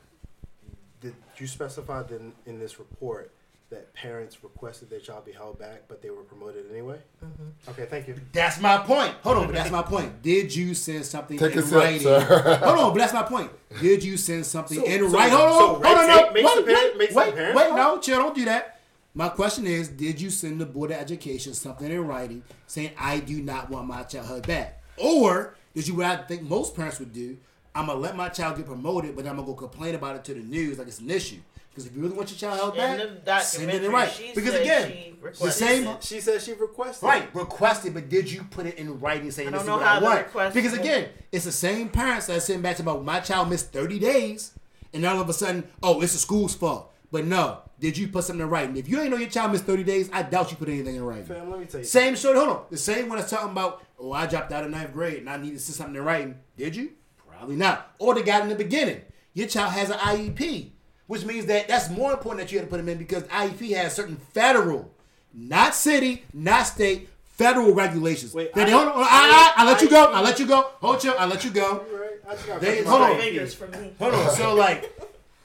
did 1.01 1.15
you 1.37 1.47
specify 1.47 2.03
in, 2.09 2.33
in 2.45 2.59
this 2.59 2.79
report 2.79 3.31
that 3.71 3.93
parents 3.93 4.43
requested 4.43 4.89
their 4.89 4.99
child 4.99 5.25
be 5.25 5.31
held 5.31 5.57
back, 5.57 5.83
but 5.87 6.01
they 6.01 6.09
were 6.09 6.23
promoted 6.23 6.69
anyway? 6.69 6.97
Mm-hmm. 7.23 7.69
Okay, 7.71 7.85
thank 7.85 8.07
you. 8.07 8.15
That's 8.33 8.59
my 8.59 8.77
point. 8.77 9.13
Hold 9.23 9.37
on, 9.37 9.45
but 9.47 9.55
that's 9.55 9.71
my 9.71 9.81
point. 9.81 10.21
Did 10.21 10.53
you 10.55 10.73
send 10.75 11.05
something 11.05 11.37
Take 11.39 11.53
in 11.53 11.59
a 11.59 11.61
sip, 11.63 11.77
writing? 11.77 12.01
sir. 12.01 12.19
Hold 12.63 12.77
on, 12.79 12.91
but 12.93 12.99
that's 12.99 13.13
my 13.13 13.23
point. 13.23 13.49
Did 13.81 14.03
you 14.03 14.17
send 14.17 14.45
something 14.45 14.77
So- 14.77 14.85
in 14.85 14.99
so- 14.99 15.07
writing? 15.17 15.37
Hold 15.37 15.49
on, 15.49 15.59
so 15.59 15.67
hold 15.67 15.85
on, 15.85 16.07
no, 16.07 16.31
makes 16.31 16.53
the 16.53 16.61
wait, 16.61 16.65
parent- 16.65 16.91
wait, 16.91 16.97
makes 16.97 17.15
wait, 17.15 17.55
wait, 17.55 17.69
no, 17.75 17.97
chill, 17.99 18.19
don't 18.19 18.35
do 18.35 18.45
that. 18.45 18.79
My 19.13 19.27
question 19.29 19.65
is, 19.67 19.87
did 19.89 20.21
you 20.21 20.29
send 20.29 20.61
the 20.61 20.65
board 20.65 20.91
of 20.91 20.97
education 20.97 21.53
something 21.53 21.89
in 21.91 22.07
writing 22.07 22.43
saying 22.67 22.91
I 22.97 23.19
do 23.19 23.41
not 23.41 23.69
want 23.69 23.87
my 23.87 24.03
child 24.03 24.27
held 24.27 24.47
back, 24.47 24.81
or 24.97 25.55
did 25.75 25.87
you 25.87 25.95
what 25.95 26.05
I 26.05 26.17
think 26.23 26.43
most 26.43 26.75
parents 26.75 26.99
would 26.99 27.11
do? 27.13 27.37
I'm 27.73 27.87
gonna 27.87 27.99
let 27.99 28.15
my 28.17 28.27
child 28.29 28.57
get 28.57 28.65
promoted, 28.65 29.15
but 29.15 29.25
I'm 29.25 29.35
gonna 29.35 29.47
go 29.47 29.53
complain 29.53 29.95
about 29.95 30.17
it 30.17 30.23
to 30.25 30.33
the 30.33 30.41
news 30.41 30.77
like 30.77 30.87
it's 30.87 30.99
an 30.99 31.09
issue. 31.09 31.39
Because 31.71 31.85
if 31.87 31.95
you 31.95 32.01
really 32.01 32.15
want 32.15 32.29
your 32.29 32.37
child 32.37 32.59
held 32.59 32.75
back, 32.75 32.97
the 33.25 33.39
send 33.39 33.69
it 33.71 33.75
in 33.75 33.91
documentary, 33.91 33.93
writing. 33.93 34.31
Because 34.35 34.55
again, 34.55 35.17
the 35.39 35.51
same. 35.51 35.97
She 36.01 36.19
said 36.19 36.41
she 36.41 36.53
requested. 36.53 37.07
Right, 37.07 37.33
requested, 37.33 37.93
but 37.93 38.09
did 38.09 38.29
you 38.29 38.43
put 38.43 38.65
it 38.65 38.77
in 38.77 38.99
writing 38.99 39.31
saying 39.31 39.49
I 39.49 39.51
this 39.51 39.65
don't 39.65 39.65
is 39.65 39.67
know 39.67 39.77
what 39.77 39.85
how 39.85 39.95
I 39.95 39.99
the 39.99 40.05
want? 40.35 40.53
Because 40.53 40.71
went. 40.73 40.83
again, 40.83 41.09
it's 41.31 41.45
the 41.45 41.51
same 41.51 41.87
parents 41.87 42.27
that 42.27 42.37
are 42.37 42.41
sitting 42.41 42.61
back 42.61 42.75
to 42.75 42.81
about 42.81 43.05
my 43.05 43.21
child 43.21 43.49
missed 43.49 43.71
30 43.71 43.99
days, 43.99 44.53
and 44.93 45.05
all 45.05 45.21
of 45.21 45.29
a 45.29 45.33
sudden, 45.33 45.63
oh, 45.81 46.01
it's 46.01 46.11
the 46.11 46.19
school's 46.19 46.53
fault. 46.53 46.91
But 47.09 47.25
no, 47.25 47.59
did 47.79 47.97
you 47.97 48.07
put 48.07 48.23
something 48.23 48.43
in 48.43 48.49
writing? 48.49 48.77
If 48.77 48.87
you 48.87 48.99
ain't 48.99 49.11
know 49.11 49.17
your 49.17 49.29
child 49.29 49.51
missed 49.51 49.65
30 49.65 49.83
days, 49.83 50.09
I 50.13 50.23
doubt 50.23 50.51
you 50.51 50.57
put 50.57 50.69
anything 50.69 50.95
in 50.95 51.03
writing. 51.03 51.25
Fam, 51.25 51.49
let 51.49 51.59
me 51.59 51.65
tell 51.65 51.81
you. 51.81 51.85
Same 51.85 52.15
story, 52.15 52.37
hold 52.37 52.49
on. 52.49 52.63
The 52.69 52.77
same 52.77 53.09
one 53.09 53.17
that's 53.17 53.31
talking 53.31 53.51
about, 53.51 53.83
oh, 53.99 54.11
I 54.13 54.27
dropped 54.27 54.51
out 54.51 54.63
of 54.63 54.71
ninth 54.71 54.93
grade 54.93 55.19
and 55.19 55.29
I 55.29 55.37
need 55.37 55.51
to 55.51 55.59
see 55.59 55.73
something 55.73 55.95
in 55.95 56.03
writing. 56.03 56.39
Did 56.57 56.75
you? 56.75 56.91
Probably 57.27 57.55
not. 57.57 57.93
Or 57.99 58.13
the 58.13 58.23
guy 58.23 58.39
in 58.41 58.49
the 58.49 58.55
beginning. 58.55 59.01
Your 59.33 59.47
child 59.47 59.71
has 59.73 59.89
an 59.89 59.97
IEP, 59.97 60.71
which 61.11 61.25
means 61.25 61.45
that 61.47 61.67
that's 61.67 61.89
more 61.89 62.13
important 62.13 62.39
that 62.39 62.53
you 62.53 62.57
had 62.57 62.63
to 62.63 62.69
put 62.69 62.79
him 62.79 62.87
in 62.87 62.97
because 62.97 63.23
IEP 63.23 63.75
has 63.75 63.93
certain 63.93 64.15
federal, 64.15 64.89
not 65.33 65.75
city, 65.75 66.23
not 66.33 66.63
state, 66.63 67.09
federal 67.25 67.73
regulations. 67.73 68.33
Wait, 68.33 68.53
That- 68.53 68.69
I- 68.69 68.71
hold 68.71 68.87
on, 68.87 68.93
I, 68.95 69.03
I, 69.03 69.53
I, 69.57 69.65
let 69.65 69.81
you 69.81 69.89
go. 69.89 70.05
I 70.05 70.21
let 70.21 70.39
you 70.39 70.47
go. 70.47 70.61
Hold 70.79 71.03
you. 71.03 71.11
I 71.11 71.25
let 71.25 71.43
you 71.43 71.51
go. 71.51 71.83
Right? 71.91 72.11
I 72.29 72.33
just 72.35 72.47
got 72.47 72.61
They- 72.61 72.83
hold 72.85 73.01
on. 73.01 73.11
IEP. 73.11 73.19
Fingers 73.23 73.53
for 73.53 73.67
me. 73.67 73.91
Hold 73.99 74.13
on. 74.13 74.35
So 74.37 74.55
like, 74.55 74.97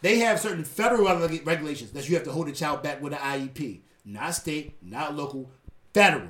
they 0.02 0.20
have 0.20 0.38
certain 0.38 0.62
federal 0.62 1.04
regulations 1.42 1.90
that 1.90 2.08
you 2.08 2.14
have 2.14 2.22
to 2.26 2.30
hold 2.30 2.46
a 2.46 2.52
child 2.52 2.84
back 2.84 3.02
with 3.02 3.12
an 3.12 3.18
IEP, 3.18 3.80
not 4.04 4.36
state, 4.36 4.74
not 4.80 5.16
local, 5.16 5.50
federal. 5.92 6.28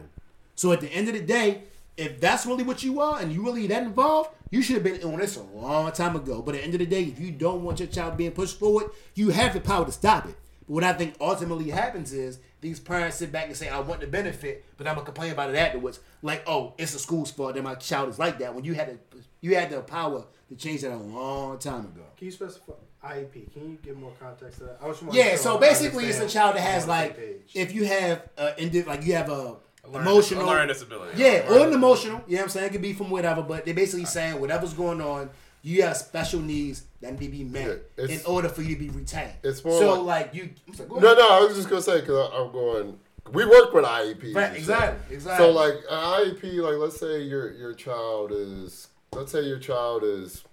So 0.54 0.72
at 0.72 0.80
the 0.80 0.88
end 0.88 1.08
of 1.08 1.14
the 1.14 1.20
day, 1.20 1.64
if 1.98 2.22
that's 2.22 2.46
really 2.46 2.64
what 2.64 2.82
you 2.82 3.02
are 3.02 3.20
and 3.20 3.30
you 3.30 3.44
really 3.44 3.66
that 3.66 3.82
involved, 3.82 4.30
you 4.50 4.62
should 4.62 4.74
have 4.74 4.84
been 4.84 5.02
on 5.02 5.18
this 5.18 5.36
a 5.36 5.42
long 5.42 5.92
time 5.92 6.16
ago. 6.16 6.42
But 6.42 6.54
at 6.54 6.60
the 6.60 6.64
end 6.64 6.74
of 6.74 6.80
the 6.80 6.86
day, 6.86 7.02
if 7.02 7.18
you 7.18 7.30
don't 7.32 7.62
want 7.62 7.80
your 7.80 7.88
child 7.88 8.16
being 8.16 8.32
pushed 8.32 8.58
forward, 8.58 8.90
you 9.14 9.30
have 9.30 9.54
the 9.54 9.60
power 9.60 9.84
to 9.84 9.92
stop 9.92 10.26
it. 10.28 10.36
But 10.66 10.74
what 10.74 10.84
I 10.84 10.92
think 10.92 11.14
ultimately 11.20 11.70
happens 11.70 12.12
is 12.12 12.38
these 12.60 12.80
parents 12.80 13.16
sit 13.18 13.30
back 13.30 13.46
and 13.46 13.56
say, 13.56 13.68
"I 13.68 13.80
want 13.80 14.00
the 14.00 14.06
benefit, 14.06 14.64
but 14.76 14.86
I'm 14.86 14.94
gonna 14.94 15.04
complain 15.04 15.32
about 15.32 15.50
it 15.50 15.56
afterwards." 15.56 16.00
Like, 16.22 16.42
"Oh, 16.46 16.74
it's 16.78 16.92
the 16.92 16.98
school's 16.98 17.30
fault 17.30 17.54
that 17.54 17.62
my 17.62 17.74
child 17.74 18.08
is 18.08 18.18
like 18.18 18.38
that." 18.38 18.54
When 18.54 18.64
you 18.64 18.74
had 18.74 18.88
the 18.88 19.18
you 19.40 19.54
had 19.54 19.70
the 19.70 19.80
power 19.80 20.24
to 20.48 20.56
change 20.56 20.80
that 20.82 20.92
a 20.92 20.96
long 20.96 21.58
time 21.58 21.86
ago. 21.86 22.02
Can 22.16 22.26
you 22.26 22.32
specify 22.32 22.72
IEP? 23.04 23.52
Can 23.52 23.70
you 23.70 23.78
give 23.82 23.96
more 23.96 24.12
context 24.18 24.58
to 24.58 24.64
that? 24.64 24.78
I 24.82 24.86
want 24.86 25.14
Yeah, 25.14 25.36
so 25.36 25.58
basically, 25.58 26.06
it's 26.06 26.20
a 26.20 26.28
child 26.28 26.56
that 26.56 26.62
has 26.62 26.82
on 26.84 26.88
the 26.88 26.94
same 26.94 27.08
like, 27.08 27.46
if 27.54 27.74
you 27.74 27.84
have 27.84 28.28
uh, 28.36 28.52
like 28.86 29.04
you 29.04 29.14
have 29.14 29.30
a 29.30 29.56
A 29.86 29.90
learning- 29.92 30.08
emotional, 30.08 30.44
a 30.44 30.46
learning 30.46 30.68
disability. 30.68 31.12
yeah, 31.22 31.44
Learning 31.48 31.64
or 31.64 31.68
an 31.68 31.72
emotional. 31.74 32.22
You 32.26 32.36
know 32.36 32.42
what 32.42 32.44
I'm 32.44 32.48
saying? 32.50 32.66
It 32.66 32.72
could 32.72 32.82
be 32.82 32.92
from 32.92 33.10
whatever, 33.10 33.42
but 33.42 33.64
they're 33.64 33.74
basically 33.74 34.04
saying 34.06 34.40
whatever's 34.40 34.72
going 34.74 35.00
on, 35.00 35.30
you 35.62 35.82
have 35.82 35.96
special 35.96 36.40
needs 36.40 36.84
that 37.00 37.12
need 37.18 37.26
to 37.26 37.32
be 37.32 37.44
met 37.44 37.82
Yeah, 37.98 38.04
in 38.06 38.20
order 38.26 38.48
for 38.48 38.62
you 38.62 38.74
to 38.74 38.80
be 38.80 38.90
retained. 38.90 39.32
it's 39.42 39.64
more 39.64 39.78
so 39.80 40.02
like- 40.02 40.26
like, 40.26 40.34
you. 40.34 40.50
I'm 40.66 40.74
sorry, 40.74 40.88
go 40.88 40.96
No, 40.98 41.06
ahead. 41.06 41.18
no, 41.18 41.28
I 41.28 41.40
was 41.40 41.56
just 41.56 41.68
gonna 41.68 41.82
say 41.82 42.00
because 42.00 42.30
I'm 42.32 42.52
going 42.52 42.98
we 43.32 43.44
work 43.44 43.72
with 43.72 43.84
IEPs. 43.84 44.34
Right, 44.36 44.54
exactly, 44.56 45.16
exactly. 45.16 45.46
So 45.46 45.50
like 45.52 45.74
an 45.90 46.34
IEP, 46.36 46.60
like 46.62 46.76
let's 46.76 46.98
say 47.00 47.22
your 47.22 47.50
your 47.52 47.72
child 47.74 48.30
is, 48.32 48.86
let's 49.12 49.32
say 49.32 49.40
your 49.42 49.58
child 49.58 50.04
is 50.04 50.44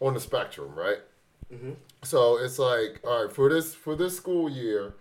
on 0.00 0.14
the 0.14 0.20
spectrum, 0.20 0.72
right? 0.76 0.98
Mm-hmm. 1.52 1.72
So 2.04 2.38
it's 2.38 2.58
like, 2.60 3.00
all 3.04 3.24
right, 3.24 3.32
for 3.34 3.48
this 3.48 3.74
for 3.74 3.96
this 3.96 4.16
school 4.16 4.48
year, 4.48 4.94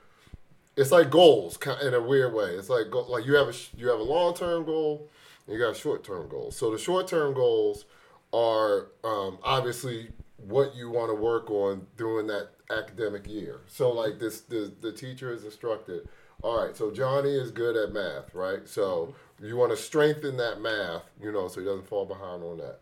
it's 0.76 0.92
like 0.92 1.10
goals 1.10 1.58
in 1.82 1.94
a 1.94 2.02
weird 2.02 2.34
way. 2.34 2.52
It's 2.52 2.70
like 2.70 2.88
like 2.94 3.26
you 3.26 3.36
have 3.36 3.48
a 3.48 3.54
you 3.78 3.88
have 3.90 4.00
a 4.00 4.04
long 4.04 4.34
term 4.34 4.66
goal, 4.66 5.10
you 5.48 5.58
got 5.58 5.76
short 5.76 6.04
term 6.04 6.28
goals. 6.28 6.56
So 6.56 6.72
the 6.72 6.78
short 6.78 7.08
term 7.08 7.34
goals 7.34 7.86
are 8.34 8.88
um, 9.04 9.40
obviously 9.44 10.10
what 10.38 10.76
you 10.76 10.90
want 10.90 11.10
to 11.10 11.16
work 11.16 11.50
on 11.50 11.88
during 11.98 12.28
that 12.28 12.50
academic 12.70 13.28
year. 13.28 13.62
So 13.68 13.92
like 13.92 14.20
this, 14.20 14.42
the 14.42 14.72
the 14.82 14.92
teacher 14.92 15.32
is 15.32 15.44
instructed. 15.44 16.08
All 16.42 16.64
right, 16.64 16.76
so 16.76 16.92
Johnny 16.92 17.34
is 17.34 17.50
good 17.50 17.78
at 17.78 17.94
math, 17.94 18.36
right? 18.36 18.68
So 18.68 19.16
you 19.42 19.56
want 19.56 19.72
to 19.72 19.78
strengthen 19.78 20.38
that 20.38 20.62
math, 20.62 21.04
you 21.20 21.32
know, 21.32 21.48
so 21.48 21.62
he 21.62 21.66
doesn't 21.66 21.88
fall 21.88 22.06
behind 22.06 22.44
on 22.44 22.58
that 22.58 22.82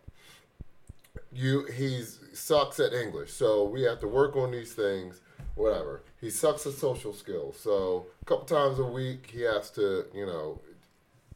you 1.36 1.66
he's 1.66 2.20
sucks 2.34 2.80
at 2.80 2.94
English, 2.94 3.32
so 3.32 3.64
we 3.64 3.84
have 3.84 4.00
to 4.00 4.08
work 4.08 4.36
on 4.36 4.52
these 4.52 4.74
things. 4.74 5.22
Whatever. 5.56 6.02
He 6.24 6.30
sucks 6.30 6.66
at 6.66 6.72
social 6.74 7.12
skills, 7.12 7.58
so 7.60 8.06
a 8.22 8.26
couple 8.26 8.46
times 8.46 8.80
a 8.80 8.86
week 8.86 9.30
he 9.34 9.42
has 9.42 9.70
to, 9.72 10.06
you 10.16 10.26
know, 10.26 10.62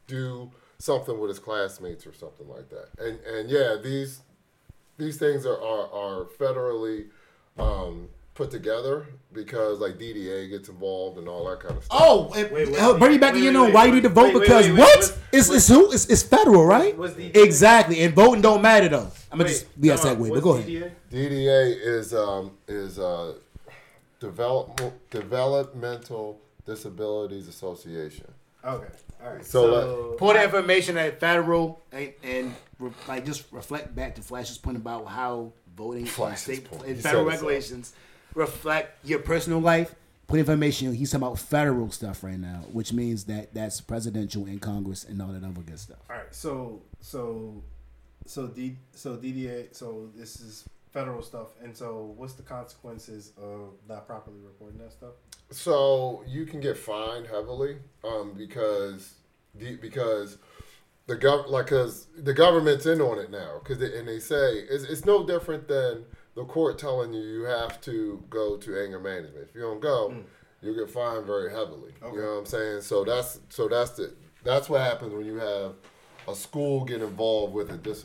do 0.06 0.50
something 0.78 1.20
with 1.20 1.28
his 1.28 1.38
classmates 1.38 2.06
or 2.06 2.14
something 2.14 2.48
like 2.48 2.70
that. 2.70 2.88
And 2.98 3.20
and 3.20 3.50
yeah, 3.50 3.76
these 3.82 4.22
these 4.96 5.18
things 5.18 5.44
are 5.44 5.60
are, 5.60 5.92
are 5.92 6.24
federally 6.40 7.08
um, 7.58 8.08
put 8.34 8.50
together 8.50 9.06
because 9.30 9.78
like 9.78 9.98
DDA 9.98 10.48
gets 10.48 10.70
involved 10.70 11.18
and 11.18 11.28
all 11.28 11.50
that 11.50 11.60
kind 11.60 11.76
of 11.76 11.84
stuff. 11.84 11.98
Oh, 12.00 12.32
and, 12.34 12.50
Wait, 12.50 12.68
wait, 12.70 12.80
uh, 12.80 12.96
bring 12.96 13.12
me 13.12 13.18
back 13.18 13.34
wait, 13.34 13.40
to 13.40 13.44
you 13.44 13.52
know 13.52 13.68
why 13.68 13.84
you 13.84 13.92
need 13.94 14.04
to 14.04 14.08
vote 14.08 14.26
wait, 14.28 14.34
wait, 14.36 14.40
because 14.44 14.64
wait, 14.68 14.72
wait, 14.72 14.78
what? 14.80 14.96
what's- 14.96 15.18
It's 15.32 15.50
it's 15.50 15.68
who? 15.68 15.92
It's, 15.92 16.06
it's 16.06 16.22
federal, 16.22 16.64
right? 16.64 16.96
what's 16.96 17.12
the- 17.12 17.26
exactly, 17.38 18.00
and 18.00 18.14
voting 18.14 18.40
don't 18.40 18.62
matter 18.62 18.88
though. 18.88 19.10
I'm 19.30 19.36
gonna 19.36 19.44
Wait, 19.50 19.50
just 19.50 19.78
be 19.78 19.88
that 19.88 19.98
time 19.98 20.12
out. 20.12 20.16
segue, 20.16 20.20
but 20.22 20.30
What's 20.30 20.42
go 20.42 20.54
ahead. 20.56 20.66
DDA? 20.66 20.90
DDA 21.12 21.76
is 21.82 22.14
um, 22.14 22.52
is 22.66 22.98
uh, 22.98 23.34
develop, 24.20 24.80
Developmental 25.10 26.40
Disabilities 26.66 27.48
Association. 27.48 28.26
Okay, 28.64 28.86
all 29.22 29.32
right. 29.34 29.44
So, 29.44 29.70
So, 29.70 30.16
Pour 30.18 30.34
the 30.34 30.42
information 30.44 30.96
at 30.98 31.20
federal 31.20 31.80
and, 31.92 32.12
and 32.22 32.54
re- 32.78 32.90
like 33.06 33.24
just 33.24 33.44
reflect 33.52 33.94
back 33.94 34.14
to 34.16 34.22
Flash's 34.22 34.58
point 34.58 34.76
about 34.76 35.06
how 35.06 35.52
voting 35.76 36.02
and 36.02 36.10
Flash's 36.10 36.42
state 36.42 36.64
point. 36.70 36.84
and 36.86 37.00
federal 37.00 37.24
said 37.30 37.38
so. 37.38 37.46
regulations 37.46 37.92
reflect 38.34 39.04
your 39.04 39.20
personal 39.20 39.60
life. 39.60 39.94
Put 40.26 40.40
information. 40.40 40.92
He's 40.92 41.10
talking 41.10 41.26
about 41.26 41.38
federal 41.38 41.90
stuff 41.90 42.22
right 42.22 42.38
now, 42.38 42.64
which 42.72 42.92
means 42.92 43.24
that 43.24 43.54
that's 43.54 43.80
presidential 43.80 44.44
and 44.44 44.60
Congress 44.60 45.04
and 45.04 45.22
all 45.22 45.28
that 45.28 45.42
other 45.42 45.60
good 45.62 45.78
stuff. 45.78 45.98
all 46.10 46.16
right. 46.16 46.34
So 46.34 46.82
so 47.00 47.62
so 48.26 48.48
D 48.48 48.76
so 48.92 49.16
DDA. 49.16 49.74
So 49.74 50.10
this 50.14 50.40
is 50.40 50.68
federal 50.92 51.22
stuff, 51.22 51.48
and 51.62 51.76
so 51.76 52.14
what's 52.16 52.34
the 52.34 52.42
consequences 52.42 53.32
of 53.36 53.74
not 53.88 54.06
properly 54.06 54.40
reporting 54.40 54.78
that 54.78 54.92
stuff? 54.92 55.12
So 55.50 56.24
you 56.26 56.44
can 56.44 56.60
get 56.60 56.76
fined 56.76 57.26
heavily 57.26 57.76
um, 58.04 58.34
because 58.36 59.14
the, 59.54 59.76
because 59.76 60.38
the 61.06 61.16
gov 61.16 61.48
like 61.48 61.66
because 61.66 62.06
the 62.18 62.34
government's 62.34 62.86
in 62.86 63.00
on 63.00 63.18
it 63.18 63.30
now 63.30 63.60
because 63.62 63.80
and 63.82 64.06
they 64.06 64.20
say 64.20 64.58
it's, 64.70 64.84
it's 64.84 65.04
no 65.04 65.26
different 65.26 65.66
than 65.66 66.04
the 66.34 66.44
court 66.44 66.78
telling 66.78 67.12
you 67.12 67.22
you 67.22 67.42
have 67.44 67.80
to 67.80 68.22
go 68.30 68.56
to 68.56 68.80
anger 68.80 69.00
management. 69.00 69.48
If 69.48 69.54
you 69.54 69.62
don't 69.62 69.80
go, 69.80 70.14
you'll 70.62 70.76
get 70.76 70.90
fined 70.90 71.26
very 71.26 71.50
heavily. 71.50 71.92
Okay. 72.02 72.14
You 72.14 72.22
know 72.22 72.32
what 72.34 72.38
I'm 72.40 72.46
saying? 72.46 72.82
So 72.82 73.04
that's 73.04 73.40
so 73.48 73.68
that's 73.68 73.92
the 73.92 74.14
that's 74.44 74.68
what 74.68 74.82
happens 74.82 75.14
when 75.14 75.26
you 75.26 75.36
have 75.36 75.74
a 76.30 76.34
school 76.34 76.84
get 76.84 77.00
involved 77.02 77.54
with 77.54 77.70
a 77.70 77.76
dis- 77.76 78.04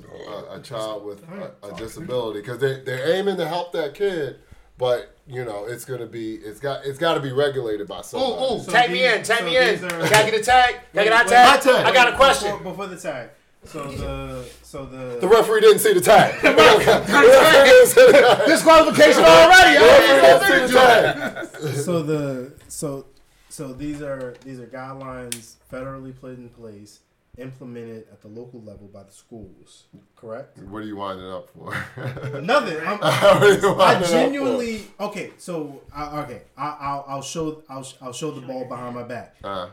a, 0.49 0.55
a 0.55 0.59
child 0.61 1.05
with 1.05 1.23
a, 1.29 1.51
a 1.67 1.75
disability 1.75 2.39
because 2.41 2.59
they 2.59 2.79
they're 2.81 3.15
aiming 3.15 3.37
to 3.37 3.47
help 3.47 3.71
that 3.73 3.93
kid. 3.93 4.37
But 4.77 5.15
you 5.27 5.45
know 5.45 5.65
it's 5.65 5.85
gonna 5.85 6.07
be 6.07 6.35
it's 6.35 6.59
got 6.59 6.85
it's 6.85 6.97
got 6.97 7.13
to 7.13 7.19
be 7.19 7.31
regulated 7.31 7.87
by 7.87 8.01
somebody. 8.01 8.33
Ooh, 8.33 8.55
ooh, 8.55 8.59
So 8.63 8.71
tag 8.71 8.89
me 8.91 9.05
in, 9.05 9.21
tag 9.23 9.39
so 9.39 9.45
me 9.45 9.57
in. 9.57 9.67
these 9.75 9.83
are- 9.83 9.89
Gotta 10.09 10.31
get 10.31 10.39
a 10.41 10.43
tag. 10.43 10.75
Gotta 10.93 11.09
get 11.09 11.13
our 11.13 11.23
Wait, 11.25 11.29
tag. 11.29 11.65
wait, 11.65 11.75
wait, 11.75 11.85
I 11.85 11.93
got 11.93 12.13
a 12.13 12.15
question. 12.15 12.51
Before, 12.57 12.71
before 12.71 12.87
the 12.87 12.97
tag. 12.97 13.29
So 13.65 13.83
the 13.91 14.45
so 14.63 14.85
the 14.85 15.19
The 15.21 15.27
referee 15.27 15.61
didn't 15.61 15.79
see 15.79 15.93
the 15.93 16.01
tag. 16.01 16.35
The 16.41 16.49
referee 16.49 17.85
see 17.85 18.05
the 18.07 18.11
tag. 18.13 18.45
Disqualification 18.47 19.23
already. 19.23 19.77
The 19.77 19.85
referee 20.21 20.47
I 20.49 20.59
didn't 20.59 21.47
see 21.49 21.61
the 21.61 21.67
tag. 21.69 21.75
so 21.77 22.03
the 22.03 22.53
so 22.67 23.05
so 23.49 23.73
these 23.73 24.01
are 24.01 24.33
these 24.43 24.59
are 24.59 24.65
guidelines 24.65 25.55
federally 25.71 26.19
put 26.19 26.31
in 26.31 26.49
place, 26.49 26.99
implemented 27.37 28.05
at 28.11 28.21
the 28.21 28.27
local 28.27 28.61
level 28.61 28.87
by 28.87 29.03
the 29.03 29.11
schools. 29.11 29.85
Correct? 30.15 30.57
What 30.59 30.79
are 30.79 30.85
you 30.85 30.97
winding 30.97 31.27
up 31.31 31.49
for? 31.49 31.71
Nothing. 32.41 32.77
I'm, 32.85 32.99
What 32.99 33.43
are 33.43 33.53
you 33.59 33.69
I 33.69 33.75
winding 33.75 34.03
up 34.03 34.09
genuinely 34.09 34.83
okay. 34.99 35.31
So 35.37 35.81
I, 35.93 36.21
okay, 36.21 36.41
I, 36.57 36.77
I'll 36.79 37.05
I'll 37.07 37.21
show 37.21 37.63
I'll 37.69 37.87
I'll 38.01 38.13
show 38.13 38.31
the 38.31 38.41
ball 38.41 38.65
behind 38.65 38.95
my 38.95 39.03
back. 39.03 39.37
for? 39.41 39.47
Uh, 39.47 39.69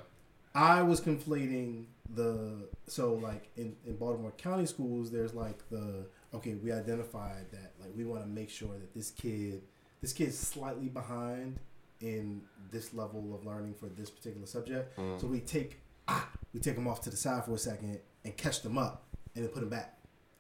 I 0.55 0.83
was 0.83 1.01
conflating 1.01 1.85
the 2.15 2.69
so 2.87 3.15
like 3.15 3.51
in, 3.57 3.77
in 3.87 3.97
Baltimore 3.97 4.33
County 4.33 4.67
schools, 4.67 5.11
there's 5.11 5.35
like 5.35 5.59
the 5.71 6.07
okay, 6.35 6.55
we 6.55 6.73
identified 6.73 7.51
that 7.53 7.73
like 7.81 7.91
we 7.97 8.05
want 8.05 8.23
to 8.23 8.29
make 8.29 8.51
sure 8.51 8.71
that 8.71 8.95
this 8.95 9.11
kid 9.11 9.63
this 10.01 10.13
kid's 10.13 10.39
slightly 10.39 10.89
behind 10.89 11.59
in 12.01 12.41
this 12.71 12.95
level 12.95 13.35
of 13.35 13.45
learning 13.45 13.75
for 13.75 13.87
this 13.87 14.09
particular 14.09 14.47
subject. 14.47 14.99
So 15.19 15.27
we 15.27 15.41
take 15.41 15.79
ah, 16.11 16.29
we 16.53 16.61
take 16.61 16.75
them 16.75 16.87
off 16.89 17.01
to 17.03 17.11
the 17.11 17.17
side 17.17 17.45
for 17.45 17.53
a 17.53 17.59
second 17.59 17.99
and 18.25 18.37
catch 18.37 18.63
them 18.63 18.77
up 18.79 19.05
and 19.35 19.45
then 19.45 19.51
put 19.53 19.61
them 19.61 19.69
back. 19.71 19.97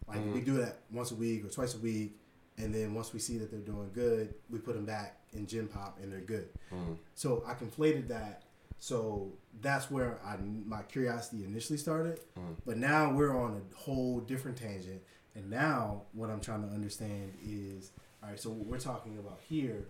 Like 0.08 0.18
we 0.34 0.40
do 0.40 0.54
that 0.58 0.78
once 0.90 1.12
a 1.12 1.14
week 1.14 1.44
or 1.44 1.48
twice 1.48 1.74
a 1.74 1.78
week, 1.78 2.18
and 2.58 2.74
then 2.74 2.94
once 2.94 3.12
we 3.12 3.20
see 3.20 3.38
that 3.38 3.50
they're 3.50 3.60
doing 3.60 3.90
good, 3.92 4.34
we 4.50 4.58
put 4.58 4.74
them 4.74 4.84
back 4.84 5.18
in 5.32 5.46
gym 5.46 5.68
pop 5.68 5.98
and 6.02 6.12
they're 6.12 6.20
good. 6.20 6.48
So 7.14 7.44
I 7.46 7.54
conflated 7.54 8.08
that. 8.08 8.42
So 8.78 9.32
that's 9.60 9.90
where 9.90 10.18
I 10.24 10.36
my 10.66 10.82
curiosity 10.82 11.44
initially 11.44 11.78
started. 11.78 12.18
But 12.66 12.76
now 12.76 13.12
we're 13.12 13.36
on 13.38 13.60
a 13.60 13.76
whole 13.78 14.20
different 14.20 14.56
tangent. 14.56 15.00
And 15.36 15.48
now 15.48 16.02
what 16.12 16.28
I'm 16.28 16.40
trying 16.40 16.66
to 16.66 16.74
understand 16.74 17.32
is 17.46 17.92
all 18.22 18.30
right. 18.30 18.40
So 18.40 18.50
what 18.50 18.66
we're 18.66 18.78
talking 18.78 19.16
about 19.18 19.38
here 19.48 19.86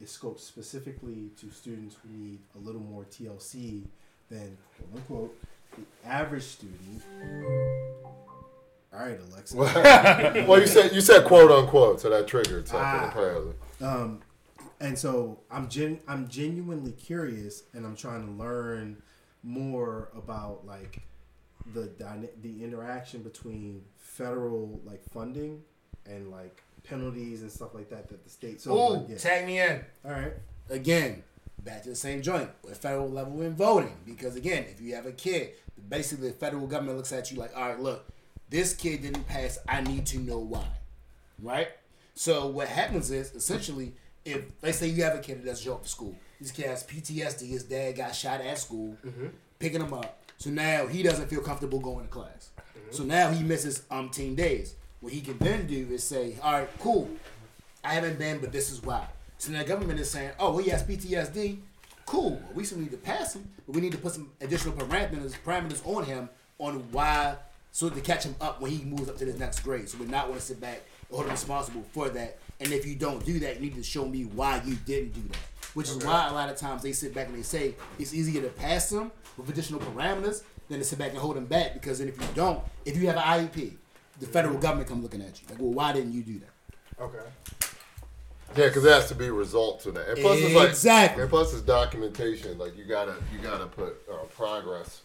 is 0.00 0.10
scoped 0.10 0.40
specifically 0.40 1.30
to 1.38 1.50
students 1.50 1.94
who 2.02 2.08
need 2.10 2.40
a 2.56 2.58
little 2.58 2.80
more 2.80 3.04
TLC 3.04 3.86
than 4.30 4.56
quote 4.78 4.94
unquote 4.94 5.36
the 5.76 6.08
average 6.08 6.44
student. 6.44 7.02
All 8.92 8.98
right, 9.06 9.18
Alexa. 9.30 9.56
well, 10.48 10.60
you 10.60 10.66
said 10.66 10.92
you 10.92 11.00
said 11.00 11.24
quote 11.24 11.50
unquote, 11.50 12.00
so 12.00 12.10
that 12.10 12.26
triggered 12.26 12.66
something 12.66 12.84
Ah. 12.86 13.08
apparently. 13.08 13.54
Um, 13.80 14.20
and 14.80 14.98
so 14.98 15.38
I'm 15.50 15.68
gen 15.68 16.00
I'm 16.08 16.28
genuinely 16.28 16.92
curious, 16.92 17.62
and 17.72 17.86
I'm 17.86 17.96
trying 17.96 18.26
to 18.26 18.32
learn 18.32 19.02
more 19.42 20.08
about 20.16 20.66
like 20.66 21.02
the 21.72 21.86
dyna- 21.86 22.28
the 22.42 22.64
interaction 22.64 23.22
between 23.22 23.82
federal 23.96 24.80
like 24.84 25.02
funding 25.12 25.62
and 26.06 26.30
like 26.30 26.62
penalties 26.82 27.42
and 27.42 27.50
stuff 27.52 27.74
like 27.74 27.88
that 27.90 28.08
that 28.08 28.24
the 28.24 28.30
state. 28.30 28.60
So 28.60 28.72
Ooh, 28.74 28.94
like, 28.98 29.08
yeah. 29.08 29.16
tag 29.18 29.46
me 29.46 29.60
in. 29.60 29.84
all 30.04 30.10
right, 30.12 30.32
again, 30.68 31.22
back 31.64 31.82
to 31.82 31.90
the 31.90 31.96
same 31.96 32.22
joint 32.22 32.50
with 32.62 32.78
federal 32.78 33.08
level 33.08 33.42
in 33.42 33.54
voting. 33.54 33.96
Because 34.06 34.36
again, 34.36 34.66
if 34.70 34.80
you 34.80 34.94
have 34.94 35.06
a 35.06 35.12
kid, 35.12 35.50
basically 35.88 36.28
the 36.28 36.34
federal 36.34 36.66
government 36.66 36.96
looks 36.96 37.12
at 37.12 37.30
you 37.30 37.38
like, 37.38 37.56
all 37.56 37.68
right, 37.68 37.80
look, 37.80 38.06
this 38.48 38.74
kid 38.74 39.02
didn't 39.02 39.26
pass. 39.26 39.58
I 39.68 39.80
need 39.80 40.06
to 40.06 40.18
know 40.18 40.38
why, 40.38 40.66
right? 41.42 41.68
So 42.14 42.48
what 42.48 42.68
happens 42.68 43.10
is 43.10 43.32
essentially, 43.34 43.92
if 44.24 44.44
let's 44.62 44.78
say 44.78 44.88
you 44.88 45.02
have 45.04 45.14
a 45.14 45.20
kid 45.20 45.38
that 45.38 45.46
doesn't 45.46 45.64
show 45.64 45.74
up 45.74 45.82
for 45.82 45.88
school, 45.88 46.16
this 46.40 46.50
kid 46.50 46.66
has 46.66 46.84
PTSD. 46.84 47.48
His 47.48 47.64
dad 47.64 47.96
got 47.96 48.14
shot 48.14 48.40
at 48.40 48.58
school, 48.58 48.96
mm-hmm. 49.06 49.28
picking 49.58 49.80
him 49.80 49.94
up. 49.94 50.20
So 50.38 50.50
now 50.50 50.86
he 50.86 51.02
doesn't 51.02 51.28
feel 51.28 51.42
comfortable 51.42 51.80
going 51.80 52.04
to 52.04 52.10
class. 52.10 52.50
Mm-hmm. 52.58 52.92
So 52.92 53.04
now 53.04 53.30
he 53.30 53.44
misses 53.44 53.80
umpteen 53.90 54.36
days. 54.36 54.74
What 55.00 55.12
he 55.12 55.20
can 55.20 55.38
then 55.38 55.66
do 55.66 55.88
is 55.90 56.02
say, 56.02 56.36
all 56.42 56.52
right, 56.52 56.68
cool. 56.80 57.08
I 57.82 57.94
haven't 57.94 58.18
been, 58.18 58.38
but 58.38 58.52
this 58.52 58.70
is 58.70 58.82
why. 58.82 59.06
So 59.40 59.52
now 59.52 59.60
the 59.60 59.64
government 59.64 59.98
is 59.98 60.10
saying, 60.10 60.32
oh, 60.38 60.50
well, 60.50 60.58
he 60.62 60.68
has 60.68 60.82
PTSD. 60.82 61.60
Cool. 62.04 62.42
We 62.54 62.62
still 62.64 62.78
need 62.78 62.90
to 62.90 62.98
pass 62.98 63.34
him, 63.34 63.48
but 63.66 63.74
we 63.74 63.80
need 63.80 63.92
to 63.92 63.98
put 63.98 64.12
some 64.12 64.30
additional 64.42 64.74
parameters 64.74 65.34
parameters 65.42 65.80
on 65.86 66.04
him 66.04 66.28
on 66.58 66.80
why, 66.92 67.36
so 67.72 67.88
to 67.88 68.00
catch 68.02 68.24
him 68.24 68.34
up 68.38 68.60
when 68.60 68.70
he 68.70 68.84
moves 68.84 69.08
up 69.08 69.16
to 69.16 69.24
the 69.24 69.32
next 69.38 69.60
grade. 69.60 69.88
So 69.88 69.96
we're 69.96 70.08
not 70.08 70.26
going 70.26 70.38
to 70.38 70.44
sit 70.44 70.60
back 70.60 70.82
and 71.08 71.16
hold 71.16 71.24
him 71.24 71.30
responsible 71.30 71.82
for 71.92 72.10
that. 72.10 72.36
And 72.60 72.70
if 72.70 72.84
you 72.84 72.94
don't 72.94 73.24
do 73.24 73.38
that, 73.38 73.54
you 73.54 73.62
need 73.62 73.76
to 73.76 73.82
show 73.82 74.04
me 74.04 74.24
why 74.24 74.60
you 74.66 74.74
didn't 74.84 75.14
do 75.14 75.22
that. 75.28 75.38
Which 75.72 75.88
is 75.88 76.04
why 76.04 76.28
a 76.28 76.34
lot 76.34 76.50
of 76.50 76.56
times 76.56 76.82
they 76.82 76.92
sit 76.92 77.14
back 77.14 77.28
and 77.28 77.38
they 77.38 77.42
say 77.42 77.76
it's 77.98 78.12
easier 78.12 78.42
to 78.42 78.48
pass 78.48 78.90
them 78.90 79.10
with 79.38 79.48
additional 79.48 79.80
parameters 79.80 80.42
than 80.68 80.80
to 80.80 80.84
sit 80.84 80.98
back 80.98 81.12
and 81.12 81.18
hold 81.18 81.36
them 81.36 81.46
back. 81.46 81.72
Because 81.72 82.00
then 82.00 82.08
if 82.08 82.20
you 82.20 82.28
don't, 82.34 82.62
if 82.84 82.94
you 82.94 83.06
have 83.06 83.16
an 83.16 83.22
IEP, 83.22 83.72
the 84.18 84.26
federal 84.26 84.58
government 84.58 84.86
come 84.86 85.00
looking 85.00 85.22
at 85.22 85.40
you 85.40 85.48
like, 85.48 85.58
well, 85.58 85.72
why 85.72 85.94
didn't 85.94 86.12
you 86.12 86.22
do 86.22 86.40
that? 86.40 86.50
okay. 87.00 87.18
Yeah, 88.56 88.66
because 88.66 88.84
it 88.84 88.90
has 88.90 89.08
to 89.08 89.14
be 89.14 89.30
results 89.30 89.86
in 89.86 89.94
that. 89.94 90.08
And 90.08 90.18
plus, 90.18 90.40
it's 90.40 90.54
like 90.54 90.68
Exactly. 90.70 91.22
And 91.22 91.30
plus, 91.30 91.52
it's 91.52 91.62
documentation. 91.62 92.58
Like 92.58 92.76
you 92.76 92.84
gotta 92.84 93.14
you 93.32 93.38
gotta 93.38 93.66
put 93.66 94.02
uh, 94.10 94.24
progress 94.36 95.02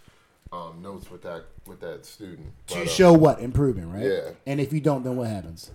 um, 0.52 0.82
notes 0.82 1.12
with 1.12 1.22
that 1.24 1.46
with 1.68 1.80
that 1.82 2.06
student. 2.06 2.48
To 2.68 2.76
But, 2.76 2.84
uh, 2.84 2.90
show 2.90 3.14
what 3.14 3.40
improvement, 3.40 3.94
right? 3.94 4.06
Yeah. 4.06 4.30
And 4.48 4.60
if 4.60 4.74
you 4.74 4.82
don't, 4.82 5.04
then 5.04 5.16
what 5.16 5.30
happens? 5.30 5.72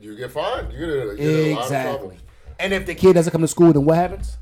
you 0.00 0.16
get 0.16 0.30
fined. 0.30 0.72
You 0.72 0.78
get, 0.78 0.88
in, 0.88 1.08
you 1.08 1.16
get 1.16 1.20
in 1.20 1.52
a 1.52 1.54
lot 1.54 1.62
of 1.62 1.68
trouble. 1.68 2.10
Exactly. 2.10 2.16
And 2.58 2.72
if 2.72 2.86
the 2.86 2.94
kid 2.94 3.14
doesn't 3.14 3.32
come 3.32 3.40
to 3.40 3.48
school, 3.48 3.72
then 3.72 3.84
what 3.84 3.96
happens? 3.96 4.36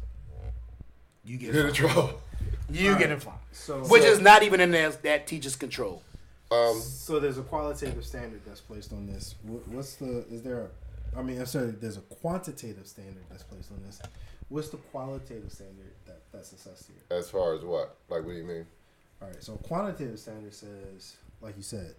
You 1.25 1.33
You 1.35 1.39
get 1.39 1.53
get 1.53 1.67
in 1.67 1.73
trouble. 1.73 2.21
You 2.71 2.99
get 2.99 3.11
in 3.11 3.21
fined. 3.21 3.39
So, 3.53 3.81
Which 3.85 4.05
is 4.05 4.21
not 4.21 4.43
even 4.43 4.61
in 4.61 4.71
their, 4.71 4.91
that 4.91 5.27
teacher's 5.27 5.57
control. 5.57 6.03
Um, 6.51 6.81
so 6.81 7.21
there's 7.21 7.39
a 7.39 7.43
qualitative 7.43 8.05
standard 8.05 8.41
that's 8.45 8.61
placed 8.61 8.93
on 8.93 9.07
this. 9.07 9.35
What's 9.43 9.95
the? 9.95 10.25
Is 10.31 10.43
there? 10.43 10.63
A, 10.63 10.69
I 11.17 11.23
mean, 11.23 11.39
I'm 11.41 11.47
sorry. 11.47 11.73
There's 11.73 11.97
a 11.97 12.03
quantitative 12.03 12.87
standard 12.87 13.25
that's 13.31 13.43
placed 13.43 13.71
on 13.73 13.83
this. 13.85 14.01
What's 14.49 14.69
the 14.69 14.77
qualitative 14.79 15.53
standard 15.53 15.93
that, 16.07 16.23
that's 16.33 16.53
assessed 16.53 16.87
here? 16.89 17.17
as 17.19 17.31
far 17.31 17.55
as 17.55 17.63
what? 17.63 17.97
Like, 18.09 18.25
what 18.25 18.33
do 18.33 18.39
you 18.39 18.45
mean? 18.45 18.67
All 19.23 19.29
right. 19.29 19.43
So 19.43 19.55
quantitative 19.57 20.19
standard 20.19 20.55
says, 20.55 21.17
like 21.41 21.57
you 21.57 21.63
said, 21.63 21.95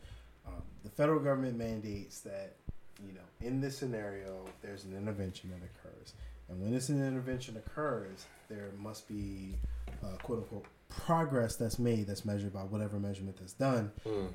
um, 0.47 0.62
the 0.84 0.89
federal 0.89 1.20
government 1.20 1.57
mandates 1.57 2.22
that 2.22 2.55
you 3.05 3.14
know 3.14 3.22
in 3.41 3.62
this 3.62 3.78
scenario 3.78 4.45
there's 4.62 4.86
an 4.86 4.95
intervention 4.97 5.49
that 5.51 5.57
occurs, 5.66 6.14
and 6.49 6.59
when 6.62 6.72
this 6.72 6.89
intervention 6.89 7.57
occurs, 7.57 8.26
there 8.49 8.72
must 8.80 9.07
be 9.07 9.55
uh, 10.03 10.18
quote 10.24 10.39
unquote 10.39 10.66
progress 10.89 11.55
that's 11.55 11.80
made 11.80 12.07
that's 12.07 12.26
measured 12.26 12.53
by 12.53 12.62
whatever 12.62 12.99
measurement 12.99 13.38
that's 13.39 13.53
done, 13.53 13.91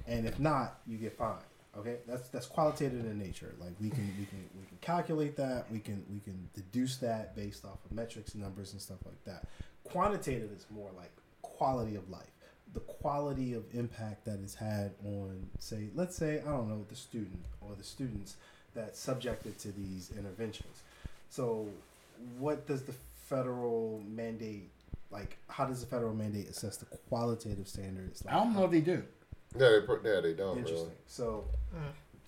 and 0.06 0.26
if 0.26 0.38
not, 0.38 0.78
you 0.86 0.96
get 0.96 1.16
fined. 1.18 1.40
Okay, 1.78 1.96
that's 2.06 2.28
that's 2.28 2.46
qualitative 2.46 3.04
in 3.04 3.18
nature. 3.18 3.54
Like 3.58 3.72
we 3.80 3.90
can 3.90 4.06
we 4.18 4.24
can 4.26 4.48
we 4.58 4.66
can 4.66 4.78
calculate 4.80 5.36
that. 5.36 5.70
We 5.70 5.78
can 5.78 6.04
we 6.10 6.20
can 6.20 6.48
deduce 6.54 6.96
that 6.98 7.36
based 7.36 7.64
off 7.64 7.84
of 7.84 7.92
metrics, 7.92 8.34
numbers, 8.34 8.72
and 8.72 8.80
stuff 8.80 8.98
like 9.04 9.22
that. 9.24 9.46
Quantitative 9.84 10.50
is 10.52 10.66
more 10.70 10.90
like 10.96 11.12
quality 11.42 11.96
of 11.96 12.08
life, 12.10 12.30
the 12.72 12.80
quality 12.80 13.54
of 13.54 13.64
impact 13.72 14.24
that 14.24 14.40
is 14.40 14.54
had 14.54 14.92
on, 15.04 15.48
say, 15.58 15.88
let's 15.94 16.16
say 16.16 16.40
I 16.40 16.50
don't 16.50 16.68
know 16.68 16.84
the 16.88 16.96
student 16.96 17.44
or 17.60 17.74
the 17.76 17.84
students 17.84 18.36
that's 18.74 18.98
subjected 18.98 19.58
to 19.60 19.72
these 19.72 20.12
interventions. 20.16 20.82
So, 21.30 21.68
what 22.38 22.66
does 22.66 22.82
the 22.82 22.94
federal 23.28 24.02
mandate 24.08 24.70
like? 25.10 25.38
How 25.48 25.64
does 25.64 25.80
the 25.80 25.86
federal 25.86 26.14
mandate 26.14 26.48
assess 26.48 26.76
the 26.76 26.86
qualitative 27.08 27.68
standards? 27.68 28.24
Like, 28.24 28.34
I 28.34 28.38
don't 28.38 28.54
know 28.54 28.64
if 28.64 28.70
they 28.70 28.80
do. 28.80 29.02
Yeah, 29.54 29.70
they, 29.70 29.80
put- 29.86 30.04
yeah, 30.04 30.20
they 30.20 30.32
don't. 30.34 30.58
Interesting. 30.58 30.86
Really. 30.86 30.96
So, 31.06 31.44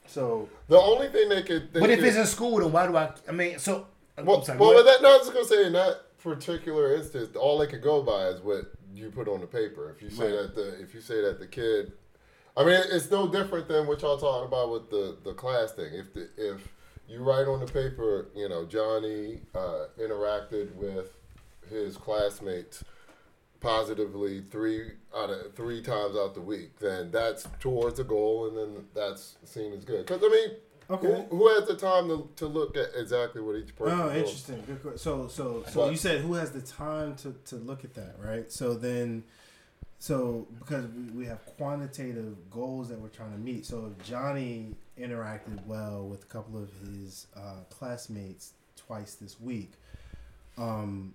so 0.06 0.48
The 0.68 0.78
only 0.78 1.08
thing 1.08 1.28
they 1.28 1.42
could. 1.42 1.72
They 1.72 1.80
But 1.80 1.90
if 1.90 1.98
could- 1.98 2.08
it's 2.08 2.16
in 2.16 2.26
school, 2.26 2.58
then 2.58 2.72
why 2.72 2.86
do 2.86 2.96
I? 2.96 3.12
I 3.28 3.32
mean, 3.32 3.58
so. 3.58 3.86
I'm 4.16 4.24
Well, 4.26 4.42
sorry, 4.42 4.58
well, 4.58 4.70
go 4.70 4.76
with 4.78 4.86
ahead. 4.86 4.98
that, 5.00 5.02
no, 5.02 5.14
I 5.14 5.18
was 5.18 5.26
just 5.28 5.32
gonna 5.34 5.46
say 5.46 5.66
in 5.66 5.72
that 5.74 6.18
particular 6.22 6.94
instance, 6.96 7.36
all 7.36 7.58
they 7.58 7.68
could 7.68 7.82
go 7.82 8.02
by 8.02 8.26
is 8.28 8.40
what 8.40 8.72
you 8.92 9.10
put 9.10 9.28
on 9.28 9.40
the 9.40 9.46
paper. 9.46 9.90
If 9.94 10.02
you 10.02 10.10
say 10.10 10.32
Right. 10.32 10.42
that 10.42 10.54
the 10.56 10.80
if 10.82 10.92
you 10.92 11.00
say 11.00 11.20
that 11.22 11.38
the 11.38 11.46
kid, 11.46 11.92
I 12.56 12.64
mean, 12.64 12.80
it's 12.90 13.08
no 13.12 13.28
different 13.28 13.68
than 13.68 13.86
what 13.86 14.02
y'all 14.02 14.18
talking 14.18 14.48
about 14.48 14.70
with 14.72 14.90
the 14.90 15.16
the 15.22 15.34
class 15.34 15.70
thing. 15.72 15.94
If 15.94 16.12
the 16.14 16.28
if 16.36 16.66
you 17.06 17.22
write 17.22 17.46
on 17.46 17.60
the 17.60 17.66
paper, 17.72 18.26
you 18.34 18.48
know, 18.48 18.64
Johnny 18.64 19.42
uh, 19.54 19.84
interacted 20.00 20.74
with 20.74 21.12
his 21.70 21.96
classmates 21.96 22.82
positively 23.61 24.42
three 24.50 24.92
out 25.16 25.30
of 25.30 25.54
three 25.54 25.82
times 25.82 26.16
out 26.16 26.34
the 26.34 26.40
week, 26.40 26.78
then 26.78 27.11
that's 27.11 27.46
towards 27.61 27.98
a 27.98 28.04
goal, 28.04 28.46
and 28.48 28.56
then 28.56 28.84
that's 28.94 29.36
seen 29.44 29.72
as 29.72 29.84
good. 29.84 30.06
Because 30.06 30.22
I 30.22 30.28
mean. 30.28 30.50
Okay. 30.90 31.06
Who, 31.28 31.36
who 31.36 31.48
has 31.48 31.68
the 31.68 31.76
time 31.76 32.09
to, 32.09 32.30
to 32.36 32.46
look 32.46 32.74
at 32.74 32.86
exactly 32.96 33.42
what 33.42 33.56
each 33.56 33.76
person 33.76 34.00
Oh, 34.00 34.04
doing? 34.04 34.16
interesting. 34.20 34.62
Good. 34.66 34.82
que- 34.82 34.96
So, 34.96 35.28
so, 35.28 35.62
so 35.68 35.80
But- 35.82 35.90
you 35.90 35.98
said 35.98 36.22
who 36.22 36.32
has 36.32 36.50
the 36.52 36.62
time 36.62 37.14
to, 37.16 37.34
to 37.44 37.56
look 37.56 37.84
at 37.84 37.92
that, 37.92 38.14
right? 38.18 38.50
So 38.50 38.72
then, 38.72 39.24
so 39.98 40.48
because 40.59 40.86
we, 40.86 41.02
we 41.11 41.26
have 41.26 41.44
quantitative 41.59 42.48
goals 42.50 42.88
that 42.88 42.98
we're 42.98 43.09
trying 43.11 43.32
to 43.32 43.38
meet. 43.38 43.66
So 43.66 43.92
if 43.94 44.02
Johnny 44.02 44.76
interacted 44.98 45.62
well 45.66 46.06
with 46.09 46.22
a 46.22 46.26
couple 46.26 46.59
of 46.59 46.70
his 46.86 47.26
uh, 47.36 47.64
classmates 47.68 48.54
twice 48.74 49.12
this 49.16 49.38
week, 49.38 49.72
um, 50.56 51.12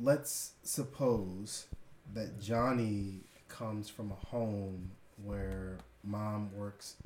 let's 0.00 0.54
suppose 0.64 1.66
that 2.14 2.40
Johnny 2.40 3.20
comes 3.48 3.88
from 3.88 4.10
a 4.10 4.26
home 4.26 4.90
where 5.22 5.78
mom 6.04 6.50
works 6.56 6.96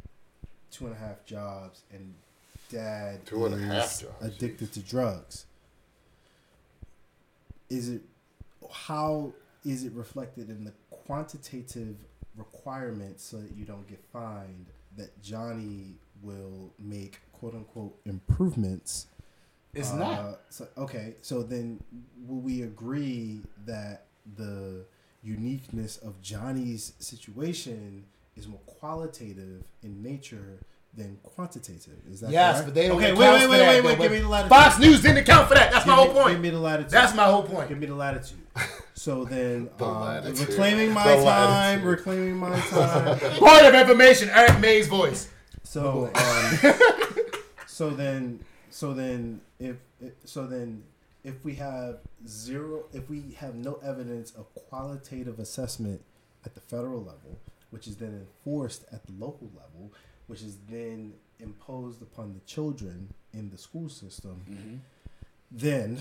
two 0.71 0.87
and 0.87 0.95
a 0.95 0.99
half 0.99 1.25
jobs 1.25 1.83
and 1.93 2.15
dad 2.71 3.25
Two 3.27 3.47
and 3.47 3.55
a 3.55 3.59
is 3.59 3.65
half 3.65 4.01
jobs, 4.01 4.25
addicted 4.25 4.73
to 4.73 4.81
drugs. 4.81 5.47
Is 7.69 7.89
it 7.89 8.03
how 8.73 9.33
is 9.65 9.85
it 9.85 9.93
reflected 9.93 10.49
in 10.51 10.65
the 10.65 10.73
quantitative 10.91 11.97
requirements 12.37 13.25
so 13.25 13.39
that 13.39 13.57
you 13.57 13.65
don't 13.65 13.87
get 13.89 14.03
fined 14.13 14.67
that 14.97 15.21
Johnny 15.23 15.95
will 16.23 16.73
make 16.79 17.21
quote 17.33 17.55
unquote 17.55 17.97
improvements 18.07 19.07
It's 19.75 19.93
uh, 19.93 19.97
not. 19.97 20.41
So, 20.49 20.69
okay, 20.79 21.15
so 21.21 21.43
then 21.43 21.83
will 22.27 22.41
we 22.41 22.63
agree 22.63 23.41
that 23.67 24.07
the 24.37 24.85
uniqueness 25.27 25.97
of 25.99 26.20
Johnny's 26.22 26.93
situation 26.99 28.05
is 28.37 28.47
more 28.47 28.61
qualitative 28.66 29.64
in 29.83 30.03
nature 30.03 30.61
than 30.95 31.18
quantitative? 31.22 31.99
Is 32.11 32.20
that 32.20 32.31
Yes, 32.31 32.55
correct? 32.57 32.66
but 32.68 32.74
they 32.74 32.89
don't 32.89 32.97
Okay, 32.97 33.12
wait, 33.12 33.18
wait, 33.18 33.49
wait, 33.51 33.59
that, 33.59 33.68
wait, 33.68 33.85
wait. 33.85 33.99
Give 33.99 34.12
me 34.12 34.18
the 34.20 34.29
latitude. 34.29 34.49
Fox 34.57 34.79
News 34.79 35.03
didn't 35.03 35.18
account 35.18 35.49
for 35.49 35.55
that. 35.55 35.70
That's 35.72 35.87
my 35.87 35.95
Give 35.97 36.05
whole 36.05 36.14
me- 36.14 36.20
point. 36.20 36.33
Give 36.35 36.41
me 36.43 36.51
the 36.51 36.59
latitude. 36.59 36.91
That's 36.93 37.14
my 37.14 37.24
whole 37.24 37.43
point. 37.43 37.68
Give 37.68 37.79
me 37.79 37.87
the 37.87 37.95
latitude. 37.95 38.39
So 38.95 39.24
then, 39.33 39.68
The 39.77 39.85
um, 39.85 40.01
latitude. 40.01 40.49
reclaiming 40.49 40.93
my 40.93 41.05
The 41.05 41.14
time, 41.16 41.24
latitude. 41.24 41.85
reclaiming 41.87 42.37
my 42.37 42.59
time. 42.61 43.18
Point 43.37 43.66
of 43.66 43.74
information, 43.74 44.31
Eric 44.31 44.59
Mays' 44.61 44.87
voice. 44.89 45.29
So, 45.64 46.11
um, 46.14 46.74
so 47.66 47.91
then, 47.91 48.41
so 48.70 48.95
then, 48.95 49.41
if 49.59 49.77
so, 50.24 50.47
then, 50.47 50.83
if 51.27 51.45
we 51.45 51.57
have 51.57 51.99
zero, 52.27 52.85
if 52.93 53.11
we 53.11 53.35
have 53.41 53.57
no 53.57 53.81
evidence 53.85 54.31
of 54.31 54.47
qualitative 54.55 55.41
assessment 55.41 56.01
at 56.45 56.55
the 56.55 56.61
federal 56.61 57.01
level, 57.01 57.41
which 57.70 57.89
is 57.89 57.97
then 57.97 58.14
enforced 58.14 58.85
at 58.93 59.05
the 59.07 59.12
local 59.18 59.51
level, 59.57 59.93
which 60.29 60.41
is 60.41 60.59
then 60.70 61.12
imposed 61.41 62.01
upon 62.01 62.33
the 62.33 62.39
children 62.47 63.12
in 63.35 63.51
the 63.51 63.59
school 63.59 63.89
system, 63.89 64.81
then, 65.51 65.99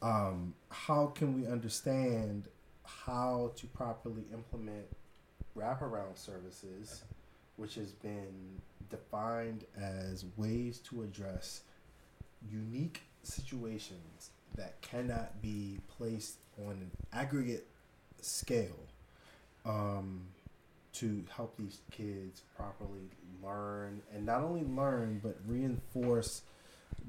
um, 0.00 0.54
how 0.70 1.06
can 1.06 1.34
we 1.34 1.44
understand 1.48 2.46
how 2.84 3.50
to 3.56 3.66
properly 3.66 4.22
implement 4.32 4.86
wraparound 5.56 6.16
services? 6.16 7.02
which 7.56 7.76
has 7.76 7.92
been 7.92 8.60
defined 8.90 9.64
as 9.80 10.24
ways 10.36 10.78
to 10.78 11.02
address 11.02 11.62
unique 12.50 13.02
situations 13.26 14.30
that 14.56 14.80
cannot 14.82 15.40
be 15.42 15.78
placed 15.98 16.36
on 16.66 16.72
an 16.72 16.90
aggregate 17.12 17.66
scale 18.20 18.78
um, 19.64 20.22
to 20.92 21.24
help 21.34 21.56
these 21.56 21.78
kids 21.90 22.42
properly 22.56 23.10
learn 23.42 24.00
and 24.14 24.24
not 24.24 24.42
only 24.42 24.62
learn 24.64 25.20
but 25.22 25.36
reinforce 25.46 26.42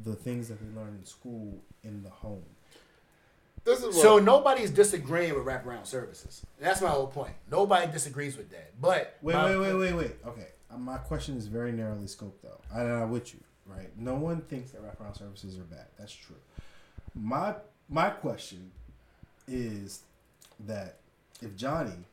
the 0.03 0.15
things 0.15 0.47
that 0.49 0.59
they 0.59 0.79
learn 0.79 0.95
in 0.99 1.05
school 1.05 1.61
in 1.83 2.03
the 2.03 2.09
home. 2.09 2.43
This 3.63 3.79
is 3.79 3.85
what, 3.85 3.95
So 3.95 4.19
nobody's 4.19 4.69
disagreeing 4.71 5.33
with 5.35 5.45
wraparound 5.45 5.85
services. 5.87 6.45
That's 6.59 6.81
my 6.81 6.89
whole 6.89 7.07
point. 7.07 7.33
Nobody 7.49 7.91
disagrees 7.91 8.37
with 8.37 8.49
that. 8.51 8.79
But 8.79 9.17
Wait, 9.21 9.33
my- 9.33 9.49
wait, 9.57 9.57
wait, 9.57 9.73
wait, 9.73 9.93
wait. 9.93 10.11
Okay, 10.27 10.47
uh, 10.71 10.77
my 10.77 10.97
question 10.97 11.37
is 11.37 11.47
very 11.47 11.71
narrowly 11.71 12.05
scoped, 12.05 12.41
though. 12.43 12.59
I, 12.73 12.81
I'm 12.81 13.09
with 13.11 13.33
you, 13.33 13.39
right? 13.65 13.89
No 13.97 14.15
one 14.15 14.41
thinks 14.41 14.71
that 14.71 14.81
wraparound 14.83 15.17
services 15.17 15.57
are 15.57 15.63
bad. 15.63 15.87
That's 15.97 16.13
true. 16.13 16.35
My 17.13 17.55
my 17.89 18.09
question 18.09 18.71
is 19.47 20.01
that 20.67 20.97
if 21.41 21.55
Johnny, 21.55 22.05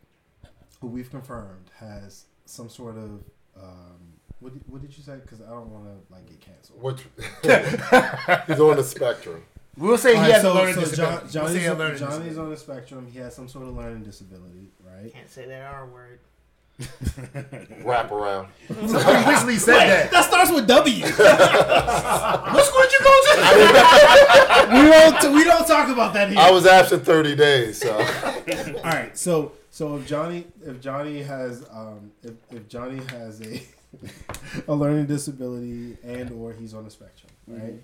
who 0.80 0.88
we've 0.88 1.10
confirmed 1.10 1.70
has 1.78 2.24
some 2.44 2.68
sort 2.68 2.96
of 2.96 3.22
um, 3.56 4.12
what 4.40 4.52
did, 4.52 4.62
what 4.66 4.82
did 4.82 4.96
you 4.96 5.02
say? 5.02 5.16
Because 5.22 5.40
I 5.40 5.50
don't 5.50 5.70
want 5.70 5.84
to 5.84 6.12
like 6.12 6.26
get 6.26 6.40
canceled. 6.40 6.82
which 6.82 7.00
he's 8.46 8.60
on 8.60 8.76
the 8.76 8.84
spectrum. 8.84 9.44
We'll 9.76 9.96
say 9.96 10.14
he 10.14 10.30
has 10.30 10.42
so, 10.42 10.52
a 10.52 10.54
learning 10.54 10.74
so 10.74 10.80
disability. 10.82 11.32
John, 11.32 11.44
we'll 11.44 11.52
Johnny's, 11.52 11.66
a 11.66 11.72
on, 11.72 11.78
learning 11.78 11.98
Johnny's 11.98 12.18
disability. 12.18 12.40
on 12.40 12.50
the 12.50 12.56
spectrum. 12.56 13.08
He 13.10 13.18
has 13.20 13.34
some 13.34 13.48
sort 13.48 13.68
of 13.68 13.74
learning 13.74 14.02
disability, 14.02 14.70
right? 14.84 15.12
Can't 15.12 15.30
say 15.30 15.46
that 15.46 15.62
R 15.62 15.86
word. 15.86 16.18
Wrap 17.84 18.10
around. 18.10 18.48
He 18.68 18.74
literally 18.74 19.56
said 19.56 19.76
that. 19.76 20.10
That 20.10 20.24
starts 20.24 20.50
with 20.50 20.66
W. 20.66 21.04
What 22.52 22.64
school 22.66 22.82
did 22.82 22.92
you 22.92 23.00
go 23.00 23.20
to? 23.24 23.32
we 24.72 24.90
don't 24.90 25.34
we 25.34 25.44
don't 25.44 25.66
talk 25.66 25.88
about 25.88 26.12
that 26.14 26.28
here. 26.28 26.38
I 26.38 26.50
was 26.50 26.66
absent 26.66 27.04
thirty 27.04 27.34
days, 27.34 27.78
so 27.78 27.96
All 27.96 28.82
right, 28.84 29.16
so 29.16 29.52
so 29.70 29.96
if 29.96 30.06
Johnny 30.06 30.46
if 30.64 30.80
Johnny 30.80 31.22
has 31.22 31.64
um 31.70 32.12
if, 32.22 32.34
if 32.50 32.68
Johnny 32.68 33.00
has 33.08 33.40
a 33.40 33.62
a 34.68 34.74
learning 34.74 35.06
disability 35.06 35.96
and 36.04 36.30
or 36.32 36.52
he's 36.52 36.74
on 36.74 36.84
the 36.84 36.90
spectrum, 36.90 37.30
right? 37.46 37.74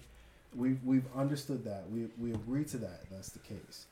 we've 0.54 0.82
we've 0.84 1.06
understood 1.16 1.64
that. 1.64 1.84
We 1.90 2.08
we 2.18 2.32
agree 2.32 2.64
to 2.64 2.78
that. 2.78 3.08
That's 3.10 3.30
the 3.30 3.40
case. 3.40 3.86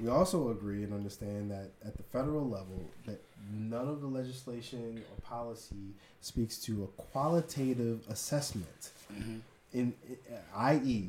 We 0.00 0.08
also 0.08 0.50
agree 0.50 0.84
and 0.84 0.92
understand 0.92 1.50
that 1.50 1.70
at 1.84 1.96
the 1.96 2.02
federal 2.02 2.48
level, 2.48 2.82
that 3.06 3.20
none 3.50 3.88
of 3.88 4.00
the 4.00 4.06
legislation 4.06 5.02
or 5.10 5.20
policy 5.22 5.94
speaks 6.20 6.58
to 6.58 6.84
a 6.84 7.02
qualitative 7.02 8.06
assessment, 8.08 8.90
in, 9.72 9.94
i.e., 10.56 11.08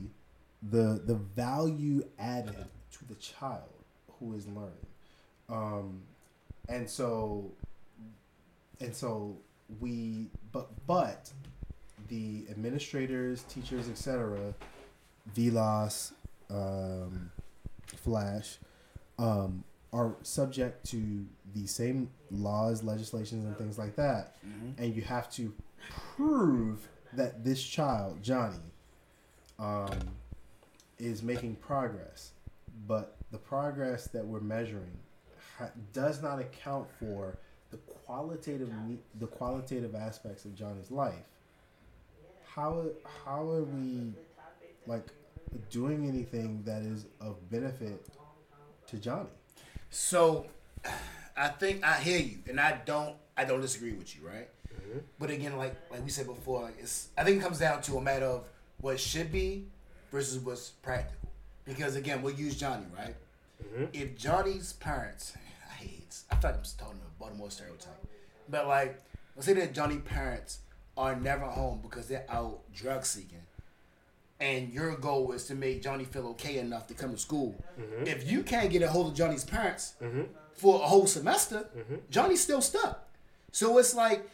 the 0.72 1.02
the 1.06 1.16
value 1.16 2.04
added 2.18 2.66
to 2.92 3.06
the 3.06 3.16
child 3.16 3.70
who 4.20 4.34
is 4.34 4.48
learning, 4.48 4.88
um, 5.50 6.02
and 6.70 6.90
so 6.90 7.52
and 8.80 8.96
so 8.96 9.38
we 9.80 10.28
but 10.52 10.70
but 10.88 11.32
the 12.10 12.46
administrators, 12.50 13.44
teachers, 13.44 13.90
etc., 13.90 14.54
VLOS, 15.36 16.12
um, 16.50 17.32
Flash, 17.86 18.58
um, 19.18 19.64
are 19.94 20.16
subject 20.24 20.86
to 20.90 21.26
the 21.56 21.68
same 21.68 22.10
laws, 22.32 22.84
legislations, 22.84 23.46
and 23.46 23.56
things 23.58 23.78
like 23.78 23.96
that, 23.96 24.36
and 24.78 24.96
you 24.96 25.02
have 25.04 25.32
to 25.34 25.54
prove 26.16 26.88
that 27.14 27.44
this 27.46 27.64
child, 27.64 28.18
Johnny, 28.24 28.58
um, 29.60 29.92
is 30.98 31.22
making 31.22 31.56
progress, 31.58 32.32
but 32.88 33.16
the 33.32 33.38
progress 33.38 34.08
that 34.08 34.26
we're 34.26 34.40
measuring 34.40 34.98
ha- 35.58 35.70
does 35.94 36.22
not 36.24 36.40
account 36.40 36.88
for 37.00 37.38
the 37.72 37.78
qualitative 38.06 38.70
the 39.20 39.28
qualitative 39.28 39.94
aspects 39.96 40.46
of 40.46 40.56
Johnny's 40.56 40.92
life. 40.92 41.14
How 42.46 42.86
how 43.26 43.48
are 43.50 43.64
we 43.64 44.14
like 44.88 45.08
doing 45.70 46.08
anything 46.08 46.64
that 46.66 46.82
is 46.84 47.06
of 47.22 47.50
benefit 47.52 48.06
to 48.88 48.98
Johnny? 48.98 49.30
So, 49.94 50.48
I 51.38 51.50
think 51.50 51.86
I 51.86 52.00
hear 52.00 52.18
you, 52.18 52.40
and 52.50 52.60
I 52.60 52.82
don't. 52.84 53.16
I 53.38 53.46
don't 53.46 53.62
disagree 53.62 53.94
with 53.94 54.16
you, 54.16 54.28
right? 54.28 54.50
Mm-hmm. 54.74 55.00
But 55.20 55.30
again, 55.30 55.56
like 55.56 55.76
like 55.92 56.04
we 56.04 56.10
said 56.10 56.26
before, 56.26 56.64
like 56.64 56.78
it's. 56.80 57.10
I 57.16 57.24
think 57.24 57.38
it 57.38 57.44
comes 57.44 57.60
down 57.60 57.84
to 57.84 57.98
a 57.98 58.02
matter 58.02 58.26
of 58.26 58.44
what 58.82 59.00
should 59.00 59.32
be 59.32 59.68
versus 60.12 60.40
what's 60.40 60.72
practical. 60.72 61.30
Because 61.64 61.96
again, 61.96 62.24
we'll 62.24 62.34
use 62.34 62.60
Johnny, 62.60 62.86
right? 62.98 63.16
Mm-hmm. 63.64 63.86
If 63.94 64.18
Johnny's 64.18 64.74
parents, 64.74 65.34
I 65.70 65.74
hate. 65.74 66.16
I 66.32 66.36
thought 66.38 66.56
I 66.56 66.58
was 66.58 66.74
talking 66.74 66.96
about 66.96 67.20
Baltimore 67.20 67.52
stereotype, 67.52 68.08
but 68.50 68.68
like, 68.68 69.00
let's 69.36 69.46
say 69.46 69.54
that 69.54 69.76
Johnny's 69.76 70.02
parents 70.02 70.60
are 70.98 71.16
never 71.16 71.46
home 71.46 71.82
because 71.84 72.08
they're 72.08 72.26
out 72.30 72.62
drug 72.74 73.06
seeking 73.06 73.44
and 74.40 74.74
your 74.74 74.96
goal 74.96 75.32
is 75.32 75.46
to 75.46 75.56
make 75.56 75.82
Johnny 75.82 76.04
feel 76.04 76.28
okay 76.28 76.58
enough 76.58 76.88
to 76.88 76.94
come 76.94 77.12
to 77.12 77.18
school. 77.18 77.64
Mm-hmm. 77.80 78.08
If 78.08 78.30
you 78.30 78.44
can't 78.44 78.70
get 78.70 78.82
a 78.82 78.88
hold 78.88 79.08
of 79.08 79.16
Johnny's 79.16 79.44
parents 79.46 79.94
mm-hmm. 80.02 80.24
for 80.54 80.76
a 80.82 80.86
whole 80.86 81.08
semester, 81.08 81.68
mm-hmm. 81.78 81.96
Johnny's 82.10 82.42
still 82.42 82.62
stuck. 82.62 83.08
So 83.52 83.78
it's 83.78 83.96
like 83.96 84.30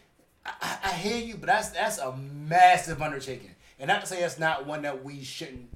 I, 0.45 0.51
I- 0.61 0.89
I 0.89 0.93
hear 0.93 1.17
you, 1.17 1.35
but 1.35 1.47
that's 1.47 1.69
that's 1.69 1.97
a 1.97 2.15
massive 2.15 3.01
undertaking. 3.01 3.51
And 3.79 3.87
not 3.87 4.01
to 4.01 4.07
say 4.07 4.21
that's 4.21 4.39
not 4.39 4.65
one 4.65 4.81
that 4.81 5.03
we 5.03 5.23
shouldn't 5.23 5.69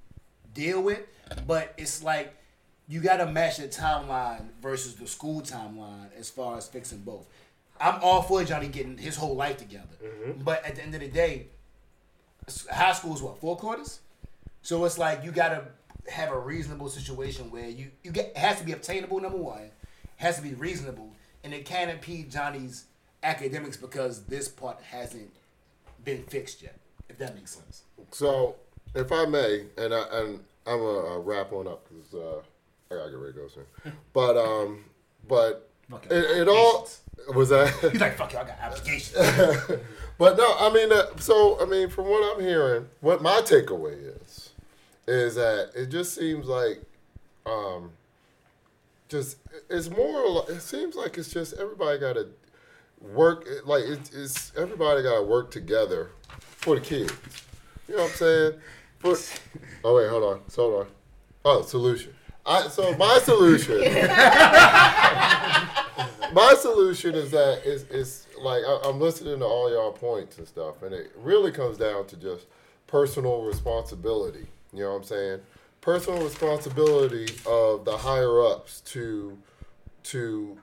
deal 0.54 0.82
with, 0.82 1.02
but 1.48 1.74
it's 1.78 2.04
like 2.04 2.36
you 2.88 3.00
got 3.00 3.18
to 3.18 3.26
match 3.26 3.58
the 3.58 3.68
timeline 3.68 4.50
versus 4.62 4.96
the 4.96 5.08
school 5.08 5.42
timeline 5.42 6.08
as 6.18 6.30
far 6.30 6.58
as 6.58 6.68
fixing 6.68 7.00
both. 7.00 7.28
I'm 7.80 8.00
all 8.02 8.22
for 8.22 8.44
Johnny 8.44 8.68
getting 8.68 8.98
his 8.98 9.16
whole 9.16 9.36
life 9.36 9.58
together, 9.58 9.96
but 10.44 10.64
at 10.66 10.76
the 10.76 10.84
end 10.84 10.94
of 10.96 11.02
the 11.02 11.08
day, 11.08 11.48
high 12.70 12.94
school 12.94 13.16
is 13.16 13.22
what 13.22 13.40
four 13.40 13.58
quarters. 13.58 14.00
So 14.64 14.84
it's 14.86 14.98
like 14.98 15.24
you 15.24 15.32
gotta 15.32 15.66
have 16.10 16.32
a 16.32 16.40
reasonable 16.40 16.90
situation 16.90 17.52
where 17.52 17.70
you 17.70 17.92
you 18.04 18.12
get 18.12 18.28
it 18.28 18.38
has 18.38 18.60
to 18.60 18.66
be 18.66 18.72
obtainable. 18.72 19.20
Number 19.20 19.38
one, 19.38 19.70
has 20.18 20.38
to 20.38 20.42
be 20.42 20.54
reasonable, 20.54 21.12
and 21.44 21.54
it 21.54 21.66
can't 21.66 21.92
impede 21.92 22.32
Johnny's 22.32 22.86
academics 23.22 23.78
because 23.78 24.24
this 24.24 24.48
part 24.48 24.82
hasn't 24.82 25.32
been 26.04 26.24
fixed 26.24 26.62
yet. 26.62 26.80
If 27.10 27.18
that 27.20 27.36
makes 27.36 27.52
sense. 27.56 27.84
So, 28.12 28.56
if 28.96 29.12
I 29.12 29.26
may, 29.26 29.66
and 29.78 29.94
I 29.94 30.04
and 30.14 30.40
I'm 30.66 30.80
gonna 30.80 31.16
uh, 31.16 31.20
wrap 31.20 31.52
on 31.52 31.68
up 31.68 31.86
because 31.90 32.14
uh, 32.14 32.40
I 32.90 32.98
gotta 32.98 33.12
get 33.12 33.20
ready 33.20 33.34
to 33.34 33.40
go 33.40 33.48
soon. 33.48 33.94
But 34.14 34.38
um, 34.38 34.86
but 35.28 35.70
it, 36.10 36.42
it 36.42 36.48
all 36.48 36.88
was 37.36 37.50
that. 37.50 37.74
He's 37.92 38.00
like, 38.00 38.16
"Fuck 38.16 38.34
you, 38.34 38.40
I 38.40 38.44
got 38.46 38.60
applications." 38.60 39.18
but 40.18 40.38
no, 40.38 40.56
I 40.58 40.72
mean, 40.74 40.92
uh, 40.92 41.18
so 41.18 41.60
I 41.62 41.66
mean, 41.66 41.90
from 41.90 42.06
what 42.06 42.36
I'm 42.36 42.42
hearing, 42.42 42.88
what 43.02 43.22
my 43.22 43.42
takeaway 43.42 44.22
is, 44.22 44.23
is 45.08 45.36
that 45.36 45.72
it 45.76 45.88
just 45.88 46.16
seems 46.16 46.48
like, 46.48 46.82
um, 47.46 47.92
just 49.10 49.38
it's 49.70 49.90
more. 49.90 50.46
It 50.50 50.62
seems 50.62 50.96
like 50.96 51.18
it's 51.18 51.32
just 51.32 51.54
everybody 51.54 52.00
got 52.00 52.14
to 52.14 52.28
work. 53.02 53.48
Like 53.66 53.84
it's, 53.86 54.14
it's 54.14 54.52
everybody 54.58 55.04
got 55.04 55.18
to 55.18 55.24
work 55.24 55.52
together 55.52 56.10
for 56.40 56.76
the 56.76 56.82
kids. 56.82 57.14
You 57.88 57.96
know 57.96 58.04
what 58.04 58.12
I'm 58.12 58.16
saying? 58.18 58.54
For, 59.00 59.16
oh 59.84 59.96
wait, 59.96 60.10
hold 60.10 60.24
on, 60.24 60.42
So 60.48 60.72
hold 60.72 60.82
on. 60.82 60.92
Oh, 61.46 61.62
solution. 61.62 62.14
I 62.46 62.68
so 62.68 62.96
my 62.98 63.20
solution. 63.24 63.80
my 66.34 66.56
solution 66.60 67.16
is 67.16 67.32
that 67.32 67.62
is 67.66 67.84
it's 67.90 68.28
like 68.42 68.64
I, 68.68 68.80
I'm 68.86 69.00
listening 69.00 69.40
to 69.40 69.46
all 69.46 69.72
y'all 69.72 69.92
points 69.92 70.38
and 70.38 70.48
stuff, 70.48 70.82
and 70.82 70.94
it 70.94 71.12
really 71.18 71.52
comes 71.52 71.78
down 71.78 72.08
to 72.08 72.18
just 72.18 72.48
personal 72.88 73.44
responsibility. 73.44 74.48
You 74.74 74.84
know 74.84 74.92
what 74.92 74.98
I'm 74.98 75.04
saying? 75.04 75.40
Personal 75.82 76.24
responsibility 76.24 77.28
of 77.46 77.86
the 77.86 77.98
higher 77.98 78.42
ups 78.46 78.82
to 78.82 79.38
to 80.04 80.58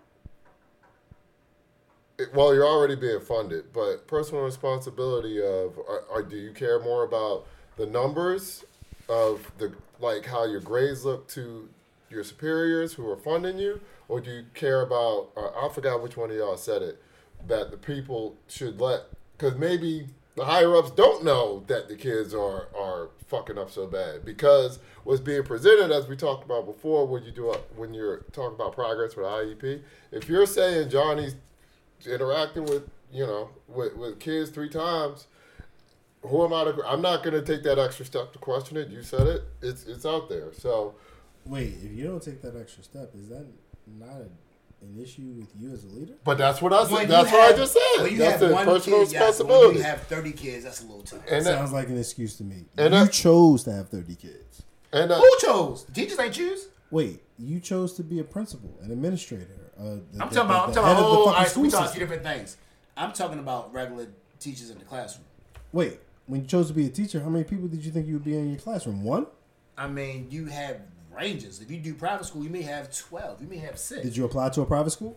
well, 2.35 2.55
you're 2.55 2.67
already 2.67 2.97
being 2.97 3.21
funded, 3.21 3.73
but 3.73 4.07
personal 4.07 4.43
responsibility 4.43 5.39
of 5.39 5.79
are, 5.79 6.05
are, 6.13 6.23
do 6.23 6.37
you 6.37 6.53
care 6.53 6.79
more 6.79 7.05
about 7.05 7.47
the 7.77 7.87
numbers 7.87 8.65
of 9.09 9.51
the 9.59 9.73
like 10.01 10.27
how 10.27 10.45
your 10.45 10.61
grades 10.61 11.05
look 11.05 11.29
to 11.29 11.69
your 12.11 12.25
superiors 12.25 12.95
who 12.95 13.09
are 13.09 13.17
funding 13.17 13.59
you, 13.59 13.81
or 14.09 14.21
do 14.21 14.31
you 14.31 14.45
care 14.55 14.83
about? 14.83 15.31
Uh, 15.37 15.67
I 15.67 15.69
forgot 15.73 16.03
which 16.03 16.17
one 16.17 16.31
of 16.31 16.37
y'all 16.37 16.57
said 16.57 16.83
it 16.83 17.03
that 17.47 17.71
the 17.71 17.77
people 17.77 18.37
should 18.49 18.81
let 18.81 19.03
because 19.37 19.57
maybe 19.57 20.07
the 20.37 20.45
higher 20.45 20.77
ups 20.77 20.91
don't 20.91 21.25
know 21.25 21.65
that 21.69 21.89
the 21.89 21.97
kids 21.97 22.35
are 22.35 22.69
are 22.77 23.09
fucking 23.31 23.57
up 23.57 23.71
so 23.71 23.87
bad. 23.87 24.25
Because 24.25 24.79
what's 25.05 25.21
being 25.21 25.45
presented 25.45 25.91
as 25.91 26.09
we 26.09 26.17
talked 26.17 26.45
about 26.45 26.67
before 26.67 27.07
when 27.07 27.23
you 27.23 27.31
do 27.31 27.51
a, 27.51 27.57
when 27.77 27.95
you're 27.95 28.19
talking 28.33 28.55
about 28.55 28.75
progress 28.75 29.17
with 29.17 29.25
IEP 29.25 29.81
if 30.13 30.29
you're 30.29 30.47
saying 30.47 30.91
Johnny's 30.91 31.37
interacting 32.05 32.65
with 32.65 32.89
you 33.13 33.27
know 33.27 33.51
with, 33.69 33.97
with 33.97 34.19
kids 34.19 34.51
three 34.51 34.69
times 34.69 35.27
who 36.23 36.45
am 36.45 36.53
I 36.53 36.65
to 36.65 36.83
I'm 36.87 37.01
not 37.01 37.23
going 37.23 37.35
to 37.35 37.43
take 37.43 37.63
that 37.63 37.79
extra 37.79 38.05
step 38.05 38.33
to 38.33 38.39
question 38.39 38.77
it. 38.77 38.89
You 38.89 39.03
said 39.03 39.27
it. 39.27 39.43
It's 39.63 39.85
it's 39.87 40.05
out 40.05 40.29
there. 40.29 40.53
So 40.53 40.97
Wait, 41.47 41.75
if 41.83 41.93
you 41.93 42.05
don't 42.05 42.23
take 42.23 42.43
that 42.43 42.57
extra 42.57 42.83
step, 42.85 43.11
is 43.15 43.29
that 43.29 43.47
not 43.87 44.21
a, 44.21 44.29
an 44.83 44.99
issue 45.03 45.35
with 45.39 45.49
you 45.59 45.73
as 45.73 45.85
a 45.85 45.89
leader? 45.89 46.15
but 46.25 46.39
that's 46.39 46.61
what 46.63 46.73
I 46.73 46.81
When 46.83 46.89
said 46.89 47.01
you 47.03 47.07
that's 47.09 47.33
what 47.33 47.41
have- 47.43 47.55
I 47.55 47.57
just 47.57 47.73
said 47.73 48.03
when 48.03 48.13
you 48.13 48.19
that's 48.19 48.41
have 48.41 48.49
the 48.49 48.55
one 48.55 48.65
personal 48.67 48.99
kid, 49.01 49.13
yes, 49.13 49.21
but 49.21 49.27
responsibility 49.29 49.67
When 49.69 49.77
you 49.77 49.83
have 49.83 50.03
thirty 50.03 50.33
kids, 50.33 50.65
that's 50.65 50.81
a 50.83 50.87
little 50.87 51.03
tough. 51.03 51.21
and 51.31 51.47
that, 51.47 51.59
Sounds 51.59 51.73
like 51.73 51.89
an 51.89 51.99
excuse 51.99 52.37
to 52.37 52.45
me. 52.45 52.65
And 52.79 52.95
you 52.95 53.01
that- 53.05 53.13
chose 53.13 53.65
to 53.65 53.73
have 53.73 53.89
thirty 53.89 54.15
kids. 54.15 54.63
and 54.93 55.11
that, 55.11 55.19
Who 55.19 55.31
chose? 55.41 55.85
Teachers 55.93 56.19
ain't 56.19 56.35
choose. 56.35 56.69
Wait, 56.91 57.23
you 57.39 57.61
chose 57.61 57.93
to 57.95 58.03
be 58.03 58.19
a 58.19 58.25
principal, 58.25 58.71
an 58.83 58.91
administrator. 58.91 59.47
Uh, 59.79 59.83
the, 59.83 59.91
I'm 59.91 60.01
the- 60.01 60.19
talking 60.19 60.35
the- 60.35 60.41
about. 60.43 60.69
I'm 60.69 60.75
talking 60.75 60.91
about. 60.91 60.97
of 60.97 60.97
the 60.99 61.03
Oh, 61.19 61.33
right, 61.33 61.49
school 61.49 61.63
we 61.63 61.71
talking 61.71 61.93
two 61.95 62.01
different 62.01 62.23
things. 62.23 62.57
I'm 62.97 63.13
talking 63.13 63.39
about 63.39 63.73
regular 63.73 64.09
teachers 64.39 64.71
in 64.71 64.79
the 64.79 64.85
classroom. 64.85 65.25
Wait, 65.73 66.01
when 66.27 66.41
you 66.43 66.47
chose 66.47 66.67
to 66.69 66.75
be 66.75 66.87
a 66.87 66.91
teacher, 66.91 67.21
how 67.21 67.29
many 67.29 67.45
people 67.45 67.69
did 67.69 67.85
you 67.85 67.93
think 67.93 68.07
you 68.07 68.15
would 68.15 68.25
be 68.25 68.37
in 68.37 68.51
your 68.51 68.59
classroom? 68.59 69.05
One? 69.05 69.27
I 69.79 69.87
mean, 69.89 70.27
you 70.31 70.47
have 70.47 70.79
ranges. 71.15 71.61
If 71.61 71.71
you 71.71 71.79
do 71.79 71.95
private 71.95 72.25
school, 72.27 72.43
you 72.43 72.51
may 72.51 72.63
have 72.63 72.95
twelve. 72.97 73.41
You 73.41 73.49
may 73.49 73.59
have 73.59 73.79
six. 73.79 74.03
Did 74.03 74.17
you 74.17 74.25
apply 74.25 74.51
to 74.51 74.63
a 74.63 74.67
private 74.67 74.91
school? 74.91 75.17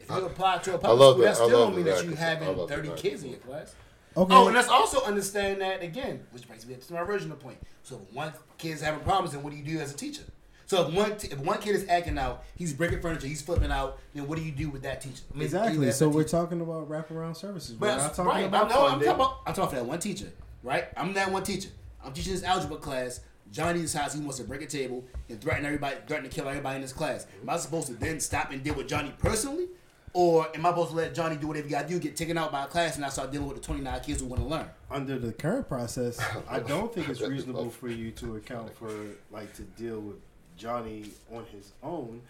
if 0.00 0.08
you 0.10 0.26
apply 0.26 0.58
to 0.58 0.74
a 0.74 0.78
private 0.78 0.96
school, 0.96 1.14
that. 1.14 1.20
that 1.22 1.30
I 1.30 1.34
still 1.34 1.46
love 1.48 1.68
don't 1.68 1.76
mean 1.76 1.84
that. 1.86 1.96
that 1.98 2.04
you 2.04 2.12
I 2.12 2.16
having 2.16 2.68
thirty 2.68 2.88
that. 2.88 2.98
kids 2.98 3.22
in 3.22 3.30
your 3.30 3.38
class. 3.40 3.74
Okay. 4.16 4.34
Oh, 4.34 4.46
and 4.46 4.54
let's 4.54 4.68
also 4.68 5.02
understand 5.04 5.60
that 5.62 5.82
again, 5.82 6.20
which 6.32 6.46
brings 6.46 6.66
me 6.66 6.74
to 6.74 6.92
my 6.92 7.00
original 7.00 7.36
point. 7.36 7.56
So 7.82 7.96
if 7.96 8.14
one 8.14 8.32
kid's 8.58 8.82
having 8.82 9.00
problems, 9.00 9.32
then 9.32 9.42
what 9.42 9.52
do 9.52 9.58
you 9.58 9.64
do 9.64 9.78
as 9.80 9.92
a 9.92 9.96
teacher? 9.96 10.24
So 10.66 10.86
if 10.86 10.94
one 10.94 11.16
t- 11.16 11.28
if 11.30 11.38
one 11.38 11.58
kid 11.60 11.74
is 11.74 11.86
acting 11.88 12.18
out, 12.18 12.44
he's 12.56 12.72
breaking 12.72 13.00
furniture, 13.00 13.26
he's 13.26 13.42
flipping 13.42 13.70
out, 13.70 13.98
then 14.14 14.26
what 14.26 14.38
do 14.38 14.44
you 14.44 14.52
do 14.52 14.68
with 14.70 14.82
that 14.82 15.00
teacher? 15.00 15.22
I 15.32 15.34
mean, 15.34 15.44
exactly. 15.44 15.90
So 15.92 16.08
we're 16.08 16.22
teacher. 16.24 16.36
talking 16.38 16.60
about 16.60 16.88
wraparound 16.90 17.36
services. 17.36 17.76
We're 17.76 17.88
But 17.88 17.96
not 17.98 18.14
talking 18.14 18.24
right, 18.32 18.44
about 18.46 18.64
I'm, 18.64 18.68
no, 18.68 18.86
I'm 18.86 18.92
talking 19.00 19.08
about 19.08 19.38
I'm 19.46 19.54
talking 19.54 19.62
about 19.62 19.82
that 19.84 19.86
one 19.86 19.98
teacher, 19.98 20.32
right? 20.62 20.88
I'm 20.96 21.14
that 21.14 21.30
one 21.30 21.42
teacher. 21.42 21.70
I'm 22.04 22.12
teaching 22.12 22.32
this 22.32 22.42
algebra 22.42 22.76
class. 22.78 23.20
Johnny 23.52 23.82
decides 23.82 24.14
he 24.14 24.20
wants 24.20 24.38
to 24.38 24.44
break 24.44 24.62
a 24.62 24.66
table 24.66 25.04
and 25.28 25.40
threaten 25.40 25.64
everybody, 25.66 25.96
threaten 26.06 26.28
to 26.28 26.34
kill 26.34 26.48
everybody 26.48 26.76
in 26.76 26.82
his 26.82 26.92
class. 26.92 27.26
Am 27.42 27.50
I 27.50 27.58
supposed 27.58 27.86
to 27.88 27.94
then 27.94 28.18
stop 28.18 28.50
and 28.50 28.64
deal 28.64 28.74
with 28.74 28.88
Johnny 28.88 29.12
personally? 29.18 29.66
Or 30.14 30.46
am 30.54 30.66
I 30.66 30.70
supposed 30.70 30.90
to 30.90 30.96
let 30.96 31.14
Johnny 31.14 31.36
do 31.36 31.46
whatever 31.46 31.66
he 31.68 31.72
got 31.72 31.86
to 31.86 31.88
do, 31.88 31.98
get 31.98 32.16
taken 32.16 32.36
out 32.36 32.52
by 32.52 32.64
a 32.64 32.66
class, 32.66 32.96
and 32.96 33.04
I 33.04 33.08
start 33.08 33.30
dealing 33.30 33.48
with 33.48 33.56
the 33.56 33.62
29 33.62 34.00
kids 34.00 34.20
who 34.20 34.26
want 34.26 34.42
to 34.42 34.48
learn? 34.48 34.66
Under 34.90 35.18
the 35.18 35.32
current 35.32 35.68
process, 35.68 36.18
I 36.48 36.58
don't 36.66 36.92
think 36.92 37.08
it's 37.08 37.20
reasonable 37.20 37.70
for 37.70 37.88
you 37.88 38.10
to 38.12 38.36
account 38.36 38.74
for 38.76 38.90
like 39.30 39.54
to 39.54 39.62
deal 39.62 40.00
with 40.00 40.16
Johnny 40.56 41.10
on 41.32 41.44
his 41.46 41.72
own. 41.82 42.20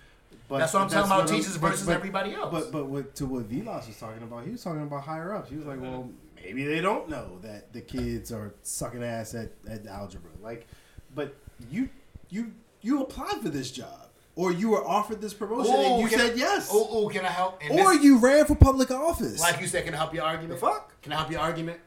But 0.48 0.58
That's 0.58 0.74
what 0.74 0.82
I'm 0.82 0.88
talking 0.88 1.10
about, 1.12 1.28
teachers 1.28 1.56
versus 1.56 1.86
but- 1.86 1.96
everybody 1.96 2.34
else. 2.34 2.52
But 2.52 2.72
but 2.72 2.86
what, 2.86 3.14
to 3.16 3.26
what 3.26 3.44
Vilas 3.44 3.86
was 3.86 3.98
talking 3.98 4.22
about, 4.22 4.44
he 4.44 4.50
was 4.50 4.62
talking 4.62 4.82
about 4.82 5.02
higher 5.02 5.34
ups. 5.34 5.50
He 5.50 5.56
was 5.56 5.66
like, 5.66 5.80
well, 5.80 6.08
maybe 6.36 6.64
they 6.64 6.80
don't 6.80 7.08
know 7.08 7.38
that 7.42 7.72
the 7.72 7.80
kids 7.80 8.32
are 8.32 8.54
sucking 8.62 9.02
ass 9.02 9.34
at, 9.34 9.50
at 9.68 9.86
algebra. 9.86 10.30
Like, 10.40 10.68
but 11.14 11.34
you 11.70 11.89
you 12.30 12.52
you 12.80 13.02
applied 13.02 13.40
for 13.43 13.48
this 13.48 13.70
job, 13.70 14.09
or 14.36 14.52
you 14.52 14.70
were 14.70 14.86
offered 14.86 15.20
this 15.20 15.34
promotion, 15.34 15.74
and 15.74 15.84
oh, 15.84 16.01
you 16.01 16.09
said 16.09 16.32
I, 16.32 16.34
yes, 16.34 16.68
oh, 16.72 16.89
oh, 16.90 17.09
can 17.09 17.24
I 17.24 17.28
help? 17.28 17.60
And 17.62 17.78
or 17.78 17.94
you 17.94 18.18
ran 18.18 18.47
for 18.47 18.55
public 18.55 18.90
office. 18.90 19.40
like 19.40 19.60
you 19.60 19.66
said, 19.66 19.84
can 19.84 19.94
I 19.94 19.98
help 19.98 20.14
your 20.14 20.24
argument? 20.24 20.60
the 20.60 20.66
fuck? 20.66 21.01
Can 21.02 21.12
I 21.12 21.16
help 21.16 21.30
your 21.30 21.40
argument? 21.40 21.80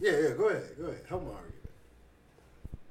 Yeah, 0.00 0.12
yeah. 0.12 0.28
Go 0.36 0.48
ahead, 0.48 0.64
go 0.78 0.84
ahead. 0.86 1.02
Help 1.08 1.22
my 1.22 1.30
argument. 1.30 1.52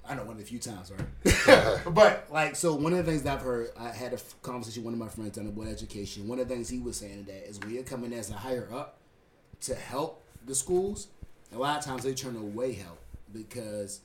I 0.08 0.14
know 0.14 0.24
one 0.24 0.34
of 0.34 0.38
the 0.38 0.46
few 0.46 0.60
times, 0.60 0.92
right? 0.92 1.82
but 1.94 2.28
like, 2.32 2.56
so 2.56 2.76
one 2.76 2.94
of 2.94 3.04
the 3.04 3.12
things 3.12 3.24
that 3.24 3.38
I've 3.38 3.42
heard, 3.44 3.70
I 3.80 3.90
had 3.90 4.14
a 4.14 4.20
conversation 4.44 4.84
with 4.84 4.86
one 4.86 4.94
of 4.94 5.00
my 5.00 5.08
friends 5.08 5.38
on 5.38 5.46
the 5.46 5.52
board 5.52 5.68
of 5.68 5.74
education. 5.74 6.28
One 6.28 6.40
of 6.40 6.48
the 6.48 6.54
things 6.54 6.70
he 6.70 6.80
was 6.80 6.98
saying 6.98 7.26
that 7.26 7.50
is 7.50 7.60
when 7.60 7.72
you're 7.72 7.84
coming 7.84 8.14
as 8.14 8.30
a 8.30 8.34
higher 8.34 8.68
up 8.74 8.98
to 9.62 9.74
help 9.74 10.24
the 10.46 10.54
schools, 10.54 11.08
a 11.54 11.58
lot 11.58 11.80
of 11.80 11.86
times 11.86 12.04
they 12.04 12.14
turn 12.14 12.36
away 12.36 12.74
help 12.74 13.00
because 13.34 14.02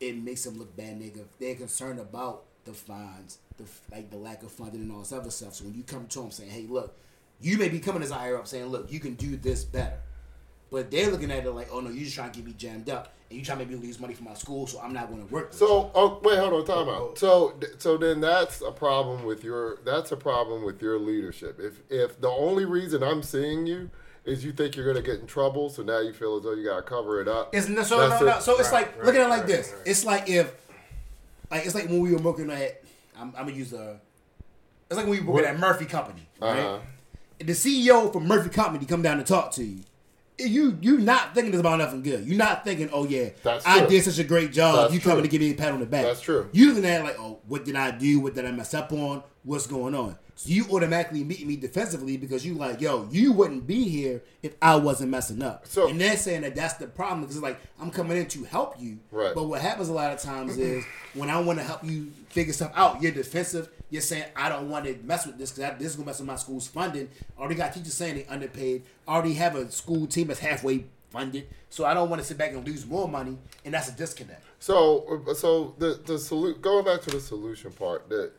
it 0.00 0.16
makes 0.16 0.44
them 0.44 0.58
look 0.58 0.74
bad. 0.76 0.98
Nigga, 0.98 1.24
they're 1.38 1.54
concerned 1.54 2.00
about 2.00 2.44
the 2.64 2.72
fines, 2.72 3.38
the 3.58 3.64
like 3.92 4.10
the 4.10 4.16
lack 4.16 4.42
of 4.42 4.50
funding 4.50 4.80
and 4.80 4.92
all 4.92 5.00
this 5.00 5.12
other 5.12 5.30
stuff. 5.30 5.54
So 5.54 5.64
when 5.64 5.74
you 5.74 5.82
come 5.82 6.06
to 6.06 6.20
them 6.20 6.30
saying, 6.30 6.50
"Hey, 6.50 6.66
look, 6.68 6.96
you 7.40 7.58
may 7.58 7.68
be 7.68 7.78
coming 7.78 8.02
as 8.02 8.10
a 8.10 8.14
higher 8.14 8.36
up 8.36 8.46
saying, 8.46 8.66
look, 8.66 8.90
you 8.90 9.00
can 9.00 9.14
do 9.14 9.36
this 9.36 9.64
better," 9.64 9.98
but 10.70 10.90
they're 10.90 11.10
looking 11.10 11.30
at 11.30 11.44
it 11.44 11.50
like, 11.52 11.68
"Oh 11.70 11.80
no, 11.80 11.90
you're 11.90 12.04
just 12.04 12.16
trying 12.16 12.32
to 12.32 12.38
get 12.38 12.46
me 12.46 12.54
jammed 12.56 12.88
up, 12.88 13.12
and 13.28 13.38
you 13.38 13.44
trying 13.44 13.58
to 13.58 13.64
make 13.66 13.78
me 13.78 13.86
lose 13.86 14.00
money 14.00 14.14
for 14.14 14.24
my 14.24 14.34
school, 14.34 14.66
so 14.66 14.80
I'm 14.80 14.92
not 14.92 15.08
going 15.08 15.26
to 15.26 15.32
work." 15.32 15.50
with 15.50 15.60
you." 15.60 15.66
So, 15.66 15.90
oh, 15.94 16.20
wait, 16.22 16.38
hold 16.38 16.54
on, 16.54 16.64
time 16.64 16.88
out. 16.88 17.18
So, 17.18 17.58
so 17.78 17.96
then 17.96 18.20
that's 18.20 18.62
a 18.62 18.72
problem 18.72 19.24
with 19.24 19.44
your. 19.44 19.78
That's 19.84 20.12
a 20.12 20.16
problem 20.16 20.64
with 20.64 20.80
your 20.80 20.98
leadership. 20.98 21.60
If 21.60 21.82
if 21.90 22.20
the 22.20 22.30
only 22.30 22.64
reason 22.64 23.02
I'm 23.02 23.22
seeing 23.22 23.66
you 23.66 23.90
is 24.24 24.44
you 24.44 24.52
think 24.52 24.76
you're 24.76 24.86
gonna 24.86 25.04
get 25.04 25.20
in 25.20 25.26
trouble, 25.26 25.70
so 25.70 25.82
now 25.82 26.00
you 26.00 26.12
feel 26.12 26.36
as 26.36 26.42
though 26.42 26.52
you 26.54 26.64
gotta 26.64 26.82
cover 26.82 27.20
it 27.20 27.28
up. 27.28 27.54
It's 27.54 27.68
no, 27.68 27.82
so, 27.82 27.96
no, 27.98 28.08
That's 28.08 28.20
no, 28.22 28.28
it. 28.28 28.42
so 28.42 28.58
it's 28.58 28.70
Right, 28.70 28.86
like 28.86 28.96
right, 28.98 29.06
look 29.06 29.14
at 29.14 29.20
it 29.22 29.28
like 29.28 29.40
right, 29.40 29.46
this. 29.48 29.72
right. 29.72 29.82
It's 29.86 30.04
like 30.04 30.28
if, 30.28 30.52
like 31.50 31.64
it's 31.66 31.74
like 31.74 31.86
when 31.88 32.00
we 32.00 32.12
were 32.12 32.18
working 32.18 32.50
at. 32.50 32.82
I'm, 33.18 33.28
I'm 33.36 33.44
gonna 33.46 33.52
use 33.52 33.72
a. 33.72 34.00
It's 34.88 34.96
like 34.96 35.06
when 35.06 35.10
we 35.10 35.20
were 35.20 35.32
working 35.32 35.46
What? 35.48 35.54
at 35.54 35.60
Murphy 35.60 35.84
Company, 35.84 36.26
right? 36.40 36.58
Uh-huh. 36.60 36.78
The 37.38 37.52
CEO 37.52 38.12
from 38.12 38.26
Murphy 38.26 38.50
Company 38.50 38.84
come 38.86 39.02
down 39.02 39.18
to 39.18 39.24
talk 39.24 39.52
to 39.52 39.64
you. 39.64 39.80
You 40.38 40.78
you're 40.80 40.98
not 40.98 41.34
thinking 41.34 41.52
this 41.52 41.60
about 41.60 41.78
nothing 41.78 42.02
good. 42.02 42.24
You're 42.26 42.38
not 42.38 42.64
thinking, 42.64 42.88
oh 42.92 43.04
yeah, 43.06 43.28
That's 43.42 43.64
I 43.66 43.80
true. 43.80 43.88
did 43.88 44.04
such 44.04 44.18
a 44.18 44.24
great 44.24 44.52
job. 44.52 44.76
That's 44.76 44.94
you 44.94 45.00
coming 45.00 45.18
true. 45.18 45.22
to 45.24 45.28
give 45.28 45.40
me 45.42 45.50
a 45.50 45.54
pat 45.54 45.72
on 45.72 45.80
the 45.80 45.86
back. 45.86 46.04
That's 46.04 46.20
true. 46.22 46.48
You 46.52 46.68
looking 46.68 46.84
at 46.86 47.00
it 47.00 47.04
like, 47.04 47.18
oh, 47.18 47.40
what 47.46 47.64
did 47.64 47.76
I 47.76 47.90
do? 47.90 48.20
What 48.20 48.34
did 48.34 48.46
I 48.46 48.50
mess 48.52 48.72
up 48.74 48.90
on? 48.92 49.22
What's 49.42 49.66
going 49.66 49.94
on? 49.94 50.16
So 50.40 50.48
you 50.48 50.64
automatically 50.70 51.22
meet 51.22 51.46
me 51.46 51.54
defensively 51.56 52.16
because 52.16 52.46
you 52.46 52.54
like, 52.54 52.80
yo, 52.80 53.06
you 53.10 53.30
wouldn't 53.30 53.66
be 53.66 53.86
here 53.90 54.22
if 54.42 54.54
I 54.62 54.76
wasn't 54.76 55.10
messing 55.10 55.42
up. 55.42 55.66
So- 55.66 55.86
and 55.88 56.00
they're 56.00 56.16
saying 56.16 56.40
that 56.42 56.54
that's 56.54 56.74
the 56.74 56.86
problem 56.86 57.20
because 57.20 57.36
it's 57.36 57.42
like 57.42 57.60
I'm 57.78 57.90
coming 57.90 58.16
in 58.16 58.24
to 58.28 58.44
help 58.44 58.80
you. 58.80 59.00
Right. 59.10 59.34
But 59.34 59.44
what 59.44 59.60
happens 59.60 59.90
a 59.90 59.92
lot 59.92 60.14
of 60.14 60.18
times 60.22 60.56
is 60.56 60.82
when 61.12 61.28
I 61.28 61.38
want 61.42 61.58
to 61.58 61.64
help 61.64 61.84
you 61.84 62.10
figure 62.30 62.54
stuff 62.54 62.72
out, 62.74 63.02
you're 63.02 63.12
defensive. 63.12 63.68
You're 63.90 64.00
saying 64.00 64.24
I 64.34 64.48
don't 64.48 64.70
want 64.70 64.86
to 64.86 64.96
mess 65.04 65.26
with 65.26 65.36
this 65.36 65.52
because 65.52 65.78
this 65.78 65.88
is 65.88 65.96
gonna 65.96 66.06
mess 66.06 66.20
with 66.20 66.28
my 66.28 66.36
school's 66.36 66.66
funding. 66.68 67.10
I 67.36 67.40
Already 67.40 67.56
got 67.56 67.74
teachers 67.74 67.92
saying 67.92 68.14
they 68.14 68.24
underpaid. 68.24 68.82
I 69.06 69.16
Already 69.16 69.34
have 69.34 69.56
a 69.56 69.70
school 69.70 70.06
team 70.06 70.28
that's 70.28 70.40
halfway 70.40 70.86
funded. 71.10 71.48
So 71.68 71.84
I 71.84 71.92
don't 71.92 72.08
want 72.08 72.22
to 72.22 72.26
sit 72.26 72.38
back 72.38 72.52
and 72.52 72.66
lose 72.66 72.86
more 72.86 73.06
money, 73.08 73.36
and 73.66 73.74
that's 73.74 73.90
a 73.90 73.92
disconnect. 73.92 74.42
So, 74.58 75.22
uh, 75.28 75.34
so 75.34 75.74
the 75.78 76.00
the 76.06 76.14
solu- 76.14 76.58
going 76.62 76.86
back 76.86 77.02
to 77.02 77.10
the 77.10 77.20
solution 77.20 77.72
part, 77.72 78.08
the 78.08 78.30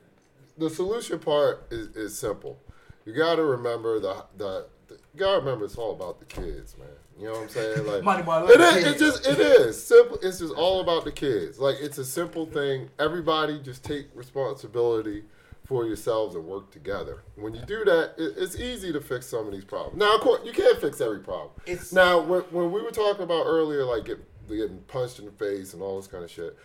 the 0.62 0.70
solution 0.70 1.20
part 1.20 1.66
is, 1.72 1.88
is 1.96 2.18
simple. 2.18 2.60
You 3.06 3.14
got 3.14 3.36
to 3.36 3.44
remember 3.44 4.00
the, 4.00 4.26
the 4.38 4.68
the 4.88 4.94
you 5.14 5.20
got 5.20 5.34
to 5.34 5.40
remember 5.40 5.66
it's 5.66 5.76
all 5.76 5.92
about 5.92 6.20
the 6.20 6.26
kids, 6.26 6.78
man. 6.78 6.88
You 7.18 7.26
know 7.26 7.34
what 7.34 7.42
I'm 7.44 7.50
saying? 7.50 7.88
Like 7.88 8.04
Money, 8.04 8.24
boy, 8.24 8.32
I 8.32 8.42
love 8.42 8.50
it 8.52 8.62
is. 8.62 8.86
It 8.86 9.00
just 9.00 9.28
it 9.28 9.40
is 9.40 9.84
simple. 9.84 10.20
It's 10.22 10.40
just 10.40 10.54
all 10.54 10.82
about 10.82 11.04
the 11.04 11.12
kids. 11.12 11.60
Like 11.60 11.76
it's 11.80 11.98
a 11.98 12.06
simple 12.06 12.46
thing. 12.46 12.90
Everybody 13.00 13.60
just 13.60 13.84
take 13.84 14.08
responsibility 14.14 15.24
for 15.66 15.86
yourselves 15.86 16.36
and 16.36 16.46
work 16.46 16.70
together. 16.72 17.24
When 17.36 17.56
you 17.56 17.62
do 17.66 17.84
that, 17.86 18.14
it, 18.18 18.34
it's 18.38 18.56
easy 18.56 18.92
to 18.94 19.02
fix 19.02 19.26
some 19.26 19.48
of 19.48 19.54
these 19.54 19.64
problems. 19.66 19.98
Now, 19.98 20.16
of 20.16 20.22
course, 20.22 20.42
you 20.44 20.52
can't 20.52 20.80
fix 20.80 21.02
every 21.02 21.20
problem. 21.20 21.52
It's- 21.66 21.94
now 21.94 22.20
when, 22.22 22.42
when 22.52 22.72
we 22.72 22.82
were 22.82 22.92
talking 22.92 23.24
about 23.24 23.46
earlier, 23.46 23.86
like 23.86 24.06
get, 24.06 24.20
getting 24.50 24.80
punched 24.88 25.20
in 25.20 25.26
the 25.26 25.32
face 25.32 25.74
and 25.74 25.82
all 25.82 25.96
this 25.96 26.08
kind 26.08 26.24
of 26.24 26.30
shit, 26.30 26.58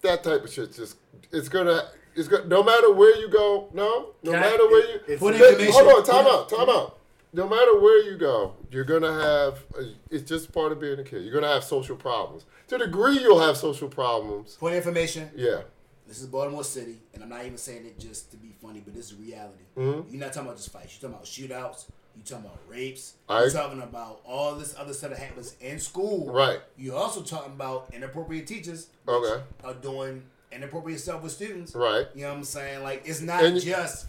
that 0.00 0.24
type 0.24 0.44
of 0.44 0.52
shit 0.52 0.74
just 0.74 0.96
it's 1.30 1.48
gonna 1.48 1.88
it's 2.14 2.28
gonna 2.28 2.46
no 2.46 2.62
matter 2.62 2.92
where 2.92 3.16
you 3.16 3.28
go. 3.28 3.68
No, 3.72 4.10
no 4.22 4.32
Can 4.32 4.42
I- 4.42 4.50
matter 4.50 4.66
where 4.68 4.86
you. 4.88 4.94
it's- 5.06 5.18
For 5.18 5.32
information- 5.32 5.72
hold 5.72 5.88
on, 5.88 6.04
time 6.04 6.24
for 6.24 6.30
out, 6.30 6.48
time 6.48 6.68
out. 6.70 6.98
No 7.34 7.48
matter 7.48 7.78
where 7.78 8.02
you 8.02 8.16
go, 8.18 8.54
you're 8.70 8.84
gonna 8.84 9.12
have. 9.12 9.64
It's 10.10 10.28
just 10.28 10.52
part 10.52 10.72
of 10.72 10.80
being 10.80 10.98
a 10.98 11.04
kid. 11.04 11.22
You're 11.24 11.32
gonna 11.32 11.52
have 11.52 11.64
social 11.64 11.96
problems. 11.96 12.44
To 12.68 12.76
the 12.78 12.84
degree 12.86 13.18
you'll 13.18 13.40
have 13.40 13.56
social 13.56 13.88
problems. 13.88 14.56
Point 14.56 14.74
of 14.74 14.78
information, 14.78 15.30
Yeah. 15.34 15.62
This 16.06 16.20
is 16.20 16.26
Baltimore 16.26 16.64
City, 16.64 17.00
and 17.14 17.22
I'm 17.22 17.30
not 17.30 17.44
even 17.46 17.56
saying 17.56 17.86
it 17.86 17.98
just 17.98 18.30
to 18.32 18.36
be 18.36 18.54
funny, 18.60 18.80
but 18.84 18.92
this 18.94 19.06
is 19.06 19.14
reality. 19.14 19.62
Mhm. 19.78 20.04
You're 20.10 20.20
not 20.20 20.32
talking 20.34 20.48
about 20.48 20.58
just 20.58 20.70
fights. 20.70 20.98
You're 21.00 21.10
talking 21.10 21.14
about 21.14 21.24
shootouts. 21.72 21.86
You're 22.14 22.24
talking 22.26 22.44
about 22.44 22.58
rapes. 22.68 23.14
I- 23.30 23.40
You're 23.42 23.50
talking 23.50 23.80
about 23.80 24.20
all 24.26 24.56
this 24.56 24.74
other 24.76 24.92
stuff 24.92 25.10
that 25.10 25.18
happens 25.18 25.54
in 25.62 25.78
school. 25.78 26.30
Right. 26.30 26.60
You're 26.76 26.96
also 26.98 27.22
talking 27.22 27.52
about 27.52 27.86
inappropriate 27.94 28.46
teachers 28.46 28.88
Okay. 29.08 29.42
are 29.64 29.72
doing 29.74 30.24
inappropriate 30.54 31.00
stuff 31.00 31.22
with 31.22 31.32
students. 31.32 31.74
Right. 31.74 32.06
You 32.14 32.22
know 32.22 32.28
what 32.30 32.38
I'm 32.38 32.44
saying? 32.44 32.82
Like, 32.82 33.02
it's 33.04 33.20
not 33.20 33.42
And- 33.44 33.60
just, 33.60 34.06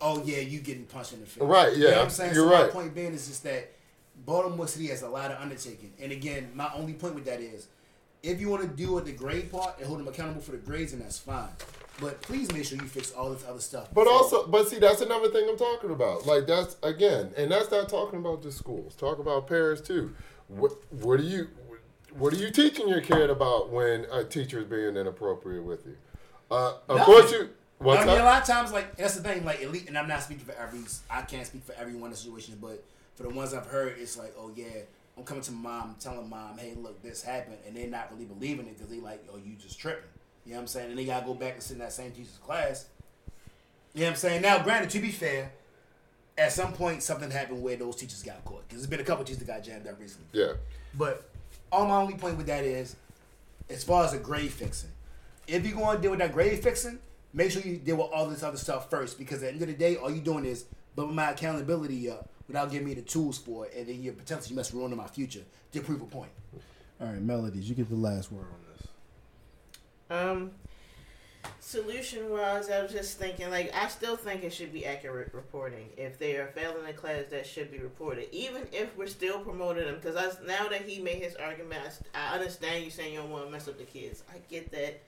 oh, 0.00 0.22
yeah, 0.24 0.38
you 0.38 0.60
getting 0.60 0.84
punched 0.84 1.12
in 1.12 1.20
the 1.20 1.26
face. 1.26 1.42
Right, 1.42 1.72
You 1.76 1.84
know 1.84 1.88
yeah, 1.90 1.96
what 1.96 2.04
I'm 2.04 2.10
saying? 2.10 2.34
you're 2.34 2.48
so 2.48 2.52
right. 2.52 2.66
My 2.66 2.70
point 2.80 2.94
being 2.94 3.12
is 3.12 3.26
just 3.28 3.42
that 3.44 3.70
Baltimore 4.24 4.68
City 4.68 4.88
has 4.88 5.02
a 5.02 5.08
lot 5.08 5.30
of 5.30 5.40
undertaking. 5.40 5.92
And 6.00 6.12
again, 6.12 6.50
my 6.54 6.70
only 6.74 6.92
point 6.94 7.14
with 7.14 7.24
that 7.26 7.40
is 7.40 7.66
if 8.22 8.40
you 8.40 8.48
want 8.48 8.62
to 8.62 8.68
do 8.68 8.96
it 8.98 9.04
the 9.04 9.12
grade 9.12 9.50
part 9.50 9.78
and 9.78 9.86
hold 9.86 9.98
them 9.98 10.08
accountable 10.08 10.40
for 10.40 10.52
the 10.52 10.56
grades, 10.58 10.92
then 10.92 11.00
that's 11.00 11.18
fine. 11.18 11.50
But 12.00 12.22
please 12.22 12.50
make 12.52 12.64
sure 12.64 12.76
you 12.78 12.84
fix 12.88 13.12
all 13.12 13.30
this 13.30 13.44
other 13.48 13.60
stuff. 13.60 13.88
But 13.92 14.08
also, 14.08 14.46
but 14.48 14.66
see, 14.68 14.78
that's 14.80 15.00
another 15.00 15.28
thing 15.28 15.46
I'm 15.48 15.56
talking 15.56 15.90
about. 15.90 16.26
Like 16.26 16.46
that's 16.46 16.76
again, 16.82 17.32
and 17.36 17.50
that's 17.52 17.70
not 17.70 17.88
talking 17.88 18.18
about 18.18 18.42
just 18.42 18.58
schools. 18.58 18.96
Talk 18.96 19.18
about 19.20 19.46
parents 19.46 19.80
too. 19.80 20.12
What 20.48 20.72
what 20.90 21.18
do 21.20 21.24
you 21.24 21.48
what 22.16 22.32
are 22.32 22.36
you 22.36 22.50
teaching 22.50 22.88
your 22.88 23.00
kid 23.00 23.30
about 23.30 23.70
when 23.70 24.06
a 24.10 24.24
teacher 24.24 24.60
is 24.60 24.64
being 24.64 24.96
inappropriate 24.96 25.64
with 25.64 25.84
you? 25.86 25.96
Uh, 26.50 26.74
of 26.88 26.96
Nothing. 26.96 27.04
course 27.04 27.32
you. 27.32 27.48
What's 27.78 28.02
I 28.02 28.06
mean, 28.06 28.20
a 28.20 28.24
lot 28.24 28.40
of 28.40 28.46
times, 28.48 28.72
like 28.72 28.96
that's 28.96 29.16
the 29.16 29.22
thing. 29.22 29.44
Like, 29.44 29.60
elite, 29.60 29.88
and 29.88 29.98
I'm 29.98 30.08
not 30.08 30.22
speaking 30.22 30.44
for 30.44 30.54
every. 30.54 30.80
I 31.10 31.22
can't 31.22 31.46
speak 31.46 31.64
for 31.64 31.74
everyone 31.74 32.04
in 32.06 32.10
the 32.12 32.16
situation, 32.16 32.56
but 32.60 32.82
for 33.16 33.24
the 33.24 33.30
ones 33.30 33.52
I've 33.52 33.66
heard, 33.66 33.96
it's 33.98 34.16
like, 34.16 34.34
oh 34.38 34.50
yeah, 34.54 34.66
I'm 35.18 35.24
coming 35.24 35.42
to 35.42 35.52
mom, 35.52 35.96
telling 35.98 36.28
mom, 36.28 36.56
hey, 36.58 36.74
look, 36.76 37.02
this 37.02 37.22
happened, 37.22 37.58
and 37.66 37.76
they're 37.76 37.88
not 37.88 38.12
really 38.12 38.24
believing 38.24 38.66
it 38.66 38.76
because 38.76 38.90
they 38.90 39.00
like, 39.00 39.24
oh, 39.32 39.36
you 39.36 39.54
just 39.56 39.78
tripping. 39.78 40.04
You 40.46 40.52
know 40.52 40.58
what 40.58 40.62
I'm 40.62 40.66
saying? 40.68 40.90
And 40.90 40.98
they 40.98 41.04
gotta 41.04 41.26
go 41.26 41.34
back 41.34 41.54
and 41.54 41.62
sit 41.62 41.74
in 41.74 41.80
that 41.80 41.92
same 41.92 42.12
teacher's 42.12 42.38
class. 42.38 42.86
You 43.92 44.00
know 44.00 44.06
what 44.06 44.10
I'm 44.10 44.16
saying? 44.16 44.42
Now, 44.42 44.62
granted, 44.62 44.90
to 44.90 45.00
be 45.00 45.10
fair, 45.10 45.52
at 46.36 46.52
some 46.52 46.72
point 46.72 47.02
something 47.02 47.30
happened 47.30 47.62
where 47.62 47.76
those 47.76 47.96
teachers 47.96 48.22
got 48.22 48.44
caught 48.44 48.68
because 48.68 48.82
there's 48.82 48.90
been 48.90 49.00
a 49.00 49.04
couple 49.04 49.24
teachers 49.24 49.38
that 49.38 49.46
got 49.46 49.62
jammed 49.62 49.86
up 49.86 49.98
recently. 50.00 50.26
Yeah. 50.32 50.52
But 50.96 51.28
all 51.74 51.86
my 51.86 51.96
only 51.96 52.14
point 52.14 52.36
with 52.36 52.46
that 52.46 52.64
is, 52.64 52.96
as 53.68 53.82
far 53.82 54.04
as 54.04 54.12
the 54.12 54.18
grade 54.18 54.52
fixing, 54.52 54.90
if 55.46 55.66
you're 55.66 55.76
going 55.76 55.96
to 55.96 56.02
deal 56.02 56.12
with 56.12 56.20
that 56.20 56.32
grade 56.32 56.62
fixing, 56.62 56.98
make 57.32 57.50
sure 57.50 57.62
you 57.62 57.76
deal 57.76 57.96
with 57.96 58.10
all 58.12 58.26
this 58.28 58.42
other 58.42 58.56
stuff 58.56 58.88
first. 58.88 59.18
Because 59.18 59.42
at 59.42 59.48
the 59.48 59.52
end 59.52 59.62
of 59.62 59.68
the 59.68 59.74
day, 59.74 59.96
all 59.96 60.10
you're 60.10 60.24
doing 60.24 60.44
is 60.44 60.64
bumping 60.94 61.16
my 61.16 61.32
accountability 61.32 62.08
up 62.10 62.30
without 62.46 62.70
giving 62.70 62.86
me 62.86 62.94
the 62.94 63.02
tools 63.02 63.38
for 63.38 63.66
it, 63.66 63.74
and 63.76 63.88
then 63.88 64.02
you're 64.02 64.12
potentially 64.12 64.54
mess 64.54 64.72
ruining 64.72 64.96
my 64.96 65.06
future 65.06 65.42
to 65.72 65.80
prove 65.80 66.00
a 66.02 66.06
point. 66.06 66.30
All 67.00 67.08
right, 67.08 67.20
melodies. 67.20 67.68
You 67.68 67.74
get 67.74 67.88
the 67.88 67.96
last 67.96 68.30
word 68.30 68.46
on 68.46 68.60
this. 68.72 68.88
Um, 70.10 70.50
solution 71.60 72.30
wise, 72.30 72.70
I 72.70 72.82
was 72.82 72.92
just 72.92 73.18
thinking, 73.18 73.50
like, 73.50 73.74
I 73.74 73.88
still 73.88 74.16
think 74.16 74.44
it 74.44 74.52
should 74.52 74.72
be 74.72 74.86
accurate 74.86 75.32
reporting. 75.32 75.88
If 75.96 76.18
they 76.18 76.36
are 76.36 76.46
failing 76.48 76.86
a 76.88 76.92
class, 76.92 77.24
that 77.30 77.46
should 77.46 77.72
be 77.72 77.78
reported, 77.78 78.28
even 78.32 78.62
if 78.72 78.96
we're 78.96 79.06
still 79.06 79.40
promoting 79.40 79.84
them. 79.84 79.96
Because 79.96 80.16
I 80.16 80.30
now 80.46 80.68
that 80.68 80.82
he 80.82 81.00
made 81.00 81.22
his 81.22 81.34
argument, 81.36 81.82
I 82.14 82.34
understand 82.34 82.84
you 82.84 82.90
saying 82.90 83.14
you 83.14 83.20
don't 83.20 83.30
want 83.30 83.46
to 83.46 83.50
mess 83.50 83.68
up 83.68 83.78
the 83.78 83.84
kids. 83.84 84.22
I 84.30 84.36
get 84.50 84.70
that. 84.72 85.00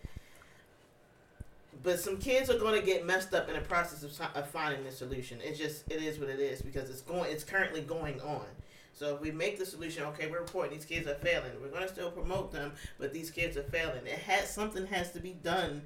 But 1.83 2.01
some 2.01 2.17
kids 2.17 2.51
are 2.51 2.59
going 2.59 2.81
to 2.81 2.85
get 2.85 3.05
messed 3.05 3.35
up 3.35 3.49
in 3.49 3.55
the 3.55 3.61
process 3.61 4.03
of, 4.03 4.29
of 4.35 4.49
finding 4.49 4.83
the 4.85 4.91
solution. 4.91 5.39
It's 5.43 5.59
just 5.59 5.85
it 5.91 6.03
is 6.03 6.19
what 6.19 6.31
it 6.31 6.41
is 6.41 6.63
because 6.63 6.91
it's 6.91 7.03
going 7.03 7.31
it's 7.31 7.45
currently 7.45 7.83
going 7.83 8.21
on. 8.23 8.47
So 8.93 9.15
if 9.15 9.21
we 9.21 9.31
make 9.31 9.59
the 9.59 9.67
solution, 9.67 10.05
okay, 10.05 10.31
we're 10.31 10.41
reporting 10.41 10.73
these 10.73 10.87
kids 10.87 11.07
are 11.07 11.17
failing. 11.17 11.51
We're 11.61 11.69
going 11.69 11.83
to 11.83 11.89
still 11.89 12.11
promote 12.11 12.51
them, 12.51 12.73
but 12.99 13.13
these 13.13 13.31
kids 13.31 13.59
are 13.59 13.63
failing. 13.65 14.07
It 14.07 14.19
has 14.21 14.51
something 14.51 14.87
has 14.87 15.13
to 15.13 15.21
be 15.21 15.33
done 15.33 15.83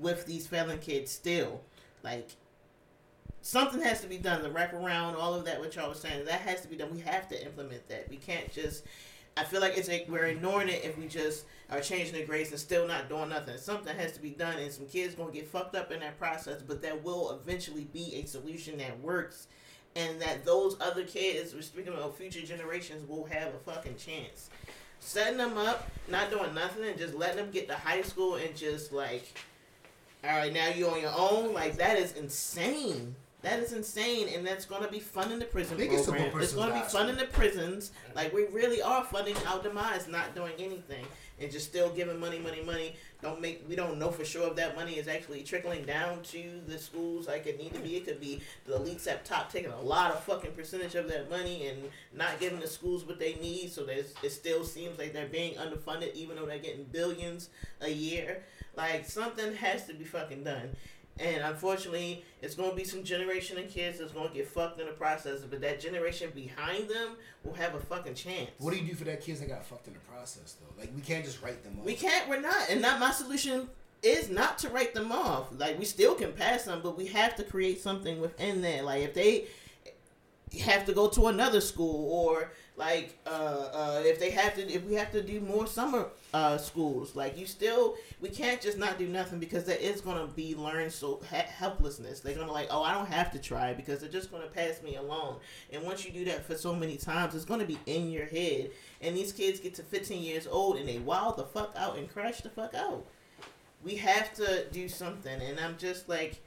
with 0.00 0.26
these 0.26 0.46
failing 0.46 0.78
kids 0.78 1.10
still. 1.10 1.60
Like 2.02 2.30
something 3.46 3.80
has 3.80 4.00
to 4.00 4.08
be 4.08 4.18
done. 4.18 4.42
The 4.42 4.48
wraparound, 4.48 5.16
all 5.16 5.34
of 5.34 5.44
that, 5.44 5.60
what 5.60 5.74
y'all 5.76 5.88
was 5.88 6.00
saying, 6.00 6.24
that 6.24 6.40
has 6.40 6.60
to 6.62 6.68
be 6.68 6.76
done. 6.76 6.92
We 6.92 7.00
have 7.00 7.28
to 7.28 7.44
implement 7.44 7.88
that. 7.88 8.08
We 8.10 8.16
can't 8.16 8.50
just. 8.52 8.84
I 9.38 9.44
feel 9.44 9.60
like 9.60 9.76
it's 9.76 9.88
like 9.88 10.06
we're 10.08 10.24
ignoring 10.24 10.70
it 10.70 10.82
if 10.82 10.96
we 10.96 11.06
just 11.06 11.44
are 11.70 11.80
changing 11.80 12.14
the 12.14 12.24
grades 12.24 12.50
and 12.52 12.58
still 12.58 12.88
not 12.88 13.10
doing 13.10 13.28
nothing. 13.28 13.58
Something 13.58 13.94
has 13.94 14.12
to 14.12 14.22
be 14.22 14.30
done, 14.30 14.56
and 14.58 14.72
some 14.72 14.86
kids 14.86 15.14
gonna 15.14 15.30
get 15.30 15.46
fucked 15.46 15.74
up 15.74 15.92
in 15.92 16.00
that 16.00 16.18
process. 16.18 16.62
But 16.62 16.80
that 16.82 17.04
will 17.04 17.32
eventually 17.32 17.84
be 17.92 18.14
a 18.14 18.26
solution 18.26 18.78
that 18.78 18.98
works, 19.00 19.46
and 19.94 20.20
that 20.22 20.44
those 20.44 20.76
other 20.80 21.04
kids, 21.04 21.54
we're 21.54 21.62
speaking 21.62 21.92
of 21.92 22.16
future 22.16 22.46
generations, 22.46 23.06
will 23.06 23.26
have 23.26 23.54
a 23.54 23.58
fucking 23.58 23.96
chance. 23.96 24.48
Setting 25.00 25.36
them 25.36 25.58
up, 25.58 25.90
not 26.08 26.30
doing 26.30 26.54
nothing, 26.54 26.84
and 26.84 26.98
just 26.98 27.14
letting 27.14 27.36
them 27.36 27.50
get 27.50 27.68
to 27.68 27.74
high 27.74 28.02
school 28.02 28.36
and 28.36 28.56
just 28.56 28.90
like, 28.90 29.38
all 30.28 30.38
right, 30.38 30.52
now 30.52 30.68
you're 30.68 30.90
on 30.90 31.00
your 31.00 31.14
own. 31.16 31.54
Like 31.54 31.76
that 31.76 31.98
is 31.98 32.12
insane. 32.12 33.14
That 33.42 33.60
is 33.60 33.72
insane, 33.72 34.28
and 34.34 34.44
that's 34.44 34.64
going 34.64 34.82
to 34.82 34.90
be 34.90 34.98
funding 34.98 35.38
the 35.38 35.44
prison 35.44 35.78
it's 35.78 36.06
program. 36.06 36.40
It's 36.40 36.52
going 36.52 36.68
to 36.70 36.74
be 36.74 36.80
funding 36.80 37.16
the 37.16 37.26
prisons. 37.26 37.92
Like 38.14 38.32
we 38.32 38.46
really 38.46 38.82
are 38.82 39.04
funding 39.04 39.36
our 39.46 39.62
demise, 39.62 40.08
not 40.08 40.34
doing 40.34 40.54
anything, 40.58 41.04
and 41.40 41.50
just 41.50 41.66
still 41.66 41.90
giving 41.90 42.18
money, 42.18 42.38
money, 42.38 42.62
money. 42.62 42.96
Don't 43.22 43.40
make. 43.40 43.64
We 43.68 43.76
don't 43.76 43.98
know 43.98 44.10
for 44.10 44.24
sure 44.24 44.48
if 44.48 44.56
that 44.56 44.76
money 44.76 44.98
is 44.98 45.08
actually 45.08 45.42
trickling 45.42 45.84
down 45.84 46.22
to 46.24 46.60
the 46.66 46.78
schools 46.78 47.26
like 47.28 47.46
it 47.46 47.58
need 47.58 47.74
to 47.74 47.80
be. 47.80 47.96
It 47.96 48.06
could 48.06 48.20
be 48.20 48.40
the 48.66 48.74
elites 48.74 49.10
up 49.10 49.24
top 49.24 49.50
taking 49.50 49.70
a 49.70 49.80
lot 49.80 50.12
of 50.12 50.22
fucking 50.24 50.52
percentage 50.52 50.94
of 50.94 51.08
that 51.08 51.30
money 51.30 51.68
and 51.68 51.78
not 52.14 52.38
giving 52.40 52.60
the 52.60 52.68
schools 52.68 53.04
what 53.04 53.18
they 53.18 53.34
need. 53.34 53.72
So 53.72 53.84
there's, 53.84 54.14
it 54.22 54.30
still 54.30 54.64
seems 54.64 54.98
like 54.98 55.12
they're 55.12 55.26
being 55.26 55.54
underfunded, 55.54 56.14
even 56.14 56.36
though 56.36 56.46
they're 56.46 56.58
getting 56.58 56.84
billions 56.84 57.48
a 57.80 57.90
year. 57.90 58.42
Like 58.76 59.06
something 59.06 59.54
has 59.54 59.86
to 59.86 59.94
be 59.94 60.04
fucking 60.04 60.44
done. 60.44 60.76
And 61.18 61.42
unfortunately, 61.42 62.24
it's 62.42 62.54
going 62.54 62.70
to 62.70 62.76
be 62.76 62.84
some 62.84 63.02
generation 63.02 63.56
of 63.58 63.68
kids 63.70 63.98
that's 63.98 64.12
going 64.12 64.28
to 64.28 64.34
get 64.34 64.46
fucked 64.46 64.80
in 64.80 64.86
the 64.86 64.92
process. 64.92 65.40
But 65.40 65.62
that 65.62 65.80
generation 65.80 66.30
behind 66.34 66.88
them 66.88 67.16
will 67.42 67.54
have 67.54 67.74
a 67.74 67.80
fucking 67.80 68.14
chance. 68.14 68.50
What 68.58 68.72
do 68.72 68.78
you 68.78 68.86
do 68.86 68.94
for 68.94 69.04
that 69.04 69.22
kids 69.22 69.40
that 69.40 69.48
got 69.48 69.64
fucked 69.64 69.86
in 69.86 69.94
the 69.94 70.00
process 70.00 70.56
though? 70.60 70.80
Like 70.80 70.94
we 70.94 71.00
can't 71.00 71.24
just 71.24 71.42
write 71.42 71.64
them 71.64 71.78
off. 71.78 71.86
We 71.86 71.94
can't. 71.94 72.28
We're 72.28 72.40
not. 72.40 72.68
And 72.68 72.82
not 72.82 73.00
my 73.00 73.12
solution 73.12 73.68
is 74.02 74.28
not 74.28 74.58
to 74.58 74.68
write 74.68 74.94
them 74.94 75.10
off. 75.10 75.48
Like 75.56 75.78
we 75.78 75.84
still 75.86 76.14
can 76.14 76.32
pass 76.32 76.64
them, 76.64 76.80
but 76.82 76.98
we 76.98 77.06
have 77.06 77.34
to 77.36 77.44
create 77.44 77.80
something 77.80 78.20
within 78.20 78.60
that. 78.62 78.84
Like 78.84 79.02
if 79.02 79.14
they 79.14 79.46
have 80.60 80.84
to 80.86 80.92
go 80.92 81.08
to 81.08 81.26
another 81.26 81.60
school 81.60 82.10
or 82.10 82.52
like 82.76 83.18
uh, 83.26 83.30
uh, 83.30 84.02
if 84.04 84.18
they 84.18 84.30
have 84.30 84.54
to 84.54 84.62
if 84.70 84.84
we 84.84 84.94
have 84.94 85.10
to 85.12 85.22
do 85.22 85.40
more 85.40 85.66
summer 85.66 86.06
uh, 86.36 86.58
schools 86.58 87.16
like 87.16 87.38
you 87.38 87.46
still 87.46 87.94
we 88.20 88.28
can't 88.28 88.60
just 88.60 88.76
not 88.76 88.98
do 88.98 89.08
nothing 89.08 89.38
because 89.38 89.64
there 89.64 89.78
is 89.78 90.02
going 90.02 90.18
to 90.18 90.30
be 90.34 90.54
learned 90.54 90.92
so 90.92 91.18
ha- 91.30 91.46
helplessness 91.48 92.20
they're 92.20 92.34
going 92.34 92.46
to 92.46 92.52
like 92.52 92.68
oh 92.70 92.82
i 92.82 92.92
don't 92.92 93.08
have 93.08 93.30
to 93.30 93.38
try 93.38 93.72
because 93.72 94.00
they're 94.00 94.10
just 94.10 94.30
going 94.30 94.42
to 94.42 94.48
pass 94.50 94.82
me 94.82 94.96
along 94.96 95.38
and 95.72 95.82
once 95.82 96.04
you 96.04 96.12
do 96.12 96.26
that 96.26 96.44
for 96.44 96.54
so 96.54 96.74
many 96.74 96.98
times 96.98 97.34
it's 97.34 97.46
going 97.46 97.58
to 97.58 97.64
be 97.64 97.78
in 97.86 98.10
your 98.10 98.26
head 98.26 98.70
and 99.00 99.16
these 99.16 99.32
kids 99.32 99.60
get 99.60 99.74
to 99.74 99.82
15 99.82 100.22
years 100.22 100.46
old 100.46 100.76
and 100.76 100.86
they 100.86 100.98
wild 100.98 101.38
the 101.38 101.44
fuck 101.44 101.72
out 101.74 101.96
and 101.96 102.12
crash 102.12 102.42
the 102.42 102.50
fuck 102.50 102.74
out 102.74 103.06
we 103.82 103.94
have 103.94 104.34
to 104.34 104.66
do 104.72 104.90
something 104.90 105.40
and 105.40 105.58
i'm 105.58 105.78
just 105.78 106.06
like 106.06 106.42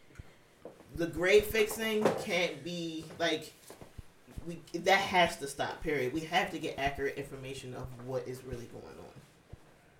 the 0.98 1.07
grade 1.07 1.45
fixing 1.45 2.03
can't 2.24 2.64
be 2.64 3.03
like 3.18 3.53
we 4.45 4.61
that 4.80 4.99
has 4.99 5.38
to 5.38 5.48
stop. 5.48 5.82
Period. 5.84 6.14
We 6.14 6.22
have 6.22 6.52
to 6.52 6.60
get 6.60 6.78
accurate 6.78 7.18
information 7.18 7.74
of 7.76 7.88
what 8.06 8.28
is 8.28 8.44
really 8.44 8.66
going 8.66 8.84
on. 8.84 8.99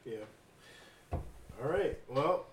Yeah. 0.10 1.18
All 1.62 1.70
right. 1.70 1.98
Well, 2.08 2.46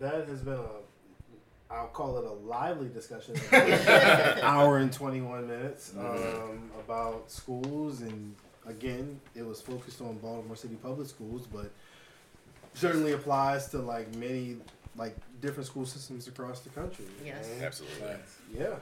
that 0.00 0.28
has 0.28 0.40
been 0.40 0.54
a, 0.54 1.72
I'll 1.72 1.88
call 1.88 2.18
it 2.18 2.24
a 2.24 2.32
lively 2.32 2.88
discussion, 2.88 3.34
an 3.52 4.38
hour 4.42 4.78
and 4.78 4.92
twenty 4.92 5.20
one 5.20 5.48
minutes 5.48 5.92
um, 5.98 6.70
about 6.78 7.30
schools, 7.30 8.02
and 8.02 8.34
again, 8.66 9.20
it 9.34 9.44
was 9.46 9.60
focused 9.60 10.00
on 10.00 10.18
Baltimore 10.18 10.56
City 10.56 10.76
Public 10.82 11.08
Schools, 11.08 11.46
but 11.52 11.70
certainly 12.74 13.12
applies 13.12 13.68
to 13.68 13.78
like 13.78 14.14
many 14.16 14.56
like 14.96 15.16
different 15.40 15.66
school 15.66 15.86
systems 15.86 16.28
across 16.28 16.60
the 16.60 16.70
country. 16.70 17.06
Yes. 17.24 17.48
And, 17.50 17.62
Absolutely. 17.62 18.16
Yeah. 18.54 18.74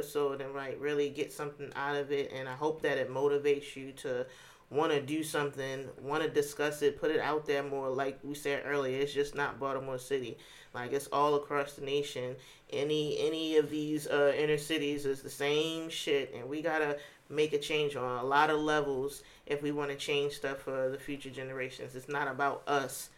So 0.00 0.36
then, 0.36 0.54
like, 0.54 0.78
really 0.80 1.10
get 1.10 1.32
something 1.32 1.70
out 1.76 1.96
of 1.96 2.12
it, 2.12 2.32
and 2.32 2.48
I 2.48 2.54
hope 2.54 2.80
that 2.80 2.96
it 2.96 3.10
motivates 3.10 3.76
you 3.76 3.92
to 3.92 4.24
want 4.72 4.90
to 4.90 5.00
do 5.00 5.22
something, 5.22 5.86
want 6.00 6.22
to 6.22 6.28
discuss 6.28 6.80
it, 6.82 6.98
put 6.98 7.10
it 7.10 7.20
out 7.20 7.46
there 7.46 7.62
more. 7.62 7.90
Like 7.90 8.18
we 8.24 8.34
said 8.34 8.62
earlier, 8.66 9.00
it's 9.00 9.12
just 9.12 9.34
not 9.34 9.60
Baltimore 9.60 9.98
City. 9.98 10.38
Like 10.74 10.92
it's 10.92 11.08
all 11.12 11.34
across 11.34 11.74
the 11.74 11.84
nation. 11.84 12.36
Any 12.70 13.18
any 13.20 13.56
of 13.58 13.68
these 13.68 14.06
uh, 14.06 14.32
inner 14.36 14.56
cities 14.56 15.04
is 15.04 15.20
the 15.20 15.30
same 15.30 15.90
shit, 15.90 16.32
and 16.34 16.48
we 16.48 16.62
gotta 16.62 16.96
make 17.28 17.52
a 17.52 17.58
change 17.58 17.96
on 17.96 18.18
a 18.18 18.24
lot 18.24 18.50
of 18.50 18.58
levels 18.58 19.22
if 19.46 19.62
we 19.62 19.72
want 19.72 19.90
to 19.90 19.96
change 19.96 20.32
stuff 20.32 20.58
for 20.58 20.88
the 20.88 20.98
future 20.98 21.30
generations. 21.30 21.94
It's 21.94 22.08
not 22.08 22.28
about 22.28 22.62
us. 22.66 23.10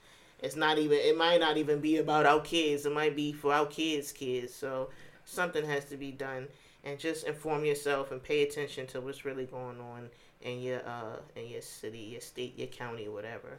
It's 0.43 0.56
not 0.56 0.78
even. 0.78 0.98
It 0.98 1.16
might 1.16 1.39
not 1.39 1.56
even 1.56 1.78
be 1.78 1.98
about 1.98 2.26
our 2.26 2.40
kids. 2.40 2.85
It 2.85 2.93
might 2.93 3.14
be 3.14 3.32
for 3.32 3.52
our 3.52 3.66
kids' 3.66 4.10
kids. 4.10 4.52
So 4.52 4.90
something 5.24 5.64
has 5.64 5.85
to 5.86 5.97
be 5.97 6.10
done, 6.10 6.48
and 6.82 6.98
just 6.98 7.24
inform 7.24 7.64
yourself 7.64 8.10
and 8.10 8.20
pay 8.20 8.43
attention 8.43 8.89
to 8.89 9.01
what's 9.01 9.24
really 9.24 9.47
going 9.47 9.81
on 9.81 10.10
in 10.44 10.60
your 10.60 10.80
uh 10.86 11.16
in 11.34 11.48
your 11.48 11.62
city, 11.62 11.98
your 11.98 12.20
state, 12.20 12.56
your 12.56 12.68
county, 12.68 13.08
whatever. 13.08 13.58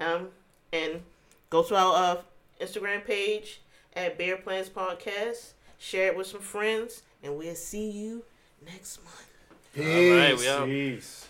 Um, 0.00 0.28
and 0.72 1.02
go 1.50 1.62
to 1.62 1.76
our 1.76 1.94
uh, 1.94 2.16
Instagram 2.60 3.04
page 3.04 3.60
at 3.94 4.16
Beer 4.16 4.36
Plans 4.38 4.68
Podcast. 4.68 5.52
Share 5.78 6.08
it 6.08 6.16
with 6.16 6.28
some 6.28 6.40
friends, 6.40 7.02
and 7.22 7.36
we'll 7.36 7.54
see 7.54 7.90
you 7.90 8.22
next 8.64 9.00
month. 9.04 9.28
All 9.78 10.16
right, 10.16 10.36
we 10.36 10.48
out. 10.48 10.66
Peace. 10.66 11.28